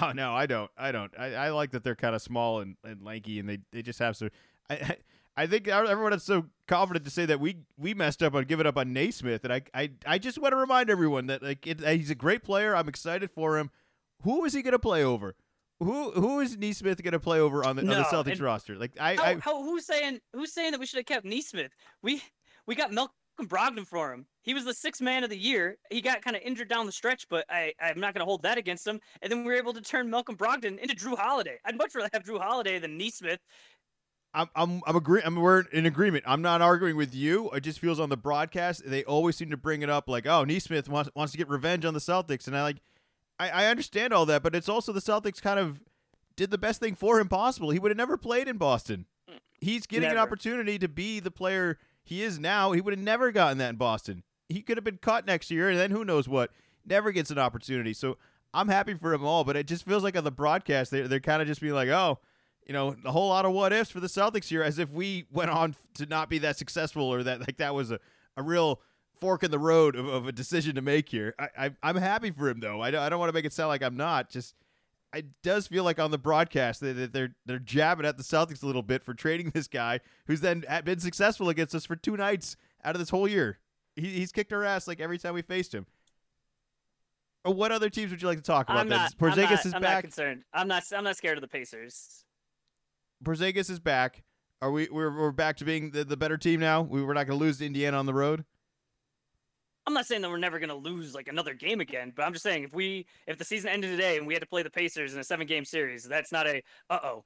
Oh 0.00 0.12
no, 0.12 0.32
I 0.32 0.46
don't. 0.46 0.70
I 0.78 0.92
don't. 0.92 1.12
I, 1.18 1.34
I 1.34 1.50
like 1.50 1.72
that 1.72 1.84
they're 1.84 1.94
kind 1.94 2.14
of 2.14 2.22
small 2.22 2.60
and, 2.60 2.76
and 2.82 3.02
lanky, 3.02 3.38
and 3.38 3.48
they, 3.48 3.58
they 3.70 3.82
just 3.82 3.98
have 3.98 4.16
some. 4.16 4.30
I, 4.70 4.74
I 4.74 4.96
I 5.36 5.46
think 5.46 5.66
everyone 5.68 6.12
is 6.12 6.22
so 6.22 6.46
confident 6.68 7.04
to 7.04 7.10
say 7.10 7.26
that 7.26 7.40
we 7.40 7.58
we 7.76 7.94
messed 7.94 8.22
up 8.22 8.34
on 8.34 8.44
giving 8.44 8.66
up 8.66 8.76
on 8.76 8.92
Nesmith, 8.92 9.44
and 9.44 9.52
I 9.52 9.62
I, 9.74 9.90
I 10.06 10.18
just 10.18 10.38
want 10.38 10.52
to 10.52 10.56
remind 10.56 10.90
everyone 10.90 11.26
that 11.26 11.42
like 11.42 11.66
it, 11.66 11.80
he's 11.80 12.10
a 12.10 12.14
great 12.14 12.42
player. 12.42 12.74
I'm 12.76 12.88
excited 12.88 13.30
for 13.30 13.58
him. 13.58 13.70
Who 14.22 14.44
is 14.44 14.52
he 14.52 14.62
going 14.62 14.72
to 14.72 14.78
play 14.78 15.02
over? 15.04 15.34
Who 15.80 16.12
who 16.12 16.40
is 16.40 16.56
Nesmith 16.56 17.02
going 17.02 17.12
to 17.12 17.20
play 17.20 17.40
over 17.40 17.64
on 17.64 17.76
the, 17.76 17.82
on 17.82 17.88
the 17.88 18.04
Celtics 18.04 18.40
roster? 18.40 18.76
Like 18.76 18.92
I, 19.00 19.16
How, 19.16 19.22
I 19.24 19.34
how 19.40 19.62
who's 19.62 19.84
saying 19.84 20.20
who's 20.32 20.52
saying 20.52 20.70
that 20.70 20.80
we 20.80 20.86
should 20.86 20.98
have 20.98 21.06
kept 21.06 21.24
Nesmith? 21.24 21.72
We 22.00 22.22
we 22.66 22.74
got 22.76 22.92
Malcolm 22.92 23.14
Brogdon 23.42 23.86
for 23.86 24.12
him. 24.12 24.26
He 24.42 24.54
was 24.54 24.64
the 24.64 24.72
sixth 24.72 25.02
man 25.02 25.24
of 25.24 25.30
the 25.30 25.36
year. 25.36 25.76
He 25.90 26.00
got 26.00 26.22
kind 26.22 26.36
of 26.36 26.42
injured 26.42 26.68
down 26.68 26.86
the 26.86 26.92
stretch, 26.92 27.26
but 27.28 27.44
I 27.50 27.72
I'm 27.80 27.98
not 27.98 28.14
gonna 28.14 28.24
hold 28.24 28.42
that 28.42 28.56
against 28.56 28.86
him. 28.86 29.00
And 29.20 29.30
then 29.30 29.40
we 29.40 29.46
were 29.46 29.58
able 29.58 29.72
to 29.72 29.80
turn 29.80 30.08
Malcolm 30.08 30.36
Brogdon 30.36 30.78
into 30.78 30.94
Jrue 30.94 31.18
Holiday. 31.18 31.58
I'd 31.64 31.76
much 31.76 31.94
rather 31.94 32.08
have 32.12 32.22
Jrue 32.22 32.40
Holiday 32.40 32.78
than 32.78 32.96
Nesmith. 32.96 33.40
I'm 34.34 34.48
I'm 34.56 34.82
I'm 34.86 34.96
agree. 34.96 35.22
I'm 35.24 35.36
we're 35.36 35.60
in 35.60 35.86
agreement. 35.86 36.24
I'm 36.26 36.42
not 36.42 36.60
arguing 36.60 36.96
with 36.96 37.14
you. 37.14 37.50
It 37.50 37.60
just 37.60 37.78
feels 37.78 38.00
on 38.00 38.08
the 38.08 38.16
broadcast 38.16 38.82
they 38.84 39.04
always 39.04 39.36
seem 39.36 39.50
to 39.50 39.56
bring 39.56 39.82
it 39.82 39.88
up 39.90 40.08
like, 40.08 40.26
oh, 40.26 40.44
Nesmith 40.44 40.88
wants 40.88 41.10
wants 41.14 41.32
to 41.32 41.38
get 41.38 41.48
revenge 41.48 41.84
on 41.84 41.94
the 41.94 42.00
Celtics, 42.00 42.46
and 42.46 42.56
I 42.56 42.62
like, 42.62 42.78
I, 43.38 43.50
I 43.50 43.66
understand 43.66 44.12
all 44.12 44.26
that, 44.26 44.42
but 44.42 44.54
it's 44.54 44.68
also 44.68 44.92
the 44.92 45.00
Celtics 45.00 45.40
kind 45.40 45.60
of 45.60 45.80
did 46.36 46.50
the 46.50 46.58
best 46.58 46.80
thing 46.80 46.94
for 46.94 47.20
him 47.20 47.28
possible. 47.28 47.70
He 47.70 47.78
would 47.78 47.90
have 47.90 47.98
never 47.98 48.16
played 48.16 48.48
in 48.48 48.56
Boston. 48.58 49.06
He's 49.60 49.86
getting 49.86 50.10
an 50.10 50.18
opportunity 50.18 50.78
to 50.78 50.88
be 50.88 51.20
the 51.20 51.30
player 51.30 51.78
he 52.02 52.22
is 52.22 52.38
now. 52.38 52.72
He 52.72 52.80
would 52.80 52.92
have 52.92 53.02
never 53.02 53.32
gotten 53.32 53.58
that 53.58 53.70
in 53.70 53.76
Boston. 53.76 54.24
He 54.48 54.60
could 54.60 54.76
have 54.76 54.84
been 54.84 54.98
cut 54.98 55.26
next 55.26 55.50
year, 55.50 55.70
and 55.70 55.78
then 55.78 55.90
who 55.90 56.04
knows 56.04 56.28
what. 56.28 56.50
Never 56.86 57.12
gets 57.12 57.30
an 57.30 57.38
opportunity. 57.38 57.94
So 57.94 58.18
I'm 58.52 58.68
happy 58.68 58.92
for 58.92 59.10
them 59.10 59.24
all, 59.24 59.42
but 59.42 59.56
it 59.56 59.66
just 59.66 59.86
feels 59.86 60.02
like 60.02 60.18
on 60.18 60.24
the 60.24 60.30
broadcast 60.30 60.90
they're 60.90 61.08
they're 61.08 61.20
kind 61.20 61.40
of 61.40 61.48
just 61.48 61.62
being 61.62 61.72
like, 61.72 61.88
oh, 61.88 62.18
you 62.66 62.72
know, 62.72 62.96
a 63.04 63.12
whole 63.12 63.28
lot 63.28 63.44
of 63.44 63.52
what 63.52 63.72
ifs 63.72 63.90
for 63.90 64.00
the 64.00 64.06
Celtics 64.06 64.48
here, 64.48 64.62
as 64.62 64.78
if 64.78 64.90
we 64.90 65.26
went 65.30 65.50
on 65.50 65.76
to 65.94 66.06
not 66.06 66.30
be 66.30 66.38
that 66.38 66.56
successful 66.56 67.04
or 67.04 67.22
that 67.22 67.40
like 67.40 67.58
that 67.58 67.74
was 67.74 67.90
a, 67.90 68.00
a 68.36 68.42
real 68.42 68.80
fork 69.20 69.42
in 69.42 69.50
the 69.50 69.58
road 69.58 69.96
of, 69.96 70.06
of 70.06 70.26
a 70.26 70.32
decision 70.32 70.74
to 70.74 70.82
make 70.82 71.08
here. 71.08 71.34
I, 71.38 71.48
I 71.58 71.70
I'm 71.82 71.96
happy 71.96 72.30
for 72.30 72.48
him 72.48 72.60
though. 72.60 72.80
I 72.80 72.90
don't, 72.90 73.02
I 73.02 73.08
don't 73.08 73.18
want 73.18 73.28
to 73.28 73.34
make 73.34 73.44
it 73.44 73.52
sound 73.52 73.68
like 73.68 73.82
I'm 73.82 73.96
not. 73.96 74.30
Just 74.30 74.54
it 75.14 75.26
does 75.42 75.66
feel 75.66 75.84
like 75.84 75.98
on 75.98 76.10
the 76.10 76.18
broadcast 76.18 76.80
that 76.80 76.94
that 76.94 77.12
they're 77.12 77.34
they're 77.44 77.58
jabbing 77.58 78.06
at 78.06 78.16
the 78.16 78.24
Celtics 78.24 78.62
a 78.62 78.66
little 78.66 78.82
bit 78.82 79.04
for 79.04 79.14
trading 79.14 79.50
this 79.50 79.68
guy 79.68 80.00
who's 80.26 80.40
then 80.40 80.64
been 80.84 81.00
successful 81.00 81.48
against 81.48 81.74
us 81.74 81.84
for 81.84 81.96
two 81.96 82.16
nights 82.16 82.56
out 82.82 82.94
of 82.94 82.98
this 82.98 83.10
whole 83.10 83.28
year. 83.28 83.58
He, 83.96 84.08
he's 84.08 84.32
kicked 84.32 84.52
our 84.52 84.64
ass 84.64 84.88
like 84.88 85.00
every 85.00 85.18
time 85.18 85.34
we 85.34 85.42
faced 85.42 85.74
him. 85.74 85.86
Or 87.44 87.52
what 87.52 87.72
other 87.72 87.90
teams 87.90 88.10
would 88.10 88.22
you 88.22 88.28
like 88.28 88.38
to 88.38 88.42
talk 88.42 88.68
about? 88.68 88.78
I'm 88.78 88.88
then? 88.88 89.00
not. 89.00 89.18
Porzingis 89.18 89.36
I'm 89.36 89.50
not, 89.50 89.66
is 89.66 89.66
I'm 89.66 89.72
not 89.72 89.82
back. 89.82 90.04
concerned. 90.04 90.44
I'm 90.54 90.66
not. 90.66 90.82
I'm 90.96 91.04
not 91.04 91.16
scared 91.16 91.36
of 91.36 91.42
the 91.42 91.48
Pacers. 91.48 92.23
Porzingis 93.22 93.70
is 93.70 93.80
back. 93.80 94.22
Are 94.60 94.70
we? 94.70 94.88
We're, 94.90 95.14
we're 95.14 95.30
back 95.30 95.56
to 95.58 95.64
being 95.64 95.90
the, 95.90 96.04
the 96.04 96.16
better 96.16 96.36
team 96.36 96.60
now. 96.60 96.82
We 96.82 97.02
we're 97.02 97.14
not 97.14 97.26
going 97.26 97.38
to 97.38 97.44
lose 97.44 97.58
to 97.58 97.66
Indiana 97.66 97.98
on 97.98 98.06
the 98.06 98.14
road. 98.14 98.44
I'm 99.86 99.92
not 99.92 100.06
saying 100.06 100.22
that 100.22 100.30
we're 100.30 100.38
never 100.38 100.58
gonna 100.58 100.74
lose 100.74 101.14
like 101.14 101.28
another 101.28 101.52
game 101.52 101.80
again, 101.80 102.12
but 102.16 102.22
I'm 102.22 102.32
just 102.32 102.42
saying 102.42 102.64
if 102.64 102.72
we 102.72 103.06
if 103.26 103.36
the 103.36 103.44
season 103.44 103.70
ended 103.70 103.90
today 103.90 104.16
and 104.16 104.26
we 104.26 104.32
had 104.32 104.42
to 104.42 104.48
play 104.48 104.62
the 104.62 104.70
Pacers 104.70 105.12
in 105.12 105.20
a 105.20 105.24
seven 105.24 105.46
game 105.46 105.64
series, 105.64 106.04
that's 106.04 106.32
not 106.32 106.46
a 106.46 106.62
uh 106.90 106.98
oh. 107.02 107.24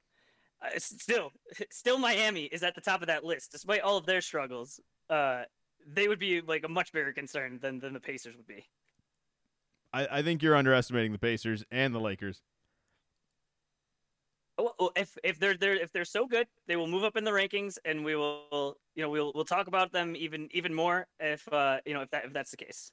Still, 0.77 1.31
still 1.71 1.97
Miami 1.97 2.43
is 2.43 2.63
at 2.63 2.75
the 2.75 2.81
top 2.81 2.99
of 2.99 3.07
that 3.07 3.23
list, 3.23 3.53
despite 3.53 3.79
all 3.79 3.95
of 3.95 4.05
their 4.05 4.19
struggles. 4.19 4.81
Uh, 5.09 5.43
they 5.87 6.09
would 6.09 6.19
be 6.19 6.41
like 6.41 6.65
a 6.65 6.67
much 6.67 6.91
bigger 6.91 7.13
concern 7.13 7.59
than 7.61 7.79
than 7.79 7.93
the 7.93 7.99
Pacers 8.01 8.35
would 8.35 8.47
be. 8.47 8.67
I, 9.93 10.07
I 10.11 10.21
think 10.21 10.43
you're 10.43 10.57
underestimating 10.57 11.13
the 11.13 11.17
Pacers 11.17 11.63
and 11.71 11.95
the 11.95 11.99
Lakers. 11.99 12.41
If 14.95 15.17
if 15.23 15.39
they're 15.39 15.55
they're 15.55 15.75
if 15.75 15.91
they're 15.91 16.05
so 16.05 16.27
good, 16.27 16.47
they 16.67 16.75
will 16.75 16.87
move 16.87 17.03
up 17.03 17.15
in 17.17 17.23
the 17.23 17.31
rankings, 17.31 17.77
and 17.85 18.03
we 18.03 18.15
will 18.15 18.77
you 18.95 19.03
know 19.03 19.09
we'll 19.09 19.31
we'll 19.33 19.45
talk 19.45 19.67
about 19.67 19.91
them 19.91 20.15
even 20.15 20.49
even 20.51 20.73
more 20.73 21.07
if 21.19 21.47
uh 21.51 21.77
you 21.85 21.93
know 21.93 22.01
if 22.01 22.09
that 22.11 22.25
if 22.25 22.33
that's 22.33 22.51
the 22.51 22.57
case. 22.57 22.91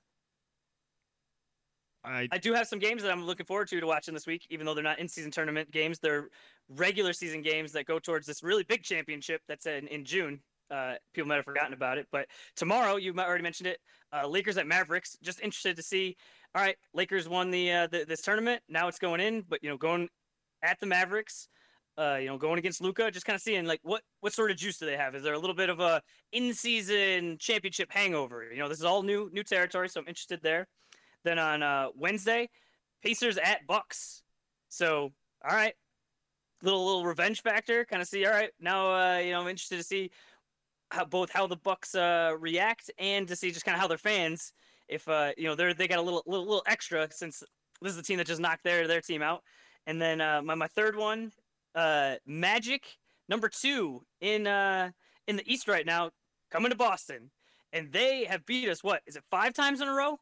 I 2.04 2.28
I 2.30 2.38
do 2.38 2.52
have 2.52 2.68
some 2.68 2.78
games 2.78 3.02
that 3.02 3.10
I'm 3.10 3.26
looking 3.26 3.46
forward 3.46 3.68
to 3.68 3.80
to 3.80 3.86
watching 3.86 4.14
this 4.14 4.26
week, 4.26 4.46
even 4.50 4.64
though 4.64 4.74
they're 4.74 4.84
not 4.84 4.98
in-season 4.98 5.30
tournament 5.30 5.70
games. 5.70 5.98
They're 5.98 6.28
regular 6.68 7.12
season 7.12 7.42
games 7.42 7.72
that 7.72 7.86
go 7.86 7.98
towards 7.98 8.26
this 8.26 8.42
really 8.42 8.62
big 8.62 8.82
championship 8.82 9.42
that's 9.48 9.66
in, 9.66 9.88
in 9.88 10.04
June. 10.04 10.40
Uh, 10.70 10.94
people 11.14 11.28
might 11.28 11.36
have 11.36 11.44
forgotten 11.44 11.72
about 11.72 11.96
it, 11.96 12.08
but 12.10 12.26
tomorrow 12.56 12.96
you 12.96 13.12
might 13.12 13.26
already 13.26 13.42
mentioned 13.42 13.68
it. 13.68 13.78
Uh, 14.12 14.26
Lakers 14.26 14.56
at 14.56 14.66
Mavericks. 14.66 15.16
Just 15.22 15.40
interested 15.40 15.76
to 15.76 15.82
see. 15.82 16.16
All 16.54 16.62
right, 16.62 16.76
Lakers 16.92 17.28
won 17.28 17.50
the, 17.50 17.70
uh, 17.70 17.86
the 17.86 18.04
this 18.04 18.22
tournament. 18.22 18.62
Now 18.68 18.88
it's 18.88 18.98
going 18.98 19.20
in, 19.20 19.44
but 19.48 19.62
you 19.62 19.70
know 19.70 19.76
going 19.76 20.08
at 20.62 20.78
the 20.80 20.86
Mavericks. 20.86 21.48
Uh, 21.98 22.18
you 22.20 22.26
know, 22.26 22.36
going 22.36 22.58
against 22.58 22.82
Luka, 22.82 23.10
just 23.10 23.24
kind 23.24 23.34
of 23.34 23.40
seeing 23.40 23.64
like 23.64 23.80
what 23.82 24.02
what 24.20 24.34
sort 24.34 24.50
of 24.50 24.58
juice 24.58 24.76
do 24.76 24.84
they 24.84 24.98
have? 24.98 25.14
Is 25.14 25.22
there 25.22 25.32
a 25.32 25.38
little 25.38 25.56
bit 25.56 25.70
of 25.70 25.80
a 25.80 26.02
in-season 26.32 27.38
championship 27.38 27.90
hangover? 27.90 28.52
You 28.52 28.58
know, 28.58 28.68
this 28.68 28.78
is 28.78 28.84
all 28.84 29.02
new 29.02 29.30
new 29.32 29.42
territory, 29.42 29.88
so 29.88 30.00
I'm 30.00 30.08
interested 30.08 30.40
there. 30.42 30.68
Then 31.24 31.38
on 31.38 31.62
uh, 31.62 31.88
Wednesday, 31.96 32.50
Pacers 33.02 33.38
at 33.38 33.66
Bucks. 33.66 34.22
So, 34.68 35.10
all 35.48 35.56
right, 35.56 35.72
little 36.62 36.84
little 36.84 37.06
revenge 37.06 37.42
factor. 37.42 37.86
Kind 37.86 38.02
of 38.02 38.08
see. 38.08 38.26
All 38.26 38.32
right, 38.32 38.50
now 38.60 38.92
uh, 38.92 39.18
you 39.18 39.30
know 39.30 39.40
I'm 39.40 39.48
interested 39.48 39.78
to 39.78 39.84
see 39.84 40.10
how 40.90 41.04
both 41.04 41.30
how 41.30 41.46
the 41.46 41.56
Bucks 41.56 41.94
uh, 41.94 42.32
react 42.38 42.90
and 42.98 43.26
to 43.28 43.36
see 43.36 43.50
just 43.50 43.64
kind 43.64 43.74
of 43.74 43.80
how 43.80 43.88
their 43.88 43.98
fans, 43.98 44.52
if 44.88 45.08
uh, 45.08 45.32
you 45.36 45.44
know 45.44 45.54
they're 45.54 45.74
they 45.74 45.88
got 45.88 45.98
a 45.98 46.02
little 46.02 46.22
little 46.26 46.44
little 46.44 46.64
extra 46.66 47.08
since 47.10 47.42
this 47.80 47.90
is 47.90 47.96
the 47.96 48.02
team 48.02 48.18
that 48.18 48.26
just 48.26 48.40
knocked 48.40 48.64
their 48.64 48.86
their 48.86 49.00
team 49.00 49.22
out. 49.22 49.42
And 49.86 50.00
then 50.00 50.20
uh, 50.20 50.42
my 50.42 50.54
my 50.54 50.66
third 50.66 50.96
one, 50.96 51.32
uh, 51.74 52.16
Magic 52.26 52.84
number 53.28 53.48
two 53.48 54.02
in 54.20 54.46
uh 54.46 54.90
in 55.26 55.36
the 55.36 55.52
East 55.52 55.68
right 55.68 55.86
now, 55.86 56.10
coming 56.50 56.70
to 56.70 56.76
Boston, 56.76 57.30
and 57.72 57.92
they 57.92 58.24
have 58.24 58.46
beat 58.46 58.68
us. 58.68 58.84
What 58.84 59.02
is 59.06 59.16
it? 59.16 59.24
Five 59.30 59.54
times 59.54 59.80
in 59.80 59.88
a 59.88 59.92
row. 59.92 60.18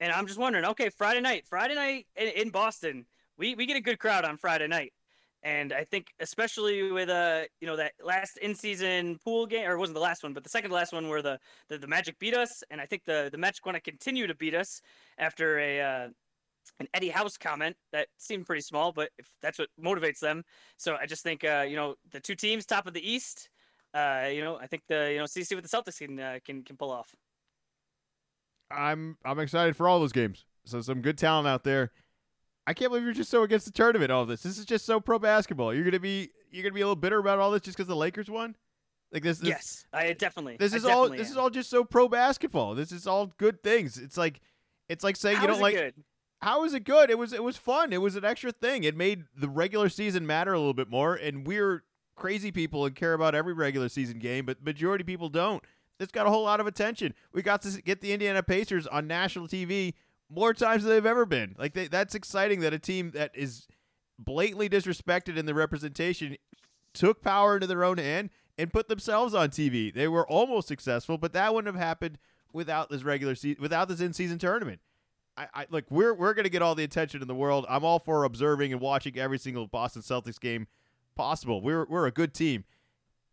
And 0.00 0.12
I'm 0.12 0.26
just 0.26 0.38
wondering, 0.38 0.64
okay, 0.64 0.88
Friday 0.88 1.20
night, 1.20 1.44
Friday 1.46 1.74
night 1.74 2.06
in, 2.16 2.28
in 2.28 2.50
Boston, 2.50 3.04
we, 3.36 3.54
we 3.54 3.66
get 3.66 3.76
a 3.76 3.82
good 3.82 3.98
crowd 3.98 4.24
on 4.24 4.38
Friday 4.38 4.66
night. 4.66 4.94
And 5.42 5.72
I 5.72 5.84
think 5.84 6.08
especially 6.20 6.90
with 6.90 7.08
uh 7.08 7.42
you 7.60 7.66
know 7.66 7.76
that 7.76 7.92
last 8.04 8.36
in 8.38 8.54
season 8.54 9.18
pool 9.24 9.46
game 9.46 9.68
or 9.68 9.78
wasn't 9.78 9.94
the 9.94 10.00
last 10.00 10.22
one, 10.22 10.34
but 10.34 10.42
the 10.42 10.50
second 10.50 10.70
last 10.70 10.92
one 10.92 11.08
where 11.08 11.22
the, 11.22 11.38
the, 11.68 11.78
the 11.78 11.86
Magic 11.86 12.18
beat 12.18 12.34
us, 12.34 12.62
and 12.70 12.80
I 12.80 12.86
think 12.86 13.04
the, 13.04 13.30
the 13.32 13.38
Magic 13.38 13.64
want 13.64 13.76
to 13.76 13.80
continue 13.80 14.26
to 14.26 14.34
beat 14.34 14.54
us 14.54 14.82
after 15.16 15.58
a 15.58 15.80
uh, 15.80 16.08
an 16.78 16.88
Eddie 16.94 17.08
House 17.10 17.36
comment 17.36 17.76
that 17.92 18.08
seemed 18.18 18.46
pretty 18.46 18.62
small, 18.62 18.92
but 18.92 19.10
if 19.18 19.28
that's 19.42 19.58
what 19.58 19.68
motivates 19.82 20.20
them. 20.20 20.44
So 20.76 20.96
I 20.96 21.06
just 21.06 21.22
think 21.22 21.44
uh, 21.44 21.64
you 21.68 21.76
know, 21.76 21.96
the 22.12 22.20
two 22.20 22.34
teams 22.34 22.66
top 22.66 22.86
of 22.86 22.94
the 22.94 23.10
East, 23.10 23.48
uh, 23.94 24.28
you 24.32 24.42
know, 24.42 24.56
I 24.56 24.66
think 24.66 24.82
the 24.88 25.10
you 25.12 25.18
know, 25.18 25.26
see 25.26 25.44
see 25.44 25.54
what 25.54 25.64
the 25.64 25.70
Celtics 25.70 25.98
can 25.98 26.18
uh, 26.18 26.38
can 26.44 26.62
can 26.62 26.76
pull 26.76 26.90
off. 26.90 27.14
I'm 28.70 29.16
I'm 29.24 29.38
excited 29.40 29.76
for 29.76 29.88
all 29.88 29.98
those 29.98 30.12
games. 30.12 30.44
So 30.64 30.80
some 30.80 31.02
good 31.02 31.18
talent 31.18 31.48
out 31.48 31.64
there. 31.64 31.90
I 32.66 32.74
can't 32.74 32.90
believe 32.90 33.04
you're 33.04 33.12
just 33.12 33.30
so 33.30 33.42
against 33.42 33.66
the 33.66 33.72
tournament. 33.72 34.12
All 34.12 34.26
this. 34.26 34.42
This 34.42 34.58
is 34.58 34.64
just 34.64 34.86
so 34.86 35.00
pro 35.00 35.18
basketball. 35.18 35.74
You're 35.74 35.84
gonna 35.84 35.98
be 35.98 36.30
you're 36.52 36.62
gonna 36.62 36.74
be 36.74 36.82
a 36.82 36.86
little 36.86 36.96
bitter 36.96 37.18
about 37.18 37.38
all 37.38 37.50
this 37.50 37.62
just 37.62 37.76
because 37.76 37.88
the 37.88 37.96
Lakers 37.96 38.30
won. 38.30 38.54
Like 39.12 39.22
this. 39.22 39.38
this 39.38 39.48
yes, 39.48 39.86
I 39.92 40.12
definitely. 40.12 40.56
This 40.56 40.72
is 40.72 40.84
all. 40.84 41.04
definitely 41.04 41.18
This 41.18 41.28
am. 41.28 41.32
is 41.32 41.36
all 41.36 41.50
just 41.50 41.70
so 41.70 41.84
pro 41.84 42.08
basketball. 42.08 42.74
This 42.74 42.92
is 42.92 43.06
all 43.06 43.32
good 43.38 43.62
things. 43.62 43.98
It's 43.98 44.16
like, 44.16 44.40
it's 44.88 45.02
like 45.02 45.16
saying 45.16 45.36
How 45.36 45.42
you 45.42 45.48
don't 45.48 45.60
like. 45.60 45.74
good? 45.74 45.94
How 46.42 46.64
is 46.64 46.72
it 46.74 46.84
good? 46.84 47.10
It 47.10 47.18
was. 47.18 47.32
It 47.32 47.44
was 47.44 47.56
fun. 47.56 47.92
It 47.92 48.00
was 48.00 48.16
an 48.16 48.24
extra 48.24 48.50
thing. 48.50 48.84
It 48.84 48.96
made 48.96 49.24
the 49.36 49.48
regular 49.48 49.88
season 49.88 50.26
matter 50.26 50.52
a 50.52 50.58
little 50.58 50.74
bit 50.74 50.88
more, 50.88 51.14
and 51.14 51.46
we're 51.46 51.84
crazy 52.16 52.52
people 52.52 52.86
and 52.86 52.94
care 52.94 53.14
about 53.14 53.34
every 53.34 53.52
regular 53.52 53.88
season 53.88 54.18
game, 54.18 54.46
but 54.46 54.62
majority 54.62 55.02
people 55.02 55.28
don't. 55.28 55.64
It's 55.98 56.12
got 56.12 56.26
a 56.26 56.30
whole 56.30 56.44
lot 56.44 56.60
of 56.60 56.66
attention. 56.66 57.14
We 57.32 57.42
got 57.42 57.62
to 57.62 57.82
get 57.82 58.00
the 58.00 58.12
Indiana 58.12 58.42
Pacers 58.42 58.86
on 58.86 59.06
national 59.06 59.48
TV 59.48 59.94
more 60.30 60.54
times 60.54 60.84
than 60.84 60.92
they've 60.92 61.04
ever 61.06 61.26
been. 61.26 61.56
Like 61.58 61.74
they, 61.74 61.88
that's 61.88 62.14
exciting 62.14 62.60
that 62.60 62.72
a 62.72 62.78
team 62.78 63.10
that 63.10 63.32
is 63.34 63.66
blatantly 64.18 64.68
disrespected 64.68 65.36
in 65.36 65.46
the 65.46 65.54
representation 65.54 66.36
took 66.94 67.22
power 67.22 67.54
into 67.54 67.66
their 67.66 67.84
own 67.84 67.98
hand 67.98 68.30
and 68.56 68.72
put 68.72 68.88
themselves 68.88 69.34
on 69.34 69.48
TV. 69.48 69.92
They 69.92 70.08
were 70.08 70.26
almost 70.26 70.68
successful, 70.68 71.18
but 71.18 71.32
that 71.32 71.54
wouldn't 71.54 71.74
have 71.74 71.82
happened 71.82 72.18
without 72.52 72.90
this 72.90 73.02
regular 73.02 73.34
season, 73.34 73.62
without 73.62 73.88
this 73.88 74.00
in-season 74.00 74.38
tournament. 74.38 74.80
I, 75.36 75.46
I 75.54 75.66
look, 75.70 75.84
we're 75.90 76.14
we're 76.14 76.34
gonna 76.34 76.48
get 76.48 76.62
all 76.62 76.74
the 76.74 76.84
attention 76.84 77.22
in 77.22 77.28
the 77.28 77.34
world. 77.34 77.66
I'm 77.68 77.84
all 77.84 77.98
for 77.98 78.24
observing 78.24 78.72
and 78.72 78.80
watching 78.80 79.18
every 79.18 79.38
single 79.38 79.66
Boston 79.66 80.02
Celtics 80.02 80.40
game 80.40 80.66
possible. 81.14 81.60
We're 81.60 81.86
we're 81.86 82.06
a 82.06 82.10
good 82.10 82.34
team. 82.34 82.64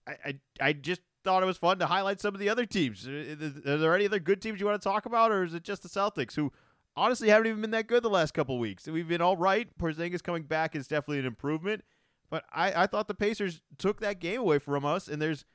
I 0.07 0.15
I, 0.25 0.39
I 0.61 0.73
just 0.73 1.01
thought 1.23 1.43
it 1.43 1.47
was 1.47 1.57
fun 1.57 1.79
to 1.79 1.87
highlight 1.87 2.21
some 2.21 2.33
of 2.33 2.39
the 2.39 2.49
other 2.49 2.65
teams. 2.65 3.07
Uh, 3.07 3.35
are 3.65 3.77
there 3.77 3.95
any 3.95 4.05
other 4.05 4.19
good 4.19 4.41
teams 4.41 4.59
you 4.59 4.65
want 4.65 4.81
to 4.81 4.87
talk 4.87 5.05
about, 5.05 5.31
or 5.31 5.43
is 5.43 5.53
it 5.53 5.63
just 5.63 5.83
the 5.83 5.89
Celtics 5.89 6.35
who 6.35 6.53
honestly 6.95 7.29
haven't 7.29 7.47
even 7.47 7.61
been 7.61 7.71
that 7.71 7.87
good 7.87 8.03
the 8.03 8.09
last 8.09 8.33
couple 8.33 8.57
weeks? 8.59 8.87
We've 8.87 9.07
been 9.07 9.21
all 9.21 9.35
right. 9.35 9.67
Porzingis 9.77 10.23
coming 10.23 10.43
back 10.43 10.75
is 10.75 10.87
definitely 10.87 11.19
an 11.19 11.25
improvement, 11.25 11.83
but 12.29 12.45
I, 12.53 12.83
I 12.83 12.87
thought 12.87 13.07
the 13.07 13.13
Pacers 13.13 13.61
took 13.77 13.99
that 13.99 14.19
game 14.19 14.39
away 14.39 14.59
from 14.59 14.85
us, 14.85 15.07
and 15.07 15.21
there's 15.21 15.45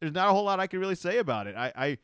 there's 0.00 0.12
not 0.12 0.28
a 0.28 0.32
whole 0.32 0.44
lot 0.44 0.60
I 0.60 0.66
can 0.66 0.78
really 0.78 0.94
say 0.94 1.18
about 1.18 1.46
it. 1.46 1.56
I, 1.56 1.72
I 1.74 1.98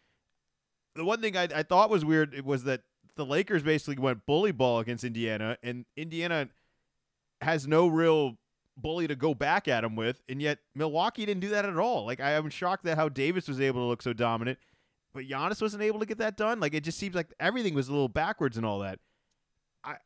the 0.95 1.05
one 1.05 1.21
thing 1.21 1.37
I, 1.37 1.45
I 1.55 1.63
thought 1.63 1.91
was 1.91 2.05
weird 2.05 2.41
was 2.45 2.65
that 2.65 2.83
the 3.17 3.25
Lakers 3.25 3.63
basically 3.63 4.01
went 4.01 4.27
bully 4.27 4.53
ball 4.53 4.79
against 4.79 5.05
Indiana, 5.05 5.57
and 5.63 5.85
Indiana 5.97 6.49
has 7.41 7.67
no 7.67 7.89
real 7.89 8.39
bully 8.77 9.07
to 9.07 9.17
go 9.17 9.35
back 9.35 9.69
at 9.69 9.85
him 9.85 9.97
with, 9.97 10.23
and 10.29 10.41
yet 10.41 10.59
Milwaukee 10.75 11.27
didn't 11.27 11.41
do 11.41 11.49
that 11.51 11.65
at 11.65 11.77
all. 11.77 12.07
Like 12.07 12.21
I 12.21 12.33
am 12.33 12.49
shocked 12.51 12.85
that 12.85 12.97
how 12.97 13.09
Davis 13.09 13.49
was 13.49 13.61
able 13.61 13.81
to 13.81 13.87
look 13.87 14.03
so 14.03 14.13
dominant, 14.13 14.59
but 15.13 15.25
Giannis 15.25 15.61
wasn't 15.61 15.83
able 15.83 16.01
to 16.01 16.07
get 16.07 16.19
that 16.19 16.37
done. 16.37 16.61
Like 16.61 16.75
it 16.75 16.85
just 16.85 16.99
seems 16.99 17.15
like 17.15 17.33
everything 17.39 17.75
was 17.75 17.89
a 17.89 17.93
little 17.93 18.09
backwards 18.09 18.57
and 18.57 18.65
all 18.65 18.81
that. 18.81 18.99
I 19.85 19.97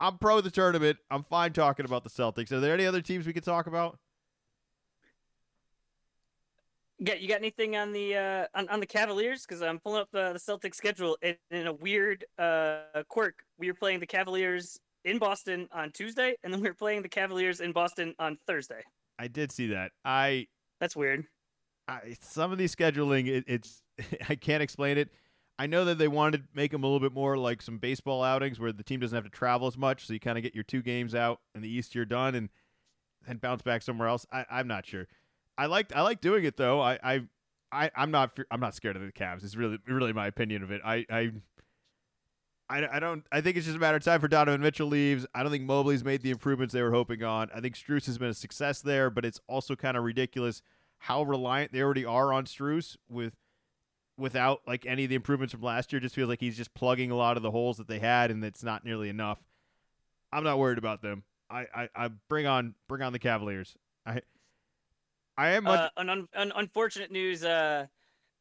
I'm 0.00 0.18
pro 0.18 0.40
the 0.40 0.50
tournament. 0.50 0.98
I'm 1.10 1.24
fine 1.24 1.52
talking 1.52 1.84
about 1.84 2.04
the 2.04 2.10
Celtics. 2.10 2.52
Are 2.52 2.60
there 2.60 2.74
any 2.74 2.86
other 2.86 3.00
teams 3.00 3.26
we 3.26 3.32
could 3.32 3.44
talk 3.44 3.66
about? 3.66 3.98
Get 7.02 7.20
you 7.20 7.28
got 7.28 7.38
anything 7.38 7.76
on 7.76 7.92
the 7.92 8.16
uh, 8.16 8.46
on, 8.54 8.68
on 8.68 8.80
the 8.80 8.86
Cavaliers? 8.86 9.44
Because 9.44 9.62
I'm 9.62 9.78
pulling 9.78 10.02
up 10.02 10.08
the, 10.12 10.32
the 10.32 10.38
Celtics 10.38 10.76
schedule 10.76 11.16
and 11.22 11.36
in 11.50 11.66
a 11.66 11.72
weird 11.72 12.24
uh, 12.38 13.02
quirk. 13.08 13.42
We 13.58 13.68
were 13.68 13.74
playing 13.74 14.00
the 14.00 14.06
Cavaliers 14.06 14.78
in 15.04 15.18
Boston 15.18 15.68
on 15.72 15.90
Tuesday, 15.90 16.36
and 16.44 16.52
then 16.52 16.60
we 16.60 16.68
were 16.68 16.74
playing 16.74 17.02
the 17.02 17.08
Cavaliers 17.08 17.60
in 17.60 17.72
Boston 17.72 18.14
on 18.18 18.38
Thursday. 18.46 18.82
I 19.18 19.28
did 19.28 19.50
see 19.50 19.68
that. 19.68 19.92
I 20.04 20.46
that's 20.80 20.94
weird. 20.94 21.24
I, 21.88 22.16
some 22.20 22.52
of 22.52 22.58
these 22.58 22.74
scheduling, 22.74 23.26
it, 23.26 23.44
it's 23.46 23.82
I 24.28 24.34
can't 24.34 24.62
explain 24.62 24.98
it. 24.98 25.10
I 25.58 25.66
know 25.66 25.84
that 25.84 25.98
they 25.98 26.08
wanted 26.08 26.38
to 26.38 26.44
make 26.54 26.72
them 26.72 26.82
a 26.82 26.86
little 26.86 27.00
bit 27.00 27.12
more 27.12 27.36
like 27.36 27.62
some 27.62 27.78
baseball 27.78 28.22
outings 28.22 28.58
where 28.58 28.72
the 28.72 28.82
team 28.82 29.00
doesn't 29.00 29.14
have 29.14 29.24
to 29.24 29.30
travel 29.30 29.66
as 29.66 29.76
much, 29.76 30.06
so 30.06 30.12
you 30.12 30.20
kind 30.20 30.38
of 30.38 30.42
get 30.42 30.54
your 30.54 30.64
two 30.64 30.82
games 30.82 31.14
out 31.14 31.40
in 31.54 31.62
the 31.62 31.68
East, 31.68 31.94
you're 31.94 32.04
done, 32.04 32.34
and 32.34 32.48
then 33.26 33.36
bounce 33.36 33.62
back 33.62 33.82
somewhere 33.82 34.08
else. 34.08 34.26
I, 34.32 34.44
I'm 34.50 34.66
not 34.66 34.86
sure. 34.86 35.06
I 35.58 35.66
like 35.66 35.94
I 35.94 36.02
like 36.02 36.20
doing 36.20 36.44
it 36.44 36.56
though. 36.56 36.80
I 36.80 36.98
I, 37.02 37.20
I 37.70 37.90
I'm 37.94 38.10
not 38.10 38.38
I'm 38.50 38.60
not 38.60 38.74
scared 38.74 38.96
of 38.96 39.02
the 39.02 39.12
Cavs. 39.12 39.44
It's 39.44 39.56
really 39.56 39.78
really 39.86 40.12
my 40.12 40.26
opinion 40.26 40.62
of 40.62 40.70
it. 40.70 40.80
I 40.84 41.06
I. 41.10 41.32
I, 42.70 42.96
I 42.96 43.00
don't. 43.00 43.26
I 43.30 43.42
think 43.42 43.58
it's 43.58 43.66
just 43.66 43.76
a 43.76 43.80
matter 43.80 43.98
of 43.98 44.04
time 44.04 44.18
for 44.18 44.28
Donovan 44.28 44.62
Mitchell 44.62 44.86
leaves. 44.86 45.26
I 45.34 45.42
don't 45.42 45.52
think 45.52 45.64
Mobley's 45.64 46.04
made 46.04 46.22
the 46.22 46.30
improvements 46.30 46.72
they 46.72 46.80
were 46.80 46.92
hoping 46.92 47.22
on. 47.22 47.50
I 47.54 47.60
think 47.60 47.74
Strus 47.74 48.06
has 48.06 48.16
been 48.16 48.30
a 48.30 48.34
success 48.34 48.80
there, 48.80 49.10
but 49.10 49.26
it's 49.26 49.40
also 49.46 49.76
kind 49.76 49.94
of 49.94 50.04
ridiculous 50.04 50.62
how 50.96 51.22
reliant 51.22 51.72
they 51.72 51.82
already 51.82 52.06
are 52.06 52.32
on 52.32 52.46
Strus 52.46 52.96
with 53.10 53.34
without 54.16 54.62
like 54.66 54.86
any 54.86 55.04
of 55.04 55.10
the 55.10 55.16
improvements 55.16 55.52
from 55.52 55.60
last 55.60 55.92
year. 55.92 56.00
Just 56.00 56.14
feels 56.14 56.30
like 56.30 56.40
he's 56.40 56.56
just 56.56 56.72
plugging 56.72 57.10
a 57.10 57.16
lot 57.16 57.36
of 57.36 57.42
the 57.42 57.50
holes 57.50 57.76
that 57.76 57.88
they 57.88 57.98
had, 57.98 58.30
and 58.30 58.42
it's 58.42 58.62
not 58.62 58.86
nearly 58.86 59.10
enough. 59.10 59.38
I'm 60.32 60.44
not 60.44 60.58
worried 60.58 60.78
about 60.78 61.02
them. 61.02 61.24
I, 61.50 61.66
I, 61.74 61.88
I 61.94 62.08
bring 62.28 62.46
on 62.46 62.74
bring 62.88 63.02
on 63.02 63.12
the 63.12 63.18
Cavaliers. 63.18 63.74
I 64.06 64.22
I 65.42 65.50
am 65.50 65.64
much- 65.64 65.80
uh, 65.80 65.88
an, 65.96 66.08
un- 66.08 66.28
an 66.34 66.52
unfortunate 66.54 67.10
news. 67.10 67.44
Uh, 67.44 67.86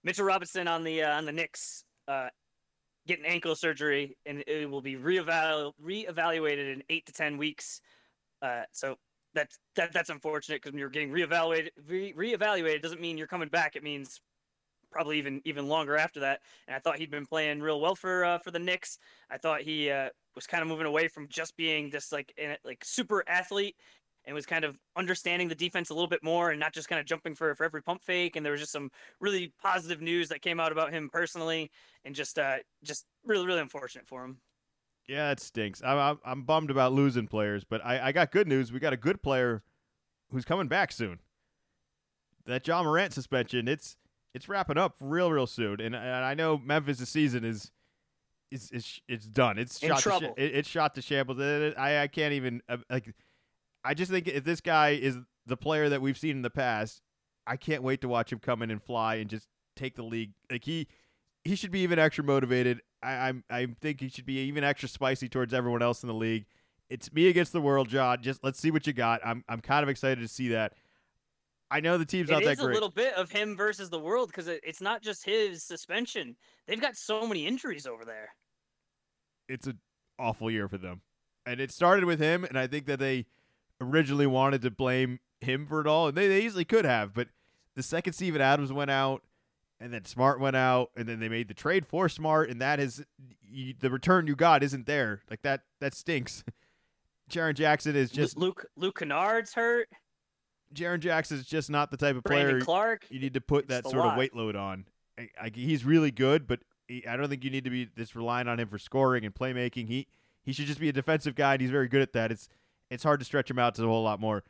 Mitchell 0.03 0.25
Robinson 0.25 0.67
on 0.67 0.83
the 0.83 1.01
uh, 1.01 1.17
on 1.17 1.25
the 1.25 1.31
Knicks 1.31 1.83
uh, 2.07 2.29
getting 3.07 3.25
ankle 3.25 3.55
surgery, 3.55 4.17
and 4.27 4.43
it 4.45 4.69
will 4.69 4.81
be 4.81 4.95
reevalu- 4.95 5.73
reevaluated 5.83 6.71
in 6.73 6.83
eight 6.89 7.05
to 7.07 7.11
ten 7.13 7.37
weeks. 7.37 7.81
Uh, 8.43 8.63
so 8.71 8.97
that's 9.33 9.57
that 9.75 9.91
that's 9.93 10.11
unfortunate 10.11 10.57
because 10.57 10.73
when 10.73 10.79
you're 10.79 10.89
getting 10.89 11.09
reevaluated, 11.11 11.69
re- 11.87 12.13
reevaluated 12.13 12.83
doesn't 12.83 13.01
mean 13.01 13.17
you're 13.17 13.27
coming 13.27 13.49
back. 13.49 13.75
It 13.75 13.83
means 13.83 14.21
probably 14.91 15.17
even 15.17 15.41
even 15.45 15.67
longer 15.67 15.97
after 15.97 16.19
that. 16.19 16.41
And 16.67 16.75
I 16.75 16.79
thought 16.79 16.99
he'd 16.99 17.09
been 17.09 17.25
playing 17.25 17.61
real 17.61 17.81
well 17.81 17.95
for 17.95 18.23
uh, 18.25 18.37
for 18.37 18.51
the 18.51 18.59
Knicks. 18.59 18.99
I 19.31 19.37
thought 19.39 19.61
he 19.61 19.89
uh, 19.89 20.09
was 20.35 20.45
kind 20.45 20.61
of 20.61 20.67
moving 20.67 20.85
away 20.85 21.07
from 21.07 21.27
just 21.29 21.57
being 21.57 21.89
this 21.89 22.11
like 22.11 22.31
like 22.63 22.83
super 22.83 23.23
athlete 23.27 23.75
and 24.25 24.35
was 24.35 24.45
kind 24.45 24.63
of 24.63 24.77
understanding 24.95 25.47
the 25.47 25.55
defense 25.55 25.89
a 25.89 25.93
little 25.93 26.07
bit 26.07 26.23
more 26.23 26.51
and 26.51 26.59
not 26.59 26.73
just 26.73 26.87
kind 26.87 26.99
of 26.99 27.05
jumping 27.05 27.33
for, 27.33 27.55
for 27.55 27.63
every 27.63 27.81
pump 27.81 28.03
fake. 28.03 28.35
And 28.35 28.45
there 28.45 28.51
was 28.51 28.61
just 28.61 28.71
some 28.71 28.91
really 29.19 29.53
positive 29.61 30.01
news 30.01 30.29
that 30.29 30.41
came 30.41 30.59
out 30.59 30.71
about 30.71 30.91
him 30.91 31.09
personally 31.11 31.71
and 32.05 32.13
just, 32.13 32.37
uh, 32.37 32.57
just 32.83 33.05
really, 33.25 33.45
really 33.45 33.61
unfortunate 33.61 34.07
for 34.07 34.23
him. 34.23 34.37
Yeah, 35.07 35.31
it 35.31 35.39
stinks. 35.39 35.81
I'm, 35.83 35.97
I'm, 35.97 36.19
I'm 36.23 36.43
bummed 36.43 36.69
about 36.69 36.93
losing 36.93 37.27
players, 37.27 37.63
but 37.63 37.83
I, 37.83 38.07
I 38.07 38.11
got 38.11 38.31
good 38.31 38.47
news. 38.47 38.71
We 38.71 38.79
got 38.79 38.93
a 38.93 38.97
good 38.97 39.23
player 39.23 39.63
who's 40.31 40.45
coming 40.45 40.67
back 40.67 40.91
soon. 40.91 41.19
That 42.45 42.67
Ja 42.67 42.83
Morant 42.83 43.13
suspension, 43.13 43.67
it's, 43.67 43.97
it's 44.33 44.47
wrapping 44.47 44.77
up 44.77 44.95
real, 45.01 45.31
real 45.31 45.47
soon. 45.47 45.81
And, 45.81 45.95
and 45.95 46.25
I 46.25 46.35
know 46.35 46.57
Memphis' 46.57 47.09
season 47.09 47.43
is, 47.43 47.71
is, 48.51 48.69
is 48.71 49.01
it's 49.07 49.25
done. 49.25 49.57
It's 49.57 49.81
In 49.81 49.95
shot. 49.97 50.21
To, 50.21 50.33
it, 50.37 50.55
it's 50.55 50.69
shot 50.69 50.95
to 50.95 51.01
shambles. 51.01 51.39
I, 51.39 52.03
I 52.03 52.07
can't 52.07 52.33
even 52.33 52.61
uh, 52.69 52.77
like, 52.89 53.13
I 53.83 53.93
just 53.93 54.11
think 54.11 54.27
if 54.27 54.43
this 54.43 54.61
guy 54.61 54.89
is 54.89 55.17
the 55.45 55.57
player 55.57 55.89
that 55.89 56.01
we've 56.01 56.17
seen 56.17 56.37
in 56.37 56.41
the 56.41 56.49
past, 56.49 57.01
I 57.47 57.57
can't 57.57 57.83
wait 57.83 58.01
to 58.01 58.07
watch 58.07 58.31
him 58.31 58.39
come 58.39 58.61
in 58.61 58.71
and 58.71 58.81
fly 58.81 59.15
and 59.15 59.29
just 59.29 59.47
take 59.75 59.95
the 59.95 60.03
league. 60.03 60.31
Like 60.49 60.63
he 60.63 60.87
he 61.43 61.55
should 61.55 61.71
be 61.71 61.79
even 61.79 61.99
extra 61.99 62.23
motivated. 62.23 62.81
I, 63.01 63.29
I'm 63.29 63.43
I 63.49 63.67
think 63.81 63.99
he 63.99 64.09
should 64.09 64.25
be 64.25 64.37
even 64.39 64.63
extra 64.63 64.87
spicy 64.87 65.27
towards 65.29 65.53
everyone 65.53 65.81
else 65.81 66.03
in 66.03 66.07
the 66.07 66.13
league. 66.13 66.45
It's 66.89 67.11
me 67.13 67.27
against 67.27 67.53
the 67.53 67.61
world, 67.61 67.89
John. 67.89 68.21
Just 68.21 68.43
let's 68.43 68.59
see 68.59 68.71
what 68.71 68.85
you 68.85 68.93
got. 68.93 69.21
I'm 69.25 69.43
I'm 69.49 69.61
kind 69.61 69.83
of 69.83 69.89
excited 69.89 70.19
to 70.21 70.27
see 70.27 70.49
that. 70.49 70.73
I 71.71 71.79
know 71.79 71.97
the 71.97 72.05
team's 72.05 72.29
It 72.29 72.33
not 72.33 72.43
is 72.43 72.57
that 72.57 72.65
a 72.65 72.67
little 72.67 72.91
bit 72.91 73.13
of 73.13 73.31
him 73.31 73.55
versus 73.55 73.89
the 73.89 73.99
world 73.99 74.27
because 74.27 74.49
it, 74.49 74.59
it's 74.61 74.81
not 74.81 75.01
just 75.01 75.23
his 75.23 75.63
suspension. 75.63 76.35
They've 76.67 76.81
got 76.81 76.97
so 76.97 77.25
many 77.25 77.47
injuries 77.47 77.87
over 77.87 78.03
there. 78.03 78.29
It's 79.47 79.67
an 79.67 79.79
awful 80.19 80.51
year 80.51 80.67
for 80.67 80.77
them, 80.77 81.01
and 81.45 81.61
it 81.61 81.71
started 81.71 82.03
with 82.05 82.19
him. 82.19 82.43
And 82.43 82.59
I 82.59 82.67
think 82.67 82.87
that 82.87 82.99
they 82.99 83.25
originally 83.81 84.27
wanted 84.27 84.61
to 84.61 84.71
blame 84.71 85.19
him 85.41 85.65
for 85.65 85.81
it 85.81 85.87
all, 85.87 86.07
and 86.07 86.15
they, 86.15 86.27
they 86.27 86.41
easily 86.41 86.65
could 86.65 86.85
have. 86.85 87.13
But 87.13 87.27
the 87.75 87.83
second 87.83 88.13
Steven 88.13 88.41
Adams 88.41 88.71
went 88.71 88.91
out, 88.91 89.23
and 89.79 89.91
then 89.91 90.05
Smart 90.05 90.39
went 90.39 90.55
out, 90.55 90.91
and 90.95 91.09
then 91.09 91.19
they 91.19 91.29
made 91.29 91.47
the 91.47 91.53
trade 91.53 91.85
for 91.85 92.07
Smart, 92.07 92.49
and 92.49 92.61
that 92.61 92.79
is 92.79 93.03
you, 93.49 93.73
the 93.77 93.89
return 93.89 94.27
you 94.27 94.35
got 94.35 94.63
isn't 94.63 94.85
there. 94.85 95.21
Like 95.29 95.41
that 95.41 95.61
that 95.79 95.95
stinks. 95.95 96.43
Jaren 97.29 97.55
Jackson 97.55 97.95
is 97.95 98.11
just 98.11 98.37
Luke 98.37 98.65
Luke 98.75 98.99
Kennard's 98.99 99.53
hurt. 99.53 99.87
Jaren 100.73 100.99
Jackson 100.99 101.37
is 101.37 101.45
just 101.45 101.69
not 101.69 101.91
the 101.91 101.97
type 101.97 102.15
of 102.15 102.23
player 102.23 102.59
Clark. 102.61 103.05
you 103.09 103.19
need 103.19 103.33
to 103.33 103.41
put 103.41 103.67
that 103.67 103.83
sort 103.83 103.97
lot. 103.97 104.13
of 104.13 104.17
weight 104.17 104.35
load 104.35 104.55
on. 104.55 104.85
I, 105.17 105.29
I, 105.41 105.51
he's 105.53 105.83
really 105.83 106.11
good, 106.11 106.47
but 106.47 106.59
he, 106.87 107.05
I 107.05 107.17
don't 107.17 107.29
think 107.29 107.43
you 107.43 107.49
need 107.49 107.65
to 107.65 107.69
be 107.69 107.89
this 107.95 108.15
relying 108.15 108.47
on 108.47 108.59
him 108.59 108.69
for 108.69 108.77
scoring 108.77 109.25
and 109.25 109.33
playmaking. 109.33 109.87
He 109.87 110.07
he 110.43 110.53
should 110.53 110.65
just 110.65 110.79
be 110.79 110.89
a 110.89 110.93
defensive 110.93 111.35
guy, 111.35 111.53
and 111.53 111.61
he's 111.61 111.71
very 111.71 111.87
good 111.87 112.01
at 112.01 112.13
that. 112.13 112.31
It's 112.31 112.49
it's 112.91 113.03
hard 113.03 113.19
to 113.21 113.25
stretch 113.25 113.49
him 113.49 113.57
out 113.57 113.73
to 113.75 113.83
a 113.83 113.87
whole 113.87 114.03
lot 114.03 114.19
more. 114.19 114.43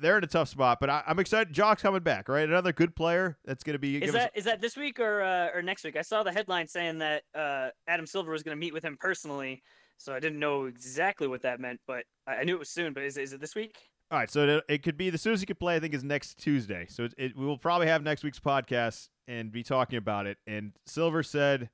They're 0.00 0.18
in 0.18 0.24
a 0.24 0.28
tough 0.28 0.48
spot, 0.48 0.78
but 0.80 0.90
I, 0.90 1.04
I'm 1.06 1.20
excited. 1.20 1.52
Jock's 1.52 1.82
coming 1.82 2.02
back, 2.02 2.28
right? 2.28 2.48
Another 2.48 2.72
good 2.72 2.96
player 2.96 3.38
that's 3.44 3.62
going 3.62 3.74
to 3.74 3.78
be. 3.78 3.96
Is 3.96 4.00
give 4.00 4.08
us- 4.16 4.22
that 4.22 4.32
is 4.34 4.44
that 4.46 4.60
this 4.60 4.76
week 4.76 4.98
or 4.98 5.22
uh, 5.22 5.50
or 5.54 5.62
next 5.62 5.84
week? 5.84 5.94
I 5.96 6.02
saw 6.02 6.24
the 6.24 6.32
headline 6.32 6.66
saying 6.66 6.98
that 6.98 7.22
uh, 7.34 7.68
Adam 7.86 8.06
Silver 8.06 8.32
was 8.32 8.42
going 8.42 8.56
to 8.56 8.60
meet 8.60 8.72
with 8.72 8.84
him 8.84 8.96
personally, 8.98 9.62
so 9.98 10.12
I 10.12 10.18
didn't 10.18 10.40
know 10.40 10.64
exactly 10.64 11.28
what 11.28 11.42
that 11.42 11.60
meant, 11.60 11.78
but 11.86 12.04
I 12.26 12.36
I 12.38 12.44
knew 12.44 12.56
it 12.56 12.58
was 12.58 12.70
soon. 12.70 12.94
But 12.94 13.04
is 13.04 13.16
is 13.16 13.32
it 13.32 13.40
this 13.40 13.54
week? 13.54 13.76
All 14.10 14.18
right, 14.18 14.30
so 14.30 14.46
it, 14.46 14.64
it 14.68 14.82
could 14.82 14.96
be 14.96 15.08
the 15.08 15.16
soonest 15.18 15.40
he 15.42 15.46
could 15.46 15.60
play. 15.60 15.76
I 15.76 15.80
think 15.80 15.94
is 15.94 16.02
next 16.02 16.36
Tuesday. 16.38 16.86
So 16.88 17.04
it, 17.04 17.14
it 17.16 17.36
we 17.36 17.46
will 17.46 17.58
probably 17.58 17.86
have 17.86 18.02
next 18.02 18.24
week's 18.24 18.40
podcast 18.40 19.08
and 19.28 19.52
be 19.52 19.62
talking 19.62 19.98
about 19.98 20.26
it. 20.26 20.38
And 20.46 20.72
Silver 20.86 21.22
said 21.22 21.70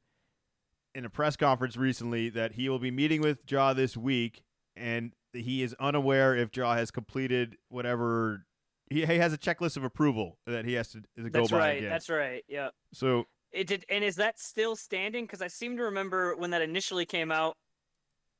in 0.95 1.05
a 1.05 1.11
press 1.11 1.37
conference 1.37 1.77
recently 1.77 2.29
that 2.31 2.53
he 2.53 2.69
will 2.69 2.79
be 2.79 2.91
meeting 2.91 3.23
with 3.23 3.39
Ja 3.51 3.73
this 3.73 3.97
week, 3.97 4.43
and 4.77 5.13
he 5.33 5.63
is 5.63 5.75
unaware 5.79 6.35
if 6.35 6.55
Ja 6.57 6.75
has 6.75 6.91
completed 6.91 7.57
whatever. 7.69 8.45
He, 8.91 9.05
he 9.05 9.19
has 9.19 9.33
a 9.33 9.39
checklist 9.39 9.77
of 9.77 9.85
approval 9.85 10.39
that 10.47 10.65
he 10.65 10.75
has 10.75 10.89
to, 10.93 11.03
to 11.17 11.29
go 11.29 11.41
That's 11.41 11.51
by 11.51 11.59
That's 11.59 11.61
right. 11.61 11.77
again. 11.79 11.91
That's 11.91 12.09
right. 12.09 12.45
Yeah. 12.49 12.69
so 12.93 13.25
It 13.53 13.67
did, 13.67 13.85
and 13.91 14.03
is 14.03 14.17
that 14.17 14.39
still 14.39 14.77
standing? 14.77 15.25
Because 15.25 15.43
I 15.43 15.49
seem 15.49 15.77
to 15.77 15.85
remember 15.85 16.37
when 16.37 16.51
that 16.51 16.63
initially 16.63 17.05
came 17.05 17.31
out, 17.31 17.57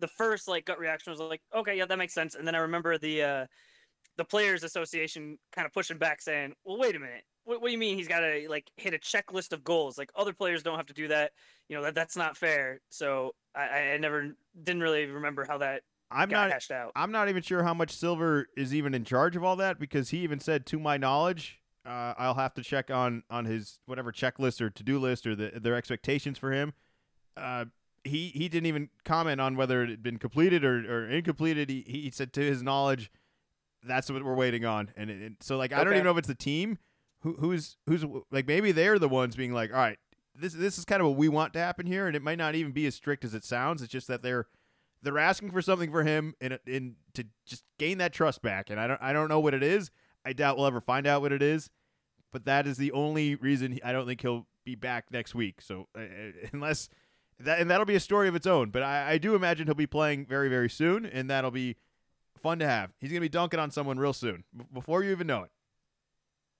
the 0.01 0.09
first 0.09 0.49
like 0.49 0.65
gut 0.65 0.79
reaction 0.79 1.11
was 1.11 1.21
like, 1.21 1.43
okay, 1.55 1.77
yeah, 1.77 1.85
that 1.85 1.99
makes 1.99 2.15
sense. 2.15 2.35
And 2.35 2.47
then 2.47 2.55
I 2.55 2.59
remember 2.59 2.97
the 2.99 3.23
uh, 3.23 3.47
the 4.19 4.25
players 4.25 4.65
association 4.65 5.39
kind 5.53 5.65
of 5.65 5.73
pushing 5.73 5.97
back 5.97 6.21
saying 6.21 6.53
well 6.65 6.77
wait 6.77 6.95
a 6.95 6.99
minute 6.99 7.23
what, 7.45 7.63
what 7.63 7.69
do 7.69 7.73
you 7.73 7.79
mean 7.79 7.97
he's 7.97 8.09
got 8.09 8.21
to 8.21 8.47
like 8.51 8.71
hit 8.77 8.93
a 8.93 8.99
checklist 8.99 9.53
of 9.53 9.65
goals 9.65 9.97
like 9.97 10.11
other 10.15 10.35
players 10.35 10.63
don't 10.63 10.77
have 10.77 10.87
to 10.87 10.93
do 10.93 11.09
that 11.09 11.33
you 11.69 11.77
know 11.77 11.83
that 11.83 11.95
that's 11.95 12.17
not 12.17 12.37
fair 12.37 12.81
so 12.91 13.33
i 13.55 13.93
i 13.95 13.97
never 13.97 14.35
didn't 14.65 14.83
really 14.83 15.07
remember 15.07 15.47
how 15.49 15.57
that 15.57 15.83
I'm 16.11 16.29
not. 16.31 16.51
hashed 16.53 16.71
out 16.71 16.93
I'm 16.97 17.13
not 17.13 17.29
even 17.29 17.43
sure 17.43 17.63
how 17.63 17.75
much 17.75 17.91
Silver 17.91 18.49
is 18.57 18.75
even 18.75 18.95
in 18.95 19.05
charge 19.05 19.37
of 19.37 19.45
all 19.45 19.57
that 19.57 19.79
because 19.79 20.11
he 20.11 20.19
even 20.19 20.41
said, 20.41 20.65
to 20.67 20.79
my 20.79 20.97
knowledge, 20.97 21.61
uh, 21.87 22.15
I'll 22.19 22.35
have 22.35 22.55
to 22.55 22.63
check 22.63 22.91
on 22.91 23.23
on 23.31 23.45
his 23.45 23.81
whatever 23.87 24.13
checklist 24.13 24.61
or 24.61 24.71
to 24.71 24.83
do 24.83 24.99
list 24.99 25.27
or 25.27 25.35
the, 25.37 25.53
their 25.61 25.75
expectations 25.75 26.39
for 26.39 26.53
him. 26.53 26.73
Uh, 27.37 27.67
he 28.05 28.29
he 28.29 28.49
didn't 28.49 28.67
even 28.67 28.89
comment 29.05 29.41
on 29.41 29.57
whether 29.57 29.83
it 29.83 29.91
had 29.91 30.03
been 30.03 30.19
completed 30.19 30.65
or, 30.65 30.79
or 30.91 31.09
incompleted. 31.09 31.69
He 31.71 31.85
he 31.87 32.11
said 32.11 32.33
to 32.35 32.41
his 32.41 32.63
knowledge, 32.63 33.11
that's 33.83 34.11
what 34.11 34.23
we're 34.25 34.35
waiting 34.35 34.65
on. 34.65 34.91
And, 34.97 35.11
it- 35.11 35.33
so 35.43 35.57
like 35.57 35.73
I 35.73 35.85
don't 35.85 35.93
even 35.95 36.05
know 36.05 36.13
if 36.13 36.19
it's 36.19 36.29
the 36.29 36.35
team 36.35 36.79
who 37.21 37.35
who's 37.35 37.77
who's 37.87 38.05
like 38.31 38.47
maybe 38.47 38.73
they're 38.73 38.99
the 38.99 39.09
ones 39.09 39.37
being 39.37 39.53
like, 39.53 39.71
all 39.73 39.79
right, 39.79 39.99
this 40.35 40.53
this 40.55 40.79
is 40.79 40.85
kind 40.85 41.01
of 41.03 41.09
what 41.09 41.17
we 41.17 41.29
want 41.29 41.53
to 41.55 41.59
happen 41.59 41.87
here, 41.87 42.07
and 42.07 42.15
it 42.17 42.23
might 42.23 42.39
not 42.39 42.55
even 42.55 42.73
be 42.73 42.87
as 42.87 42.95
strict 42.95 43.25
as 43.25 43.35
it 43.35 43.45
sounds. 43.45 43.83
It's 43.83 43.93
just 43.93 44.09
that 44.09 44.23
they're 44.23 44.47
they're 45.03 45.19
asking 45.19 45.51
for 45.53 45.63
something 45.63 45.91
for 45.91 46.03
him 46.05 46.35
in 46.41 46.59
in 46.67 46.97
to 47.15 47.25
just 47.47 47.65
gain 47.79 47.99
that 47.99 48.13
trust 48.13 48.43
back, 48.43 48.71
and 48.71 48.79
I 48.81 48.87
don't 48.87 49.01
I 49.03 49.13
don't 49.13 49.29
know 49.29 49.41
what 49.41 49.55
it 49.55 49.63
is. 49.63 49.91
I 50.25 50.33
doubt 50.33 50.57
we'll 50.57 50.67
ever 50.67 50.81
find 50.81 51.07
out 51.07 51.23
what 51.23 51.33
it 51.33 51.43
is, 51.43 51.71
but 52.33 52.45
that 52.45 52.67
is 52.67 52.77
the 52.77 52.93
only 52.93 53.35
reason 53.37 53.73
he- 53.73 53.83
I 53.83 53.93
don't 53.93 54.07
think 54.07 54.21
he'll 54.21 54.47
be 54.65 54.75
back 54.75 55.07
next 55.11 55.35
week. 55.35 55.61
So 55.63 55.89
uh, 55.97 56.01
uh, 56.01 56.05
unless 56.53 56.89
that 57.41 57.61
and 57.61 57.71
that'll 57.71 57.87
be 57.87 57.95
a 57.95 58.01
story 58.01 58.29
of 58.29 58.35
its 58.35 58.47
own, 58.47 58.71
but 58.71 58.83
I, 58.83 59.13
I 59.13 59.19
do 59.19 59.35
imagine 59.35 59.67
he'll 59.67 59.75
be 59.75 59.87
playing 59.87 60.27
very 60.27 60.49
very 60.49 60.69
soon, 60.71 61.07
and 61.07 61.31
that'll 61.31 61.51
be 61.53 61.77
fun 62.43 62.59
to 62.59 62.67
have. 62.67 62.91
He's 63.01 63.11
gonna 63.11 63.21
be 63.21 63.29
dunking 63.29 63.61
on 63.61 63.71
someone 63.71 63.99
real 63.99 64.13
soon 64.13 64.45
b- 64.57 64.65
before 64.73 65.03
you 65.05 65.11
even 65.13 65.27
know 65.27 65.43
it. 65.45 65.51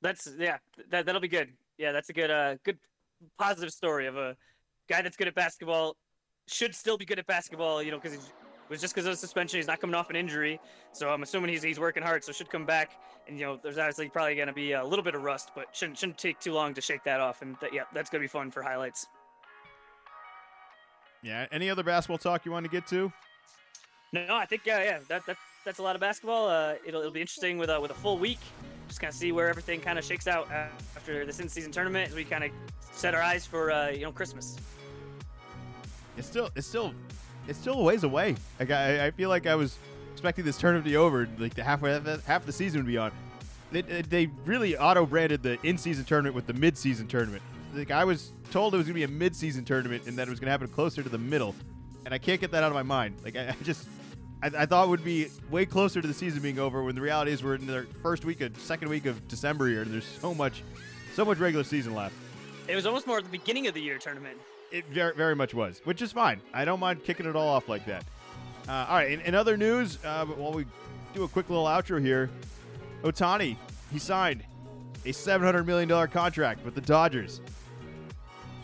that's 0.01 0.29
yeah 0.39 0.59
that, 0.91 1.07
that'll 1.07 1.21
be 1.21 1.29
good 1.29 1.53
yeah 1.77 1.93
that's 1.93 2.09
a 2.09 2.13
good 2.13 2.31
uh 2.31 2.55
good 2.65 2.79
positive 3.39 3.73
story 3.73 4.07
of 4.07 4.17
a 4.17 4.37
guy 4.89 5.03
that's 5.03 5.17
good 5.17 5.29
at 5.29 5.35
basketball 5.35 5.97
should 6.51 6.75
still 6.75 6.97
be 6.97 7.05
good 7.05 7.19
at 7.19 7.27
basketball 7.27 7.83
you 7.83 7.91
know 7.91 7.99
because 7.99 8.15
it 8.15 8.21
was 8.69 8.81
just 8.81 8.95
because 8.95 9.07
of 9.07 9.13
the 9.13 9.17
suspension 9.17 9.59
he's 9.59 9.67
not 9.67 9.81
coming 9.81 9.95
off 9.95 10.11
an 10.11 10.17
injury 10.17 10.61
so 10.93 11.11
i'm 11.11 11.23
assuming 11.23 11.51
he's 11.51 11.63
he's 11.63 11.81
working 11.81 12.03
hard 12.03 12.23
so 12.25 12.33
should 12.33 12.51
come 12.51 12.67
back 12.67 13.01
and 13.27 13.39
you 13.39 13.47
know 13.47 13.59
there's 13.63 13.79
obviously 13.79 14.09
probably 14.09 14.35
going 14.35 14.49
to 14.49 14.53
be 14.53 14.73
a 14.73 14.85
little 14.85 15.03
bit 15.05 15.15
of 15.15 15.23
rust 15.23 15.51
but 15.55 15.67
shouldn't 15.75 15.97
shouldn't 15.99 16.19
take 16.19 16.39
too 16.41 16.53
long 16.53 16.75
to 16.75 16.81
shake 16.81 17.03
that 17.05 17.21
off 17.21 17.43
and 17.43 17.57
that, 17.61 17.73
yeah 17.73 17.85
that's 17.95 18.11
going 18.11 18.21
to 18.21 18.25
be 18.25 18.29
fun 18.29 18.51
for 18.51 18.63
highlights 18.63 19.07
Yeah. 21.23 21.47
Any 21.51 21.69
other 21.69 21.83
basketball 21.83 22.19
talk 22.19 22.45
you 22.45 22.53
want 22.53 22.65
to 22.65 22.71
get 22.71 22.87
to? 22.89 23.13
No, 24.13 24.25
no, 24.27 24.37
I 24.37 24.47
think 24.47 24.63
yeah, 24.65 24.83
yeah, 24.85 24.99
that, 25.09 25.27
that 25.27 25.37
that's 25.65 25.81
a 25.81 25.83
lot 25.83 25.95
of 25.97 26.01
basketball. 26.01 26.49
Uh, 26.49 26.75
it'll, 26.87 27.01
it'll 27.01 27.13
be 27.13 27.21
interesting 27.21 27.59
with 27.59 27.69
a 27.71 27.79
with 27.81 27.91
a 27.91 27.95
full 27.95 28.17
week, 28.17 28.39
just 28.87 29.01
kind 29.01 29.11
of 29.11 29.17
see 29.17 29.33
where 29.33 29.49
everything 29.49 29.81
kind 29.81 29.99
of 29.99 30.05
shakes 30.05 30.27
out 30.27 30.51
uh, 30.51 30.69
after 30.97 31.27
this 31.27 31.41
in-season 31.41 31.73
tournament 31.73 32.09
as 32.09 32.15
we 32.15 32.25
kind 32.25 32.45
of 32.45 32.51
set 32.93 33.15
our 33.15 33.21
eyes 33.21 33.45
for 33.45 33.71
uh, 33.71 33.89
you 33.91 34.03
know 34.03 34.13
Christmas. 34.13 34.57
It's 36.19 36.27
still 36.27 36.51
it's 36.57 36.67
still 36.67 36.93
it's 37.47 37.59
still 37.59 37.75
a 37.75 37.83
ways 37.83 38.03
away. 38.03 38.35
Like 38.59 38.71
I, 38.71 39.07
I 39.07 39.11
feel 39.13 39.29
like 39.29 39.47
I 39.47 39.55
was 39.55 39.79
expecting 40.13 40.45
this 40.45 40.59
tournament 40.59 40.85
to 40.85 40.91
be 40.91 40.97
over, 40.97 41.29
like 41.39 41.55
the 41.55 41.63
halfway 41.63 41.99
half 42.27 42.45
the 42.45 42.53
season 42.53 42.81
would 42.81 42.87
be 42.87 42.99
on. 42.99 43.13
They, 43.71 43.83
they 43.83 44.27
really 44.45 44.77
auto 44.77 45.07
branded 45.07 45.43
the 45.43 45.59
in-season 45.63 46.07
tournament 46.07 46.35
with 46.35 46.47
the 46.47 46.55
mid-season 46.55 47.07
tournament. 47.07 47.43
Like 47.75 47.91
I 47.91 48.05
was 48.05 48.33
told 48.51 48.75
it 48.75 48.79
was 48.79 48.87
gonna 48.87 48.95
be 48.95 49.05
a 49.05 49.09
mid-season 49.09 49.65
tournament 49.65 50.05
and 50.07 50.17
that 50.19 50.27
it 50.27 50.31
was 50.31 50.41
gonna 50.41 50.51
happen 50.51 50.69
closer 50.69 51.03
to 51.03 51.09
the 51.09 51.19
middle, 51.19 51.55
and 52.05 52.13
I 52.13 52.19
can't 52.19 52.41
get 52.41 52.51
that 52.51 52.65
out 52.65 52.71
of 52.71 52.75
my 52.75 52.83
mind. 52.83 53.17
Like 53.25 53.37
I, 53.37 53.51
I 53.51 53.57
just. 53.63 53.87
I, 54.41 54.47
I 54.57 54.67
thought 54.67 54.87
it 54.87 54.91
would 54.91 55.03
be 55.03 55.27
way 55.51 55.67
closer 55.67 56.01
to 56.01 56.07
the 56.07 56.15
season 56.15 56.41
being 56.41 56.61
over 56.61 56.85
when 56.85 56.95
the 56.95 57.01
reality 57.01 57.33
is 57.33 57.43
we're 57.43 57.57
in 57.57 57.67
the 57.67 57.89
first 58.05 58.25
week 58.25 58.41
of 58.41 58.57
second 58.61 58.89
week 58.89 59.07
of 59.07 59.27
December 59.27 59.67
here 59.67 59.83
and 59.83 59.93
there's 59.93 60.05
so 60.05 60.33
much 60.33 60.63
so 61.15 61.25
much 61.25 61.39
regular 61.39 61.65
season 61.65 61.93
left. 61.93 62.15
It 62.69 62.77
was 62.77 62.87
almost 62.87 63.09
more 63.09 63.19
at 63.19 63.25
the 63.25 63.31
beginning 63.31 63.67
of 63.67 63.75
the 63.75 63.81
year 63.81 63.99
tournament. 63.99 64.39
It 64.71 64.85
very, 64.87 65.15
very 65.15 65.35
much 65.35 65.55
was, 65.55 65.81
which 65.85 66.03
is 66.03 66.13
fine. 66.13 66.41
I 66.53 66.65
don't 66.65 66.81
mind 66.81 67.03
kicking 67.05 67.27
it 67.27 67.35
all 67.35 67.49
off 67.49 67.69
like 67.69 67.87
that. 67.87 68.05
Uh, 68.69 68.87
all 68.89 68.97
right, 68.97 69.11
in, 69.11 69.21
in 69.23 69.35
other 69.35 69.57
news, 69.57 69.99
uh, 70.05 70.27
while 70.27 70.53
we 70.53 70.67
do 71.15 71.25
a 71.25 71.29
quick 71.29 71.49
little 71.49 71.65
outro 71.65 72.01
here, 72.01 72.29
Ohtani, 73.03 73.57
he 73.91 73.99
signed 73.99 74.43
a 75.07 75.11
$700 75.11 75.65
million 75.65 76.09
contract 76.09 76.65
with 76.65 76.75
the 76.75 76.83
Dodgers. 76.83 77.41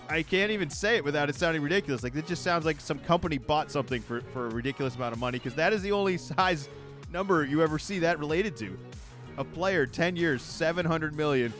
I 0.08 0.22
can't 0.22 0.50
even 0.50 0.68
say 0.68 0.96
it 0.96 1.04
without 1.04 1.30
it 1.30 1.36
sounding 1.36 1.62
ridiculous. 1.62 2.02
Like, 2.02 2.14
it 2.14 2.26
just 2.26 2.42
sounds 2.42 2.66
like 2.66 2.80
some 2.80 2.98
company 2.98 3.38
bought 3.38 3.70
something 3.70 4.02
for, 4.02 4.20
for 4.20 4.48
a 4.48 4.50
ridiculous 4.50 4.96
amount 4.96 5.14
of 5.14 5.20
money 5.20 5.38
because 5.38 5.54
that 5.54 5.72
is 5.72 5.80
the 5.80 5.92
only 5.92 6.18
size 6.18 6.68
number 7.10 7.44
you 7.44 7.62
ever 7.62 7.78
see 7.78 8.00
that 8.00 8.18
related 8.18 8.56
to. 8.58 8.76
A 9.38 9.44
player, 9.44 9.86
10 9.86 10.16
years, 10.16 10.42
700 10.42 11.16
million. 11.16 11.52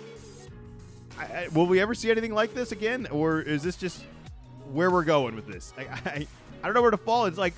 I, 1.19 1.23
I, 1.23 1.49
will 1.55 1.67
we 1.67 1.81
ever 1.81 1.95
see 1.95 2.11
anything 2.11 2.35
like 2.35 2.55
this 2.55 2.73
again, 2.73 3.07
or 3.11 3.41
is 3.41 3.63
this 3.63 3.77
just 3.77 4.05
where 4.73 4.91
we're 4.91 5.05
going 5.05 5.35
with 5.35 5.47
this? 5.47 5.73
I, 5.77 5.83
I, 5.83 6.27
I 6.63 6.67
don't 6.67 6.75
know 6.75 6.83
where 6.83 6.91
to 6.91 6.97
fall. 6.97 7.27
It's 7.27 7.39
like 7.39 7.55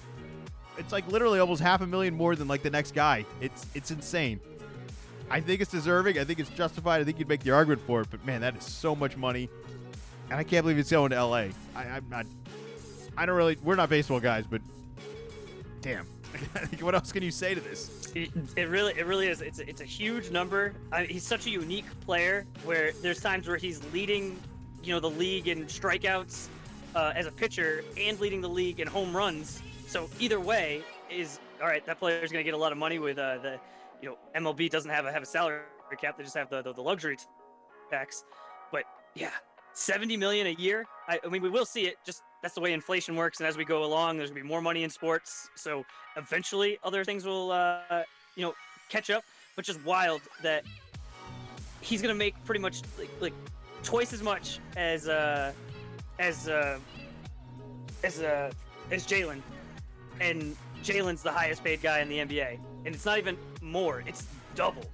it's 0.79 0.93
like 0.93 1.07
literally 1.09 1.39
almost 1.39 1.63
half 1.63 1.81
a 1.81 1.87
million 1.87 2.15
more 2.15 2.37
than 2.37 2.49
like 2.49 2.63
the 2.63 2.71
next 2.71 2.95
guy. 2.95 3.25
It's 3.41 3.67
it's 3.75 3.91
insane. 3.91 4.41
I 5.31 5.41
think 5.41 5.61
it's 5.61 5.71
deserving. 5.71 6.19
I 6.19 6.25
think 6.25 6.39
it's 6.39 6.51
justified. 6.51 7.01
I 7.01 7.05
think 7.05 7.19
you'd 7.19 7.29
make 7.29 7.43
the 7.43 7.51
argument 7.51 7.83
for 7.87 8.03
it. 8.03 8.09
But 8.11 8.25
man, 8.25 8.41
that 8.43 8.57
is 8.57 8.65
so 8.65 8.95
much 8.95 9.17
money, 9.17 9.49
and 10.31 10.39
I 10.39 10.45
can't 10.45 10.65
believe 10.65 10.79
it's 10.79 10.91
going 10.91 11.11
to 11.11 11.17
L.A. 11.17 11.51
I, 11.75 11.83
I'm 11.85 12.07
not. 12.09 12.27
I 13.17 13.27
don't 13.27 13.37
really. 13.37 13.57
We're 13.63 13.77
not 13.77 13.89
baseball 13.89 14.21
guys, 14.21 14.47
but 14.47 14.61
damn. 15.81 16.07
what 16.81 16.95
else 16.95 17.13
can 17.13 17.23
you 17.23 17.31
say 17.31 17.55
to 17.55 17.61
this? 17.61 18.13
It, 18.15 18.31
it 18.57 18.69
really, 18.69 18.93
it 18.99 19.07
really 19.07 19.29
is. 19.29 19.41
It's 19.41 19.59
a, 19.59 19.69
it's 19.69 19.81
a 19.81 19.85
huge 19.85 20.31
number. 20.31 20.75
I, 20.93 21.05
he's 21.05 21.27
such 21.27 21.47
a 21.47 21.51
unique 21.51 21.87
player. 22.01 22.47
Where 22.65 22.93
there's 23.03 23.21
times 23.21 23.49
where 23.49 23.57
he's 23.57 23.83
leading, 23.93 24.39
you 24.83 24.93
know, 24.93 25.01
the 25.01 25.11
league 25.11 25.49
in 25.49 25.65
strikeouts 25.67 26.49
uh, 26.97 27.13
as 27.15 27.27
a 27.27 27.31
pitcher 27.31 27.85
and 27.99 28.19
leading 28.19 28.41
the 28.41 28.49
league 28.49 28.81
in 28.81 28.89
home 28.89 29.15
runs. 29.15 29.63
So 29.87 30.09
either 30.19 30.41
way 30.41 30.83
is 31.11 31.39
all 31.61 31.69
right. 31.69 31.85
That 31.87 31.99
player's 31.99 32.33
going 32.33 32.43
to 32.43 32.45
get 32.45 32.55
a 32.55 32.59
lot 32.59 32.73
of 32.73 32.79
money 32.79 32.99
with 32.99 33.19
uh, 33.19 33.39
the, 33.39 33.61
you 34.03 34.09
know, 34.09 34.19
MLB 34.35 34.71
doesn't 34.71 34.91
have 34.91 35.05
a 35.05 35.13
have 35.13 35.23
a 35.23 35.27
salary 35.27 35.61
cap. 36.01 36.17
They 36.17 36.25
just 36.25 36.37
have 36.37 36.51
the 36.51 36.63
the, 36.63 36.73
the 36.73 36.81
luxury 36.81 37.19
tax. 37.91 38.25
But 38.73 38.85
yeah, 39.15 39.31
70 39.75 40.17
million 40.17 40.47
a 40.49 40.55
year. 40.55 40.87
I, 41.07 41.21
I 41.25 41.29
mean, 41.29 41.43
we 41.43 41.51
will 41.51 41.67
see 41.67 41.83
it. 41.83 41.97
Just 42.05 42.23
that's 42.43 42.55
the 42.55 42.61
way 42.61 42.73
inflation 42.73 43.15
works. 43.15 43.41
And 43.41 43.47
as 43.47 43.57
we 43.57 43.65
go 43.65 43.85
along, 43.85 44.17
there's 44.17 44.31
gonna 44.31 44.43
be 44.43 44.49
more 44.49 44.63
money 44.63 44.83
in 44.83 44.91
sports. 44.91 45.51
So 45.55 45.85
eventually, 46.17 46.79
other 46.83 47.05
things 47.05 47.27
will, 47.27 47.53
uh, 47.53 48.03
you 48.35 48.43
know, 48.43 48.55
catch 48.89 49.11
up. 49.11 49.23
Which 49.55 49.71
is 49.71 49.79
wild 49.85 50.21
that 50.43 50.65
he's 51.81 52.03
gonna 52.03 52.15
make 52.15 52.35
pretty 52.45 52.61
much 52.61 52.83
like, 52.99 53.09
like 53.21 53.33
twice 53.83 54.13
as 54.13 54.23
much 54.23 54.59
as 54.77 55.09
uh, 55.09 55.53
as 56.19 56.49
uh, 56.49 56.79
as 58.03 58.21
uh, 58.21 58.51
as 58.91 59.07
Jaylen, 59.07 59.41
and 60.21 60.57
Jaylen's 60.83 61.23
the 61.23 61.33
highest 61.33 61.65
paid 61.65 61.83
guy 61.83 62.01
in 62.01 62.09
the 62.09 62.19
NBA, 62.19 62.59
and 62.85 62.95
it's 62.95 63.05
not 63.05 63.19
even 63.19 63.37
more; 63.61 64.03
it's 64.07 64.27
double. 64.55 64.85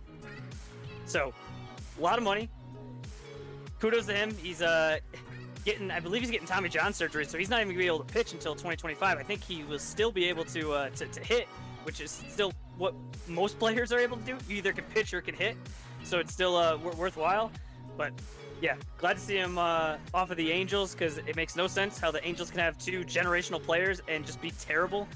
So, 1.07 1.33
a 1.99 2.03
lot 2.03 2.19
of 2.19 2.25
money. 2.25 2.49
Kudos 3.81 4.07
to 4.07 4.15
him. 4.15 4.35
He's 4.41 4.63
uh 4.63 4.99
getting, 5.65 5.91
I 5.91 6.01
believe 6.01 6.23
he's 6.23 6.31
getting 6.31 6.47
Tommy 6.47 6.69
John 6.69 6.93
surgery, 6.93 7.25
so 7.25 7.39
he's 7.39 7.51
not 7.51 7.61
even 7.61 7.69
gonna 7.69 7.79
be 7.79 7.87
able 7.87 8.01
to 8.01 8.13
pitch 8.13 8.33
until 8.33 8.53
2025. 8.53 9.19
I 9.19 9.23
think 9.23 9.43
he 9.43 9.65
will 9.65 9.79
still 9.79 10.13
be 10.13 10.29
able 10.29 10.45
to 10.47 10.73
uh, 10.73 10.91
to, 10.91 11.07
to 11.07 11.21
hit, 11.21 11.47
which 11.85 12.01
is 12.01 12.11
still 12.29 12.53
what 12.79 12.95
most 13.29 13.59
players 13.59 13.93
are 13.93 13.99
able 13.99 14.17
to 14.17 14.25
do. 14.25 14.39
You 14.49 14.57
either 14.57 14.73
can 14.73 14.85
pitch 14.85 15.13
or 15.15 15.21
can 15.21 15.35
hit, 15.35 15.57
so 16.05 16.19
it's 16.19 16.33
still 16.33 16.57
uh, 16.57 16.77
wor- 16.77 16.93
worthwhile. 16.93 17.51
But 17.97 18.13
yeah, 18.63 18.77
glad 18.97 19.15
to 19.15 19.21
see 19.21 19.37
him 19.37 19.59
uh, 19.59 19.97
off 20.15 20.31
of 20.31 20.37
the 20.37 20.53
Angels 20.53 20.93
because 20.93 21.19
it 21.19 21.35
makes 21.35 21.57
no 21.57 21.67
sense 21.67 21.99
how 21.99 22.13
the 22.13 22.25
Angels 22.27 22.49
can 22.49 22.61
have 22.61 22.79
two 22.79 23.01
generational 23.01 23.61
players 23.61 24.01
and 24.07 24.25
just 24.25 24.41
be 24.41 24.53
terrible 24.53 25.09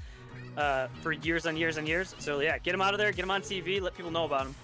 uh, 0.57 0.87
for 1.01 1.13
years 1.13 1.45
and 1.45 1.57
years 1.57 1.77
and 1.77 1.87
years. 1.87 2.13
So 2.19 2.41
yeah, 2.41 2.57
get 2.57 2.75
him 2.75 2.81
out 2.81 2.93
of 2.93 2.99
there, 2.99 3.09
get 3.13 3.23
him 3.23 3.31
on 3.31 3.41
TV, 3.41 3.81
let 3.81 3.95
people 3.95 4.11
know 4.11 4.25
about 4.25 4.47
him. 4.47 4.55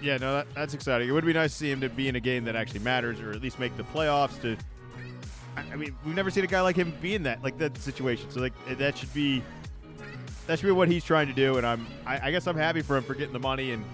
Yeah, 0.00 0.16
no, 0.16 0.32
that, 0.36 0.46
that's 0.54 0.72
exciting. 0.72 1.10
It 1.10 1.12
would 1.12 1.26
be 1.26 1.34
nice 1.34 1.52
to 1.52 1.58
see 1.58 1.70
him 1.70 1.82
to 1.82 1.90
be 1.90 2.08
in 2.08 2.16
a 2.16 2.20
game 2.20 2.44
that 2.46 2.56
actually 2.56 2.80
matters, 2.80 3.20
or 3.20 3.32
at 3.32 3.42
least 3.42 3.58
make 3.58 3.76
the 3.76 3.82
playoffs. 3.82 4.40
To, 4.40 4.56
I, 5.58 5.64
I 5.72 5.76
mean, 5.76 5.94
we've 6.06 6.14
never 6.14 6.30
seen 6.30 6.42
a 6.42 6.46
guy 6.46 6.62
like 6.62 6.76
him 6.76 6.94
be 7.02 7.14
in 7.14 7.22
that 7.24 7.42
like 7.44 7.58
that 7.58 7.76
situation. 7.76 8.30
So 8.30 8.40
like 8.40 8.54
that 8.78 8.96
should 8.96 9.12
be 9.12 9.42
that 10.46 10.58
should 10.58 10.66
be 10.66 10.72
what 10.72 10.88
he's 10.88 11.04
trying 11.04 11.26
to 11.26 11.34
do. 11.34 11.58
And 11.58 11.66
I'm, 11.66 11.86
I, 12.06 12.28
I 12.28 12.30
guess 12.30 12.46
I'm 12.46 12.56
happy 12.56 12.80
for 12.80 12.96
him 12.96 13.04
for 13.04 13.14
getting 13.14 13.34
the 13.34 13.40
money, 13.40 13.72
and 13.72 13.84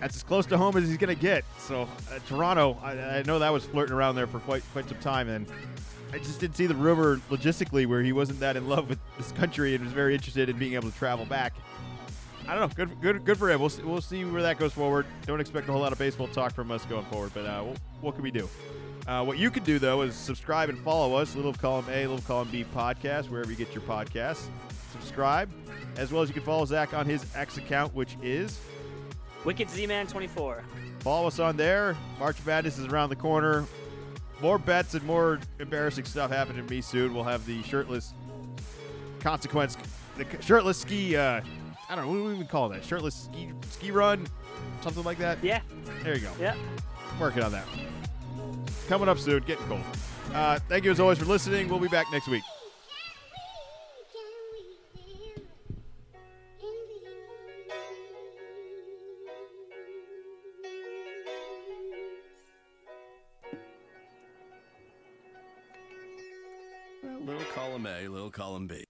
that's 0.00 0.16
as 0.16 0.22
close 0.22 0.46
to 0.46 0.58
home 0.58 0.76
as 0.76 0.88
he's 0.88 0.96
gonna 0.96 1.14
get. 1.14 1.44
So 1.58 1.82
uh, 1.82 2.18
Toronto, 2.26 2.78
I, 2.82 3.18
I 3.18 3.22
know 3.22 3.38
that 3.38 3.52
was 3.52 3.64
flirting 3.64 3.94
around 3.94 4.16
there 4.16 4.26
for 4.26 4.40
quite 4.40 4.62
quite 4.72 4.88
some 4.88 4.98
time, 4.98 5.28
and 5.28 5.46
I 6.12 6.18
just 6.18 6.40
didn't 6.40 6.56
see 6.56 6.66
the 6.66 6.74
rumor 6.74 7.18
logistically 7.30 7.86
where 7.86 8.02
he 8.02 8.12
wasn't 8.12 8.40
that 8.40 8.56
in 8.56 8.68
love 8.68 8.88
with 8.88 8.98
this 9.18 9.32
country 9.32 9.74
and 9.74 9.84
was 9.84 9.92
very 9.92 10.14
interested 10.14 10.48
in 10.48 10.58
being 10.58 10.74
able 10.74 10.90
to 10.90 10.96
travel 10.96 11.26
back. 11.26 11.54
I 12.48 12.54
don't 12.56 12.68
know. 12.68 12.74
Good, 12.74 13.00
good, 13.00 13.24
good 13.24 13.38
for 13.38 13.50
him. 13.50 13.60
We'll 13.60 13.68
see, 13.68 13.82
we'll 13.82 14.00
see 14.00 14.24
where 14.24 14.42
that 14.42 14.58
goes 14.58 14.72
forward. 14.72 15.06
Don't 15.26 15.40
expect 15.40 15.68
a 15.68 15.72
whole 15.72 15.80
lot 15.80 15.92
of 15.92 15.98
baseball 15.98 16.26
talk 16.26 16.52
from 16.52 16.72
us 16.72 16.84
going 16.86 17.04
forward, 17.06 17.30
but 17.34 17.44
uh, 17.44 17.62
what, 17.62 17.78
what 18.00 18.14
can 18.14 18.24
we 18.24 18.30
do? 18.30 18.48
Uh, 19.06 19.24
what 19.24 19.38
you 19.38 19.50
can 19.50 19.62
do 19.62 19.78
though 19.78 20.02
is 20.02 20.14
subscribe 20.14 20.68
and 20.68 20.78
follow 20.80 21.14
us, 21.14 21.36
Little 21.36 21.52
Column 21.52 21.86
A, 21.90 22.06
Little 22.06 22.24
Column 22.26 22.48
B 22.50 22.64
podcast, 22.74 23.28
wherever 23.28 23.50
you 23.50 23.56
get 23.56 23.72
your 23.74 23.82
podcasts. 23.82 24.46
Subscribe, 24.92 25.50
as 25.96 26.12
well 26.12 26.22
as 26.22 26.28
you 26.28 26.34
can 26.34 26.42
follow 26.42 26.64
Zach 26.64 26.92
on 26.92 27.06
his 27.06 27.24
X 27.34 27.56
account, 27.56 27.94
which 27.94 28.16
is 28.22 28.58
Wicked 29.44 29.70
Z 29.70 29.86
Man 29.86 30.06
24. 30.06 30.62
Follow 31.00 31.26
us 31.28 31.38
on 31.38 31.56
there. 31.56 31.96
March 32.18 32.36
Madness 32.44 32.78
is 32.78 32.86
around 32.86 33.08
the 33.08 33.16
corner. 33.16 33.64
More 34.42 34.58
bets 34.58 34.94
and 34.94 35.02
more 35.04 35.38
embarrassing 35.58 36.04
stuff 36.04 36.30
happening 36.30 36.66
to 36.66 36.70
me 36.74 36.80
soon. 36.80 37.14
We'll 37.14 37.24
have 37.24 37.44
the 37.46 37.62
shirtless 37.62 38.14
consequence, 39.20 39.76
the 40.16 40.26
shirtless 40.42 40.78
ski. 40.78 41.16
Uh, 41.16 41.40
I 41.88 41.94
don't 41.94 42.04
know 42.04 42.10
what 42.10 42.16
do 42.18 42.24
we 42.24 42.34
even 42.34 42.46
call 42.46 42.68
that. 42.70 42.84
Shirtless 42.84 43.14
ski 43.14 43.50
ski 43.70 43.90
run, 43.90 44.26
something 44.82 45.04
like 45.04 45.18
that. 45.18 45.42
Yeah, 45.42 45.60
There 46.02 46.14
you 46.14 46.20
go. 46.22 46.32
yeah. 46.40 46.54
Working 47.18 47.42
on 47.42 47.52
that. 47.52 47.64
Coming 48.88 49.08
up 49.08 49.18
soon. 49.18 49.42
Getting 49.42 49.66
cold. 49.66 49.80
Uh, 50.32 50.58
thank 50.68 50.84
you 50.84 50.90
as 50.90 51.00
always 51.00 51.18
for 51.18 51.24
listening. 51.24 51.68
We'll 51.68 51.80
be 51.80 51.88
back 51.88 52.06
next 52.12 52.28
week. 52.28 52.42
Little 67.30 67.46
column 67.54 67.86
A, 67.86 68.08
little 68.08 68.30
column 68.30 68.66
B. 68.66 68.89